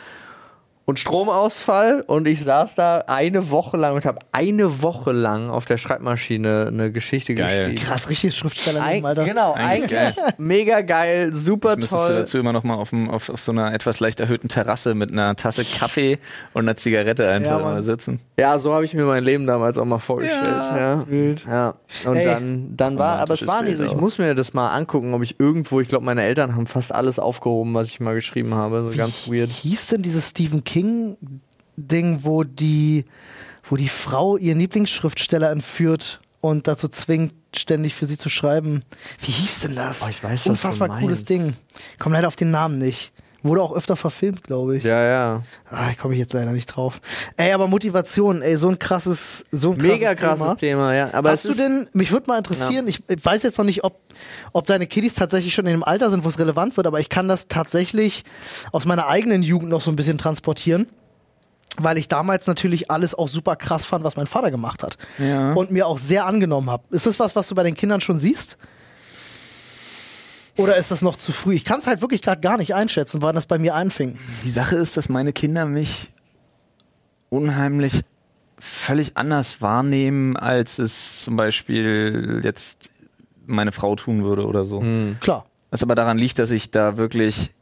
und 0.89 0.97
Stromausfall 0.97 2.01
und 2.07 2.27
ich 2.27 2.41
saß 2.43 2.73
da 2.73 3.03
eine 3.07 3.51
Woche 3.51 3.77
lang 3.77 3.93
und 3.95 4.05
habe 4.05 4.19
eine 4.31 4.81
Woche 4.81 5.11
lang 5.11 5.49
auf 5.51 5.65
der 5.65 5.77
Schreibmaschine 5.77 6.65
eine 6.67 6.91
Geschichte 6.91 7.35
Geil. 7.35 7.59
geschrieben. 7.65 7.83
Krass, 7.83 8.09
richtig 8.09 8.35
Schriftsteller, 8.35 8.81
Eig 8.83 9.03
Alter. 9.05 9.23
genau, 9.25 9.53
Eigentlich 9.53 9.95
eigentlich 9.99 10.15
mega 10.39 10.81
geil, 10.81 11.31
super 11.33 11.75
du 11.75 11.85
toll. 11.85 12.15
dazu 12.15 12.39
immer 12.39 12.53
noch 12.53 12.63
mal 12.63 12.73
auf, 12.73 12.89
dem- 12.89 13.09
auf, 13.09 13.29
auf 13.29 13.39
so 13.39 13.51
einer 13.51 13.71
etwas 13.73 13.99
leicht 13.99 14.19
erhöhten 14.19 14.47
Terrasse 14.49 14.95
mit 14.95 15.11
einer 15.11 15.35
Tasse 15.35 15.63
Kaffee 15.63 16.17
und 16.53 16.63
einer 16.63 16.75
Zigarette 16.75 17.29
einfach 17.29 17.59
Ja, 17.59 17.69
immer 17.71 17.81
sitzen. 17.83 18.19
Ja, 18.39 18.57
so 18.57 18.73
habe 18.73 18.83
ich 18.85 18.95
mir 18.95 19.03
mein 19.05 19.23
Leben 19.23 19.45
damals 19.45 19.77
auch 19.77 19.85
mal 19.85 19.99
vorgestellt. 19.99 20.47
Ja, 20.47 21.05
ja. 21.47 21.73
Und 22.05 22.15
Ey. 22.17 22.25
dann, 22.25 22.73
dann 22.75 22.97
war, 22.97 23.19
aber 23.19 23.35
es 23.35 23.45
war 23.45 23.61
nicht 23.61 23.77
so. 23.77 23.83
Ich 23.83 23.95
muss 23.95 24.17
mir 24.17 24.33
das 24.33 24.53
mal 24.53 24.69
angucken, 24.75 25.13
ob 25.13 25.21
ich 25.21 25.39
irgendwo, 25.39 25.79
ich 25.81 25.87
glaube, 25.87 26.05
meine 26.05 26.23
Eltern 26.23 26.55
haben 26.55 26.65
fast 26.65 26.93
alles 26.95 27.19
aufgehoben, 27.19 27.73
was 27.75 27.87
ich 27.87 27.99
mal 27.99 28.15
geschrieben 28.15 28.55
habe. 28.55 28.89
So 28.91 28.97
ganz 28.97 29.29
weird. 29.29 29.49
hieß 29.51 29.87
denn 29.87 30.01
dieses 30.01 30.29
Stephen 30.29 30.63
King 30.63 30.78
Ding, 31.77 32.19
wo 32.23 32.43
die, 32.43 33.05
wo 33.63 33.75
die 33.75 33.87
Frau 33.87 34.37
ihren 34.37 34.59
Lieblingsschriftsteller 34.59 35.51
entführt 35.51 36.19
und 36.41 36.67
dazu 36.67 36.87
zwingt, 36.87 37.33
ständig 37.55 37.95
für 37.95 38.05
sie 38.05 38.17
zu 38.17 38.29
schreiben? 38.29 38.81
Wie 39.21 39.31
hieß 39.31 39.61
denn 39.61 39.75
das? 39.75 40.03
Oh, 40.03 40.09
ich 40.09 40.23
weiß, 40.23 40.47
Unfassbar 40.47 40.99
cooles. 40.99 41.23
Ding. 41.23 41.55
Komm 41.97 42.13
leider 42.13 42.27
auf 42.27 42.35
den 42.35 42.51
Namen 42.51 42.77
nicht. 42.77 43.11
Wurde 43.41 43.61
auch 43.61 43.73
öfter 43.73 43.95
verfilmt, 43.95 44.43
glaube 44.43 44.75
ich. 44.75 44.83
Ja, 44.83 45.01
ja. 45.01 45.43
Ah, 45.69 45.91
ich 45.91 45.97
komme 45.97 46.15
jetzt 46.15 46.33
leider 46.33 46.51
nicht 46.51 46.65
drauf. 46.65 46.99
Ey, 47.37 47.53
aber 47.53 47.67
Motivation, 47.67 48.41
ey, 48.41 48.57
so 48.57 48.67
ein 48.67 48.79
krasses, 48.79 49.45
so 49.51 49.71
ein 49.71 49.77
krasses 49.77 49.93
Mega 49.93 50.15
krasses 50.15 50.39
Thema. 50.39 50.55
Thema, 50.55 50.93
ja. 50.93 51.13
Aber 51.13 51.31
Hast 51.31 51.45
du 51.45 51.53
denn, 51.53 51.87
mich 51.93 52.11
würde 52.11 52.27
mal 52.27 52.37
interessieren, 52.37 52.87
ich, 52.87 53.01
ich 53.07 53.23
weiß 53.23 53.43
jetzt 53.43 53.57
noch 53.57 53.65
nicht, 53.65 53.85
ob, 53.85 54.01
ob 54.51 54.67
deine 54.67 54.87
Kiddies 54.87 55.13
tatsächlich 55.13 55.53
schon 55.53 55.65
in 55.67 55.71
dem 55.71 55.83
Alter 55.83 56.09
sind, 56.09 56.25
wo 56.25 56.27
es 56.27 56.37
relevant 56.37 56.75
wird, 56.75 56.85
aber 56.85 56.99
ich 56.99 57.07
kann 57.07 57.29
das 57.29 57.47
tatsächlich 57.47 58.25
aus 58.73 58.83
meiner 58.85 59.07
eigenen 59.07 59.41
Jugend 59.41 59.69
noch 59.69 59.81
so 59.81 59.91
ein 59.91 59.95
bisschen 59.95 60.17
transportieren. 60.17 60.89
Weil 61.77 61.97
ich 61.97 62.09
damals 62.09 62.45
natürlich 62.45 62.91
alles 62.91 63.15
auch 63.15 63.29
super 63.29 63.55
krass 63.55 63.85
fand, 63.85 64.03
was 64.03 64.17
mein 64.17 64.27
Vater 64.27 64.51
gemacht 64.51 64.83
hat. 64.83 64.97
Ja. 65.17 65.53
Und 65.53 65.71
mir 65.71 65.87
auch 65.87 65.97
sehr 65.97 66.25
angenommen 66.25 66.69
habe. 66.69 66.83
Ist 66.89 67.05
das 67.05 67.19
was, 67.19 67.37
was 67.37 67.47
du 67.47 67.55
bei 67.55 67.63
den 67.63 67.75
Kindern 67.75 68.01
schon 68.01 68.19
siehst? 68.19 68.57
Oder 70.59 70.75
ist 70.75 70.91
das 70.91 71.01
noch 71.01 71.17
zu 71.17 71.31
früh? 71.31 71.55
Ich 71.55 71.63
kann 71.63 71.79
es 71.79 71.87
halt 71.87 72.01
wirklich 72.01 72.21
gerade 72.21 72.41
gar 72.41 72.57
nicht 72.57 72.75
einschätzen, 72.75 73.21
wann 73.21 73.33
das 73.33 73.45
bei 73.45 73.57
mir 73.57 73.75
anfing. 73.75 74.19
Die 74.43 74.49
Sache 74.49 74.75
ist, 74.75 74.97
dass 74.97 75.07
meine 75.07 75.31
Kinder 75.31 75.65
mich 75.65 76.11
unheimlich 77.29 78.03
völlig 78.57 79.15
anders 79.15 79.61
wahrnehmen, 79.61 80.35
als 80.35 80.77
es 80.77 81.21
zum 81.21 81.37
Beispiel 81.37 82.41
jetzt 82.43 82.89
meine 83.45 83.71
Frau 83.71 83.95
tun 83.95 84.23
würde 84.23 84.45
oder 84.45 84.65
so. 84.65 84.83
Klar. 85.21 85.45
Was 85.71 85.81
aber 85.81 85.95
daran 85.95 86.17
liegt, 86.17 86.39
dass 86.39 86.51
ich 86.51 86.71
da 86.71 86.97
wirklich 86.97 87.53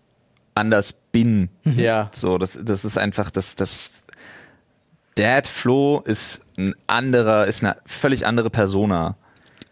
anders 0.55 0.93
bin. 0.93 1.49
ja. 1.63 2.09
So, 2.13 2.39
das, 2.39 2.59
das 2.59 2.83
ist 2.83 2.97
einfach, 2.97 3.29
das, 3.29 3.55
das 3.55 3.91
Dad 5.15 5.45
Flo 5.45 6.01
ist 6.03 6.41
ein 6.57 6.73
anderer, 6.87 7.45
ist 7.45 7.63
eine 7.63 7.77
völlig 7.85 8.25
andere 8.25 8.49
Persona. 8.49 9.17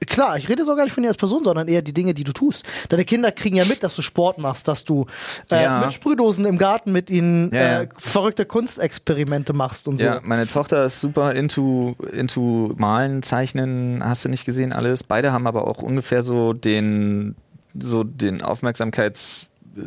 Klar, 0.05 0.37
ich 0.37 0.47
rede 0.49 0.65
so 0.65 0.75
gar 0.75 0.83
nicht 0.83 0.93
von 0.93 1.03
dir 1.03 1.09
als 1.09 1.17
Person, 1.17 1.43
sondern 1.43 1.67
eher 1.67 1.81
die 1.81 1.93
Dinge, 1.93 2.13
die 2.13 2.23
du 2.23 2.31
tust. 2.33 2.65
Deine 2.89 3.05
Kinder 3.05 3.31
kriegen 3.31 3.55
ja 3.55 3.65
mit, 3.65 3.83
dass 3.83 3.95
du 3.95 4.01
Sport 4.01 4.37
machst, 4.37 4.67
dass 4.67 4.83
du 4.83 5.05
äh, 5.51 5.63
Ja. 5.63 5.79
mit 5.81 5.93
Sprühdosen 5.93 6.45
im 6.45 6.57
Garten 6.57 6.91
mit 6.91 7.09
ihnen 7.09 7.51
Ja, 7.53 7.61
ja. 7.61 7.81
äh, 7.83 7.87
verrückte 7.97 8.45
Kunstexperimente 8.45 9.53
machst 9.53 9.87
und 9.87 9.99
so. 9.99 10.05
Ja, 10.05 10.21
meine 10.23 10.47
Tochter 10.47 10.85
ist 10.85 10.99
super 11.01 11.33
into, 11.33 11.95
into 12.11 12.73
Malen, 12.77 13.23
Zeichnen, 13.23 14.01
hast 14.03 14.25
du 14.25 14.29
nicht 14.29 14.45
gesehen, 14.45 14.73
alles. 14.73 15.03
Beide 15.03 15.31
haben 15.33 15.47
aber 15.47 15.67
auch 15.67 15.79
ungefähr 15.81 16.21
so 16.21 16.53
den, 16.53 17.35
so 17.77 18.03
den 18.03 18.41
Aufmerksamkeits, 18.41 19.47
äh, 19.77 19.81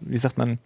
wie 0.00 0.18
sagt 0.18 0.38
man, 0.38 0.58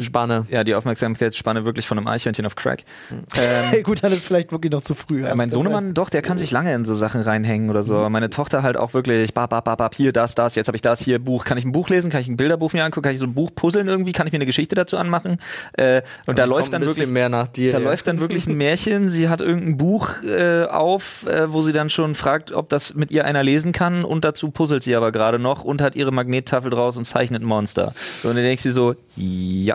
Spanne. 0.00 0.46
ja, 0.50 0.64
die 0.64 0.74
Aufmerksamkeitsspanne 0.74 1.64
wirklich 1.64 1.86
von 1.86 1.98
einem 1.98 2.06
Eichhörnchen 2.06 2.46
auf 2.46 2.56
Crack. 2.56 2.84
Hey, 3.70 3.82
gut, 3.82 4.02
dann 4.02 4.12
ist 4.12 4.26
vielleicht 4.26 4.52
wirklich 4.52 4.72
noch 4.72 4.82
zu 4.82 4.94
früh. 4.94 5.22
Ja, 5.22 5.34
mein 5.34 5.50
Sohnemann, 5.50 5.94
doch, 5.94 6.10
der 6.10 6.22
kann 6.22 6.38
sich 6.38 6.50
lange 6.50 6.74
in 6.74 6.84
so 6.84 6.94
Sachen 6.94 7.20
reinhängen 7.20 7.70
oder 7.70 7.82
so. 7.82 8.08
Meine 8.08 8.30
Tochter 8.30 8.62
halt 8.62 8.76
auch 8.76 8.94
wirklich, 8.94 9.34
bap, 9.34 9.50
bap, 9.50 9.64
bap, 9.64 9.94
hier, 9.94 10.12
das, 10.12 10.34
das, 10.34 10.54
jetzt 10.54 10.66
habe 10.66 10.76
ich 10.76 10.82
das, 10.82 11.00
hier, 11.00 11.18
Buch. 11.18 11.44
Kann 11.44 11.58
ich 11.58 11.64
ein 11.64 11.72
Buch 11.72 11.88
lesen? 11.88 12.10
Kann 12.10 12.20
ich 12.20 12.28
ein 12.28 12.36
Bilderbuch 12.36 12.72
mir 12.72 12.84
angucken? 12.84 13.04
Kann 13.04 13.12
ich 13.12 13.20
so 13.20 13.26
ein 13.26 13.34
Buch 13.34 13.50
puzzeln 13.54 13.88
irgendwie? 13.88 14.12
Kann 14.12 14.26
ich 14.26 14.32
mir 14.32 14.38
eine 14.38 14.46
Geschichte 14.46 14.74
dazu 14.74 14.96
anmachen? 14.96 15.38
Äh, 15.74 16.02
und 16.26 16.38
da 16.38 16.44
läuft 16.44 16.72
dann 16.72 16.82
wirklich 16.82 17.08
mehr 17.08 17.28
nach 17.28 17.48
dir. 17.48 17.72
Da 17.72 17.78
ja. 17.78 17.84
läuft 17.84 18.06
dann 18.08 18.20
wirklich 18.20 18.46
ein 18.46 18.56
Märchen. 18.56 19.08
Sie 19.08 19.28
hat 19.28 19.40
irgendein 19.40 19.76
Buch 19.76 20.22
äh, 20.22 20.64
auf, 20.64 21.26
äh, 21.26 21.52
wo 21.52 21.62
sie 21.62 21.72
dann 21.72 21.90
schon 21.90 22.14
fragt, 22.14 22.52
ob 22.52 22.68
das 22.68 22.94
mit 22.94 23.10
ihr 23.10 23.24
einer 23.24 23.42
lesen 23.42 23.72
kann. 23.72 24.04
Und 24.04 24.24
dazu 24.24 24.50
puzzelt 24.50 24.82
sie 24.82 24.94
aber 24.96 25.12
gerade 25.12 25.38
noch 25.38 25.64
und 25.64 25.80
hat 25.80 25.94
ihre 25.94 26.12
Magnettafel 26.12 26.70
draus 26.70 26.96
und 26.96 27.04
zeichnet 27.04 27.42
Monster. 27.42 27.94
So, 28.22 28.28
und 28.28 28.36
dann 28.36 28.44
denkt 28.44 28.62
sie 28.62 28.70
so, 28.70 28.94
ja, 29.16 29.29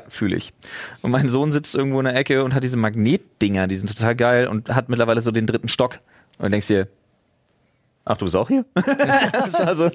fühle 0.08 0.36
ich. 0.36 0.54
Und 1.02 1.12
mein 1.12 1.30
Sohn 1.30 1.52
sitzt 1.52 1.76
irgendwo 1.76 2.00
in 2.00 2.06
der 2.06 2.16
Ecke 2.16 2.44
und 2.44 2.54
hat 2.54 2.64
diese 2.64 2.78
Magnetdinger, 2.78 3.68
die 3.68 3.76
sind 3.78 3.88
total 3.96 4.16
geil 4.16 4.48
und 4.48 4.70
hat 4.74 4.90
mittlerweile 4.90 5.22
so 5.22 5.32
den 5.32 5.46
dritten 5.48 5.68
Stock. 5.68 6.00
Und 6.38 6.46
du 6.46 6.50
denkst 6.52 6.68
dir, 6.68 6.88
ach, 8.06 8.18
du 8.18 8.26
bist 8.26 8.36
auch 8.36 8.48
hier? 8.48 8.66
also, 9.66 9.86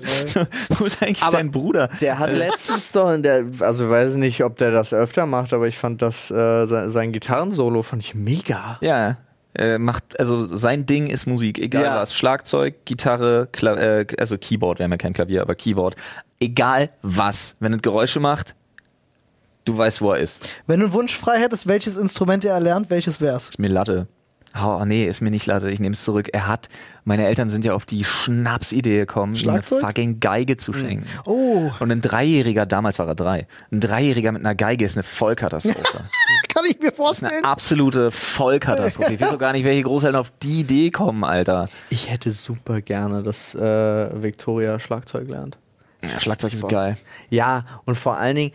wo 0.70 0.84
ist 0.84 1.02
eigentlich 1.02 1.22
Aber 1.22 1.36
dein 1.36 1.50
Bruder? 1.50 1.88
Der 2.00 2.18
hat 2.18 2.32
letztens 2.32 2.92
doch, 2.92 3.12
in 3.12 3.22
der, 3.22 3.44
also 3.60 3.84
ich 3.84 3.90
weiß 3.90 4.14
nicht, 4.14 4.42
ob 4.44 4.56
der 4.56 4.70
das 4.70 4.92
öfter 4.92 5.26
macht, 5.26 5.52
aber 5.52 5.68
ich 5.68 5.78
fand 5.78 6.02
das, 6.02 6.30
äh, 6.30 6.66
sein, 6.66 6.90
sein 6.90 7.12
Gitarrensolo 7.12 7.82
fand 7.82 8.02
ich 8.02 8.14
mega. 8.14 8.78
Ja, 8.80 9.16
Äh, 9.52 9.78
macht, 9.78 10.16
also 10.20 10.46
sein 10.56 10.86
Ding 10.86 11.08
ist 11.08 11.26
Musik, 11.26 11.58
egal 11.58 11.82
Ja. 11.82 11.96
was. 12.00 12.14
Schlagzeug, 12.14 12.84
Gitarre, 12.84 13.48
Kla 13.50 13.74
äh, 13.76 14.06
also 14.16 14.38
Keyboard, 14.38 14.78
wir 14.78 14.84
haben 14.84 14.92
ja 14.92 14.96
kein 14.96 15.12
Klavier, 15.12 15.42
aber 15.42 15.56
Keyboard. 15.56 15.96
Egal 16.38 16.90
was. 17.02 17.56
Wenn 17.58 17.72
es 17.74 17.82
Geräusche 17.82 18.20
macht, 18.20 18.54
du 19.64 19.76
weißt, 19.76 20.00
wo 20.00 20.12
er 20.12 20.20
ist. 20.20 20.48
Wenn 20.66 20.80
du 20.80 20.86
einen 20.86 20.94
Wunsch 20.94 21.16
frei 21.16 21.38
hättest, 21.38 21.66
welches 21.66 21.96
Instrument 21.96 22.44
er 22.44 22.54
erlernt, 22.54 22.90
welches 22.90 23.20
wär's? 23.20 23.50
Ist 23.50 23.58
mir 23.58 23.68
Latte. 23.68 24.08
Oh, 24.60 24.82
nee, 24.84 25.06
ist 25.06 25.20
mir 25.20 25.30
nicht 25.30 25.46
Latte, 25.46 25.70
ich 25.70 25.78
nehme 25.78 25.92
es 25.92 26.02
zurück. 26.02 26.28
Er 26.32 26.48
hat, 26.48 26.68
meine 27.04 27.24
Eltern 27.24 27.50
sind 27.50 27.64
ja 27.64 27.72
auf 27.72 27.86
die 27.86 28.02
Schnapsidee 28.02 28.98
gekommen, 28.98 29.36
ihm 29.36 29.48
eine 29.48 29.62
fucking 29.62 30.18
Geige 30.18 30.56
zu 30.56 30.72
schenken. 30.72 31.06
Oh, 31.24 31.70
Und 31.78 31.92
ein 31.92 32.00
Dreijähriger, 32.00 32.66
damals 32.66 32.98
war 32.98 33.06
er 33.06 33.14
drei, 33.14 33.46
ein 33.70 33.78
Dreijähriger 33.80 34.32
mit 34.32 34.40
einer 34.44 34.56
Geige 34.56 34.84
ist 34.84 34.96
eine 34.96 35.04
Vollkatastrophe. 35.04 36.00
kann 36.48 36.64
ich 36.64 36.80
mir 36.80 36.86
Das 36.86 36.92
ist 36.94 36.96
vorstellen. 36.96 37.32
eine 37.32 37.44
absolute 37.44 38.10
Vollkatastrophe. 38.10 39.12
Ich 39.14 39.20
weiß 39.20 39.34
auch 39.34 39.38
gar 39.38 39.52
nicht, 39.52 39.64
welche 39.64 39.84
Großeltern 39.84 40.18
auf 40.20 40.32
die 40.42 40.60
Idee 40.60 40.90
kommen, 40.90 41.22
Alter. 41.22 41.68
Ich 41.90 42.10
hätte 42.10 42.32
super 42.32 42.80
gerne, 42.80 43.22
dass 43.22 43.54
äh, 43.54 43.60
Victoria 44.20 44.80
Schlagzeug 44.80 45.28
lernt. 45.28 45.58
Ja, 46.02 46.18
Schlagzeug 46.20 46.54
ist 46.54 46.66
geil. 46.68 46.96
Ja, 47.28 47.66
und 47.84 47.94
vor 47.96 48.16
allen 48.16 48.34
Dingen, 48.34 48.52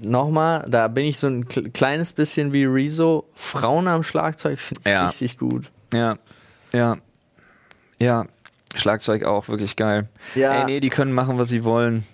nochmal, 0.00 0.64
da 0.68 0.88
bin 0.88 1.04
ich 1.06 1.18
so 1.18 1.26
ein 1.28 1.44
kle- 1.46 1.70
kleines 1.72 2.12
bisschen 2.12 2.52
wie 2.52 2.64
Rezo. 2.64 3.24
Frauen 3.34 3.88
am 3.88 4.02
Schlagzeug 4.02 4.58
finde 4.58 4.80
ich 4.84 4.90
Ja. 4.90 5.06
richtig 5.08 5.38
gut. 5.38 5.70
Ja, 5.92 6.16
ja, 6.72 6.96
ja. 7.98 8.26
Schlagzeug 8.76 9.24
auch, 9.24 9.48
wirklich 9.48 9.76
geil. 9.76 10.08
Ja. 10.34 10.52
Ey, 10.60 10.64
nee, 10.64 10.80
die 10.80 10.90
können 10.90 11.12
machen, 11.12 11.38
was 11.38 11.48
sie 11.48 11.62
wollen. 11.64 12.04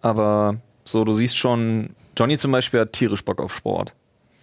Aber 0.00 0.56
so, 0.84 1.04
du 1.04 1.12
siehst 1.12 1.36
schon, 1.36 1.90
Johnny 2.16 2.38
zum 2.38 2.52
Beispiel 2.52 2.80
hat 2.80 2.92
tierisch 2.94 3.24
Bock 3.24 3.40
auf 3.42 3.54
Sport. 3.54 3.92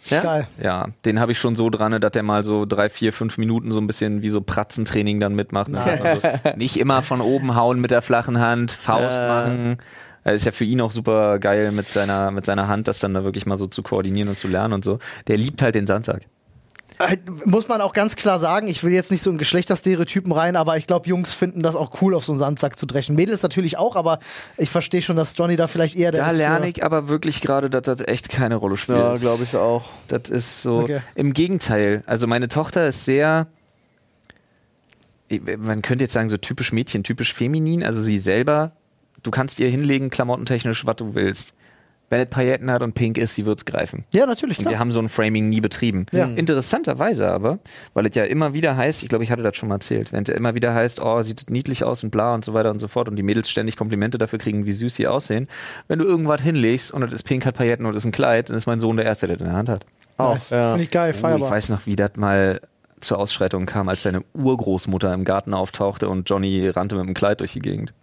Ja? 0.05 0.21
Geil. 0.21 0.47
Ja, 0.61 0.87
den 1.05 1.19
habe 1.19 1.31
ich 1.31 1.39
schon 1.39 1.55
so 1.55 1.69
dran, 1.69 1.99
dass 1.99 2.11
der 2.11 2.23
mal 2.23 2.43
so 2.43 2.65
drei, 2.65 2.89
vier, 2.89 3.13
fünf 3.13 3.37
Minuten 3.37 3.71
so 3.71 3.79
ein 3.79 3.87
bisschen 3.87 4.21
wie 4.21 4.27
so 4.29 4.41
Pratzentraining 4.41 5.19
dann 5.21 5.33
mitmacht. 5.33 5.69
Ne? 5.69 5.81
Also 5.81 6.27
nicht 6.57 6.77
immer 6.77 7.01
von 7.01 7.21
oben 7.21 7.55
hauen 7.55 7.79
mit 7.79 7.89
der 7.89 8.01
flachen 8.01 8.39
Hand, 8.39 8.71
Faust 8.73 9.17
Äh. 9.17 9.27
machen. 9.27 9.77
Das 10.23 10.35
ist 10.35 10.45
ja 10.45 10.51
für 10.51 10.65
ihn 10.65 10.79
auch 10.81 10.91
super 10.91 11.37
geil 11.39 11.71
mit 11.71 11.89
seiner, 11.91 12.31
mit 12.31 12.45
seiner 12.45 12.67
Hand, 12.67 12.87
das 12.87 12.99
dann 12.99 13.13
da 13.13 13.23
wirklich 13.23 13.45
mal 13.45 13.57
so 13.57 13.67
zu 13.67 13.83
koordinieren 13.83 14.29
und 14.29 14.37
zu 14.37 14.47
lernen 14.47 14.73
und 14.73 14.83
so. 14.85 14.99
Der 15.27 15.37
liebt 15.37 15.61
halt 15.61 15.75
den 15.75 15.85
Sandsack. 15.87 16.21
Äh, 16.99 17.17
Muss 17.45 17.67
man 17.67 17.81
auch 17.81 17.91
ganz 17.91 18.15
klar 18.15 18.37
sagen, 18.37 18.67
ich 18.67 18.83
will 18.83 18.93
jetzt 18.93 19.09
nicht 19.09 19.23
so 19.23 19.31
in 19.31 19.39
Geschlechterstereotypen 19.39 20.31
rein, 20.31 20.55
aber 20.55 20.77
ich 20.77 20.85
glaube, 20.85 21.09
Jungs 21.09 21.33
finden 21.33 21.63
das 21.63 21.75
auch 21.75 22.01
cool, 22.01 22.13
auf 22.13 22.23
so 22.23 22.33
einen 22.33 22.39
Sandsack 22.39 22.77
zu 22.77 22.85
dreschen. 22.85 23.15
Mädels 23.15 23.41
natürlich 23.41 23.77
auch, 23.79 23.95
aber 23.95 24.19
ich 24.57 24.69
verstehe 24.69 25.01
schon, 25.01 25.15
dass 25.17 25.33
Johnny 25.35 25.55
da 25.55 25.65
vielleicht 25.67 25.97
eher 25.97 26.11
der 26.11 26.21
Da 26.25 26.29
ist. 26.31 26.37
lerne 26.37 26.65
für- 26.65 26.69
ich 26.69 26.83
aber 26.85 27.09
wirklich 27.09 27.41
gerade, 27.41 27.69
dass 27.71 27.81
das 27.81 27.99
echt 28.07 28.29
keine 28.29 28.55
Rolle 28.55 28.77
spielt. 28.77 28.99
Ja, 28.99 29.15
glaube 29.15 29.43
ich 29.43 29.55
auch. 29.55 29.85
Das 30.07 30.29
ist 30.29 30.61
so. 30.61 30.77
Okay. 30.81 30.99
Im 31.15 31.33
Gegenteil. 31.33 32.03
Also 32.05 32.27
meine 32.27 32.47
Tochter 32.47 32.87
ist 32.87 33.05
sehr. 33.05 33.47
Man 35.57 35.81
könnte 35.81 36.03
jetzt 36.03 36.13
sagen, 36.13 36.29
so 36.29 36.37
typisch 36.37 36.71
Mädchen, 36.71 37.03
typisch 37.03 37.33
feminin. 37.33 37.83
Also 37.83 38.01
sie 38.03 38.19
selber, 38.19 38.73
du 39.23 39.31
kannst 39.31 39.59
ihr 39.59 39.69
hinlegen, 39.69 40.09
klamottentechnisch, 40.09 40.85
was 40.85 40.95
du 40.97 41.15
willst. 41.15 41.53
Wenn 42.09 42.21
es 42.21 42.27
Pailletten 42.29 42.69
hat 42.69 42.83
und 42.83 42.93
pink 42.93 43.17
ist, 43.17 43.33
sie 43.33 43.45
wird's 43.47 43.65
greifen. 43.65 44.03
Ja, 44.13 44.27
natürlich, 44.27 44.59
Und 44.59 44.65
wir 44.65 44.71
klar. 44.71 44.81
haben 44.81 44.91
so 44.91 44.99
ein 44.99 45.09
Framing 45.09 45.49
nie 45.49 45.61
betrieben. 45.61 46.05
Ja. 46.11 46.25
Interessanterweise 46.25 47.27
aber, 47.31 47.57
weil 47.95 48.05
es 48.05 48.13
ja 48.15 48.23
immer 48.25 48.53
wieder 48.53 48.77
heißt, 48.77 49.01
ich 49.01 49.09
glaube, 49.09 49.23
ich 49.23 49.31
hatte 49.31 49.41
das 49.41 49.55
schon 49.55 49.69
mal 49.69 49.75
erzählt, 49.75 50.11
wenn 50.11 50.21
es 50.23 50.29
ja 50.29 50.35
immer 50.35 50.53
wieder 50.53 50.75
heißt, 50.75 51.01
oh, 51.01 51.21
sieht 51.23 51.49
niedlich 51.49 51.83
aus 51.83 52.03
und 52.03 52.11
bla 52.11 52.35
und 52.35 52.45
so 52.45 52.53
weiter 52.53 52.69
und 52.69 52.77
so 52.77 52.87
fort 52.87 53.09
und 53.09 53.15
die 53.15 53.23
Mädels 53.23 53.49
ständig 53.49 53.77
Komplimente 53.77 54.19
dafür 54.19 54.37
kriegen, 54.37 54.65
wie 54.67 54.73
süß 54.73 54.93
sie 54.93 55.07
aussehen. 55.07 55.47
Wenn 55.87 55.97
du 55.97 56.05
irgendwas 56.05 56.41
hinlegst 56.41 56.91
und 56.91 57.01
es 57.03 57.13
ist 57.13 57.23
pink, 57.23 57.47
hat 57.47 57.55
Pailletten 57.55 57.85
und 57.87 57.95
ist 57.95 58.05
ein 58.05 58.11
Kleid, 58.11 58.49
dann 58.49 58.57
ist 58.57 58.67
mein 58.67 58.79
Sohn 58.79 58.97
der 58.97 59.05
Erste, 59.07 59.25
der 59.25 59.37
das 59.37 59.41
in 59.45 59.49
der 59.49 59.57
Hand 59.57 59.69
hat. 59.69 59.85
Auch, 60.17 60.33
Nice. 60.33 60.51
ja. 60.51 60.69
Finde 60.71 60.83
ich 60.83 60.91
geil, 60.91 61.11
Oh, 61.13 61.15
ich 61.15 61.21
feierbar. 61.21 61.49
weiß 61.49 61.69
noch, 61.69 61.87
wie 61.87 61.95
das 61.95 62.11
mal 62.15 62.61
zur 63.01 63.17
Ausschreitung 63.17 63.65
kam, 63.65 63.89
als 63.89 64.03
seine 64.03 64.21
Urgroßmutter 64.33 65.11
im 65.13 65.23
Garten 65.25 65.55
auftauchte 65.55 66.07
und 66.09 66.29
Johnny 66.29 66.67
rannte 66.69 66.95
mit 66.95 67.07
dem 67.07 67.15
Kleid 67.15 67.39
durch 67.39 67.53
die 67.53 67.59
Gegend. 67.59 67.93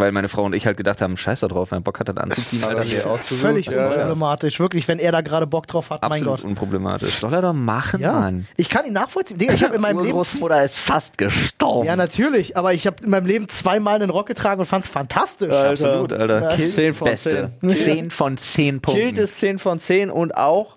Weil 0.00 0.12
meine 0.12 0.28
Frau 0.28 0.44
und 0.44 0.54
ich 0.54 0.66
halt 0.66 0.76
gedacht 0.76 1.02
haben, 1.02 1.16
scheiß 1.16 1.40
da 1.40 1.48
drauf, 1.48 1.70
wenn 1.70 1.78
er 1.78 1.82
Bock 1.82 2.00
hat, 2.00 2.08
das 2.08 2.16
anzuziehen, 2.16 2.64
Alter, 2.64 2.82
hier. 2.82 3.02
Völlig 3.18 3.68
unproblematisch. 3.68 4.58
Wirklich, 4.58 4.88
wenn 4.88 4.98
er 4.98 5.12
da 5.12 5.20
gerade 5.20 5.46
Bock 5.46 5.66
drauf 5.66 5.90
hat, 5.90 6.02
mein 6.02 6.12
Absolut 6.12 6.36
Gott. 6.38 6.44
unproblematisch. 6.44 7.18
Soll 7.18 7.34
er 7.34 7.42
doch 7.42 7.52
machen, 7.52 8.00
Ja, 8.00 8.12
Mann. 8.12 8.46
ich 8.56 8.68
kann 8.70 8.86
ihn 8.86 8.94
nachvollziehen. 8.94 9.38
Digga, 9.38 9.52
ich 9.54 9.62
habe 9.62 9.74
in 9.76 9.82
meinem 9.82 9.98
Leben 9.98 10.12
Urgroßmutter 10.12 10.64
ist 10.64 10.78
fast 10.78 11.18
gestorben. 11.18 11.86
Ja, 11.86 11.96
natürlich, 11.96 12.56
aber 12.56 12.72
ich 12.72 12.86
habe 12.86 12.96
in 13.04 13.10
meinem 13.10 13.26
Leben 13.26 13.48
zweimal 13.48 13.96
einen 13.96 14.10
Rock 14.10 14.26
getragen 14.26 14.60
und 14.60 14.66
fand 14.66 14.84
es 14.84 14.90
fantastisch. 14.90 15.52
Absolut, 15.52 16.12
Alter. 16.12 16.42
Ja. 16.42 16.56
Kill 16.56 16.68
10 16.68 16.94
von 16.94 17.08
Beste. 17.08 17.50
10 17.68 18.10
von 18.10 18.36
10 18.38 18.80
Punkten. 18.80 19.02
Kilt 19.02 19.18
ist 19.18 19.38
10 19.38 19.58
von 19.58 19.80
10 19.80 20.10
und 20.10 20.34
auch 20.36 20.76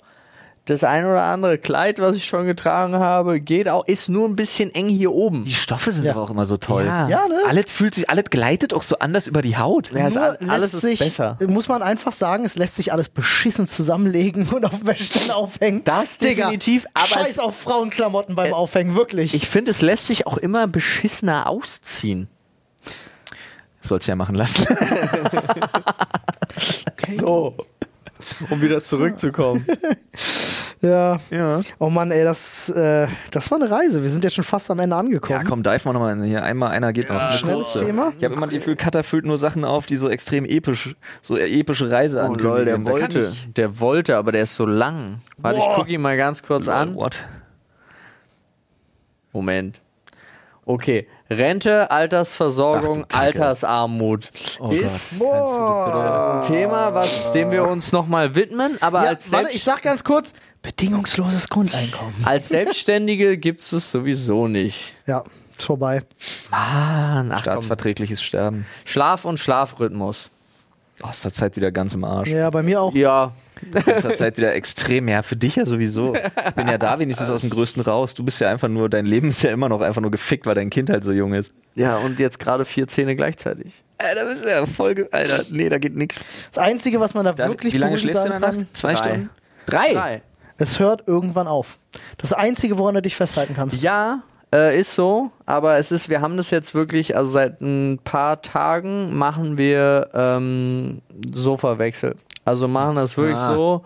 das 0.66 0.86
ein 0.86 1.04
oder 1.06 1.24
andere 1.24 1.58
Kleid, 1.58 2.00
was 2.00 2.16
ich 2.16 2.26
schon 2.26 2.46
getragen 2.46 2.96
habe, 2.96 3.42
geht 3.42 3.68
auch, 3.68 3.86
ist 3.86 4.08
nur 4.08 4.30
ein 4.30 4.38
bisschen 4.38 4.74
eng 4.74 4.88
hier 4.88 5.12
oben. 5.12 5.44
Die 5.44 5.54
Stoffe 5.54 5.92
sind 5.92 6.06
Ja. 6.06 6.14
aber 6.14 6.22
auch 6.22 6.30
immer 6.30 6.46
so 6.46 6.56
toll. 6.56 6.86
Ja. 6.86 7.10
Ja, 7.10 7.28
ne? 7.28 7.36
Alles 7.50 7.66
fühlt 7.68 7.94
sich, 7.94 8.10
alles 8.10 8.26
gleitet 8.30 8.74
auch 8.74 8.82
so 8.84 8.98
anders 9.00 9.28
über 9.28 9.42
die 9.42 9.58
Haut. 9.58 9.92
Ja, 9.92 10.06
all- 10.06 10.38
alles 10.48 10.72
lässt 10.72 10.74
ist 10.76 10.82
sich, 10.82 11.00
besser. 11.00 11.38
Muss 11.48 11.68
man 11.68 11.82
einfach 11.82 12.14
sagen, 12.14 12.46
es 12.46 12.56
lässt 12.56 12.76
sich 12.78 12.94
alles 12.94 13.10
beschissen 13.10 13.68
zusammenlegen 13.68 14.48
und 14.48 14.64
auf 14.64 14.78
dem 14.78 14.88
Wäscheständer 14.88 15.36
aufhängen. 15.36 15.84
Das 15.84 16.18
Digga, 16.20 16.46
definitiv, 16.46 16.86
aber 16.94 17.08
Scheiß 17.08 17.30
es- 17.32 17.40
auf 17.40 17.58
Frauenklamotten 17.60 18.36
beim 18.36 18.54
Aufhängen, 18.54 18.96
wirklich. 18.96 19.34
Ich 19.34 19.50
finde, 19.50 19.72
es 19.72 19.82
lässt 19.82 20.08
sich 20.08 20.28
auch 20.28 20.38
immer 20.38 20.68
beschissener 20.68 21.50
ausziehen. 21.50 22.30
Soll's 23.82 24.08
ja 24.08 24.16
machen 24.16 24.36
lassen. 24.36 24.66
So. 27.20 27.56
Um 28.50 28.62
wieder 28.62 28.82
zurückzukommen. 28.82 29.66
ja. 30.84 31.18
ja. 31.32 31.62
Oh 31.80 31.90
Mann, 31.90 32.12
ey, 32.12 32.24
das, 32.24 32.70
äh, 32.70 33.08
das 33.32 33.50
war 33.50 33.60
eine 33.60 33.72
Reise. 33.72 34.04
Wir 34.04 34.10
sind 34.10 34.24
jetzt 34.24 34.34
schon 34.36 34.44
fast 34.44 34.70
am 34.70 34.78
Ende 34.80 34.96
angekommen. 34.96 35.42
Ja, 35.42 35.48
komm, 35.48 35.64
dive 35.64 35.82
mal 35.86 35.94
nochmal 35.94 36.24
hier. 36.24 36.44
Einmal, 36.44 36.72
einer 36.72 36.94
geht 36.94 37.10
noch. 37.10 37.20
Eine 37.20 37.32
Schnelles 37.32 37.64
kurze. 37.72 37.86
Thema? 37.86 38.14
Ich 38.18 38.24
habe 38.24 38.36
immer 38.36 38.46
das 38.46 38.54
Gefühl, 38.56 38.76
Cutter 38.76 39.04
füllt 39.04 39.26
nur 39.26 39.38
Sachen 39.38 39.66
auf, 39.66 39.86
die 39.88 39.98
so 39.98 40.10
extrem 40.10 40.46
episch, 40.46 40.96
so 41.22 41.38
epische 41.38 41.90
Reise 41.90 42.24
Oh 42.30 42.34
lol, 42.36 42.66
der 42.66 42.86
wollte. 42.86 43.32
ich- 43.32 43.54
Der 43.54 43.80
wollte, 43.80 44.18
aber 44.18 44.32
der 44.32 44.44
ist 44.44 44.56
so 44.56 44.66
lang. 44.66 45.20
Warte, 45.38 45.60
ich 45.60 45.66
gucke 45.76 45.90
ihn 45.92 46.02
mal 46.02 46.18
ganz 46.18 46.44
kurz 46.44 46.68
an. 46.68 46.96
What? 46.96 47.26
Moment. 49.32 49.82
Okay, 50.66 51.08
Rente, 51.30 51.92
Altersversorgung, 51.92 53.06
Ach. 53.12 53.20
Altersarmut 53.20 54.32
Oh 54.62 54.70
ist 54.72 55.20
Gott. 55.20 55.28
Boah. 55.28 56.40
ein 56.42 56.48
Thema, 56.48 56.94
was, 56.94 57.34
dem 57.34 57.52
wir 57.52 57.68
uns 57.68 57.92
nochmal 57.92 58.34
widmen. 58.36 58.78
Aber 58.80 59.04
Ja, 59.04 59.10
als, 59.10 59.30
warte, 59.34 59.52
ich 59.52 59.62
sag 59.64 59.82
ganz 59.82 60.06
kurz, 60.06 60.32
bedingungsloses 60.64 61.50
Grundeinkommen. 61.50 62.16
als 62.26 62.50
Selbstständige 62.50 63.38
gibt 63.38 63.62
es 63.62 63.72
es 63.74 63.92
sowieso 63.92 64.48
nicht. 64.48 64.96
Ja, 65.06 65.24
ist 65.58 65.66
vorbei. 65.66 66.02
Mann, 66.50 67.32
ach 67.32 67.36
komm. 67.36 67.38
Staatsverträgliches 67.40 68.22
Sterben. 68.24 68.66
Schlaf 68.86 69.26
und 69.26 69.40
Schlafrhythmus. 69.40 70.32
Oh, 71.04 71.10
ist 71.10 71.24
der 71.26 71.34
Zeit 71.34 71.56
wieder 71.56 71.72
ganz 71.72 71.94
im 71.94 72.04
Arsch. 72.04 72.30
Ja, 72.30 72.50
bei 72.50 72.64
mir 72.64 72.82
auch. 72.82 72.94
Ja, 72.96 73.34
Ist 73.86 74.04
der 74.04 74.16
Zeit 74.16 74.38
wieder 74.38 74.54
extrem. 74.56 75.08
Ja, 75.08 75.22
für 75.24 75.36
dich 75.38 75.56
ja 75.56 75.66
sowieso. 75.66 76.14
Ich 76.16 76.54
bin 76.56 76.68
ja 76.68 76.78
da 76.78 77.00
wenigstens 77.00 77.30
aus 77.30 77.42
dem 77.42 77.50
Größten 77.50 77.82
raus. 77.82 78.14
Du 78.14 78.24
bist 78.24 78.42
ja 78.42 78.50
einfach 78.50 78.68
nur, 78.68 78.90
dein 78.90 79.06
Leben 79.06 79.30
ist 79.30 79.42
ja 79.42 79.52
immer 79.52 79.70
noch 79.70 79.80
einfach 79.82 80.02
nur 80.02 80.12
gefickt, 80.12 80.46
weil 80.46 80.56
dein 80.56 80.70
Kind 80.70 80.90
halt 80.90 81.04
so 81.06 81.12
jung 81.14 81.34
ist. 81.34 81.54
ja, 81.76 81.96
und 81.98 82.20
jetzt 82.20 82.40
gerade 82.40 82.66
vier 82.66 82.88
Zähne 82.90 83.16
gleichzeitig. 83.16 83.84
Alter, 84.00 84.26
bist 84.26 84.44
du 84.44 84.50
ja 84.50 84.66
voll. 84.66 84.96
ge- 84.96 85.08
Alter, 85.12 85.46
nee, 85.50 85.70
da 85.70 85.78
geht 85.78 85.96
nichts. 85.96 86.20
Das 86.52 86.62
Einzige, 86.64 87.00
was 87.00 87.14
man 87.14 87.26
da 87.26 87.38
wirklich 87.38 87.74
Wie 87.74 87.78
lange 87.78 87.98
schläfst 87.98 88.18
du 88.18 88.24
in 88.26 88.28
sagen 88.32 88.42
der 88.42 88.52
Nacht? 88.54 88.76
Zwei 88.76 88.94
Drei. 88.94 88.98
Stunden? 89.10 89.30
Drei? 89.66 89.94
Drei. 89.94 90.22
Es 90.64 90.80
hört 90.80 91.08
irgendwann 91.08 91.48
auf. 91.48 91.78
Das 92.18 92.34
Einzige, 92.34 92.78
woran 92.78 92.96
du 92.96 93.02
dich 93.02 93.16
festhalten 93.16 93.54
kannst. 93.56 93.82
Ja, 93.84 94.24
äh, 94.54 94.80
ist 94.80 94.94
so, 94.96 95.32
aber 95.46 95.78
es 95.78 95.92
ist, 95.92 96.10
wir 96.10 96.22
haben 96.22 96.38
das 96.38 96.50
jetzt 96.50 96.74
wirklich, 96.74 97.16
also 97.16 97.32
seit 97.32 97.62
ein 97.62 98.00
paar 98.04 98.42
Tagen 98.42 99.16
machen 99.16 99.58
wir 99.58 100.10
ähm, 100.14 101.02
Sofawechsel. 101.34 102.16
Also 102.46 102.68
machen 102.68 102.96
das 102.96 103.16
wirklich 103.18 103.38
Ah. 103.38 103.54
so, 103.54 103.84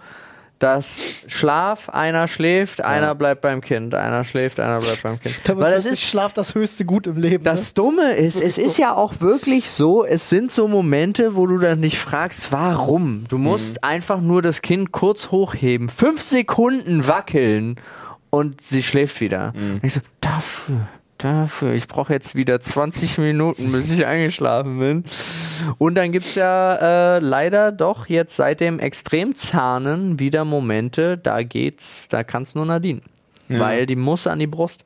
dass 0.60 1.24
Schlaf, 1.28 1.89
einer 1.89 2.28
schläft, 2.28 2.84
einer 2.84 3.14
bleibt 3.16 3.41
beim 3.41 3.62
Kind, 3.62 3.93
einer 3.93 4.24
schläft, 4.24 4.60
einer 4.60 4.80
bleibt 4.80 5.03
beim 5.03 5.20
Kind. 5.20 5.36
Da 5.43 5.49
wird 5.49 5.60
Weil 5.60 5.74
es 5.74 5.84
plötzlich 5.84 6.03
ist 6.03 6.10
Schlaf 6.10 6.34
das 6.34 6.55
höchste 6.55 6.86
Gut 6.86 7.08
im 7.08 7.18
Leben. 7.18 7.43
ne? 7.43 7.49
das 7.51 7.74
Dumme 7.74 8.14
ist, 8.14 8.41
es 8.41 8.58
ist 8.58 8.78
ja 8.78 8.93
auch 8.93 9.20
wirklich 9.22 9.70
so, 9.70 10.03
es 10.03 10.30
sind 10.30 10.51
so 10.51 10.68
Momente, 10.68 11.36
wo 11.36 11.45
du 11.45 11.58
dann 11.58 11.80
nicht 11.80 11.99
fragst, 11.99 12.51
warum. 12.51 13.26
Du 13.30 13.38
musst 13.38 13.84
einfach 13.84 14.20
nur 14.20 14.41
das 14.41 14.62
Kind 14.62 14.91
kurz 14.91 15.32
hochheben, 15.32 15.89
fünf 15.89 16.22
Sekunden 16.22 17.08
wackeln 17.08 17.76
und 18.30 18.62
sie 18.62 18.84
schläft 18.84 19.22
wieder. 19.22 19.53
Und 19.55 19.84
ich 19.84 19.93
so, 19.93 20.01
dafür, 20.22 20.88
dafür, 21.18 21.74
ich 21.74 21.88
brauche 21.88 22.13
jetzt 22.13 22.36
wieder 22.36 22.59
20 22.59 23.18
Minuten, 23.18 23.72
bis 23.72 23.89
ich 23.89 24.05
eingeschlafen 24.05 24.80
bin. 24.80 25.03
Und 25.78 25.95
dann 25.95 26.11
gibt's 26.11 26.36
ja 26.36 27.15
äh, 27.15 27.20
leider 27.20 27.72
doch 27.72 28.07
jetzt 28.07 28.36
seit 28.36 28.59
dem 28.59 28.80
Extremzahnen 28.80 30.20
wieder 30.20 30.45
Momente, 30.45 31.18
da 31.18 31.43
geht's, 31.43 32.07
da 32.09 32.24
kann's 32.24 32.55
nur 32.55 32.65
Nadine. 32.65 33.01
Weil 33.49 33.86
die 33.86 33.95
muss 33.95 34.28
an 34.28 34.39
die 34.39 34.47
Brust. 34.47 34.84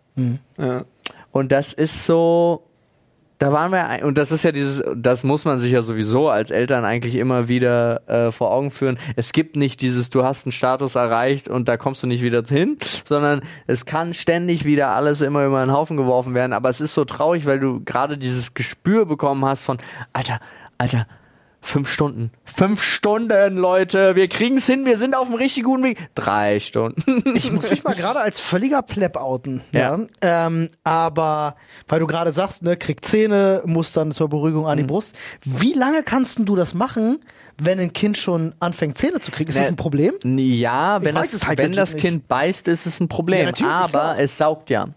Ja. 0.58 0.86
Und 1.32 1.52
das 1.52 1.74
ist 1.74 2.06
so, 2.06 2.64
Da 3.42 3.52
waren 3.52 3.72
wir, 3.72 4.06
und 4.06 4.20
das 4.20 4.32
ist 4.32 4.44
ja 4.44 4.52
dieses, 4.52 4.84
das 4.96 5.24
muss 5.24 5.46
man 5.46 5.60
sich 5.60 5.72
ja 5.72 5.82
sowieso 5.82 6.30
als 6.30 6.52
Eltern 6.52 6.86
eigentlich 6.86 7.16
immer 7.16 7.48
wieder 7.48 8.08
äh, 8.08 8.32
vor 8.32 8.52
Augen 8.52 8.70
führen. 8.70 9.00
Es 9.16 9.34
gibt 9.34 9.56
nicht 9.56 9.82
dieses, 9.82 10.12
du 10.12 10.24
hast 10.24 10.46
einen 10.46 10.52
Status 10.52 10.94
erreicht 10.94 11.48
und 11.48 11.68
da 11.68 11.76
kommst 11.76 12.04
du 12.04 12.08
nicht 12.08 12.22
wieder 12.22 12.44
hin, 12.48 12.78
sondern 13.04 13.42
es 13.66 13.88
kann 13.88 14.14
ständig 14.14 14.64
wieder 14.64 14.90
alles 14.90 15.22
immer 15.22 15.44
über 15.44 15.66
den 15.66 15.74
Haufen 15.74 15.98
geworfen 15.98 16.36
werden. 16.36 16.54
Aber 16.54 16.70
es 16.70 16.82
ist 16.82 16.94
so 16.94 17.04
traurig, 17.04 17.48
weil 17.48 17.60
du 17.60 17.84
gerade 17.84 18.20
dieses 18.20 18.54
Gespür 18.54 19.08
bekommen 19.08 19.44
hast 19.44 19.64
von, 19.64 19.80
Alter, 20.14 20.40
Alter, 20.78 21.08
fünf 21.62 21.90
Stunden. 21.90 22.32
Fünf 22.44 22.82
Stunden, 22.84 23.56
Leute. 23.58 24.16
Wir 24.16 24.28
kriegen's 24.28 24.66
hin, 24.66 24.86
wir 24.86 24.98
sind 24.98 25.16
auf 25.16 25.28
dem 25.28 25.36
richtig 25.36 25.64
guten 25.64 25.84
Weg. 25.84 25.98
Drei 26.16 26.60
Stunden. 26.60 27.24
Ich 27.36 27.52
muss 27.52 27.70
mich 27.70 27.84
mal 27.84 27.94
gerade 27.96 28.20
als 28.20 28.40
völliger 28.40 28.82
Plepp 28.82 29.16
outen. 29.16 29.62
Ja. 29.72 30.00
Ähm, 30.22 30.70
aber 30.84 31.56
weil 31.88 32.00
du 32.00 32.08
gerade 32.08 32.32
sagst, 32.32 32.64
ne, 32.64 32.76
kriegt 32.78 33.06
Zähne, 33.06 33.62
muss 33.66 33.94
dann 33.94 34.12
zur 34.12 34.28
Beruhigung 34.30 34.64
Mhm. 34.64 34.70
an 34.70 34.78
die 34.78 34.84
Brust. 34.84 35.16
Wie 35.46 35.74
lange 35.74 36.04
kannst 36.04 36.40
du 36.42 36.56
das 36.56 36.74
machen, 36.74 37.20
wenn 37.58 37.80
ein 37.80 37.94
Kind 37.94 38.18
schon 38.18 38.56
anfängt, 38.60 38.98
Zähne 38.98 39.20
zu 39.20 39.30
kriegen? 39.32 39.50
Ist 39.50 39.58
das 39.60 39.66
Ne, 39.68 39.74
ein 39.74 39.76
Problem? 39.76 40.14
Ja, 40.24 41.02
wenn, 41.04 41.16
das, 41.16 41.34
es 41.34 41.46
halt 41.48 41.60
wenn 41.60 41.72
das 41.74 41.94
nicht. 41.94 42.02
Kind 42.02 42.28
beißt, 42.28 42.68
ist 42.68 42.86
es 42.88 43.00
ein 43.00 43.08
Problem. 43.08 43.50
Ja, 43.58 43.68
aber 43.82 43.88
klar. 43.90 44.20
es 44.20 44.38
saugt 44.38 44.70
ja. 44.72 44.88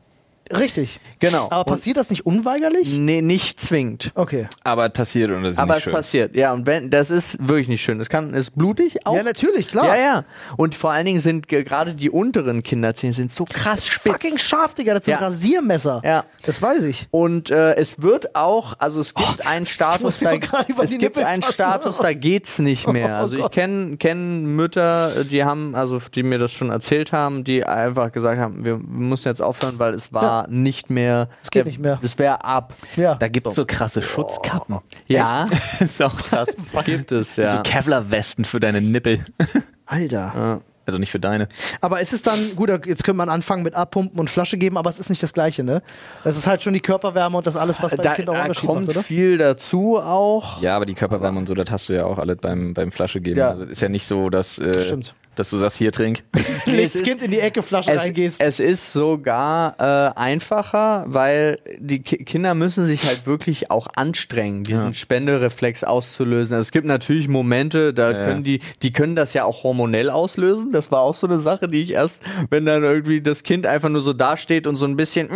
Richtig. 0.53 1.01
Genau. 1.21 1.49
Aber 1.51 1.65
passiert 1.65 1.97
das 1.97 2.11
nicht 2.11 2.27
unweigerlich? 2.27 2.99
Nee, 2.99 3.23
nicht 3.23 3.61
zwingend. 3.61 4.13
Okay. 4.15 4.47
Aber 4.63 4.87
es 4.87 4.93
passiert 4.93 5.31
und 5.31 5.43
das 5.43 5.55
ist 5.55 5.59
Aber 5.59 5.75
nicht 5.75 5.79
es 5.79 5.85
schön. 5.85 5.93
passiert, 5.95 6.37
ja. 6.37 6.53
Und 6.53 6.67
wenn, 6.67 6.91
das 6.91 7.11
ist 7.11 7.39
wirklich 7.49 7.69
nicht 7.69 7.83
schön. 7.83 7.99
Es 8.01 8.11
kann, 8.11 8.35
ist 8.35 8.55
blutig 8.55 9.07
auch. 9.07 9.17
Ja, 9.17 9.23
natürlich, 9.23 9.69
klar. 9.69 9.87
Ja, 9.87 9.97
ja. 9.97 10.25
Und 10.59 10.75
vor 10.75 10.91
allen 10.93 11.07
Dingen 11.07 11.21
sind 11.21 11.49
ge- 11.49 11.65
gerade 11.65 11.95
die 11.95 12.11
unteren 12.11 12.63
Kinderzähne 12.63 13.15
sind 13.15 13.33
so 13.33 13.47
krass 13.47 13.87
spitz. 13.87 14.13
Fucking 14.13 14.37
scharf, 14.39 14.75
Digga. 14.75 14.95
Das 14.95 15.07
sind 15.07 15.13
Ja. 15.13 15.21
Rasiermesser. 15.21 16.03
Ja. 16.05 16.25
Das 16.45 16.61
weiß 16.61 16.83
ich. 16.85 17.09
Und 17.11 17.51
äh, 17.51 17.75
es 17.77 18.03
wird 18.03 18.35
auch, 18.37 18.75
also 18.81 19.01
es 19.01 19.15
gibt 19.15 19.47
einen 19.47 19.65
Status, 19.65 20.19
da, 20.21 20.33
es 20.35 20.99
gibt 20.99 21.17
einen 21.19 21.41
fassen. 21.43 21.55
Status, 21.55 21.99
da 21.99 22.13
geht's 22.13 22.59
nicht 22.59 22.87
mehr. 22.87 23.09
Oh 23.19 23.23
Also 23.23 23.39
ich 23.39 23.51
kenne 23.51 23.97
kenn 23.97 24.55
Mütter, 24.57 25.25
die 25.25 25.43
haben, 25.45 25.75
also 25.75 25.99
die 26.15 26.23
mir 26.23 26.39
das 26.39 26.53
schon 26.53 26.69
erzählt 26.71 27.13
haben, 27.13 27.45
die 27.45 27.65
einfach 27.65 28.13
gesagt 28.13 28.39
haben, 28.39 28.65
wir 28.67 28.77
müssen 28.77 29.29
jetzt 29.29 29.41
aufhören, 29.41 29.79
weil 29.79 29.95
es 29.95 30.13
war 30.13 30.34
nicht 30.49 30.91
mehr. 30.91 31.29
Es 31.43 31.51
geht 31.51 31.67
nicht 31.67 31.79
mehr. 31.79 31.99
Es 32.03 32.19
wäre 32.19 32.45
ab. 32.45 32.75
Ja. 32.97 33.15
Da 33.15 33.29
gibt 33.29 33.47
es 33.47 33.55
so 33.55 33.65
krasse 33.65 34.03
Schutzkappen. 34.03 34.81
Ja, 35.07 35.47
ist 35.81 36.03
auch 36.03 36.17
krass. 36.17 36.49
gibt 36.85 37.13
es 37.13 37.37
So 37.37 37.43
ja. 37.43 37.63
Kevlar-Westen 37.63 38.45
für 38.45 38.61
deine 38.61 38.81
Nippel. 38.81 39.25
Alter. 39.87 40.61
Also 40.87 40.99
nicht 40.99 41.11
für 41.11 41.21
deine. 41.21 41.49
Aber 41.81 42.01
es 42.01 42.13
ist 42.13 42.27
dann, 42.27 42.57
gut, 42.57 42.69
jetzt 42.69 43.05
könnte 43.05 43.17
man 43.17 43.31
anfangen 43.31 43.63
mit 43.63 43.75
Abpumpen 43.75 44.21
und 44.21 44.29
Flasche 44.29 44.59
geben, 44.59 44.77
aber 44.77 44.91
es 44.91 44.99
ist 44.99 45.09
nicht 45.09 45.23
das 45.23 45.33
Gleiche, 45.33 45.65
ne? 45.65 45.83
Es 46.25 46.37
ist 46.37 46.47
halt 46.47 46.63
schon 46.63 46.75
die 46.75 46.81
Körperwärme 46.81 47.39
und 47.39 47.47
das 47.47 47.57
alles, 47.57 47.83
was 47.83 47.93
bei 47.93 48.03
Da, 48.03 48.11
den 48.11 48.17
Kindern 48.17 48.35
auch 48.35 48.39
da 48.39 48.45
Unterschied 48.45 48.69
kommt 48.69 48.87
macht, 48.87 48.97
oder? 48.97 49.03
viel 49.03 49.39
dazu 49.39 49.97
auch. 49.97 50.61
Ja, 50.61 50.77
aber 50.77 50.85
die 50.85 50.95
Körperwärme 50.95 51.39
und 51.39 51.47
so, 51.47 51.55
das 51.55 51.71
hast 51.71 51.89
du 51.89 51.95
ja 51.95 52.05
auch 52.05 52.19
alle 52.19 52.37
beim, 52.37 52.75
beim 52.75 52.93
Flasche 52.93 53.21
geben. 53.23 53.39
Ja. 53.39 53.51
Also 53.51 53.65
ist 53.65 53.81
ja 53.81 53.89
nicht 53.89 54.07
so, 54.07 54.29
dass, 54.29 54.59
äh, 54.59 54.83
Stimmt. 54.83 55.15
Dass 55.37 55.51
du 55.51 55.57
sagst, 55.57 55.77
hier 55.79 55.93
trink. 55.93 56.23
Legst 56.67 56.97
es 56.97 57.03
ist- 57.03 57.05
Kind 57.05 57.23
in 57.23 57.31
die 57.31 57.41
Ecke, 57.41 57.63
Flasche 57.63 57.93
Es, 57.93 58.01
reingehst. 58.03 58.41
es 58.41 58.61
ist 58.61 58.93
sogar 58.93 59.77
äh, 59.79 60.19
einfacher, 60.19 61.05
weil 61.09 61.59
die 61.79 62.03
Ki 62.03 62.19
Kinder 62.25 62.55
müssen 62.55 62.87
sich 62.87 63.05
halt 63.05 63.27
wirklich 63.27 63.71
auch 63.71 63.87
anstrengen, 63.97 64.63
diesen 64.65 64.95
Spendereflex 64.95 65.85
auszulösen. 65.85 66.55
Also 66.55 66.63
es 66.63 66.73
gibt 66.73 66.87
natürlich 66.87 67.29
Momente, 67.29 67.93
da 67.95 68.11
Ja. 68.13 68.25
können 68.25 68.45
die, 68.45 68.61
die 68.83 68.93
können 68.93 69.17
das 69.17 69.35
ja 69.35 69.45
auch 69.45 69.63
hormonell 69.65 70.11
auslösen. 70.11 70.73
Das 70.73 70.91
war 70.91 71.01
auch 71.01 71.15
so 71.15 71.27
eine 71.27 71.39
Sache, 71.39 71.69
die 71.69 71.83
ich 71.83 71.93
erst, 71.93 72.23
wenn 72.51 72.65
dann 72.67 72.83
irgendwie 72.83 73.21
das 73.21 73.43
Kind 73.43 73.67
einfach 73.67 73.89
nur 73.89 74.03
so 74.03 74.13
dasteht 74.13 74.67
und 74.67 74.77
so 74.77 74.87
ein 74.87 74.97
bisschen 74.97 75.29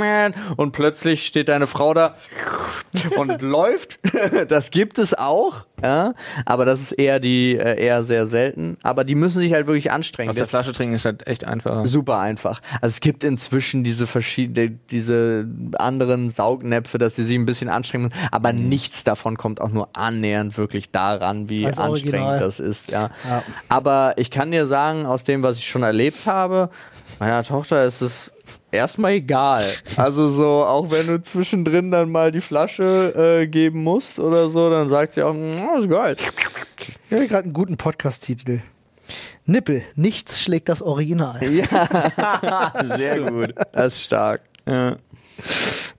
und 0.56 0.72
plötzlich 0.72 1.26
steht 1.26 1.48
deine 1.48 1.66
Frau 1.66 1.94
da 1.94 2.16
und 3.16 3.42
läuft. 3.42 3.98
Das 4.48 4.70
gibt 4.70 4.98
es 4.98 5.14
auch, 5.16 5.64
ja, 5.82 6.12
aber 6.46 6.64
das 6.64 6.80
ist 6.80 6.92
eher 6.92 7.20
die 7.20 7.56
äh, 7.56 7.80
eher 7.82 8.02
sehr 8.02 8.26
selten. 8.26 8.76
Aber 8.82 9.04
die 9.04 9.14
müssen 9.14 9.38
sich 9.40 9.52
halt 9.52 9.66
wirklich 9.66 9.90
anstrengen. 9.92 10.28
Aus 10.30 10.36
der 10.36 10.42
Das- 10.44 10.50
Flasche 10.50 10.72
trinken 10.72 10.94
ist 10.94 11.04
halt 11.04 11.26
echt 11.26 11.44
einfacher. 11.44 11.86
Super 11.86 12.18
einfach. 12.18 12.60
Also 12.80 12.94
es 12.94 13.00
gibt 13.00 13.24
inzwischen 13.24 13.84
diese 13.84 14.06
verschiedene, 14.06 14.70
diese 14.90 15.46
anderen 15.78 16.30
Saugnäpfe, 16.30 16.98
dass 16.98 17.16
sie 17.16 17.24
sich 17.24 17.36
ein 17.36 17.46
bisschen 17.46 17.68
anstrengen, 17.68 18.10
aber 18.30 18.52
Mhm. 18.52 18.68
nichts 18.68 19.04
davon 19.04 19.36
kommt 19.36 19.60
auch 19.60 19.70
nur 19.70 19.88
annähernd 19.96 20.56
wirklich 20.58 20.90
daran, 20.90 21.48
wie 21.48 21.66
Als 21.66 21.78
anstrengend 21.78 22.14
Original. 22.14 22.40
das 22.40 22.60
ist. 22.60 22.90
Ja. 22.90 23.10
Ja. 23.28 23.42
Aber 23.68 24.14
ich 24.16 24.30
kann 24.30 24.50
dir 24.50 24.66
sagen, 24.66 25.06
aus 25.06 25.24
dem, 25.24 25.42
was 25.42 25.58
ich 25.58 25.66
schon 25.68 25.82
erlebt 25.82 26.26
habe, 26.26 26.70
meiner 27.20 27.42
Tochter 27.44 27.84
ist 27.84 28.00
es 28.00 28.32
erstmal 28.70 29.12
egal. 29.12 29.64
Also 29.96 30.28
so, 30.28 30.64
auch 30.64 30.90
wenn 30.90 31.06
du 31.06 31.20
zwischendrin 31.20 31.90
dann 31.90 32.10
mal 32.10 32.30
die 32.30 32.40
Flasche 32.40 33.40
äh, 33.42 33.46
geben 33.46 33.82
musst 33.82 34.20
oder 34.20 34.48
so, 34.48 34.70
dann 34.70 34.88
sagt 34.88 35.14
sie 35.14 35.22
auch, 35.22 35.34
"Mm, 35.34 35.56
ist 35.80 35.88
geil. 35.88 36.16
Ich 37.08 37.12
habe 37.16 37.26
gerade 37.26 37.44
einen 37.44 37.52
guten 37.52 37.76
Podcast-Titel. 37.76 38.60
Nippel, 39.44 39.82
nichts 39.94 40.42
schlägt 40.42 40.68
das 40.68 40.82
Original. 40.82 41.40
Sehr 42.84 43.18
gut. 43.30 43.54
Das 43.72 43.94
ist 43.94 44.04
stark. 44.04 44.42
Ja. 44.66 44.96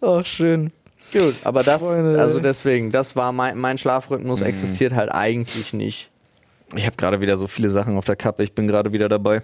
Oh, 0.01 0.24
schön. 0.24 0.72
Gut, 1.11 1.36
aber 1.43 1.63
das, 1.63 1.82
Freunde. 1.82 2.20
also 2.22 2.39
deswegen, 2.39 2.91
das 2.91 3.15
war 3.15 3.32
mein, 3.32 3.57
mein 3.57 3.80
Schlafrhythmus 3.80 4.41
existiert 4.41 4.93
halt 4.93 5.11
eigentlich 5.11 5.74
nicht. 5.74 6.11
Ich 6.76 6.86
habe 6.86 6.95
gerade 6.97 7.20
wieder 7.20 7.36
so 7.36 7.47
viele 7.47 7.72
Sachen 7.72 7.97
auf 7.97 8.05
der 8.05 8.15
Kappe. 8.15 8.43
Ich 8.43 8.53
bin 8.53 8.67
gerade 8.67 8.91
wieder 8.93 9.09
dabei, 9.09 9.41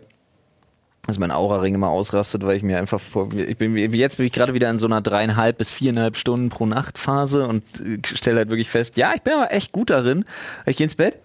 dass 1.07 1.19
mein 1.19 1.31
Aura-Ring 1.31 1.75
immer 1.75 1.89
ausrastet, 1.89 2.43
weil 2.45 2.57
ich 2.57 2.63
mir 2.63 2.77
einfach 2.77 2.99
vor, 2.99 3.29
ich 3.33 3.57
bin 3.57 3.75
jetzt 3.75 4.17
bin 4.17 4.25
ich 4.25 4.31
gerade 4.31 4.53
wieder 4.53 4.69
in 4.69 4.79
so 4.79 4.87
einer 4.87 5.01
dreieinhalb 5.01 5.57
bis 5.57 5.71
viereinhalb 5.71 6.17
Stunden 6.17 6.49
pro 6.49 6.65
Nacht 6.65 6.97
Phase 6.97 7.47
und 7.47 7.63
stelle 8.03 8.37
halt 8.37 8.49
wirklich 8.49 8.69
fest, 8.69 8.97
ja, 8.97 9.13
ich 9.13 9.21
bin 9.21 9.33
aber 9.33 9.51
echt 9.51 9.71
gut 9.71 9.89
darin. 9.89 10.25
Ich 10.65 10.77
gehe 10.77 10.85
ins 10.85 10.95
Bett, 10.95 11.17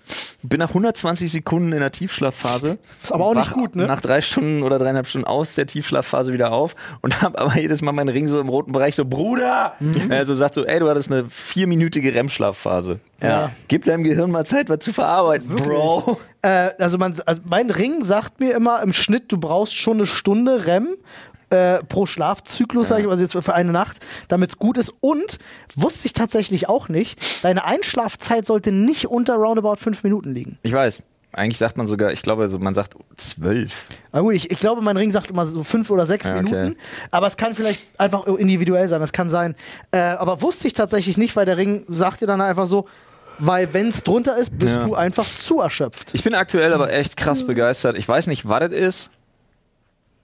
bin 0.42 0.58
nach 0.58 0.68
120 0.68 1.30
Sekunden 1.30 1.72
in 1.72 1.80
der 1.80 1.92
Tiefschlafphase. 1.92 2.78
Ist 3.02 3.12
aber 3.12 3.26
auch 3.26 3.34
nicht 3.34 3.52
gut, 3.52 3.76
ne? 3.76 3.86
Nach 3.86 4.00
drei 4.00 4.20
Stunden 4.20 4.62
oder 4.62 4.78
dreieinhalb 4.78 5.06
Stunden 5.06 5.26
aus 5.26 5.54
der 5.54 5.66
Tiefschlafphase 5.66 6.32
wieder 6.32 6.52
auf 6.52 6.76
und 7.00 7.22
habe 7.22 7.38
aber 7.38 7.58
jedes 7.58 7.82
Mal 7.82 7.92
meinen 7.92 8.08
Ring 8.10 8.28
so 8.28 8.40
im 8.40 8.48
roten 8.48 8.72
Bereich 8.72 8.94
so, 8.94 9.04
Bruder! 9.04 9.74
Mhm. 9.80 10.10
Also 10.10 10.34
sagt 10.34 10.54
so, 10.54 10.64
ey, 10.64 10.80
du 10.80 10.88
hattest 10.88 11.10
eine 11.10 11.24
vierminütige 11.28 12.14
REM-Schlafphase. 12.14 13.00
Ja. 13.22 13.50
Gib 13.68 13.84
deinem 13.84 14.04
Gehirn 14.04 14.30
mal 14.30 14.46
Zeit, 14.46 14.68
was 14.68 14.80
zu 14.80 14.92
verarbeiten, 14.92 15.48
Bro. 15.56 16.18
Äh, 16.42 16.70
also, 16.78 16.98
man, 16.98 17.20
also 17.26 17.40
mein 17.44 17.70
Ring 17.70 18.02
sagt 18.02 18.40
mir 18.40 18.54
immer 18.54 18.82
im 18.82 18.92
Schnitt, 18.92 19.30
du 19.32 19.38
brauchst 19.38 19.76
schon 19.76 19.98
eine 19.98 20.06
Stunde 20.06 20.66
REM 20.66 20.88
äh, 21.50 21.82
pro 21.84 22.06
Schlafzyklus, 22.06 22.88
sage 22.88 23.02
ich 23.02 23.06
mal, 23.06 23.12
also 23.12 23.24
jetzt 23.24 23.44
für 23.44 23.54
eine 23.54 23.72
Nacht, 23.72 23.98
damit 24.28 24.50
es 24.50 24.58
gut 24.58 24.78
ist. 24.78 24.94
Und 25.00 25.38
wusste 25.74 26.06
ich 26.06 26.12
tatsächlich 26.12 26.68
auch 26.68 26.88
nicht, 26.88 27.44
deine 27.44 27.64
Einschlafzeit 27.64 28.46
sollte 28.46 28.72
nicht 28.72 29.06
unter 29.06 29.34
roundabout 29.34 29.76
fünf 29.76 30.02
Minuten 30.02 30.32
liegen. 30.32 30.58
Ich 30.62 30.72
weiß. 30.72 31.02
Eigentlich 31.32 31.58
sagt 31.58 31.76
man 31.76 31.86
sogar, 31.86 32.10
ich 32.10 32.22
glaube, 32.22 32.42
also 32.42 32.58
man 32.58 32.74
sagt 32.74 32.94
zwölf. 33.16 33.86
Na 34.12 34.20
gut, 34.20 34.34
ich, 34.34 34.50
ich 34.50 34.58
glaube, 34.58 34.82
mein 34.82 34.96
Ring 34.96 35.12
sagt 35.12 35.30
immer 35.30 35.46
so 35.46 35.62
fünf 35.62 35.88
oder 35.90 36.04
sechs 36.04 36.26
Ja, 36.26 36.34
okay. 36.34 36.42
Minuten. 36.42 36.76
Aber 37.12 37.28
es 37.28 37.36
kann 37.36 37.54
vielleicht 37.54 37.86
einfach 38.00 38.26
individuell 38.26 38.88
sein, 38.88 39.00
das 39.00 39.12
kann 39.12 39.30
sein. 39.30 39.54
Äh, 39.92 39.98
aber 39.98 40.42
wusste 40.42 40.66
ich 40.66 40.74
tatsächlich 40.74 41.18
nicht, 41.18 41.36
weil 41.36 41.46
der 41.46 41.56
Ring 41.56 41.84
sagt 41.86 42.20
dir 42.20 42.26
dann 42.26 42.40
einfach 42.40 42.66
so, 42.66 42.86
weil 43.40 43.72
wenn 43.74 43.88
es 43.88 44.02
drunter 44.04 44.36
ist, 44.36 44.58
bist 44.58 44.76
Ja. 44.76 44.84
du 44.84 44.94
einfach 44.94 45.24
zu 45.24 45.60
erschöpft. 45.60 46.14
Ich 46.14 46.22
bin 46.22 46.34
aktuell 46.34 46.72
aber 46.72 46.92
echt 46.92 47.16
krass 47.16 47.46
begeistert. 47.46 47.96
Ich 47.98 48.06
weiß 48.08 48.26
nicht, 48.26 48.48
was 48.48 48.60
das 48.60 48.72
ist. 48.72 49.10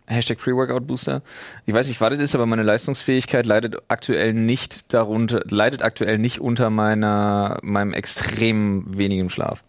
Hashtag 0.09 0.39
Pre-Workout 0.39 0.87
Booster. 0.87 1.23
Ich 1.65 1.75
weiß 1.75 1.89
nicht, 1.89 2.01
was 2.01 2.11
das 2.11 2.21
ist, 2.21 2.35
aber 2.37 2.47
meine 2.47 2.63
Leistungsfähigkeit 2.63 3.45
leidet 3.45 3.77
aktuell 3.89 4.33
nicht 4.35 4.93
darunter, 4.95 5.43
leidet 5.49 5.83
aktuell 5.83 6.19
nicht 6.19 6.41
unter 6.41 6.71
meiner, 6.71 7.59
meinem 7.63 7.93
extrem 7.93 8.97
wenigen 8.97 9.31
Schlaf. 9.31 9.65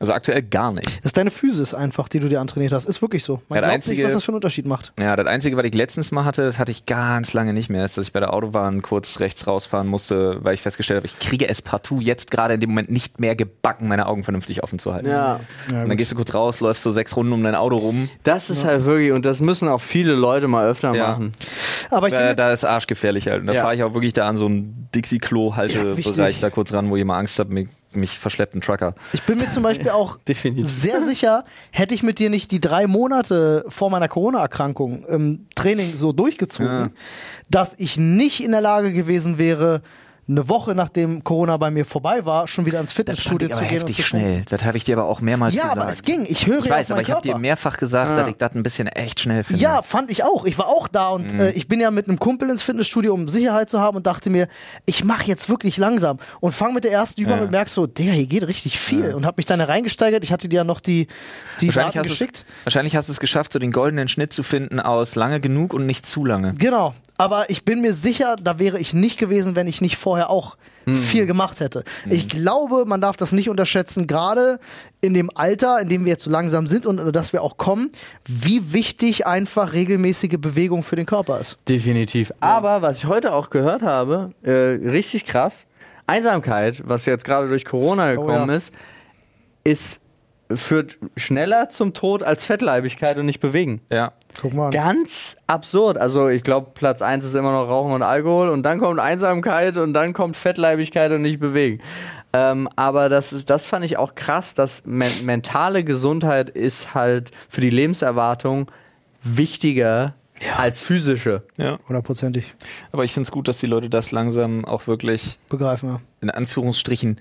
Also 0.00 0.14
aktuell 0.14 0.42
gar 0.42 0.72
nicht. 0.72 0.86
Das 0.98 1.06
ist 1.06 1.16
deine 1.18 1.30
Physis 1.30 1.74
einfach, 1.74 2.08
die 2.08 2.20
du 2.20 2.28
dir 2.28 2.40
antrainiert 2.40 2.72
hast. 2.72 2.86
Ist 2.86 3.02
wirklich 3.02 3.22
so. 3.22 3.34
Man 3.48 3.56
Ja, 3.56 3.60
glaubt 3.60 3.74
einzige- 3.74 3.96
nicht, 3.96 4.06
was 4.06 4.14
das 4.14 4.24
für 4.24 4.30
einen 4.30 4.36
Unterschied 4.36 4.64
macht. 4.66 4.94
Ja, 4.98 5.14
das 5.14 5.26
Einzige, 5.26 5.58
was 5.58 5.64
ich 5.66 5.74
letztens 5.74 6.10
mal 6.10 6.24
hatte, 6.24 6.42
das 6.46 6.58
hatte 6.58 6.70
ich 6.70 6.86
ganz 6.86 7.34
lange 7.34 7.52
nicht 7.52 7.68
mehr, 7.68 7.84
ist, 7.84 7.98
dass 7.98 8.06
ich 8.06 8.12
bei 8.14 8.20
der 8.20 8.32
Autobahn 8.32 8.80
kurz 8.80 9.20
rechts 9.20 9.46
rausfahren 9.46 9.86
musste, 9.86 10.42
weil 10.42 10.54
ich 10.54 10.62
festgestellt 10.62 10.96
habe, 11.00 11.06
ich 11.06 11.18
kriege 11.18 11.46
es 11.48 11.60
partout 11.60 12.00
jetzt 12.00 12.30
gerade 12.30 12.54
in 12.54 12.60
dem 12.60 12.70
Moment 12.70 12.90
nicht 12.90 13.20
mehr 13.20 13.36
gebacken, 13.36 13.88
meine 13.88 14.06
Augen 14.06 14.24
vernünftig 14.24 14.62
offen 14.64 14.78
zu 14.78 14.94
halten. 14.94 15.08
Ja. 15.08 15.38
Ja, 15.70 15.82
Und 15.82 15.90
dann 15.90 15.96
gehst 15.98 16.10
du 16.10 16.16
kurz 16.16 16.32
raus, 16.32 16.60
läufst 16.60 16.82
so 16.82 16.90
sechs 16.90 17.14
Runden 17.14 17.34
um 17.34 17.42
dein 17.42 17.54
Auto 17.54 17.76
rum. 17.76 18.08
Das 18.24 18.48
ist 18.48 18.64
halt 18.64 18.86
wirklich, 18.86 19.12
und 19.12 19.26
das 19.26 19.40
müssen 19.40 19.68
auch 19.68 19.82
viele 19.82 20.14
Leute 20.14 20.48
mal 20.48 20.66
öfter 20.66 20.94
Ja. 20.94 21.08
machen. 21.08 21.32
Aber 21.90 22.06
ich 22.06 22.12
bin 22.14 22.22
Da, 22.22 22.28
mir- 22.30 22.34
da 22.36 22.52
ist 22.52 22.64
arschgefährlich 22.64 23.28
halt. 23.28 23.42
Und 23.42 23.48
da 23.48 23.52
Ja. 23.52 23.60
fahre 23.62 23.74
ich 23.74 23.82
auch 23.82 23.92
wirklich 23.92 24.14
da 24.14 24.26
an 24.26 24.38
so 24.38 24.46
einen 24.46 24.88
Ja, 24.94 25.00
Dixie-Klo-Haltebereich 25.02 26.40
da 26.40 26.48
kurz 26.50 26.72
ran, 26.72 26.88
wo 26.90 26.96
ich 26.96 27.02
immer 27.02 27.16
Angst 27.16 27.38
habe, 27.38 27.52
mich, 27.52 27.68
mich 27.92 28.18
verschleppt 28.18 28.54
ein 28.54 28.60
Trucker. 28.60 28.94
Ich 29.12 29.22
bin 29.22 29.38
mir 29.38 29.50
zum 29.50 29.62
Beispiel 29.62 29.90
auch 29.90 30.18
sehr 30.60 31.02
sicher, 31.04 31.44
hätte 31.70 31.94
ich 31.94 32.02
mit 32.02 32.18
dir 32.18 32.30
nicht 32.30 32.50
die 32.52 32.60
drei 32.60 32.86
Monate 32.86 33.64
vor 33.68 33.90
meiner 33.90 34.08
Corona-Erkrankung 34.08 35.04
im 35.06 35.46
Training 35.54 35.96
so 35.96 36.12
durchgezogen, 36.12 36.70
Ja. 36.70 36.90
dass 37.48 37.74
ich 37.78 37.96
nicht 37.98 38.42
in 38.44 38.52
der 38.52 38.60
Lage 38.60 38.92
gewesen 38.92 39.38
wäre, 39.38 39.82
eine 40.30 40.48
Woche 40.48 40.74
nachdem 40.74 41.24
Corona 41.24 41.56
bei 41.56 41.70
mir 41.70 41.84
vorbei 41.84 42.24
war, 42.24 42.46
schon 42.48 42.66
wieder 42.66 42.80
ins 42.80 42.90
Das 42.90 42.94
fand 42.96 43.08
Fitnessstudio 43.08 43.48
zu 43.48 43.54
gehen. 43.54 43.62
und 43.64 43.70
heftig 43.74 43.96
zu 43.96 44.02
gucken. 44.02 44.20
schnell. 44.20 44.42
Das 44.48 44.64
habe 44.64 44.76
ich 44.76 44.84
dir 44.84 44.96
aber 44.98 45.08
auch 45.08 45.20
mehrmals 45.20 45.54
Ja, 45.54 45.62
gesagt. 45.64 45.78
aber 45.80 45.90
es 45.90 46.02
ging. 46.02 46.24
Ich 46.28 46.46
höre 46.46 46.60
Ich 46.60 46.66
ja 46.66 46.70
weiß, 46.72 46.86
auf 46.86 46.92
aber 46.92 47.02
ich 47.02 47.10
habe 47.10 47.22
dir 47.22 47.36
mehrfach 47.38 47.76
gesagt, 47.76 48.16
dass 48.16 48.28
ich 48.28 48.36
das 48.36 48.54
ein 48.54 48.62
bisschen 48.62 48.86
echt 48.88 49.20
schnell 49.20 49.44
finde. 49.44 49.62
Ja, 49.62 49.82
fand 49.82 50.10
ich 50.10 50.24
auch. 50.24 50.44
Ich 50.44 50.56
war 50.58 50.68
auch 50.68 50.88
da 50.88 51.08
und 51.08 51.32
Mhm. 51.32 51.40
äh, 51.40 51.50
ich 51.50 51.68
bin 51.68 51.80
ja 51.80 51.90
mit 51.90 52.08
einem 52.08 52.18
Kumpel 52.18 52.48
ins 52.50 52.62
Fitnessstudio, 52.62 53.12
um 53.12 53.28
Sicherheit 53.28 53.68
zu 53.70 53.80
haben 53.80 53.96
und 53.96 54.06
dachte 54.06 54.30
mir, 54.30 54.48
ich 54.86 55.04
mache 55.04 55.24
jetzt 55.26 55.48
wirklich 55.48 55.76
langsam 55.76 56.18
und 56.40 56.52
fange 56.52 56.74
mit 56.74 56.84
der 56.84 56.92
ersten 56.92 57.20
Übung 57.20 57.38
Ja. 57.38 57.42
und 57.44 57.50
merkst 57.50 57.74
so, 57.74 57.86
der 57.86 58.12
hier 58.12 58.26
geht 58.26 58.46
richtig 58.46 58.78
viel 58.78 59.14
und 59.14 59.26
habe 59.26 59.34
mich 59.38 59.46
dann 59.46 59.60
reingesteigert. 59.60 60.22
Ich 60.24 60.32
hatte 60.32 60.48
dir 60.48 60.56
ja 60.56 60.64
noch 60.64 60.80
die, 60.80 61.06
die 61.60 61.66
Wahrscheinlich 61.68 61.94
Daten 61.94 61.98
hast, 61.98 62.08
geschickt. 62.08 62.36
es, 62.38 62.64
wahrscheinlich 62.66 62.96
hast 62.96 63.08
du 63.08 63.12
es 63.12 63.20
geschafft, 63.20 63.52
so 63.52 63.58
den 63.58 63.72
goldenen 63.72 64.08
Schnitt 64.08 64.32
zu 64.32 64.42
finden 64.42 64.80
aus 64.80 65.14
lange 65.16 65.40
genug 65.40 65.74
und 65.74 65.86
nicht 65.86 66.06
zu 66.06 66.24
lange. 66.24 66.52
Genau. 66.58 66.94
Aber 67.20 67.50
ich 67.50 67.66
bin 67.66 67.82
mir 67.82 67.92
sicher, 67.92 68.36
da 68.42 68.58
wäre 68.58 68.78
ich 68.78 68.94
nicht 68.94 69.18
gewesen, 69.18 69.54
wenn 69.54 69.66
ich 69.66 69.82
nicht 69.82 69.98
vorher 69.98 70.30
auch 70.30 70.56
viel 70.86 71.26
gemacht 71.26 71.60
hätte. 71.60 71.84
Ich 72.08 72.28
glaube, 72.28 72.84
man 72.86 73.02
darf 73.02 73.16
das 73.18 73.32
nicht 73.32 73.50
unterschätzen, 73.50 74.06
gerade 74.06 74.58
in 75.02 75.12
dem 75.12 75.30
Alter, 75.34 75.80
in 75.80 75.90
dem 75.90 76.04
wir 76.06 76.12
jetzt 76.12 76.24
so 76.24 76.30
langsam 76.30 76.66
sind 76.66 76.86
und 76.86 77.12
dass 77.12 77.34
wir 77.34 77.42
auch 77.42 77.58
kommen, 77.58 77.90
wie 78.26 78.72
wichtig 78.72 79.26
einfach 79.26 79.74
regelmäßige 79.74 80.38
Bewegung 80.38 80.82
für 80.82 80.96
den 80.96 81.04
Körper 81.04 81.38
ist. 81.40 81.58
Definitiv. 81.68 82.32
Aber 82.40 82.80
was 82.80 82.96
ich 82.98 83.04
heute 83.04 83.34
auch 83.34 83.50
gehört 83.50 83.82
habe, 83.82 84.32
äh, 84.42 84.50
richtig 84.88 85.26
krass, 85.26 85.66
Einsamkeit, 86.06 86.82
was 86.86 87.04
jetzt 87.06 87.24
gerade 87.24 87.48
durch 87.48 87.66
Corona 87.66 88.12
gekommen 88.12 88.48
ja. 88.48 88.56
ist, 88.56 88.72
ist 89.62 90.00
führt 90.56 90.98
schneller 91.16 91.68
zum 91.68 91.94
Tod 91.94 92.22
als 92.22 92.44
Fettleibigkeit 92.44 93.18
und 93.18 93.26
nicht 93.26 93.40
bewegen. 93.40 93.80
Ja. 93.90 94.12
Guck 94.40 94.54
mal. 94.54 94.66
an. 94.66 94.70
Ganz 94.72 95.36
absurd. 95.46 95.98
Also 95.98 96.28
ich 96.28 96.42
glaube, 96.42 96.70
Platz 96.74 97.02
1 97.02 97.24
ist 97.24 97.34
immer 97.34 97.52
noch 97.52 97.68
Rauchen 97.68 97.92
und 97.92 98.02
Alkohol 98.02 98.48
und 98.48 98.62
dann 98.62 98.78
kommt 98.78 99.00
Einsamkeit 99.00 99.76
und 99.76 99.92
dann 99.92 100.12
kommt 100.12 100.36
Fettleibigkeit 100.36 101.12
und 101.12 101.22
nicht 101.22 101.40
bewegen. 101.40 101.80
Ähm, 102.32 102.68
aber 102.76 103.08
das, 103.08 103.32
ist, 103.32 103.50
das 103.50 103.66
fand 103.66 103.84
ich 103.84 103.96
auch 103.98 104.14
krass, 104.14 104.54
dass 104.54 104.84
men 104.84 105.10
mentale 105.24 105.82
Gesundheit 105.82 106.50
ist 106.50 106.94
halt 106.94 107.32
für 107.48 107.60
die 107.60 107.70
Lebenserwartung 107.70 108.70
wichtiger 109.22 110.14
als 110.56 110.80
physische. 110.80 111.42
ja. 111.56 111.78
Hundertprozentig. 111.88 112.54
Aber 112.92 113.04
ich 113.04 113.12
finde 113.12 113.26
es 113.26 113.30
gut, 113.30 113.48
dass 113.48 113.58
die 113.58 113.66
Leute 113.66 113.90
das 113.90 114.10
langsam 114.10 114.64
auch 114.64 114.86
wirklich 114.86 115.38
Begreifen 115.48 115.90
wir. 115.90 116.00
in 116.22 116.30
Anführungsstrichen 116.30 117.18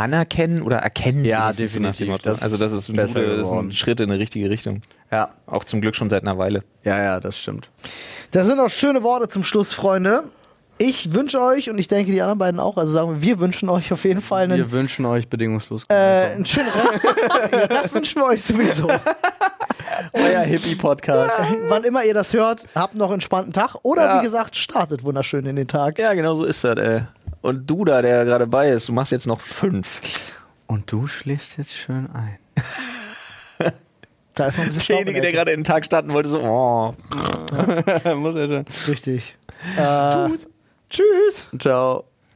anerkennen 0.00 0.62
oder 0.62 0.78
erkennen. 0.78 1.24
Ja, 1.24 1.44
wenigstens 1.56 1.72
so 1.74 1.78
nach 1.80 1.88
dem 1.96 2.06
definitiv. 2.06 2.08
Motto. 2.08 2.30
Das 2.30 2.42
also 2.42 2.56
das 2.56 2.72
ist 2.72 2.88
ein, 2.88 2.96
besser 2.96 3.20
gute, 3.20 3.36
das 3.36 3.46
ist 3.48 3.52
ein. 3.52 3.72
Schritt 3.72 4.00
in 4.00 4.10
eine 4.10 4.18
richtige 4.18 4.48
Richtung. 4.50 4.82
Ja, 5.12 5.30
Auch 5.46 5.64
zum 5.64 5.80
Glück 5.80 5.94
schon 5.94 6.08
seit 6.10 6.22
einer 6.22 6.38
Weile. 6.38 6.62
ja, 6.84 7.00
ja, 7.02 7.20
das 7.20 7.38
stimmt. 7.38 7.68
Das 8.30 8.46
sind 8.46 8.58
auch 8.60 8.70
schöne 8.70 9.02
Worte 9.02 9.28
zum 9.28 9.44
Schluss, 9.44 9.72
Freunde. 9.72 10.24
Ich 10.78 11.12
wünsche 11.12 11.38
euch 11.42 11.68
und 11.68 11.76
ich 11.76 11.88
denke 11.88 12.10
die 12.10 12.22
anderen 12.22 12.38
beiden 12.38 12.58
auch, 12.58 12.78
also 12.78 12.90
sagen 12.90 13.10
wir, 13.10 13.20
wir 13.22 13.38
wünschen 13.40 13.68
euch 13.68 13.92
auf 13.92 14.04
jeden 14.04 14.22
Fall 14.22 14.44
einen, 14.44 14.56
Wir 14.56 14.70
wünschen 14.70 15.04
euch 15.04 15.28
bedingungslos. 15.28 15.84
äh, 15.90 15.94
einen 16.34 16.46
schönen 16.46 16.68
Rest. 16.68 17.52
ja, 17.52 17.66
das 17.66 17.92
wünschen 17.92 18.22
wir 18.22 18.26
euch 18.26 18.42
sowieso. 18.42 18.88
Euer 20.14 20.40
Hippie-Podcast. 20.40 21.34
Wann 21.68 21.84
immer 21.84 22.04
ihr 22.04 22.14
das 22.14 22.32
hört, 22.32 22.64
habt 22.74 22.94
noch 22.94 23.06
einen 23.06 23.14
entspannten 23.14 23.52
Tag 23.52 23.74
oder 23.82 24.04
Ja. 24.06 24.20
wie 24.20 24.24
gesagt, 24.24 24.56
startet 24.56 25.04
wunderschön 25.04 25.44
in 25.44 25.56
den 25.56 25.68
Tag. 25.68 25.98
Ja, 25.98 26.14
genau 26.14 26.34
so 26.34 26.44
ist 26.44 26.64
das, 26.64 26.76
ey. 26.78 27.02
Und 27.42 27.68
du 27.68 27.84
da, 27.84 28.02
der 28.02 28.24
gerade 28.24 28.46
bei 28.46 28.68
ist, 28.68 28.88
du 28.88 28.92
machst 28.92 29.12
jetzt 29.12 29.26
noch 29.26 29.40
fünf. 29.40 30.34
Und 30.66 30.90
du 30.92 31.06
schläfst 31.06 31.58
jetzt 31.58 31.72
schön 31.72 32.08
ein. 32.12 32.38
Da 34.36 34.46
ist 34.46 34.58
noch 34.58 34.64
ein 34.64 34.72
bisschen 34.72 34.96
Derjenige, 34.96 35.20
der 35.20 35.32
gerade 35.32 35.50
in 35.50 35.60
den 35.60 35.64
Tag 35.64 35.84
starten 35.84 36.12
wollte, 36.12 36.30
so, 36.30 36.40
oh. 36.40 36.94
Muss 38.14 38.36
er 38.36 38.48
schon. 38.48 38.64
Richtig. 38.88 39.36
Äh, 39.76 40.28
tschüss. 40.28 40.46
Tschüss. 40.88 41.48
Ciao. 41.58 42.09